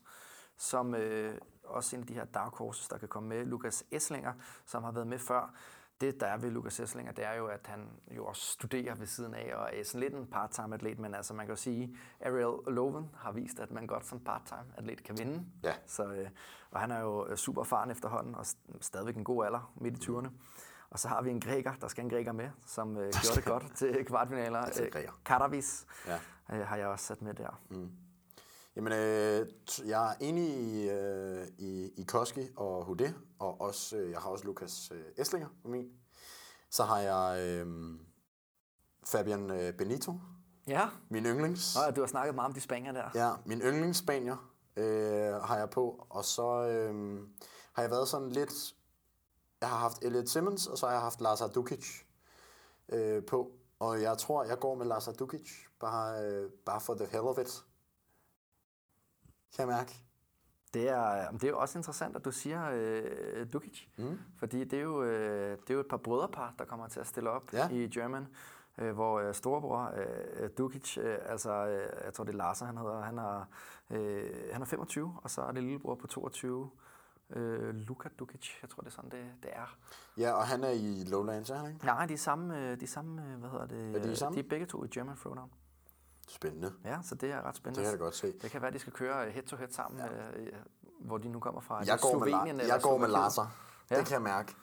som 0.58 0.96
øh, 0.96 1.38
også 1.64 1.96
en 1.96 2.02
af 2.02 2.08
de 2.08 2.14
her 2.14 2.26
dark 2.26 2.54
horses, 2.54 2.88
der 2.88 2.98
kan 2.98 3.08
komme 3.08 3.30
med. 3.30 3.46
Lukas 3.46 3.84
Esslinger, 3.92 4.34
som 4.66 4.84
har 4.84 4.92
været 4.92 5.08
med 5.08 5.20
før. 5.20 5.54
Det, 6.02 6.20
der 6.20 6.28
er 6.28 6.38
ved 6.38 6.52
Lukas 6.52 6.80
Esslinger, 6.80 7.12
det 7.12 7.26
er 7.26 7.34
jo, 7.34 7.46
at 7.48 7.68
han 7.68 7.88
jo 8.12 8.26
også 8.26 8.42
studerer 8.42 8.96
ved 8.96 9.08
siden 9.08 9.34
af, 9.34 9.52
og 9.56 9.70
er 9.74 9.84
sådan 9.84 10.00
lidt 10.00 10.14
en 10.14 10.28
part-time 10.28 10.76
atlet, 10.76 11.00
men 11.00 11.16
altså 11.16 11.34
man 11.34 11.46
kan 11.46 11.52
jo 11.56 11.62
sige, 11.62 11.98
Ariel 12.22 12.76
Loven 12.76 13.10
har 13.18 13.32
vist, 13.32 13.60
at 13.60 13.72
man 13.72 13.88
godt 13.88 14.06
som 14.06 14.20
part-time 14.20 14.66
atlet 14.78 15.04
kan 15.04 15.18
vinde. 15.18 15.46
Ja. 15.64 15.74
Så, 15.86 16.06
øh, 16.06 16.30
og 16.72 16.80
han 16.80 16.92
er 16.92 17.00
jo 17.00 17.28
øh, 17.28 17.38
super 17.38 17.62
erfaren 17.62 17.92
efterhånden, 17.92 18.36
og 18.36 18.42
st- 18.42 18.78
stadigvæk 18.82 19.16
en 19.16 19.24
god 19.24 19.46
alder, 19.46 19.74
midt 19.76 20.04
i 20.08 20.12
20'erne. 20.12 20.28
Og 20.90 21.00
så 21.00 21.08
har 21.08 21.22
vi 21.22 21.30
en 21.30 21.40
græker, 21.42 21.74
der 21.82 21.88
skal 21.88 22.04
en 22.04 22.10
græker 22.10 22.32
med, 22.32 22.50
som 22.66 22.98
øh, 22.98 23.12
gjorde 23.22 23.36
det 23.36 23.46
godt 23.46 23.76
til 23.76 24.06
kvartfinaler. 24.06 24.60
Altså 24.60 24.84
Øh. 24.84 24.92
Karavis 25.26 25.86
Ja. 26.08 26.20
øh, 26.54 26.68
har 26.68 26.76
jeg 26.78 26.88
også 26.88 27.06
sat 27.06 27.22
med 27.22 27.34
der. 27.34 27.62
Jamen, 28.80 28.94
øh, 28.94 29.48
jeg 29.86 30.12
er 30.12 30.16
enig 30.20 30.50
i, 30.50 30.90
øh, 30.90 31.48
i, 31.58 31.92
i 31.98 32.04
Koski 32.04 32.48
og 32.56 32.86
Hude, 32.86 33.14
og 33.40 33.62
også, 33.62 33.98
øh, 33.98 34.12
jeg 34.12 34.20
har 34.20 34.30
også 34.30 34.46
Lukas 34.46 34.92
øh, 34.92 35.04
Esslinger 35.18 35.48
på 35.62 35.68
min. 35.68 35.90
Så 36.70 36.84
har 36.84 37.00
jeg 37.00 37.46
øh, 37.48 37.96
Fabian 39.08 39.50
øh, 39.52 39.74
Benito, 39.74 40.14
Ja, 40.68 40.90
min 41.10 41.26
yndlings. 41.26 41.76
og 41.76 41.96
du 41.96 42.02
har 42.02 42.08
snakket 42.08 42.36
meget 42.36 42.48
om 42.48 42.54
de 42.54 42.62
spanier 42.62 42.92
der. 42.92 43.10
Ja, 43.16 43.32
min 43.46 43.62
yndlingsspanier 43.62 44.52
øh, 44.76 45.34
har 45.34 45.58
jeg 45.58 45.70
på, 45.70 46.06
og 46.10 46.26
så 46.26 46.68
øh, 46.68 47.20
har 47.74 47.82
jeg 47.82 47.92
været 47.92 48.08
sådan 48.08 48.30
lidt... 48.30 48.76
Jeg 49.62 49.70
har 49.70 49.78
haft 49.78 49.98
Elliot 50.02 50.28
Simmons, 50.30 50.68
og 50.68 50.78
så 50.78 50.86
har 50.86 50.94
jeg 50.94 51.02
haft 51.02 51.22
Lazar 51.22 51.48
Dukic 51.48 51.86
øh, 52.90 53.26
på. 53.26 53.52
Og 53.80 54.02
jeg 54.02 54.18
tror, 54.18 54.44
jeg 54.44 54.60
går 54.60 54.76
med 54.76 54.86
Lazar 54.86 55.12
Dukic, 55.12 55.50
bare, 55.80 56.26
øh, 56.26 56.50
bare 56.66 56.82
for 56.82 56.94
the 56.94 57.06
hell 57.06 57.24
of 57.24 57.38
it. 57.38 57.64
Kan 59.56 59.68
jeg 59.70 59.76
mærke. 59.78 59.94
Det 60.74 60.90
er, 60.90 61.32
det 61.32 61.44
er 61.44 61.48
jo 61.48 61.60
også 61.60 61.80
interessant, 61.80 62.16
at 62.16 62.26
du 62.26 62.32
siger 62.32 62.70
øh, 62.74 63.48
Dukic, 63.54 63.82
mm. 63.98 64.20
fordi 64.38 64.64
det 64.64 64.80
er, 64.80 64.84
jo, 64.84 65.04
øh, 65.04 65.58
det 65.58 65.70
er 65.70 65.74
jo 65.74 65.80
et 65.80 65.88
par 65.88 65.98
brødrepar, 65.98 66.54
der 66.60 66.66
kommer 66.66 66.88
til 66.88 67.00
at 67.00 67.08
stille 67.08 67.30
op 67.30 67.54
Ja. 67.54 67.70
i 67.70 67.88
German, 67.88 68.28
øh, 68.78 68.94
hvor 68.94 69.20
øh, 69.20 69.34
storebror 69.34 69.94
øh, 69.96 70.50
Dukic, 70.58 70.98
øh, 70.98 71.18
altså 71.26 71.52
øh, 71.68 71.90
jeg 72.06 72.14
tror 72.14 72.24
det 72.24 72.34
er 72.34 72.38
Larsen, 72.38 72.68
han 72.68 72.78
hedder, 72.78 73.02
han 73.02 73.18
er, 73.18 73.46
øh, 73.90 74.30
han 74.54 74.62
er 74.62 74.66
25, 74.66 75.18
og 75.24 75.30
så 75.30 75.42
er 75.42 75.52
det 75.52 75.64
lillebror 75.64 75.96
på 75.96 76.08
22, 76.08 76.70
øh, 77.30 77.76
Luka 77.76 78.10
Dukic, 78.20 78.50
jeg 78.62 78.70
tror 78.70 78.82
det 78.82 78.88
er 78.88 78.92
sådan, 78.94 79.10
det, 79.12 79.26
det 79.44 79.52
er. 79.54 79.78
Ja, 80.18 80.32
og 80.32 80.48
han 80.48 80.64
er 80.64 80.70
i 80.70 81.04
Lowlands, 81.08 81.50
er 81.50 81.56
han 81.56 81.74
ikke? 81.74 81.86
Nej, 81.86 82.06
de 82.06 82.14
er 82.14 82.18
samme, 82.18 82.58
øh, 82.72 82.80
de 82.80 82.84
er 82.84 82.88
samme 82.88 83.22
øh, 83.26 83.40
hvad 83.40 83.50
hedder 83.50 83.66
det? 83.66 83.96
Er 83.96 84.02
de 84.02 84.16
samme? 84.16 84.36
De 84.36 84.40
er 84.46 84.50
begge 84.50 84.66
to 84.66 84.84
i 84.84 84.88
German 84.88 85.16
Throwdown. 85.18 85.52
Spændende. 86.30 86.74
Ja, 86.86 86.98
så 87.04 87.16
det 87.16 87.32
er 87.32 87.42
ret 87.42 87.56
spændende. 87.56 87.80
Det 87.80 87.86
kan 87.86 87.92
jeg 87.92 88.00
godt 88.00 88.16
se. 88.16 88.34
Det 88.42 88.52
kan 88.52 88.62
være, 88.62 88.68
at 88.68 88.74
de 88.74 88.80
skal 88.80 88.94
køre 88.94 89.26
øh, 89.28 89.34
head-to-head 89.34 89.70
sammen, 89.72 90.00
ja. 90.02 90.40
øh, 90.40 90.48
hvor 91.00 91.18
de 91.18 91.30
nu 91.30 91.40
kommer 91.40 91.62
fra. 91.62 91.78
Jeg 91.78 91.86
det 91.88 92.02
går 92.02 92.20
med, 92.20 92.28
Slovenien 92.28 92.58
La- 92.58 92.62
eller 92.62 92.74
jeg 92.74 92.82
går 92.84 92.98
med? 92.98 93.08
Lazar. 93.08 93.52
Ja. 93.90 93.98
Det 93.98 94.06
kan 94.06 94.14
jeg 94.14 94.22
mærke. 94.22 94.56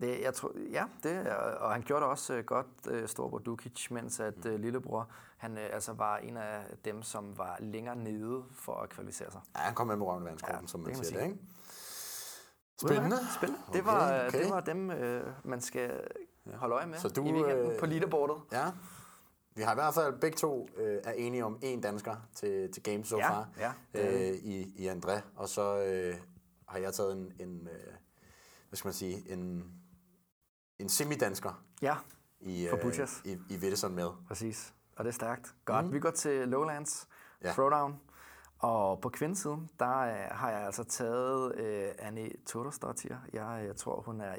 Det, 0.00 0.20
jeg 0.20 0.34
tror, 0.34 0.52
ja, 0.72 0.84
det, 1.02 1.28
og 1.36 1.72
han 1.72 1.82
gjorde 1.82 2.00
det 2.02 2.10
også 2.10 2.34
øh, 2.34 2.44
godt, 2.44 2.66
øh, 2.88 3.08
storbror 3.08 3.38
Dukic, 3.38 3.90
mens 3.90 4.20
at 4.20 4.46
øh, 4.46 4.60
lillebror, 4.60 5.08
han 5.36 5.58
øh, 5.58 5.68
altså 5.72 5.92
var 5.92 6.16
en 6.16 6.36
af 6.36 6.64
dem, 6.84 7.02
som 7.02 7.38
var 7.38 7.56
længere 7.60 7.96
nede 7.96 8.44
for 8.52 8.74
at 8.80 8.88
kvalificere 8.88 9.30
sig. 9.30 9.40
Ja, 9.56 9.60
han 9.60 9.74
kom 9.74 9.86
med 9.86 9.96
med 9.96 10.06
røven 10.06 10.26
Ja, 10.26 10.66
som 10.66 10.80
det 10.80 10.86
man 10.86 10.92
kan 10.92 10.98
man 10.98 11.04
siger 11.04 11.18
det, 11.20 11.26
ikke? 11.26 11.38
Spændende. 12.86 13.16
Spændende. 13.36 13.62
Det, 13.72 13.80
Okay, 13.80 13.84
var, 13.84 14.26
okay. 14.28 14.42
det 14.42 14.50
var 14.50 14.60
dem, 14.60 14.90
øh, 14.90 15.26
man 15.44 15.60
skal 15.60 16.00
holde 16.54 16.74
øje 16.74 16.86
med 16.86 16.98
Så 16.98 17.08
du, 17.08 17.24
i 17.24 17.32
weekenden 17.32 17.72
øh, 17.72 17.78
på 17.78 17.86
leaderboardet. 17.86 18.36
Ja. 18.52 18.70
Vi 19.54 19.62
har 19.62 19.72
i 19.72 19.74
hvert 19.74 19.94
fald 19.94 20.20
begge 20.20 20.36
to 20.36 20.68
øh, 20.76 20.98
er 21.04 21.12
enige 21.12 21.44
om 21.44 21.58
en 21.62 21.80
dansker 21.80 22.16
til, 22.34 22.72
til 22.72 22.82
Games 22.82 23.08
so 23.08 23.16
Ja, 23.16 23.28
far. 23.30 23.48
ja, 23.58 23.72
øh, 23.94 24.34
i, 24.34 24.72
I 24.76 24.88
André. 24.88 25.20
Og 25.36 25.48
så 25.48 25.78
øh, 25.82 26.16
har 26.68 26.78
jeg 26.78 26.94
taget 26.94 27.12
en, 27.12 27.32
en 27.38 27.68
øh, 27.68 27.92
hvad 28.68 28.76
skal 28.76 28.86
man 28.86 28.94
sige, 28.94 29.32
en, 29.32 29.64
en 30.78 30.88
semi-dansker 30.88 31.64
Ja, 31.82 31.96
i, 32.40 32.68
Butchers. 32.82 33.22
i, 33.24 33.32
i 33.50 33.56
Wittesson 33.56 33.94
med. 33.94 34.08
præcis. 34.28 34.74
Og 34.96 35.04
det 35.04 35.10
er 35.10 35.14
stærkt. 35.14 35.54
Godt, 35.64 35.86
mm. 35.86 35.92
vi 35.92 36.00
går 36.00 36.10
til 36.10 36.48
Lowlands, 36.48 37.08
Ja. 37.44 37.52
Throwdown. 37.52 38.00
Og 38.58 39.00
på 39.00 39.08
kvindesiden, 39.08 39.70
der 39.78 39.98
øh, 39.98 40.14
har 40.30 40.50
jeg 40.50 40.60
altså 40.60 40.84
taget 40.84 41.54
øh, 41.56 41.88
Annie 41.98 42.30
Todosdottir. 42.46 43.16
Jeg, 43.32 43.64
jeg 43.66 43.76
tror, 43.76 44.00
hun 44.00 44.20
er 44.20 44.34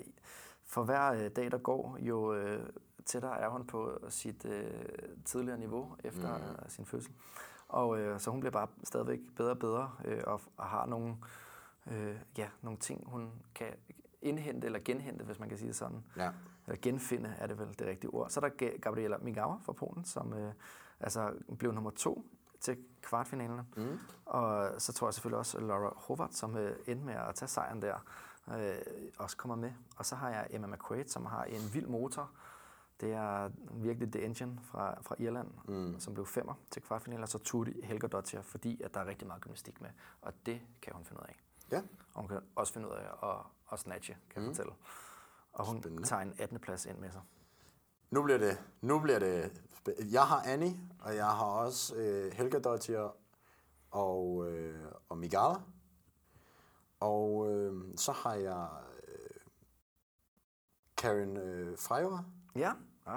for 0.65 0.83
hver 0.83 1.11
øh, 1.13 1.29
dag, 1.35 1.51
der 1.51 1.57
går, 1.57 1.97
jo 1.99 2.33
øh, 2.33 2.69
tættere 3.11 3.39
er 3.39 3.49
hun 3.49 3.67
på 3.67 3.99
sit 4.09 4.45
øh, 4.45 4.71
tidligere 5.25 5.57
niveau 5.59 5.95
efter 6.03 6.37
mm. 6.37 6.43
øh, 6.43 6.69
sin 6.69 6.85
fødsel. 6.85 7.13
Og 7.67 7.99
øh, 7.99 8.19
så 8.19 8.31
hun 8.31 8.39
bliver 8.39 8.51
bare 8.51 8.67
stadigvæk 8.83 9.19
bedre 9.35 9.51
og 9.51 9.59
bedre, 9.59 9.91
øh, 10.05 10.21
og, 10.27 10.41
og 10.57 10.65
har 10.65 10.85
nogle, 10.85 11.15
øh, 11.91 12.15
ja, 12.37 12.47
nogle 12.61 12.79
ting, 12.79 13.03
hun 13.07 13.31
kan 13.55 13.67
indhente 14.21 14.65
eller 14.65 14.79
genhente, 14.85 15.25
hvis 15.25 15.39
man 15.39 15.49
kan 15.49 15.57
sige 15.57 15.67
det 15.67 15.75
sådan. 15.75 16.03
Ja. 16.17 16.31
Eller 16.67 16.79
genfinde 16.81 17.35
er 17.37 17.47
det 17.47 17.59
vel 17.59 17.79
det 17.79 17.87
rigtige 17.87 18.13
ord. 18.13 18.29
Så 18.29 18.39
er 18.39 18.49
der 18.49 18.65
Ga- 18.65 18.79
Gabriela 18.79 19.17
Mingawa 19.17 19.57
fra 19.61 19.73
Polen, 19.73 20.05
som 20.05 20.33
øh, 20.33 20.53
altså 20.99 21.33
blev 21.57 21.71
nummer 21.71 21.91
to 21.91 22.25
til 22.59 22.77
kvartfinalerne. 23.01 23.65
Mm. 23.77 23.99
Og 24.25 24.71
så 24.77 24.93
tror 24.93 25.07
jeg 25.07 25.13
selvfølgelig 25.13 25.39
også 25.39 25.59
Laura 25.59 25.93
Howard, 25.95 26.31
som 26.31 26.57
øh, 26.57 26.75
endte 26.87 27.05
med 27.05 27.13
at 27.13 27.35
tage 27.35 27.49
sejren 27.49 27.81
der, 27.81 28.05
øh, 28.57 28.75
også 29.17 29.37
kommer 29.37 29.55
med. 29.55 29.71
Og 29.97 30.05
så 30.05 30.15
har 30.15 30.29
jeg 30.29 30.47
Emma 30.49 30.67
McQuaid, 30.67 31.05
som 31.05 31.25
har 31.25 31.43
en 31.43 31.73
vild 31.73 31.87
motor. 31.87 32.31
Det 33.01 33.13
er 33.13 33.49
virkelig 33.71 34.11
The 34.11 34.21
Engine 34.25 34.59
fra, 34.63 35.01
fra 35.01 35.15
Irland, 35.19 35.51
mm. 35.67 35.99
som 35.99 36.13
blev 36.13 36.25
femmer 36.25 36.53
til 36.71 36.81
kvartfinalen. 36.81 37.23
Og 37.23 37.29
så 37.29 37.37
Tutti 37.37 37.81
Helga 37.83 38.07
Dottir, 38.07 38.41
fordi 38.41 38.81
at 38.81 38.93
der 38.93 38.99
er 38.99 39.05
rigtig 39.05 39.27
meget 39.27 39.41
gymnastik 39.41 39.81
med. 39.81 39.89
Og 40.21 40.33
det 40.45 40.61
kan 40.81 40.93
hun 40.93 41.05
finde 41.05 41.21
ud 41.21 41.27
af. 41.27 41.41
Ja. 41.71 41.81
Og 42.13 42.21
hun 42.21 42.27
kan 42.27 42.39
også 42.55 42.73
finde 42.73 42.87
ud 42.87 42.93
af 42.93 43.29
at, 43.29 43.45
at 43.71 43.79
snatche, 43.79 44.17
kan 44.29 44.41
jeg 44.41 44.49
mm. 44.49 44.55
fortælle. 44.55 44.73
Og 45.53 45.65
hun 45.65 45.81
Spændende. 45.81 46.07
tager 46.07 46.21
en 46.21 46.33
18. 46.39 46.59
plads 46.59 46.85
ind 46.85 46.97
med 46.97 47.11
sig. 47.11 47.21
Nu 48.11 48.23
bliver 48.23 48.37
det, 48.37 48.61
nu 48.81 48.99
bliver 48.99 49.19
det 49.19 49.61
Jeg 50.11 50.27
har 50.27 50.41
Annie, 50.41 50.79
og 50.99 51.15
jeg 51.15 51.25
har 51.25 51.45
også 51.45 51.95
øh, 51.95 52.33
Helga 52.33 52.59
Dottir 52.59 53.15
og, 53.91 54.51
øh, 54.51 54.91
og 55.09 55.17
Migala. 55.17 55.55
Og 56.99 57.51
øh, 57.51 57.97
så 57.97 58.11
har 58.11 58.33
jeg 58.33 58.69
øh, 59.07 59.39
Karen 60.97 61.37
øh, 61.37 61.77
Freja. 61.77 62.17
Ja, 62.55 62.73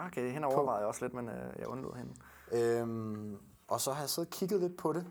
okay. 0.07 0.33
Hende 0.33 0.49
overvejede 0.49 0.79
jeg 0.79 0.89
også 0.89 1.05
lidt, 1.05 1.15
men 1.15 1.29
øh, 1.29 1.53
jeg 1.59 1.67
undlod 1.67 1.95
hende. 1.95 2.15
Øhm, 2.53 3.39
og 3.69 3.81
så 3.81 3.93
har 3.93 4.01
jeg 4.03 4.11
siddet 4.11 4.29
og 4.29 4.37
kigget 4.37 4.61
lidt 4.61 4.77
på 4.77 4.93
det. 4.93 5.07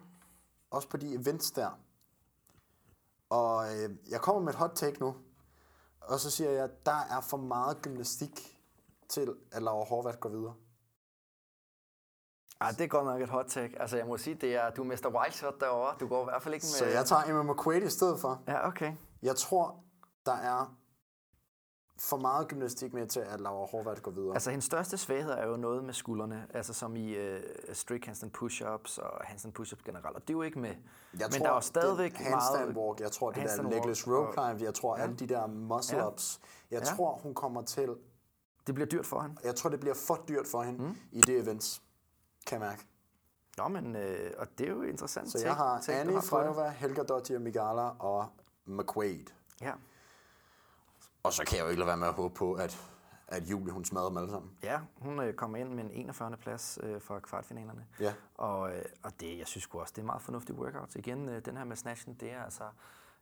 Også 0.71 0.89
på 0.89 0.97
de 0.97 1.13
events 1.13 1.51
der. 1.51 1.79
Og 3.29 3.65
øh, 3.65 3.89
jeg 4.09 4.21
kommer 4.21 4.41
med 4.41 4.49
et 4.53 4.59
hot 4.59 4.71
take 4.75 4.99
nu. 4.99 5.15
Og 6.01 6.19
så 6.19 6.31
siger 6.31 6.49
jeg, 6.49 6.63
at 6.63 6.85
der 6.85 7.05
er 7.09 7.21
for 7.21 7.37
meget 7.37 7.81
gymnastik 7.81 8.59
til, 9.09 9.35
at 9.51 9.63
Laura 9.63 9.85
Horvath 9.85 10.17
går 10.17 10.29
videre. 10.29 10.53
Ah, 12.59 12.73
det 12.73 12.81
er 12.83 12.87
godt 12.87 13.05
nok 13.05 13.21
et 13.21 13.29
hot 13.29 13.45
take. 13.45 13.81
Altså, 13.81 13.97
jeg 13.97 14.05
må 14.05 14.17
sige, 14.17 14.35
det 14.35 14.55
er, 14.55 14.69
du 14.69 14.81
er 14.81 14.85
Mr. 14.85 15.19
Wildshot 15.19 15.59
derovre. 15.59 15.95
Du 15.99 16.07
går 16.07 16.21
i 16.21 16.23
hvert 16.23 16.43
fald 16.43 16.53
ikke 16.53 16.63
med... 16.63 16.69
Så 16.69 16.85
jeg 16.85 17.05
tager 17.05 17.23
Emma 17.23 17.53
McQuaid 17.53 17.81
i 17.81 17.89
stedet 17.89 18.19
for. 18.19 18.43
Ja, 18.47 18.67
okay. 18.67 18.93
Jeg 19.21 19.35
tror, 19.35 19.83
der 20.25 20.33
er 20.33 20.75
for 22.09 22.17
meget 22.17 22.47
gymnastik 22.47 22.93
med 22.93 23.07
til, 23.07 23.19
at 23.19 23.41
Laura 23.41 23.65
Horvath 23.67 24.01
går 24.01 24.11
videre. 24.11 24.33
Altså, 24.33 24.49
hendes 24.49 24.65
største 24.65 24.97
svaghed 24.97 25.31
er 25.31 25.47
jo 25.47 25.55
noget 25.57 25.83
med 25.83 25.93
skuldrene. 25.93 26.47
Altså, 26.53 26.73
som 26.73 26.95
i 26.95 27.17
uh, 27.17 27.39
strict 27.73 28.05
handstand 28.05 28.31
push-ups 28.37 28.97
og 29.01 29.25
handstand 29.25 29.53
push-ups 29.59 29.83
generelt. 29.85 30.15
Og 30.15 30.21
det 30.21 30.29
er 30.29 30.33
jo 30.33 30.41
ikke 30.41 30.59
med. 30.59 30.69
jeg 30.69 30.77
men 31.13 31.29
tror, 31.31 31.39
der 31.39 31.49
er 31.49 31.53
jo 31.55 31.61
stadigvæk 31.61 32.17
den 32.17 32.25
handstand 32.25 32.65
meget... 32.73 32.77
walk, 32.77 32.99
jeg 32.99 33.11
tror, 33.11 33.31
det 33.31 33.43
der 33.57 33.69
legless 33.69 34.07
rope 34.07 34.33
climb, 34.33 34.61
jeg 34.61 34.73
tror, 34.73 34.97
Ja. 34.97 35.03
alle 35.03 35.15
de 35.15 35.27
der 35.27 35.47
muscle 35.47 35.97
Ja. 35.97 36.07
ups, 36.07 36.39
jeg 36.71 36.79
Ja. 36.79 36.85
tror, 36.95 37.19
hun 37.23 37.33
kommer 37.33 37.61
til, 37.61 37.95
Det 38.67 38.75
bliver 38.75 38.87
dyrt 38.87 39.05
for 39.05 39.21
hende. 39.21 39.35
jeg 39.43 39.55
tror, 39.55 39.69
det 39.69 39.79
bliver 39.79 39.95
for 39.95 40.23
dyrt 40.27 40.47
for 40.47 40.61
hende 40.61 40.83
mm. 40.83 40.95
i 41.11 41.21
det 41.21 41.39
events, 41.39 41.81
kan 42.47 42.61
jeg 42.61 42.67
mærke. 42.69 42.87
Nå, 43.57 43.67
men... 43.67 43.95
Øh, 43.95 44.31
og 44.37 44.47
det 44.57 44.67
er 44.67 44.71
jo 44.71 44.81
interessant. 44.81 45.31
Så 45.31 45.39
jeg 45.43 45.55
har 45.55 45.89
Annie, 45.89 46.15
på 46.15 46.19
det. 46.21 46.29
Frejova, 46.29 46.69
Helga 46.69 47.03
Dottir, 47.03 47.39
Migala 47.39 47.89
og 47.99 48.25
McQuaid. 48.65 49.25
Ja. 49.61 49.71
Og 51.25 51.33
så 51.33 51.43
kan 51.45 51.57
jeg 51.57 51.63
jo 51.63 51.69
ikke 51.69 51.79
lade 51.79 51.87
være 51.87 51.97
med 51.97 52.07
at 52.07 52.13
håbe 52.13 52.35
på, 52.35 52.53
at, 52.53 52.89
at 53.27 53.43
Julie, 53.43 53.73
hun 53.73 53.85
smadrer 53.85 54.07
dem 54.07 54.17
alle 54.17 54.29
sammen. 54.29 54.51
Ja, 54.63 54.79
hun 54.97 55.19
øh, 55.19 55.33
kommer 55.33 55.57
ind 55.57 55.69
med 55.73 55.83
en 55.83 55.91
41. 55.91 56.37
plads 56.37 56.79
øh, 56.83 57.01
fra 57.01 57.19
kvartfinalerne. 57.19 57.85
Ja. 57.99 58.13
Og, 58.35 58.75
øh, 58.75 58.85
og 59.03 59.11
det, 59.19 59.37
jeg 59.37 59.47
synes 59.47 59.67
også, 59.71 59.93
det 59.95 60.01
er 60.01 60.05
meget 60.05 60.21
fornuftige 60.21 60.55
workouts. 60.55 60.95
Igen, 60.95 61.29
øh, 61.29 61.45
den 61.45 61.57
her 61.57 61.63
med 61.63 61.75
snatchen, 61.75 62.13
det 62.13 62.31
er 62.31 62.43
altså 62.43 62.63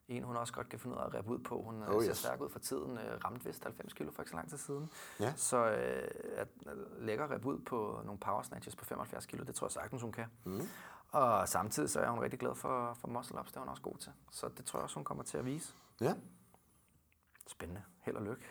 en, 0.08 0.22
hun 0.22 0.36
også 0.36 0.52
godt 0.52 0.68
kan 0.68 0.78
finde 0.78 0.96
ud 0.96 1.00
af 1.00 1.06
at 1.06 1.14
rappe 1.14 1.30
ud 1.30 1.38
på. 1.38 1.62
Hun 1.62 1.82
Oh, 1.82 1.94
oh, 1.94 2.02
ser 2.02 2.10
yes. 2.10 2.18
stærk 2.18 2.40
ud 2.40 2.48
for 2.50 2.58
tiden, 2.58 2.98
øh, 2.98 3.24
ramte 3.24 3.44
vist 3.44 3.64
90 3.64 3.92
kilo 3.92 4.10
for 4.12 4.22
ikke 4.22 4.30
så 4.30 4.36
lang 4.36 4.48
tid 4.48 4.58
siden. 4.58 4.90
Ja. 5.20 5.32
Så 5.36 5.56
øh, 5.70 6.08
at 6.36 6.48
lægger 6.98 7.26
rappe 7.26 7.48
ud 7.48 7.58
på 7.58 8.00
nogle 8.04 8.18
power 8.20 8.42
snatches 8.42 8.76
på 8.76 8.84
75 8.84 9.26
kilo, 9.26 9.44
det 9.44 9.54
tror 9.54 9.66
jeg 9.66 9.72
sagtens, 9.72 10.02
hun 10.02 10.12
kan. 10.12 10.26
Mm. 10.44 10.68
Og 11.10 11.48
samtidig 11.48 11.90
så 11.90 12.00
er 12.00 12.10
hun 12.10 12.20
rigtig 12.20 12.38
glad 12.38 12.54
for, 12.54 12.94
for 13.00 13.08
muscle 13.08 13.38
ups, 13.40 13.48
det 13.50 13.56
er 13.56 13.60
hun 13.60 13.68
også 13.68 13.82
god 13.82 13.96
til. 13.96 14.12
Så 14.30 14.48
det 14.56 14.64
tror 14.64 14.78
jeg 14.78 14.84
også, 14.84 14.94
hun 14.94 15.04
kommer 15.04 15.24
til 15.24 15.38
at 15.38 15.44
vise. 15.44 15.74
Ja. 16.00 16.14
Spændende. 17.48 17.82
Held 18.02 18.16
og 18.16 18.22
lykke. 18.22 18.42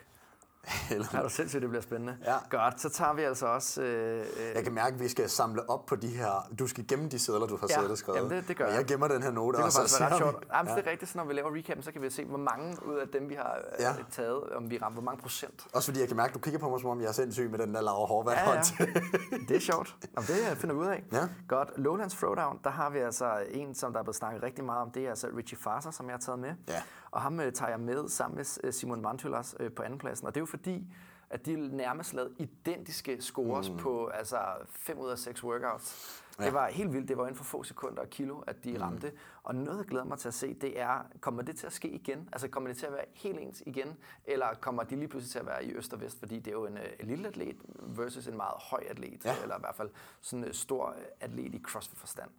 Eller, 0.91 1.05
Er 1.13 1.23
du 1.23 1.29
sindssygt, 1.29 1.61
det 1.61 1.69
bliver 1.69 1.81
spændende? 1.81 2.17
Ja. 2.25 2.35
Godt, 2.49 2.81
så 2.81 2.89
tager 2.89 3.13
vi 3.13 3.21
altså 3.21 3.45
også... 3.47 3.81
Øh, 3.81 4.19
øh, 4.19 4.25
jeg 4.55 4.63
kan 4.63 4.73
mærke, 4.73 4.93
at 4.93 4.99
vi 4.99 5.07
skal 5.07 5.29
samle 5.29 5.69
op 5.69 5.85
på 5.85 5.95
de 5.95 6.07
her... 6.07 6.49
Du 6.59 6.67
skal 6.67 6.87
gemme 6.87 7.09
de 7.09 7.19
sædler, 7.19 7.47
du 7.47 7.57
har 7.57 7.67
Ja, 7.69 7.73
siddet 7.75 7.91
og 7.91 7.97
skrevet. 7.97 8.17
jamen 8.17 8.31
det- 8.31 8.47
det 8.47 8.57
gør 8.57 8.65
Og 8.65 8.71
jeg. 8.71 8.77
jeg 8.77 8.85
gemmer 8.85 9.07
den 9.07 9.23
her 9.23 9.31
note. 9.31 9.57
Det 9.57 9.57
kan 9.57 9.65
og 9.65 9.71
så 9.71 9.79
faktisk 9.79 9.99
være 10.01 10.09
ret 10.11 10.17
sjovt. 10.17 10.45
Jamen, 10.53 10.75
det 10.77 10.87
er 10.87 10.91
rigtigt, 10.91 11.11
så 11.11 11.17
når 11.17 11.25
vi 11.25 11.33
laver 11.33 11.55
recappen, 11.55 11.83
så 11.83 11.91
kan 11.91 12.01
vi 12.01 12.09
se, 12.09 12.25
hvor 12.25 12.37
mange 12.37 12.85
ud 12.85 12.95
af 12.95 13.07
dem, 13.07 13.29
vi 13.29 13.35
har 13.35 13.57
Ja. 13.79 13.87
ja. 13.89 13.95
taget, 14.11 14.43
om 14.49 14.69
vi 14.71 14.77
rammer, 14.77 15.01
hvor 15.01 15.11
mange 15.11 15.21
procent. 15.21 15.67
Også 15.73 15.87
fordi 15.91 15.99
jeg 15.99 16.07
kan 16.07 16.17
mærke, 16.17 16.29
at 16.29 16.33
du 16.33 16.39
kigger 16.39 16.59
på 16.59 16.69
mig, 16.69 16.79
som 16.79 16.89
om 16.89 17.01
jeg 17.01 17.07
er 17.07 17.11
sindssyg 17.11 17.49
med 17.49 17.59
den 17.59 17.73
der 17.75 17.81
Laura 17.81 18.05
Horvath 18.07 18.37
Ja, 18.47 18.51
ja. 18.53 19.39
Det 19.47 19.55
er 19.55 19.59
sjovt. 19.59 19.95
Jamen, 20.15 20.27
det 20.27 20.57
finder 20.57 20.75
vi 20.75 20.81
ud 20.81 20.87
af. 20.87 21.03
Ja. 21.11 21.27
Godt. 21.47 21.69
Lowlands 21.77 22.13
Throwdown, 22.13 22.59
der 22.63 22.69
har 22.69 22.89
vi 22.89 22.99
altså 22.99 23.45
en, 23.49 23.75
som 23.75 23.93
der 23.93 23.99
er 23.99 24.03
blevet 24.03 24.15
snakket 24.15 24.43
rigtig 24.43 24.63
meget 24.63 24.81
om. 24.81 24.91
Det 24.91 25.05
er 25.05 25.09
altså 25.09 25.27
Richie 25.37 25.57
Farser, 25.57 25.91
som 25.91 26.05
jeg 26.05 26.13
har 26.13 26.19
taget 26.19 26.39
med. 26.39 26.53
Ja. 26.67 26.81
Og 27.12 27.22
ham 27.22 27.39
øh, 27.39 27.53
tager 27.53 27.70
jeg 27.70 27.80
med 27.80 28.09
sammen 28.09 28.38
med 28.38 28.45
øh, 28.64 28.74
Simon 28.74 29.01
Mantulas 29.01 29.55
øh, 29.59 29.72
på 29.72 29.84
andenpladsen. 29.84 30.28
Og 30.28 30.36
det 30.36 30.39
er 30.39 30.41
jo 30.41 30.45
fordi, 30.45 30.93
at 31.30 31.45
de 31.45 31.55
nærmest 31.55 32.14
lavede 32.14 32.34
identiske 32.38 33.22
scores 33.22 33.70
mm. 33.70 33.78
på 33.78 34.07
altså 34.07 34.38
5 34.70 34.97
ud 34.97 35.09
af 35.09 35.18
6 35.20 35.43
workouts. 35.43 36.24
Ja. 36.39 36.45
Det 36.45 36.53
var 36.53 36.68
helt 36.68 36.93
vildt. 36.93 37.07
Det 37.07 37.18
var 37.18 37.24
inden 37.24 37.36
for 37.36 37.43
få 37.43 37.64
sekunder 37.64 38.01
og 38.01 38.09
kilo, 38.09 38.39
at 38.39 38.64
de 38.64 38.72
mm. 38.72 38.82
ramte. 38.82 39.12
Og 39.43 39.55
noget, 39.55 39.78
jeg 39.78 39.86
glæder 39.86 40.05
mig 40.05 40.20
til 40.20 40.28
at 40.28 40.34
se, 40.34 40.53
det 40.53 40.80
er, 40.80 41.05
kommer 41.22 41.41
det 41.41 41.55
til 41.55 41.68
at 41.68 41.74
ske 41.74 41.89
igen? 41.89 42.30
Altså 42.32 42.47
kommer 42.47 42.70
det 42.70 42.78
til 42.78 42.86
at 42.86 42.91
være 42.91 43.05
helt 43.14 43.39
ens 43.39 43.64
igen? 43.66 43.97
Eller 44.26 44.53
kommer 44.62 44.84
de 44.84 44.95
lige 44.95 45.07
pludselig 45.07 45.32
til 45.32 45.39
at 45.39 45.45
være 45.45 45.66
i 45.66 45.74
øst 45.74 45.93
og 45.93 46.01
vest? 46.01 46.20
Fordi 46.20 46.39
det 46.39 46.47
er 46.47 46.51
jo 46.51 46.66
en, 46.66 46.78
øh, 46.78 46.86
en 46.99 47.07
lille 47.07 47.28
atlet 47.28 47.55
versus 47.80 48.28
en 48.28 48.38
meget 48.38 48.55
høj 48.57 48.84
atlet. 48.89 49.26
Ja. 49.26 49.36
Eller 49.41 49.57
i 49.57 49.59
hvert 49.59 49.76
fald 49.76 49.89
sådan 50.22 50.45
en 50.45 50.53
stor 50.53 50.95
atlet 51.20 51.55
i 51.55 51.62
CrossFit-forstand. 51.64 52.30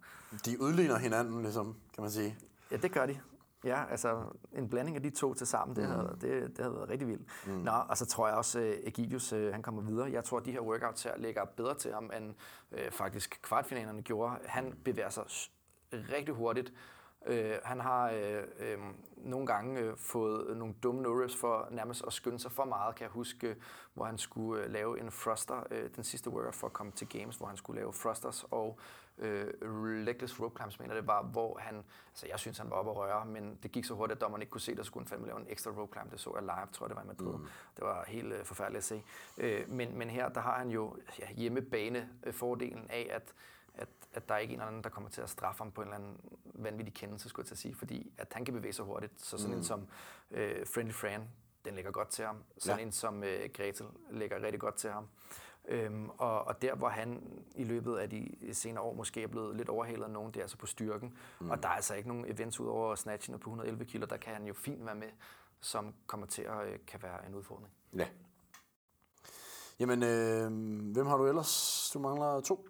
De 0.45 0.61
udligner 0.61 0.97
hinanden, 0.97 1.41
ligesom, 1.41 1.75
kan 1.93 2.01
man 2.01 2.11
sige. 2.11 2.37
Ja, 2.71 2.77
det 2.77 2.91
gør 2.91 3.05
de. 3.05 3.19
Ja, 3.63 3.83
altså 3.91 4.23
en 4.53 4.69
blanding 4.69 4.95
af 4.95 5.03
de 5.03 5.09
to 5.09 5.33
til 5.33 5.47
sammen, 5.47 5.75
det, 5.75 5.83
mm. 5.83 5.89
havde, 5.89 6.17
det, 6.21 6.57
det 6.57 6.57
havde 6.57 6.75
været 6.75 6.89
rigtig 6.89 7.07
vildt. 7.07 7.27
Mm. 7.47 7.53
Nå, 7.53 7.71
og 7.71 7.97
så 7.97 8.05
tror 8.05 8.27
jeg 8.27 8.37
også, 8.37 8.59
at 8.59 8.79
Egidius 8.83 9.33
øh, 9.33 9.53
han 9.53 9.61
kommer 9.61 9.81
videre. 9.81 10.11
Jeg 10.11 10.23
tror, 10.23 10.37
at 10.37 10.45
de 10.45 10.51
her 10.51 10.61
workouts 10.61 11.03
her 11.03 11.17
ligger 11.17 11.45
bedre 11.45 11.75
til 11.75 11.93
ham, 11.93 12.11
end 12.17 12.33
øh, 12.71 12.91
faktisk 12.91 13.39
kvartfinalerne 13.43 14.01
gjorde. 14.01 14.35
Han 14.45 14.73
bevæger 14.83 15.09
sig 15.09 15.23
rigtig 15.93 16.33
hurtigt. 16.33 16.73
Øh, 17.25 17.55
han 17.63 17.79
har 17.79 18.11
øh, 18.11 18.43
øh, 18.59 18.77
nogle 19.17 19.47
gange 19.47 19.79
øh, 19.79 19.97
fået 19.97 20.57
nogle 20.57 20.75
dumme 20.83 21.01
no 21.01 21.27
for 21.27 21.67
nærmest 21.71 22.03
at 22.07 22.13
skynde 22.13 22.39
sig 22.39 22.51
for 22.51 22.65
meget, 22.65 22.95
kan 22.95 23.03
jeg 23.03 23.11
huske, 23.11 23.55
hvor 23.93 24.05
han 24.05 24.17
skulle 24.17 24.63
øh, 24.63 24.71
lave 24.71 24.99
en 24.99 25.11
thruster, 25.11 25.63
øh, 25.71 25.89
den 25.95 26.03
sidste 26.03 26.29
workout 26.29 26.55
for 26.55 26.67
at 26.67 26.73
komme 26.73 26.91
til 26.91 27.07
Games, 27.09 27.35
hvor 27.35 27.47
han 27.47 27.57
skulle 27.57 27.79
lave 27.79 27.93
thrusters 27.93 28.45
og 28.51 28.79
øh, 29.17 30.05
legless 30.05 30.39
rope 30.39 30.59
climbs, 30.59 30.79
mener 30.79 30.95
det 30.95 31.07
var, 31.07 31.23
hvor 31.23 31.57
han, 31.61 31.83
altså 32.09 32.27
jeg 32.27 32.39
synes, 32.39 32.57
han 32.57 32.69
var 32.69 32.75
oppe 32.75 32.91
at 32.91 32.97
røre, 32.97 33.25
men 33.25 33.59
det 33.63 33.71
gik 33.71 33.85
så 33.85 33.93
hurtigt, 33.93 34.17
at 34.17 34.21
dommeren 34.21 34.41
ikke 34.41 34.51
kunne 34.51 34.61
se, 34.61 34.75
der 34.75 34.83
skulle 34.83 35.03
han 35.03 35.09
fandme 35.09 35.27
lave 35.27 35.39
en 35.39 35.47
ekstra 35.49 35.71
rope 35.71 35.93
climb. 35.93 36.11
Det 36.11 36.19
så 36.19 36.31
jeg 36.35 36.41
live, 36.41 36.67
tror 36.71 36.85
jeg, 36.85 36.89
det 36.89 36.95
var 36.95 37.03
i 37.03 37.07
Madrid. 37.07 37.37
Mm. 37.37 37.47
Det 37.75 37.83
var 37.83 38.03
helt 38.07 38.33
øh, 38.33 38.45
forfærdeligt 38.45 38.77
at 38.77 38.83
se. 38.83 39.03
Øh, 39.37 39.69
men, 39.69 39.97
men 39.97 40.09
her, 40.09 40.29
der 40.29 40.41
har 40.41 40.57
han 40.57 40.69
jo 40.69 40.95
ja, 41.19 41.33
hjemmebane 41.33 42.09
øh, 42.23 42.33
fordelen 42.33 42.87
af, 42.89 43.07
at 43.11 43.33
at, 43.73 43.89
at 44.13 44.29
der 44.29 44.35
er 44.35 44.39
ikke 44.39 44.53
en 44.53 44.59
eller 44.59 44.67
anden, 44.67 44.83
der 44.83 44.89
kommer 44.89 45.09
til 45.09 45.21
at 45.21 45.29
straffe 45.29 45.63
ham 45.63 45.71
på 45.71 45.81
en 45.81 45.87
eller 45.87 45.95
anden 45.97 46.17
vanvittig 46.43 46.93
kendelse, 46.93 47.29
skulle 47.29 47.43
jeg 47.43 47.47
til 47.47 47.55
at 47.55 47.59
sige, 47.59 47.75
fordi 47.75 48.11
at 48.17 48.27
han 48.33 48.45
kan 48.45 48.53
bevæge 48.53 48.73
sig 48.73 48.85
hurtigt. 48.85 49.21
Så 49.21 49.37
sådan 49.37 49.51
mm. 49.51 49.57
en 49.57 49.63
som 49.63 49.87
øh, 50.31 50.67
Friendly 50.67 50.91
Fran, 50.93 51.29
den 51.65 51.75
ligger 51.75 51.91
godt 51.91 52.09
til 52.09 52.25
ham. 52.25 52.43
Sådan 52.57 52.79
Ja. 52.79 52.85
en 52.85 52.91
som 52.91 53.23
øh, 53.23 53.49
Gretel 53.53 53.85
ligger 54.11 54.41
rigtig 54.43 54.59
godt 54.59 54.75
til 54.75 54.89
ham. 54.89 55.07
Øhm, 55.67 56.09
og, 56.09 56.47
og 56.47 56.61
der, 56.61 56.75
hvor 56.75 56.89
han 56.89 57.23
i 57.55 57.63
løbet 57.63 57.97
af 57.97 58.09
de 58.09 58.27
senere 58.53 58.83
år 58.83 58.93
måske 58.93 59.23
er 59.23 59.27
blevet 59.27 59.55
lidt 59.55 59.69
overhalet 59.69 60.03
af 60.03 60.09
nogen, 60.09 60.31
det 60.33 60.37
er 60.39 60.43
altså 60.43 60.57
på 60.57 60.65
styrken. 60.65 61.17
Mm. 61.39 61.49
Og 61.49 61.63
der 61.63 61.69
er 61.69 61.73
altså 61.73 61.95
ikke 61.95 62.09
nogen 62.09 62.25
events 62.31 62.59
ud 62.59 62.67
over 62.67 62.95
snatchen 62.95 63.39
på 63.39 63.49
111 63.49 63.85
kilo, 63.85 64.05
der 64.05 64.17
kan 64.17 64.33
han 64.33 64.45
jo 64.45 64.53
fint 64.53 64.85
være 64.85 64.95
med, 64.95 65.09
som 65.61 65.93
kommer 66.07 66.27
til 66.27 66.41
at 66.41 66.67
øh, 66.67 66.79
kan 66.87 67.03
være 67.03 67.27
en 67.27 67.35
udfordring. 67.35 67.73
Ja. 67.97 68.07
Jamen, 69.79 70.03
øh, 70.03 70.45
hvem 70.93 71.05
har 71.07 71.17
du 71.17 71.27
ellers? 71.27 71.91
Du 71.93 71.99
mangler 71.99 72.41
to. 72.41 72.67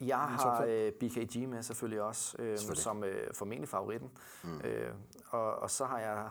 Jeg 0.00 0.18
har 0.18 0.64
øh, 0.68 0.92
BKG 0.92 1.48
med 1.48 1.62
selvfølgelig 1.62 2.02
også, 2.02 2.36
øh, 2.38 2.58
Selvfølgelig. 2.58 2.82
som 2.82 3.04
øh, 3.04 3.34
formentlig 3.34 3.68
favoritten. 3.68 4.10
Mm. 4.44 4.60
Øh, 4.64 4.90
og, 5.30 5.54
og 5.56 5.70
så 5.70 5.84
har 5.84 5.98
jeg, 5.98 6.28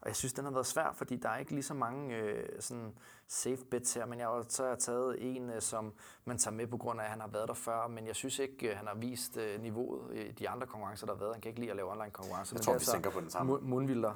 og 0.00 0.08
jeg 0.08 0.16
synes, 0.16 0.32
den 0.32 0.44
har 0.44 0.52
været 0.52 0.66
svær, 0.66 0.92
fordi 0.94 1.16
der 1.16 1.28
er 1.28 1.38
ikke 1.38 1.50
lige 1.52 1.62
så 1.62 1.74
mange 1.74 2.16
øh, 2.16 2.48
sådan 2.60 2.94
safe 3.28 3.64
bets 3.70 3.94
her, 3.94 4.06
men 4.06 4.18
jeg 4.18 4.28
har, 4.28 4.44
så 4.48 4.62
har 4.62 4.70
jeg 4.70 4.78
taget 4.78 5.16
en, 5.36 5.50
øh, 5.50 5.60
som 5.62 5.92
man 6.24 6.38
tager 6.38 6.54
med 6.54 6.66
på 6.66 6.76
grund 6.76 7.00
af, 7.00 7.04
at 7.04 7.10
han 7.10 7.20
har 7.20 7.28
været 7.28 7.48
der 7.48 7.54
før, 7.54 7.86
men 7.86 8.06
jeg 8.06 8.16
synes 8.16 8.38
ikke, 8.38 8.70
øh, 8.70 8.76
han 8.76 8.86
har 8.86 8.94
vist 8.94 9.36
øh, 9.36 9.60
niveauet 9.62 10.16
i 10.16 10.32
de 10.32 10.48
andre 10.48 10.66
konkurrencer, 10.66 11.06
der 11.06 11.14
har 11.14 11.18
været. 11.20 11.34
Han 11.34 11.40
kan 11.40 11.48
ikke 11.48 11.60
lide 11.60 11.70
at 11.70 11.76
lave 11.76 11.90
online 11.90 12.10
konkurrencer. 12.10 12.54
Jeg 12.54 12.58
men 12.58 12.64
tror, 12.64 12.78
vi 12.78 12.84
så 12.84 12.92
tænker 12.92 13.10
på 13.10 13.20
den 13.20 13.30
samme. 13.30 13.52
Mu- 13.52 13.60
Mundvilder. 13.60 14.14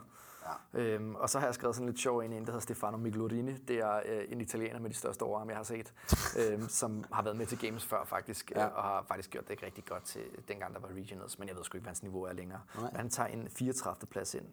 Ja. 0.75 0.81
Øhm, 0.81 1.15
og 1.15 1.31
så 1.31 1.39
har 1.39 1.47
jeg 1.47 1.55
skrevet 1.55 1.77
sådan 1.77 1.87
lidt 1.87 2.01
sjov 2.01 2.25
ind 2.25 2.35
i 2.35 2.37
en, 2.37 2.43
der 2.43 2.51
hedder 2.51 2.61
Stefano 2.61 2.97
Miglorini. 2.97 3.53
Det 3.53 3.79
er 3.79 4.01
øh, 4.07 4.25
en 4.29 4.41
italiener 4.41 4.81
med 4.81 4.91
de 4.91 4.95
største 4.95 5.23
overarme, 5.23 5.51
jeg 5.51 5.59
har 5.59 5.65
set, 5.65 5.93
øhm, 6.41 6.69
som 6.69 7.05
har 7.13 7.23
været 7.23 7.37
med 7.37 7.47
til 7.47 7.59
Games 7.59 7.85
før 7.85 8.05
faktisk, 8.05 8.51
ja. 8.51 8.67
øh, 8.67 8.77
og 8.77 8.83
har 8.83 9.05
faktisk 9.09 9.31
gjort 9.31 9.45
det 9.45 9.51
ikke 9.51 9.67
rigtig 9.67 9.85
godt 9.85 10.03
til 10.03 10.23
dengang, 10.49 10.75
der 10.75 10.81
var 10.81 10.89
Regionals, 10.89 11.39
men 11.39 11.49
jeg 11.49 11.57
ved 11.57 11.65
sgu 11.65 11.77
ikke, 11.77 11.83
hvad 11.83 11.91
hans 11.91 12.03
niveau 12.03 12.23
er 12.23 12.33
længere. 12.33 12.61
Nej. 12.75 12.91
Men 12.91 12.97
han 12.97 13.11
tager 13.11 13.29
en 13.29 13.49
34. 13.51 14.07
plads 14.07 14.35
ind 14.35 14.47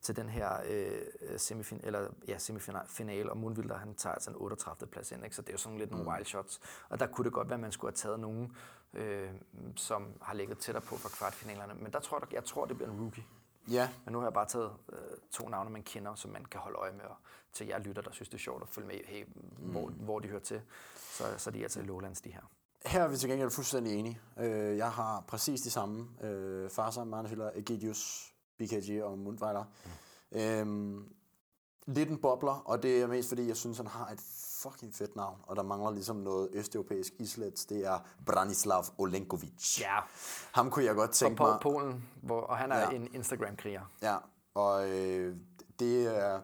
til 0.00 0.16
den 0.16 0.28
her 0.28 0.52
øh, 0.68 1.00
semifin 1.38 1.80
eller, 1.82 2.08
ja, 2.28 2.38
semifinal, 2.38 3.30
og 3.30 3.36
Moonwilder, 3.36 3.76
han 3.76 3.94
tager 3.94 4.14
altså 4.14 4.30
en 4.30 4.36
38. 4.36 4.86
plads 4.86 5.12
ind, 5.12 5.24
ikke? 5.24 5.36
så 5.36 5.42
det 5.42 5.48
er 5.48 5.52
jo 5.52 5.58
sådan 5.58 5.78
lidt 5.78 5.90
nogle 5.90 6.04
mm. 6.04 6.12
wild 6.12 6.24
shots. 6.24 6.60
Og 6.88 7.00
der 7.00 7.06
kunne 7.06 7.24
det 7.24 7.32
godt 7.32 7.48
være, 7.48 7.54
at 7.54 7.60
man 7.60 7.72
skulle 7.72 7.90
have 7.90 7.96
taget 7.96 8.20
nogen, 8.20 8.56
øh, 8.94 9.30
som 9.76 10.06
har 10.22 10.34
ligget 10.34 10.58
tættere 10.58 10.84
på 10.84 10.96
for 10.96 11.08
kvartfinalerne, 11.08 11.74
men 11.74 11.92
der 11.92 12.00
tror 12.00 12.18
jeg, 12.20 12.34
jeg 12.34 12.44
tror, 12.44 12.64
det 12.66 12.76
bliver 12.76 12.90
en 12.90 13.00
rookie. 13.00 13.24
Ja. 13.68 13.88
Men 14.04 14.12
nu 14.12 14.18
har 14.18 14.26
jeg 14.26 14.32
bare 14.32 14.46
taget 14.46 14.72
øh, 14.92 14.98
to 15.30 15.48
navne, 15.48 15.70
man 15.70 15.82
kender, 15.82 16.14
som 16.14 16.30
man 16.30 16.44
kan 16.44 16.60
holde 16.60 16.78
øje 16.78 16.92
med, 16.92 17.04
og 17.04 17.16
til 17.52 17.66
jer 17.66 17.78
lytter, 17.78 18.02
der 18.02 18.12
synes, 18.12 18.28
det 18.28 18.34
er 18.34 18.42
sjovt 18.42 18.62
at 18.62 18.68
følge 18.68 18.88
med, 18.88 19.00
hey, 19.04 19.24
mm. 19.24 19.70
hvor, 19.70 19.90
hvor 19.90 20.18
de 20.18 20.28
hører 20.28 20.40
til, 20.40 20.60
så, 20.96 21.24
så 21.38 21.50
de 21.50 21.58
er 21.58 21.62
altså 21.62 21.80
i 21.80 21.82
Lowlands, 21.82 22.20
de 22.20 22.30
her. 22.30 22.42
Her 22.86 23.02
er 23.02 23.08
vi 23.08 23.16
til 23.16 23.28
gengæld 23.30 23.50
fuldstændig 23.50 23.98
enige. 23.98 24.20
Øh, 24.38 24.76
jeg 24.76 24.90
har 24.90 25.24
præcis 25.28 25.60
de 25.60 25.70
samme. 25.70 26.08
Øh, 26.20 26.70
Farsa, 26.70 27.04
Marnefiller, 27.04 27.50
Egidius, 27.54 28.34
BKG 28.58 29.02
og 29.02 29.18
Mundweiler. 29.18 29.64
Mm. 29.84 30.38
Øhm, 30.38 31.14
lidt 31.86 32.10
en 32.10 32.18
bobler, 32.18 32.62
og 32.64 32.82
det 32.82 33.02
er 33.02 33.06
mest 33.06 33.28
fordi, 33.28 33.48
jeg 33.48 33.56
synes, 33.56 33.76
han 33.76 33.86
har 33.86 34.08
et 34.08 34.20
fucking 34.62 34.94
fedt 34.94 35.16
navn, 35.16 35.36
og 35.42 35.56
der 35.56 35.62
mangler 35.62 35.90
ligesom 35.90 36.16
noget 36.16 36.48
østeuropæisk 36.52 37.12
islet. 37.18 37.66
Det 37.68 37.86
er 37.86 37.98
Branislav 38.26 38.84
Olenkovic. 38.98 39.80
Ja. 39.80 39.98
Ham 40.52 40.70
kunne 40.70 40.84
jeg 40.84 40.94
godt 40.94 41.10
tænke 41.10 41.36
Fra 41.36 41.50
mig... 41.50 41.60
Polen, 41.60 42.08
hvor, 42.22 42.40
og 42.40 42.56
han 42.58 42.72
er 42.72 42.78
ja. 42.78 42.90
en 42.90 43.14
Instagram-kriger. 43.14 43.82
Ja, 44.02 44.16
og 44.54 44.90
øh, 44.90 45.36
det 45.78 46.16
er... 46.16 46.40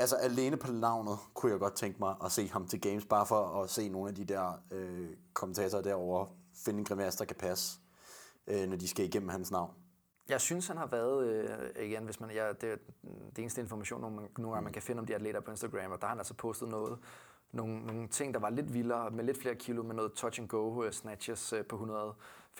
Altså 0.00 0.16
alene 0.16 0.56
på 0.56 0.72
navnet 0.72 1.18
kunne 1.34 1.52
jeg 1.52 1.60
godt 1.60 1.74
tænke 1.74 1.98
mig 1.98 2.14
at 2.24 2.32
se 2.32 2.48
ham 2.48 2.66
til 2.66 2.80
games, 2.80 3.04
bare 3.04 3.26
for 3.26 3.62
at 3.62 3.70
se 3.70 3.88
nogle 3.88 4.08
af 4.08 4.14
de 4.14 4.24
der 4.24 4.52
øh, 4.70 5.08
kommentatorer 5.34 5.82
derovre 5.82 6.28
finde 6.64 6.78
en 6.78 6.84
grimasse, 6.84 7.18
der 7.18 7.24
kan 7.24 7.36
passe, 7.36 7.78
øh, 8.46 8.68
når 8.68 8.76
de 8.76 8.88
skal 8.88 9.04
igennem 9.04 9.28
hans 9.28 9.50
navn. 9.50 9.70
Jeg 10.28 10.40
synes, 10.40 10.66
han 10.66 10.76
har 10.76 10.86
været, 10.86 11.26
øh, 11.26 11.84
igen, 11.84 12.04
hvis 12.04 12.20
man, 12.20 12.30
ja, 12.30 12.48
det, 12.52 12.78
det 13.36 13.38
eneste 13.38 13.60
information, 13.60 14.00
nogle, 14.00 14.28
nogle 14.38 14.52
gange 14.52 14.64
man 14.64 14.72
kan 14.72 14.82
finde 14.82 15.00
om 15.00 15.06
de 15.06 15.14
atleter 15.14 15.40
på 15.40 15.50
Instagram, 15.50 15.92
og 15.92 16.00
der 16.00 16.06
har 16.06 16.14
han 16.14 16.18
altså 16.18 16.34
postet 16.34 16.68
noget, 16.68 16.98
nogle, 17.52 17.86
nogle 17.86 18.08
ting, 18.08 18.34
der 18.34 18.40
var 18.40 18.50
lidt 18.50 18.74
vildere, 18.74 19.10
med 19.10 19.24
lidt 19.24 19.40
flere 19.40 19.54
kilo, 19.54 19.82
med 19.82 19.94
noget 19.94 20.12
touch 20.12 20.40
and 20.40 20.48
go 20.48 20.86
uh, 20.86 20.90
snatches 20.90 21.52
uh, 21.52 21.60
på 21.68 21.76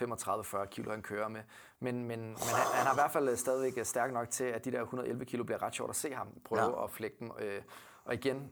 135-40 0.01 0.65
kilo, 0.65 0.91
han 0.91 1.01
kører 1.01 1.27
med. 1.27 1.41
Men, 1.79 1.95
men, 1.95 2.07
men 2.07 2.35
han, 2.37 2.65
han 2.73 2.85
har 2.85 2.93
i 2.93 2.95
hvert 2.95 3.11
fald 3.11 3.35
stadigvæk 3.35 3.85
stærk 3.85 4.13
nok 4.13 4.29
til, 4.29 4.43
at 4.43 4.65
de 4.65 4.71
der 4.71 4.81
111 4.81 5.25
kilo 5.25 5.43
bliver 5.43 5.63
ret 5.63 5.75
sjovt 5.75 5.89
at 5.89 5.95
se 5.95 6.13
ham 6.13 6.27
prøve 6.45 6.79
ja. 6.79 6.83
at 6.83 6.91
flække 6.91 7.17
dem. 7.19 7.31
Øh, 7.39 7.61
og 8.05 8.13
igen, 8.13 8.49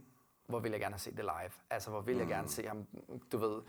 hvor 0.48 0.60
vil 0.60 0.72
jeg 0.72 0.80
gerne 0.80 0.94
have 0.94 1.00
set 1.00 1.18
det 1.18 1.24
live. 1.24 1.52
Altså, 1.70 1.90
hvor 1.90 2.02
vil 2.02 2.14
mm. 2.14 2.20
jeg 2.20 2.28
gerne 2.28 2.48
se 2.48 2.68
ham, 2.68 2.86
du 3.32 3.38
ved, 3.38 3.62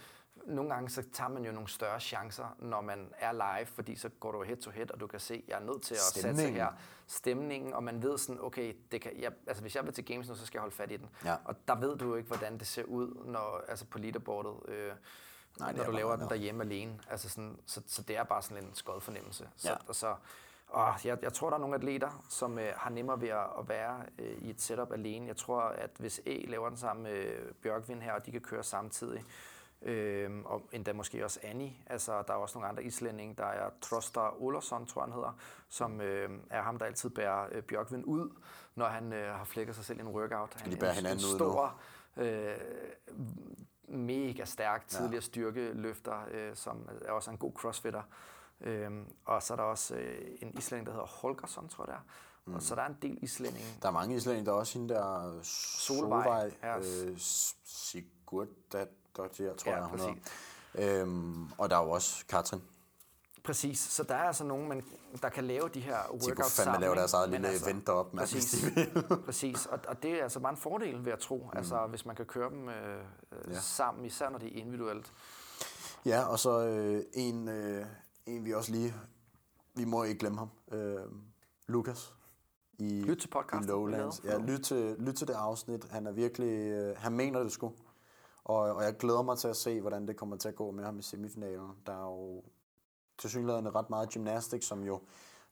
nogle 0.46 0.70
gange 0.70 0.90
så 0.90 1.02
tager 1.12 1.28
man 1.28 1.44
jo 1.44 1.52
nogle 1.52 1.68
større 1.68 2.00
chancer, 2.00 2.56
når 2.58 2.80
man 2.80 3.12
er 3.18 3.32
live, 3.32 3.66
fordi 3.66 3.96
så 3.96 4.08
går 4.08 4.32
du 4.32 4.42
head 4.42 4.56
to 4.56 4.70
head, 4.70 4.90
og 4.90 5.00
du 5.00 5.06
kan 5.06 5.20
se, 5.20 5.34
at 5.34 5.42
jeg 5.48 5.56
er 5.56 5.64
nødt 5.64 5.82
til 5.82 5.94
at 5.94 6.00
Stemning. 6.00 6.38
satse 6.38 6.52
her. 6.52 6.68
Stemningen, 7.06 7.74
og 7.74 7.84
man 7.84 8.02
ved 8.02 8.18
sådan, 8.18 8.40
okay, 8.42 8.74
det 8.92 9.00
kan, 9.00 9.12
jeg, 9.18 9.32
altså 9.46 9.62
hvis 9.62 9.76
jeg 9.76 9.84
vil 9.84 9.92
til 9.92 10.04
games 10.04 10.28
nu, 10.28 10.34
så 10.34 10.46
skal 10.46 10.58
jeg 10.58 10.62
holde 10.62 10.74
fat 10.74 10.90
i 10.90 10.96
den. 10.96 11.08
Ja. 11.24 11.36
Og 11.44 11.56
der 11.68 11.74
ved 11.74 11.96
du 11.96 12.08
jo 12.08 12.14
ikke, 12.14 12.28
hvordan 12.28 12.58
det 12.58 12.66
ser 12.66 12.84
ud, 12.84 13.24
når, 13.24 13.64
altså 13.68 13.84
på 13.84 13.98
leaderboardet, 13.98 14.54
øh, 14.68 14.92
Nej, 15.60 15.72
når 15.72 15.84
du 15.84 15.90
laver 15.90 16.16
den 16.16 16.28
derhjemme 16.28 16.64
alene. 16.64 16.98
Altså 17.10 17.28
sådan, 17.28 17.58
så, 17.66 17.82
så 17.86 18.02
det 18.02 18.16
er 18.16 18.24
bare 18.24 18.42
sådan 18.42 18.64
en 18.64 18.74
skød 18.74 19.00
fornemmelse. 19.00 19.48
Så, 19.56 19.70
ja. 19.70 19.76
og 19.88 19.94
så, 19.94 20.14
og 20.68 20.94
jeg, 21.04 21.18
jeg 21.22 21.32
tror, 21.32 21.50
der 21.50 21.56
er 21.56 21.60
nogle 21.60 21.74
atleter, 21.74 22.24
som 22.28 22.58
øh, 22.58 22.72
har 22.76 22.90
nemmere 22.90 23.20
ved 23.20 23.28
at, 23.28 23.46
at 23.58 23.68
være 23.68 24.02
øh, 24.18 24.38
i 24.38 24.50
et 24.50 24.60
setup 24.60 24.92
alene. 24.92 25.26
Jeg 25.26 25.36
tror, 25.36 25.60
at 25.60 25.90
hvis 25.98 26.20
E 26.26 26.46
laver 26.46 26.68
den 26.68 26.78
samme 26.78 27.02
med 27.02 27.52
Bjørkvind 27.62 28.02
her, 28.02 28.12
og 28.12 28.26
de 28.26 28.30
kan 28.30 28.40
køre 28.40 28.62
samtidig, 28.62 29.24
Øhm, 29.82 30.44
og 30.44 30.68
endda 30.72 30.92
måske 30.92 31.24
også 31.24 31.40
Annie. 31.42 31.72
Altså, 31.86 32.22
der 32.26 32.32
er 32.32 32.38
også 32.38 32.58
nogle 32.58 32.68
andre 32.68 32.84
islændinge. 32.84 33.34
Der 33.34 33.46
er 33.46 33.70
Troster 33.82 34.42
Olofsson, 34.42 34.86
tror 34.86 35.02
han 35.02 35.12
hedder, 35.12 35.38
som 35.68 36.00
øh, 36.00 36.30
er 36.50 36.62
ham, 36.62 36.78
der 36.78 36.86
altid 36.86 37.10
bærer 37.10 37.48
øh, 37.52 37.62
Bjørkvind 37.62 38.04
ud, 38.04 38.30
når 38.74 38.86
han 38.86 39.12
øh, 39.12 39.34
har 39.34 39.44
flækket 39.44 39.74
sig 39.74 39.84
selv 39.84 39.98
i 39.98 40.00
en 40.00 40.08
workout. 40.08 40.54
Han, 40.54 40.72
de 40.72 40.76
bærer 40.76 40.92
hinanden 40.92 41.24
en, 41.24 41.32
en 41.32 41.36
stor, 41.36 41.80
øh, 42.16 42.56
mega 43.88 44.44
stærk 44.44 44.88
tidligere 44.88 45.14
ja. 45.14 45.20
styrkeløfter, 45.20 46.26
øh, 46.30 46.56
som 46.56 46.88
er 47.02 47.12
også 47.12 47.30
en 47.30 47.38
god 47.38 47.52
crossfitter. 47.52 48.02
Øhm, 48.60 49.04
og 49.24 49.42
så 49.42 49.54
er 49.54 49.56
der 49.56 49.64
også 49.64 49.94
øh, 49.94 50.38
en 50.42 50.58
islænding, 50.58 50.86
der 50.86 50.92
hedder 50.92 51.06
Holgersson, 51.06 51.68
tror 51.68 51.84
jeg 51.84 51.88
det 51.88 51.94
er. 51.94 52.04
Mm. 52.44 52.54
Og 52.54 52.62
så 52.62 52.74
der 52.74 52.82
er 52.82 52.86
en 52.86 52.96
del 53.02 53.18
islændinge. 53.22 53.68
Der 53.82 53.88
er 53.88 53.92
mange 53.92 54.16
islændinge. 54.16 54.46
Der 54.46 54.52
er 54.52 54.56
også 54.56 54.78
hende 54.78 54.94
der 54.94 55.38
Solvej, 55.42 56.22
Solvej 56.22 56.50
ja. 56.62 56.78
øh, 56.78 57.18
Sigurd, 57.18 58.48
Dodger, 59.18 59.54
tror 59.54 59.72
ja, 59.72 59.76
jeg, 59.76 59.90
hedder. 59.90 61.02
Øhm, 61.02 61.48
og 61.58 61.70
der 61.70 61.76
er 61.76 61.84
jo 61.84 61.90
også 61.90 62.26
Katrin. 62.26 62.62
Præcis, 63.44 63.78
så 63.78 64.02
der 64.02 64.14
er 64.14 64.22
altså 64.22 64.44
nogen, 64.44 64.68
man, 64.68 64.84
der 65.22 65.28
kan 65.28 65.44
lave 65.44 65.68
de 65.68 65.80
her 65.80 65.96
workouts 66.10 66.24
sammen. 66.24 66.36
De 66.36 66.42
kunne 66.42 66.50
fandme 66.50 66.80
lave 66.80 66.94
deres 66.94 67.12
eget 67.12 67.30
lille 67.30 67.48
altså, 67.48 67.64
event 67.64 67.86
deroppe, 67.86 68.16
man, 68.16 68.22
præcis, 68.22 68.52
hvis 68.52 68.74
de 68.74 68.74
vil. 68.74 69.04
præcis, 69.26 69.66
og, 69.66 69.78
og 69.88 70.02
det 70.02 70.10
er 70.10 70.22
altså 70.22 70.40
bare 70.40 70.52
en 70.52 70.56
fordel 70.56 71.04
ved 71.04 71.12
at 71.12 71.18
tro, 71.18 71.50
mm. 71.52 71.58
altså 71.58 71.86
hvis 71.86 72.06
man 72.06 72.16
kan 72.16 72.26
køre 72.26 72.50
dem 72.50 72.68
øh, 72.68 73.02
ja. 73.48 73.60
sammen, 73.60 74.04
især 74.04 74.30
når 74.30 74.38
det 74.38 74.48
er 74.48 74.60
individuelt. 74.60 75.12
Ja, 76.06 76.24
og 76.24 76.38
så 76.38 76.66
øh, 76.66 77.04
en, 77.14 77.48
øh, 77.48 77.86
en 78.26 78.44
vi 78.44 78.54
også 78.54 78.72
lige, 78.72 78.94
vi 79.74 79.84
må 79.84 80.04
ikke 80.04 80.18
glemme 80.18 80.38
ham, 80.38 80.50
øh, 80.72 81.02
Lukas. 81.66 82.14
I, 82.78 83.02
lyt 83.02 83.16
til 83.16 83.28
podcasten. 83.28 83.64
I 83.64 83.70
Lowlands. 83.70 84.20
Ja, 84.24 84.38
lyt 84.38 84.60
til, 84.60 84.96
lyt 84.98 85.14
til 85.14 85.28
det 85.28 85.34
afsnit. 85.34 85.84
Han 85.90 86.06
er 86.06 86.12
virkelig, 86.12 86.70
øh, 86.70 86.96
han 86.96 87.12
mener 87.12 87.42
det 87.42 87.52
sgu. 87.52 87.72
Og, 88.48 88.56
og 88.56 88.82
jeg 88.82 88.96
glæder 88.96 89.22
mig 89.22 89.38
til 89.38 89.48
at 89.48 89.56
se, 89.56 89.80
hvordan 89.80 90.08
det 90.08 90.16
kommer 90.16 90.36
til 90.36 90.48
at 90.48 90.54
gå 90.54 90.70
med 90.70 90.84
ham 90.84 90.98
i 90.98 91.02
semifinalen. 91.02 91.70
Der 91.86 91.92
er 91.92 92.04
jo 92.04 92.42
tilsyneladende 93.18 93.70
ret 93.70 93.90
meget 93.90 94.10
gymnastik, 94.10 94.62
som 94.62 94.84
jo 94.84 95.00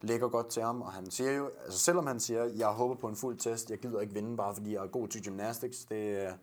ligger 0.00 0.28
godt 0.28 0.48
til 0.48 0.62
ham, 0.62 0.82
og 0.82 0.92
han 0.92 1.10
siger 1.10 1.32
jo, 1.32 1.50
altså 1.64 1.78
selvom 1.78 2.06
han 2.06 2.20
siger, 2.20 2.44
jeg 2.44 2.68
håber 2.68 2.94
på 2.94 3.08
en 3.08 3.16
fuld 3.16 3.36
test, 3.36 3.70
jeg 3.70 3.78
gider 3.78 4.00
ikke 4.00 4.14
vinde 4.14 4.36
bare 4.36 4.54
fordi 4.54 4.74
jeg 4.74 4.82
er 4.82 4.86
god 4.86 5.08
til 5.08 5.24
gymnastics, 5.24 5.84
det, 5.84 6.34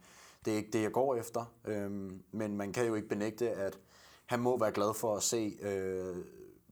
det 0.46 0.54
er 0.54 0.58
ikke 0.58 0.72
det, 0.72 0.82
jeg 0.82 0.92
går 0.92 1.16
efter. 1.16 1.46
Øhm, 1.66 2.24
men 2.32 2.58
man 2.58 2.74
kan 2.74 2.86
jo 2.86 2.96
ikke 2.96 3.08
benægte, 3.08 3.50
at 3.52 3.80
han 4.26 4.40
må 4.40 4.58
være 4.58 4.72
glad 4.72 4.94
for 4.94 5.16
at 5.16 5.24
se 5.24 5.58
øh, 5.62 6.16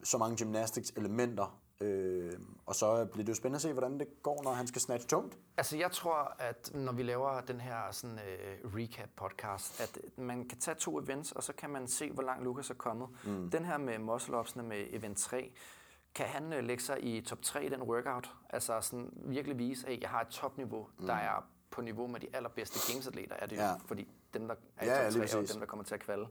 så 0.04 0.18
mange 0.18 0.38
gymnastics 0.38 0.92
elementer 0.96 1.61
Øh, 1.82 2.34
og 2.66 2.76
så 2.76 3.06
bliver 3.06 3.26
det 3.26 3.30
jo 3.30 3.36
spændende 3.36 3.56
at 3.56 3.62
se, 3.62 3.74
hvordan 3.74 4.00
det 4.00 4.08
går, 4.24 4.44
når 4.44 4.52
han 4.52 4.68
skal 4.68 4.82
snatch 4.82 5.08
tungt. 5.08 5.38
Altså 5.58 5.78
jeg 5.78 5.92
tror, 5.92 6.36
at 6.40 6.72
når 6.74 6.92
vi 6.92 7.04
laver 7.04 7.42
den 7.42 7.62
her 7.62 7.92
sådan, 7.92 8.20
uh, 8.64 8.74
recap-podcast, 8.74 9.84
at 9.84 10.00
man 10.18 10.48
kan 10.48 10.60
tage 10.60 10.76
to 10.76 11.00
events, 11.00 11.32
og 11.32 11.44
så 11.44 11.54
kan 11.54 11.70
man 11.70 11.88
se, 11.88 12.12
hvor 12.12 12.24
langt 12.24 12.44
Lukas 12.44 12.70
er 12.70 12.74
kommet. 12.74 13.08
Mm. 13.24 13.50
Den 13.50 13.66
her 13.66 13.78
med 13.78 14.00
muscle 14.00 14.64
med 14.64 14.86
event 14.90 15.18
3, 15.18 15.52
kan 16.16 16.26
han 16.26 16.54
uh, 16.54 16.60
lægge 16.60 16.84
sig 16.84 17.04
i 17.04 17.22
top 17.22 17.42
3 17.42 17.66
i 17.66 17.70
den 17.70 17.82
workout? 17.82 18.32
Altså 18.50 18.82
sådan 18.82 19.10
virkelig 19.16 19.58
vise, 19.58 19.88
at 19.88 20.02
jeg 20.02 20.10
har 20.10 20.22
et 20.22 20.28
topniveau, 20.28 20.88
mm. 21.00 21.06
der 21.06 21.14
er 21.14 21.46
på 21.72 21.82
niveau 21.82 22.08
med 22.08 22.20
de 22.20 22.28
allerbedste 22.34 22.94
gamesatleter, 22.94 23.36
er 23.36 23.46
det 23.46 23.58
jo, 23.58 23.64
fordi 23.86 24.08
dem, 24.34 24.48
der 24.48 24.56
er 24.78 24.86
i 24.86 24.88
ja, 24.88 25.04
top 25.04 25.12
3, 25.12 25.38
ja, 25.38 25.44
er 25.44 25.48
dem, 25.52 25.60
der 25.60 25.66
kommer 25.66 25.84
til 25.84 25.94
at 25.94 26.00
kvalde. 26.00 26.28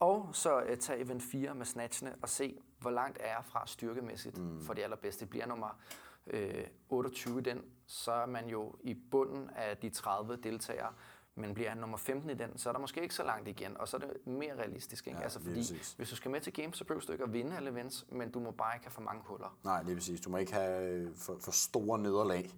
Og 0.00 0.30
så 0.32 0.62
uh, 0.62 0.78
tage 0.80 1.00
event 1.00 1.22
4 1.22 1.54
med 1.54 1.66
snatchene 1.66 2.14
og 2.22 2.28
se, 2.28 2.60
hvor 2.80 2.90
langt 2.90 3.18
er 3.20 3.26
jeg 3.26 3.44
fra 3.44 3.66
styrkemæssigt 3.66 4.38
mm. 4.38 4.60
for 4.60 4.74
de 4.74 4.84
allerbedste. 4.84 5.26
Bliver 5.26 5.46
nummer 5.46 5.80
øh, 6.26 6.64
28 6.88 7.38
i 7.38 7.42
den, 7.42 7.62
så 7.86 8.12
er 8.12 8.26
man 8.26 8.48
jo 8.48 8.74
i 8.80 8.94
bunden 9.10 9.50
af 9.50 9.76
de 9.76 9.90
30 9.90 10.36
deltagere. 10.36 10.92
Men 11.34 11.54
bliver 11.54 11.68
han 11.68 11.78
nummer 11.78 11.96
15 11.96 12.30
i 12.30 12.34
den, 12.34 12.58
så 12.58 12.68
er 12.68 12.72
der 12.72 12.80
måske 12.80 13.02
ikke 13.02 13.14
så 13.14 13.24
langt 13.24 13.48
igen, 13.48 13.76
og 13.76 13.88
så 13.88 13.96
er 13.96 14.00
det 14.00 14.26
mere 14.26 14.54
realistisk. 14.54 15.06
Ikke? 15.06 15.18
Ja, 15.18 15.22
altså 15.22 15.40
fordi, 15.40 15.54
præcis. 15.54 15.92
hvis 15.92 16.10
du 16.10 16.16
skal 16.16 16.30
med 16.30 16.40
til 16.40 16.52
games, 16.52 16.76
så 16.76 16.84
behøver 16.84 17.04
du 17.06 17.12
ikke 17.12 17.24
at 17.24 17.32
vinde 17.32 17.56
alle 17.56 17.70
events, 17.70 18.06
men 18.12 18.30
du 18.30 18.40
må 18.40 18.50
bare 18.50 18.76
ikke 18.76 18.86
have 18.86 18.92
for 18.92 19.00
mange 19.00 19.22
huller. 19.24 19.58
Nej, 19.64 19.82
det 19.82 19.90
er 19.90 19.94
præcis. 19.94 20.20
Du 20.20 20.30
må 20.30 20.36
ikke 20.36 20.52
have 20.52 20.92
øh, 20.92 21.14
for, 21.16 21.38
for 21.40 21.50
store 21.50 21.98
nederlag 21.98 22.50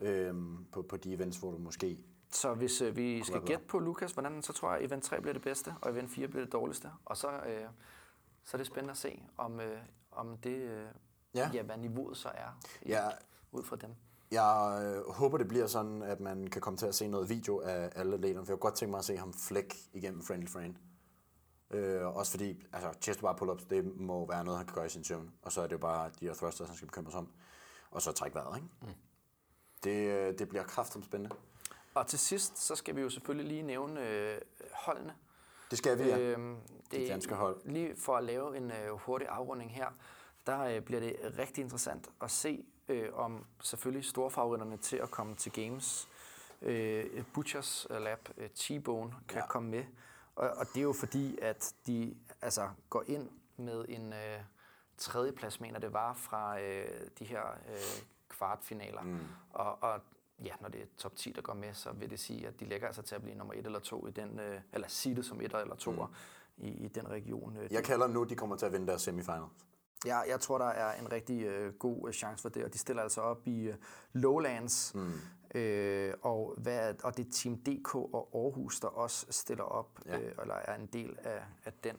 øh, 0.00 0.34
på, 0.72 0.82
på 0.82 0.96
de 0.96 1.12
events, 1.12 1.38
hvor 1.38 1.50
du 1.50 1.58
måske 1.58 1.98
så 2.32 2.54
hvis 2.54 2.80
øh, 2.80 2.96
vi 2.96 3.24
skal 3.24 3.40
gætte 3.40 3.64
på 3.64 3.78
Lukas, 3.78 4.12
hvordan 4.12 4.42
så 4.42 4.52
tror 4.52 4.70
jeg, 4.70 4.78
at 4.78 4.86
event 4.86 5.04
3 5.04 5.20
bliver 5.20 5.32
det 5.32 5.42
bedste, 5.42 5.74
og 5.80 5.90
event 5.90 6.10
4 6.10 6.28
bliver 6.28 6.44
det 6.44 6.52
dårligste. 6.52 6.90
Og 7.04 7.16
så, 7.16 7.28
øh, 7.28 7.66
så 8.44 8.56
er 8.56 8.56
det 8.56 8.66
spændende 8.66 8.90
at 8.90 8.98
se, 8.98 9.22
om, 9.36 9.60
øh, 9.60 9.78
om 10.12 10.36
det, 10.36 10.56
øh, 10.56 10.86
ja. 11.34 11.50
ja, 11.54 11.62
hvad 11.62 11.76
niveauet 11.76 12.16
så 12.16 12.28
er 12.28 12.60
i, 12.82 12.88
ja. 12.88 13.08
ud 13.52 13.62
fra 13.62 13.76
dem. 13.76 13.94
Jeg 14.30 14.80
øh, 14.84 15.12
håber, 15.12 15.38
det 15.38 15.48
bliver 15.48 15.66
sådan, 15.66 16.02
at 16.02 16.20
man 16.20 16.46
kan 16.46 16.60
komme 16.60 16.76
til 16.76 16.86
at 16.86 16.94
se 16.94 17.08
noget 17.08 17.28
video 17.28 17.60
af 17.60 17.90
alle 17.94 18.14
atleterne, 18.14 18.46
for 18.46 18.52
jeg 18.52 18.58
kunne 18.60 18.70
godt 18.70 18.74
tænke 18.74 18.90
mig 18.90 18.98
at 18.98 19.04
se 19.04 19.16
ham 19.16 19.32
flæk 19.32 19.74
igennem 19.92 20.22
Friendly 20.22 20.48
Friend. 20.48 20.74
Øh, 21.70 22.16
også 22.16 22.30
fordi, 22.30 22.66
altså, 22.72 22.92
chest 23.00 23.20
bar 23.20 23.36
pull-ups, 23.42 23.66
det 23.70 23.96
må 23.96 24.26
være 24.26 24.44
noget, 24.44 24.58
han 24.58 24.66
kan 24.66 24.74
gøre 24.74 24.86
i 24.86 24.88
sin 24.88 25.04
søvn. 25.04 25.32
Og 25.42 25.52
så 25.52 25.60
er 25.60 25.66
det 25.66 25.72
jo 25.72 25.78
bare 25.78 26.10
de 26.20 26.26
her 26.26 26.34
thrusters, 26.34 26.68
han 26.68 26.76
skal 26.76 26.88
bekymre 26.88 27.10
sig 27.10 27.18
om. 27.18 27.28
Og 27.90 28.02
så 28.02 28.12
trække 28.12 28.34
vejret, 28.34 28.56
ikke? 28.56 28.68
Mm. 28.80 28.88
Det, 29.84 30.10
øh, 30.10 30.38
det 30.38 30.48
bliver 30.48 30.64
kraftigt 30.64 31.04
spændende. 31.04 31.36
Og 31.94 32.06
til 32.06 32.18
sidst, 32.18 32.58
så 32.58 32.74
skal 32.76 32.96
vi 32.96 33.00
jo 33.00 33.10
selvfølgelig 33.10 33.48
lige 33.48 33.62
nævne 33.62 34.08
øh, 34.08 34.40
holdene. 34.72 35.14
Det 35.70 35.78
skal 35.78 35.98
vi, 35.98 36.04
ja. 36.04 36.18
Øhm, 36.18 36.56
det, 36.90 37.00
det 37.00 37.08
danske 37.08 37.34
hold. 37.34 37.60
Lige 37.64 37.96
for 37.96 38.16
at 38.16 38.24
lave 38.24 38.56
en 38.56 38.70
øh, 38.70 38.90
hurtig 38.90 39.28
afrunding 39.28 39.74
her, 39.74 39.86
der 40.46 40.60
øh, 40.60 40.80
bliver 40.80 41.00
det 41.00 41.16
rigtig 41.38 41.62
interessant 41.62 42.10
at 42.22 42.30
se, 42.30 42.64
øh, 42.88 43.08
om 43.14 43.46
selvfølgelig 43.62 44.04
storfavoritterne 44.04 44.76
til 44.76 44.96
at 44.96 45.10
komme 45.10 45.34
til 45.34 45.52
games. 45.52 46.08
Øh, 46.62 47.24
Butchers 47.34 47.86
Lab, 47.90 48.28
øh, 48.36 48.48
T-Bone, 48.58 49.14
kan 49.28 49.38
ja. 49.38 49.46
komme 49.46 49.70
med. 49.70 49.84
Og, 50.36 50.50
og 50.50 50.66
det 50.66 50.76
er 50.76 50.82
jo 50.82 50.92
fordi, 50.92 51.38
at 51.42 51.74
de 51.86 52.16
altså, 52.42 52.68
går 52.90 53.04
ind 53.06 53.30
med 53.56 53.84
en 53.88 54.12
øh, 54.12 54.40
tredjeplads, 54.98 55.60
mener 55.60 55.78
det 55.78 55.92
var, 55.92 56.14
fra 56.14 56.60
øh, 56.60 57.10
de 57.18 57.24
her 57.24 57.42
øh, 57.68 58.02
kvartfinaler. 58.28 59.02
Mm. 59.02 59.18
Og, 59.50 59.82
og 59.82 60.00
ja, 60.44 60.52
når 60.60 60.68
det 60.68 60.80
er 60.80 60.86
top 60.96 61.16
10, 61.16 61.32
der 61.32 61.42
går 61.42 61.54
med, 61.54 61.74
så 61.74 61.92
vil 61.92 62.10
det 62.10 62.20
sige, 62.20 62.46
at 62.46 62.60
de 62.60 62.64
lægger 62.64 62.86
altså 62.86 63.02
til 63.02 63.14
at 63.14 63.22
blive 63.22 63.36
nummer 63.36 63.54
et 63.54 63.66
eller 63.66 63.78
to 63.78 64.06
i 64.06 64.10
den, 64.10 64.40
øh, 64.40 64.60
eller 64.72 65.12
det 65.16 65.24
som 65.24 65.40
et 65.40 65.54
eller 65.54 65.76
to 65.76 65.90
mm. 65.90 65.98
i, 66.56 66.68
i 66.68 66.88
den 66.88 67.08
region. 67.10 67.56
Øh, 67.56 67.72
jeg 67.72 67.84
kalder 67.84 68.06
nu, 68.06 68.24
de 68.24 68.34
kommer 68.34 68.56
til 68.56 68.66
at 68.66 68.72
vinde 68.72 68.86
deres 68.86 69.02
semifinals. 69.02 69.50
Ja, 70.06 70.18
jeg 70.18 70.40
tror, 70.40 70.58
der 70.58 70.66
er 70.66 71.00
en 71.00 71.12
rigtig 71.12 71.42
øh, 71.42 71.74
god 71.74 72.08
øh, 72.08 72.14
chance 72.14 72.42
for 72.42 72.48
det, 72.48 72.64
og 72.64 72.72
de 72.72 72.78
stiller 72.78 73.02
altså 73.02 73.20
op 73.20 73.46
i 73.46 73.68
øh, 73.68 73.74
Lowlands, 74.12 74.94
mm. 74.94 75.12
øh, 75.60 76.14
og, 76.22 76.54
hvad, 76.58 76.94
og 77.04 77.16
det 77.16 77.26
er 77.26 77.30
Team 77.30 77.56
DK 77.56 77.94
og 77.94 78.30
Aarhus, 78.34 78.80
der 78.80 78.88
også 78.88 79.26
stiller 79.30 79.64
op, 79.64 80.00
ja. 80.06 80.18
øh, 80.18 80.32
eller 80.40 80.54
er 80.54 80.74
en 80.74 80.86
del 80.86 81.16
af, 81.18 81.42
af 81.64 81.72
den 81.84 81.96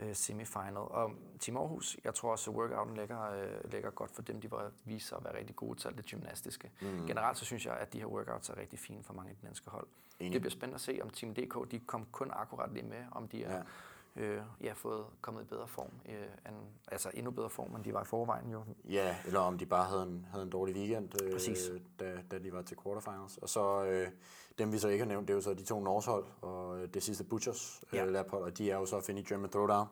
øh, 0.00 0.14
semifinal. 0.14 0.76
Og 0.76 1.12
Team 1.40 1.56
Aarhus, 1.56 1.96
jeg 2.04 2.14
tror 2.14 2.32
også, 2.32 2.50
at 2.50 2.56
workouten 2.56 2.96
ligger, 2.96 3.30
øh, 3.30 3.72
ligger 3.72 3.90
godt 3.90 4.10
for 4.10 4.22
dem. 4.22 4.40
De 4.40 4.50
var 4.50 4.70
vise 4.84 5.08
sig 5.08 5.18
at 5.18 5.24
være 5.24 5.38
rigtig 5.38 5.56
gode 5.56 5.78
til 5.78 5.96
det 5.96 6.06
gymnastiske. 6.06 6.70
Mm. 6.80 7.06
Generelt 7.06 7.38
så 7.38 7.44
synes 7.44 7.66
jeg, 7.66 7.76
at 7.76 7.92
de 7.92 7.98
her 7.98 8.06
workouts 8.06 8.48
er 8.48 8.56
rigtig 8.56 8.78
fine 8.78 9.02
for 9.02 9.14
mange 9.14 9.30
af 9.30 9.36
de 9.36 9.46
danske 9.46 9.70
hold. 9.70 9.86
Enig. 10.20 10.32
Det 10.32 10.40
bliver 10.40 10.50
spændende 10.50 10.74
at 10.74 10.80
se, 10.80 10.98
om 11.02 11.10
Team 11.10 11.34
DK 11.34 11.70
de 11.70 11.80
kom 11.80 12.06
kun 12.12 12.30
akkurat 12.32 12.72
lige 12.72 12.86
med, 12.86 13.04
om 13.12 13.28
de 13.28 13.44
er... 13.44 13.56
Ja 13.56 13.62
øh, 14.16 14.40
ja, 14.60 14.72
fået 14.72 15.04
kommet 15.20 15.42
i 15.42 15.44
bedre 15.44 15.68
form, 15.68 15.90
øh, 16.08 16.14
end, 16.48 16.56
altså 16.92 17.10
endnu 17.14 17.30
bedre 17.30 17.50
form, 17.50 17.74
end 17.76 17.84
de 17.84 17.94
var 17.94 18.02
i 18.02 18.04
forvejen 18.04 18.50
jo. 18.50 18.64
Ja, 18.84 19.16
eller 19.26 19.40
om 19.40 19.58
de 19.58 19.66
bare 19.66 19.84
havde 19.84 20.02
en, 20.02 20.26
havde 20.30 20.44
en 20.44 20.50
dårlig 20.50 20.74
weekend, 20.74 21.22
øh, 21.22 21.80
da, 22.00 22.18
da 22.30 22.38
de 22.38 22.52
var 22.52 22.62
til 22.62 22.76
quarterfinals. 22.82 23.36
Og 23.36 23.48
så 23.48 23.84
øh, 23.84 24.08
dem 24.58 24.72
vi 24.72 24.78
så 24.78 24.88
ikke 24.88 25.04
har 25.04 25.08
nævnt, 25.08 25.28
det 25.28 25.34
er 25.34 25.36
jo 25.36 25.42
så 25.42 25.54
de 25.54 25.64
to 25.64 25.80
Norsehold, 25.80 26.24
og 26.40 26.78
øh, 26.78 26.88
det 26.94 27.02
sidste 27.02 27.24
Butchers 27.24 27.84
øh, 27.92 27.96
ja. 27.96 28.04
laphold, 28.04 28.42
og 28.42 28.58
de 28.58 28.70
er 28.70 28.76
jo 28.76 28.86
så 28.86 28.96
at 28.96 29.04
finde 29.04 29.20
i 29.20 29.24
German 29.24 29.50
Throwdown. 29.50 29.86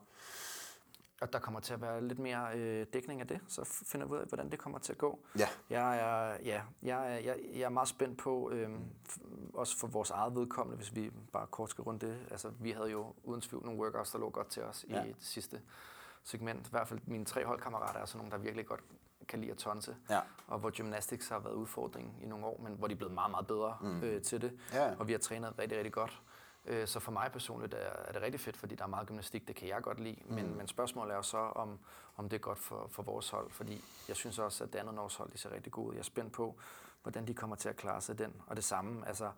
Og 1.24 1.32
der 1.32 1.38
kommer 1.38 1.60
til 1.60 1.74
at 1.74 1.80
være 1.80 2.09
lidt 2.09 2.18
mere 2.18 2.59
øh, 2.59 2.86
dækning 2.92 3.20
af 3.20 3.26
det, 3.26 3.40
så 3.48 3.64
finder 3.64 4.06
vi 4.06 4.12
ud 4.12 4.18
af, 4.18 4.26
hvordan 4.26 4.51
det 4.51 4.59
kommer 4.59 4.78
til 4.78 4.92
at 4.92 4.98
gå. 4.98 5.18
Ja. 5.38 5.48
Jeg 5.70 5.98
er, 5.98 6.36
ja, 6.44 6.62
jeg, 6.82 7.22
jeg, 7.24 7.38
jeg 7.55 7.62
er 7.62 7.68
meget 7.68 7.88
spændt 7.88 8.18
på, 8.18 8.51
øh, 8.51 8.70
også 9.55 9.78
for 9.78 9.86
vores 9.86 10.10
eget 10.10 10.34
vedkommende, 10.34 10.76
hvis 10.76 10.94
vi 10.94 11.10
bare 11.32 11.46
kort 11.46 11.70
skal 11.70 11.82
runde 11.82 12.06
det. 12.06 12.18
Altså, 12.30 12.51
vi 12.60 12.70
havde 12.70 12.90
jo 12.90 13.14
uden 13.22 13.40
tvivl 13.40 13.64
nogle 13.64 13.80
workouts, 13.80 14.10
der 14.10 14.18
lå 14.18 14.30
godt 14.30 14.48
til 14.48 14.62
os 14.62 14.84
ja. 14.88 15.05
i 15.05 15.09
det 15.09 15.16
sidste 15.20 15.60
segment. 16.24 16.66
I 16.66 16.70
hvert 16.70 16.88
fald 16.88 17.01
mine 17.06 17.24
tre 17.24 17.44
holdkammerater 17.44 18.01
er 18.01 18.05
sådan 18.05 18.18
nogle, 18.18 18.32
der 18.32 18.38
virkelig 18.38 18.66
godt 18.66 18.80
kan 19.28 19.40
lide 19.40 19.51
at 19.51 19.59
tonse, 19.59 19.96
ja. 20.10 20.20
og 20.46 20.59
hvor 20.59 20.70
gymnastics 20.70 21.28
har 21.28 21.38
været 21.38 21.55
udfordring 21.55 22.18
i 22.22 22.26
nogle 22.26 22.46
år, 22.46 22.60
men 22.62 22.72
hvor 22.72 22.86
de 22.86 22.92
er 22.92 22.98
blevet 22.98 23.14
meget, 23.14 23.30
meget 23.30 23.46
bedre 23.46 23.76
mm. 23.80 24.02
øh, 24.02 24.22
til 24.22 24.42
det. 24.42 24.59
Ja. 24.72 24.94
Og 24.98 25.09
vi 25.09 25.12
har 25.12 25.18
trænet 25.18 25.59
rigtig, 25.59 25.78
rigtig 25.78 25.92
godt. 25.92 26.22
Øh, 26.66 26.88
så 26.88 27.00
for 27.00 27.12
mig 27.12 27.32
personligt 27.32 27.74
er, 27.74 27.78
er 27.78 28.12
det 28.12 28.22
rigtig 28.22 28.40
fedt, 28.40 28.56
fordi 28.56 28.74
der 28.74 28.84
er 28.84 28.88
meget 28.88 29.06
gymnastik, 29.06 29.48
det 29.48 29.56
kan 29.56 29.68
jeg 29.68 29.82
godt 29.82 30.00
lide. 30.00 30.22
Men, 30.24 30.46
mm. 30.46 30.56
men 30.56 30.68
spørgsmålet 30.68 31.14
er 31.16 31.22
så, 31.22 31.36
om, 31.38 31.78
om 32.16 32.28
det 32.28 32.36
er 32.36 32.40
godt 32.40 32.58
for, 32.58 32.86
for 32.90 33.02
vores 33.02 33.30
hold, 33.30 33.50
fordi 33.50 33.84
jeg 34.08 34.16
synes 34.16 34.38
også, 34.38 34.64
at 34.64 34.72
det 34.72 34.78
andet 34.78 34.98
års 34.98 35.16
hold 35.16 35.30
de 35.32 35.38
ser 35.38 35.52
rigtig 35.52 35.72
gode 35.72 35.94
Jeg 35.94 35.98
er 35.98 36.04
spændt 36.04 36.32
på, 36.32 36.58
hvordan 37.02 37.26
de 37.26 37.34
kommer 37.34 37.56
til 37.56 37.68
at 37.68 37.76
klare 37.76 38.00
sig 38.00 38.18
den. 38.18 38.42
Og 38.46 38.56
det 38.56 38.64
samme, 38.64 39.08
altså, 39.08 39.32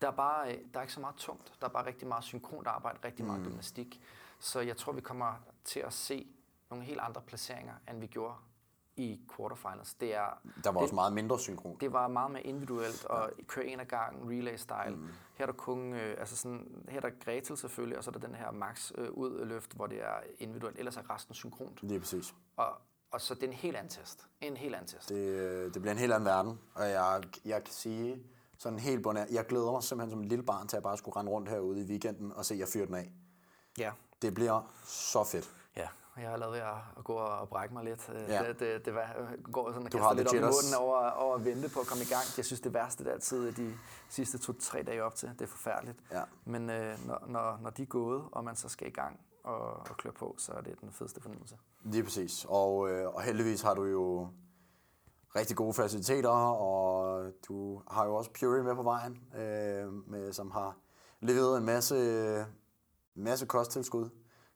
der 0.00 0.06
er, 0.06 0.12
bare, 0.12 0.46
der 0.46 0.78
er 0.78 0.82
ikke 0.82 0.92
så 0.92 1.00
meget 1.00 1.16
tungt. 1.16 1.52
Der 1.60 1.66
er 1.66 1.70
bare 1.70 1.86
rigtig 1.86 2.08
meget 2.08 2.24
synkront 2.24 2.66
arbejde, 2.66 2.98
rigtig 3.04 3.24
meget 3.24 3.40
mm. 3.40 3.46
gymnastik. 3.46 4.00
Så 4.38 4.60
jeg 4.60 4.76
tror, 4.76 4.92
vi 4.92 5.00
kommer 5.00 5.34
til 5.64 5.80
at 5.80 5.92
se 5.92 6.26
nogle 6.70 6.84
helt 6.84 7.00
andre 7.00 7.20
placeringer, 7.20 7.74
end 7.88 8.00
vi 8.00 8.06
gjorde 8.06 8.34
i 9.00 9.20
quarterfinals. 9.36 9.94
Det 9.94 10.14
er, 10.14 10.40
der 10.64 10.70
var 10.70 10.72
det, 10.72 10.82
også 10.82 10.94
meget 10.94 11.12
mindre 11.12 11.38
synkron. 11.38 11.76
Det 11.80 11.92
var 11.92 12.08
meget 12.08 12.30
mere 12.30 12.42
individuelt, 12.42 13.04
og 13.04 13.30
ja. 13.38 13.42
køre 13.44 13.66
en 13.66 13.80
af 13.80 13.88
gangen, 13.88 14.30
relay-style. 14.30 14.96
Mm. 14.96 15.08
Her 15.34 15.46
er 15.46 15.46
der 15.46 15.58
kun, 15.58 15.92
øh, 15.92 16.16
altså 16.18 16.36
sådan, 16.36 16.84
her 16.88 16.96
er 16.96 17.00
der 17.00 17.10
Gretel 17.24 17.56
selvfølgelig, 17.56 17.98
og 17.98 18.04
så 18.04 18.10
er 18.10 18.12
der 18.12 18.26
den 18.26 18.34
her 18.34 18.50
max 18.50 18.92
øh, 18.94 19.10
ud 19.10 19.44
løft, 19.44 19.72
hvor 19.72 19.86
det 19.86 20.02
er 20.02 20.14
individuelt, 20.38 20.78
ellers 20.78 20.96
er 20.96 21.14
resten 21.14 21.34
synkront. 21.34 21.82
Lige 21.82 22.00
præcis. 22.00 22.34
Og, 22.56 22.68
og 23.10 23.20
så 23.20 23.34
det 23.34 23.42
er 23.42 23.46
en 23.46 23.52
helt 23.52 23.76
anden 23.76 23.90
test. 23.90 24.26
En 24.40 24.56
helt 24.56 24.74
anden 24.74 24.88
test. 24.88 25.08
Det, 25.08 25.16
øh, 25.16 25.74
det 25.74 25.82
bliver 25.82 25.92
en 25.92 25.98
helt 25.98 26.12
anden 26.12 26.26
verden, 26.26 26.58
og 26.74 26.90
jeg, 26.90 27.22
jeg 27.44 27.64
kan 27.64 27.72
sige 27.72 28.22
sådan 28.58 28.78
helt 28.78 29.02
bonær, 29.02 29.24
jeg 29.30 29.46
glæder 29.46 29.72
mig 29.72 29.82
simpelthen 29.82 30.10
som 30.10 30.20
et 30.20 30.28
lille 30.28 30.44
barn 30.44 30.68
til 30.68 30.76
at 30.76 30.82
bare 30.82 30.96
skulle 30.96 31.16
rende 31.16 31.32
rundt 31.32 31.48
herude 31.48 31.80
i 31.80 31.84
weekenden 31.84 32.32
og 32.32 32.44
se 32.44 32.54
jer 32.54 32.66
fyre 32.72 32.86
den 32.86 32.94
af. 32.94 33.12
Ja. 33.78 33.90
Det 34.22 34.34
bliver 34.34 34.72
så 34.84 35.24
fedt. 35.24 35.50
Jeg 36.20 36.30
har 36.30 36.36
lavet 36.36 36.52
ved 36.52 36.60
at 36.60 37.04
gå 37.04 37.12
og 37.12 37.48
brække 37.48 37.74
mig 37.74 37.84
lidt. 37.84 38.10
Øh, 38.14 38.28
ja. 38.28 38.48
Det, 38.48 38.60
det, 38.60 38.84
det 38.84 38.94
var, 38.94 39.36
går 39.52 39.72
sådan 39.72 39.86
og 39.86 39.90
kaster 39.90 40.14
lidt 40.14 40.28
op 40.28 40.34
i 40.34 40.40
munden 40.40 40.74
over, 40.78 41.10
over 41.10 41.34
at 41.34 41.44
vente 41.44 41.68
på 41.74 41.80
at 41.80 41.86
komme 41.86 42.04
i 42.04 42.06
gang. 42.06 42.24
Jeg 42.36 42.44
synes, 42.44 42.60
det 42.60 42.74
værste 42.74 43.04
det 43.04 43.10
er 43.10 43.14
altid 43.14 43.52
de 43.52 43.74
sidste 44.08 44.38
to-tre 44.38 44.82
dage 44.82 45.04
op 45.04 45.14
til. 45.14 45.28
Det 45.28 45.42
er 45.42 45.46
forfærdeligt. 45.46 45.98
Ja. 46.12 46.22
Men 46.44 46.70
øh, 46.70 47.06
når, 47.06 47.24
når, 47.26 47.58
når 47.62 47.70
de 47.70 47.82
er 47.82 47.86
gået, 47.86 48.24
og 48.32 48.44
man 48.44 48.56
så 48.56 48.68
skal 48.68 48.88
i 48.88 48.90
gang 48.90 49.20
og, 49.44 49.60
og 49.60 49.96
kløre 49.98 50.14
på, 50.14 50.34
så 50.38 50.52
er 50.52 50.60
det 50.60 50.80
den 50.80 50.92
fedeste 50.92 51.20
fornemmelse. 51.20 51.56
Lige 51.84 52.04
præcis. 52.04 52.46
Og, 52.48 52.90
øh, 52.90 53.14
og 53.14 53.22
heldigvis 53.22 53.62
har 53.62 53.74
du 53.74 53.84
jo 53.84 54.28
rigtig 55.36 55.56
gode 55.56 55.74
faciliteter, 55.74 56.28
og 56.28 57.24
du 57.48 57.82
har 57.90 58.04
jo 58.04 58.14
også 58.14 58.30
Puri 58.40 58.62
med 58.62 58.74
på 58.74 58.82
vejen, 58.82 59.18
øh, 59.34 59.92
med, 60.10 60.32
som 60.32 60.50
har 60.50 60.76
leveret 61.20 61.58
en 61.58 61.64
masse, 61.64 62.46
masse 63.14 63.46
kosttilskud 63.46 64.08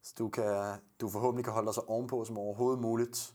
så 0.04 0.14
du, 0.18 0.28
kan, 0.28 0.80
du 1.00 1.08
forhåbentlig 1.08 1.44
kan 1.44 1.52
holde 1.52 1.66
dig 1.66 1.74
så 1.74 1.80
ovenpå 1.86 2.24
som 2.24 2.38
overhovedet 2.38 2.80
muligt. 2.80 3.34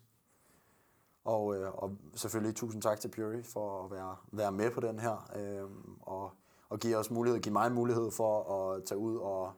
Og, 1.24 1.56
øh, 1.56 1.74
og 1.74 1.98
selvfølgelig 2.16 2.56
tusind 2.56 2.82
tak 2.82 3.00
til 3.00 3.10
Puri 3.10 3.44
for 3.44 3.84
at 3.84 3.92
være, 3.92 4.16
være 4.32 4.52
med 4.52 4.72
på 4.72 4.80
den 4.80 5.00
her, 5.00 5.32
øh, 5.36 5.70
og, 6.02 6.32
og 6.70 6.80
give 6.80 6.98
os 6.98 7.12
mulighed, 7.12 7.40
give 7.40 7.54
mig 7.54 7.72
mulighed 7.72 8.12
for 8.12 8.54
at 8.54 8.84
tage 8.84 8.98
ud 8.98 9.18
og 9.18 9.54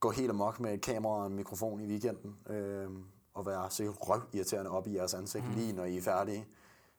gå 0.00 0.10
helt 0.10 0.30
amok 0.30 0.60
med 0.60 0.74
et 0.74 0.80
kamera 0.80 1.12
og 1.12 1.26
en 1.26 1.36
mikrofon 1.36 1.80
i 1.80 1.86
weekenden, 1.86 2.36
øh, 2.46 2.90
og 3.34 3.46
være 3.46 3.70
sikkert 3.70 3.96
røvirriterende 4.00 4.70
op 4.70 4.86
i 4.86 4.94
jeres 4.94 5.14
ansigt, 5.14 5.48
mm. 5.48 5.54
lige 5.54 5.72
når 5.72 5.84
I 5.84 5.96
er 5.96 6.02
færdige. 6.02 6.46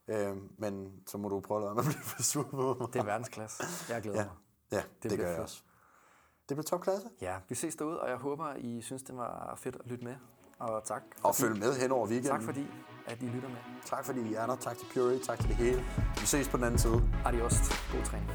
Øh, 0.08 0.36
men 0.58 0.92
så 1.06 1.18
må 1.18 1.28
du 1.28 1.40
prøve 1.40 1.58
at 1.58 1.62
lade 1.62 1.74
mig 1.74 1.84
blive 1.94 2.04
for 2.04 2.22
sur 2.22 2.42
på 2.42 2.76
mig. 2.80 2.92
Det 2.92 3.00
er 3.00 3.04
verdensklasse. 3.04 3.64
Jeg 3.88 4.02
glæder 4.02 4.18
ja. 4.18 4.24
mig. 4.24 4.34
Ja, 4.72 4.82
det, 5.02 5.10
det 5.10 5.18
gør 5.18 5.30
jeg 5.30 5.40
også. 5.40 5.62
Det 6.48 6.56
blev 6.56 6.64
topklasse. 6.64 7.08
Ja, 7.20 7.34
vi 7.48 7.54
ses 7.54 7.76
derude, 7.76 8.00
og 8.00 8.08
jeg 8.10 8.16
håber, 8.16 8.54
I 8.56 8.80
synes, 8.82 9.02
det 9.02 9.16
var 9.16 9.54
fedt 9.58 9.76
at 9.76 9.86
lytte 9.86 10.04
med. 10.04 10.14
Og 10.58 10.84
tak. 10.84 11.02
Og 11.22 11.34
følg 11.34 11.58
med 11.58 11.80
hen 11.80 11.92
over 11.92 12.06
weekenden. 12.06 12.32
Tak 12.32 12.42
fordi, 12.42 12.66
at 13.06 13.22
I 13.22 13.26
lytter 13.26 13.48
med. 13.48 13.56
Tak 13.84 14.04
fordi 14.04 14.20
I 14.30 14.34
er 14.34 14.46
der. 14.46 14.56
Tak 14.56 14.76
til 14.78 14.86
Puri. 14.94 15.18
Tak 15.18 15.38
til 15.38 15.48
det 15.48 15.56
hele. 15.56 15.84
Vi 16.20 16.26
ses 16.26 16.48
på 16.48 16.56
den 16.56 16.64
anden 16.64 16.78
side. 16.78 17.02
Adios. 17.24 17.54
God 17.92 18.04
træning. 18.04 18.30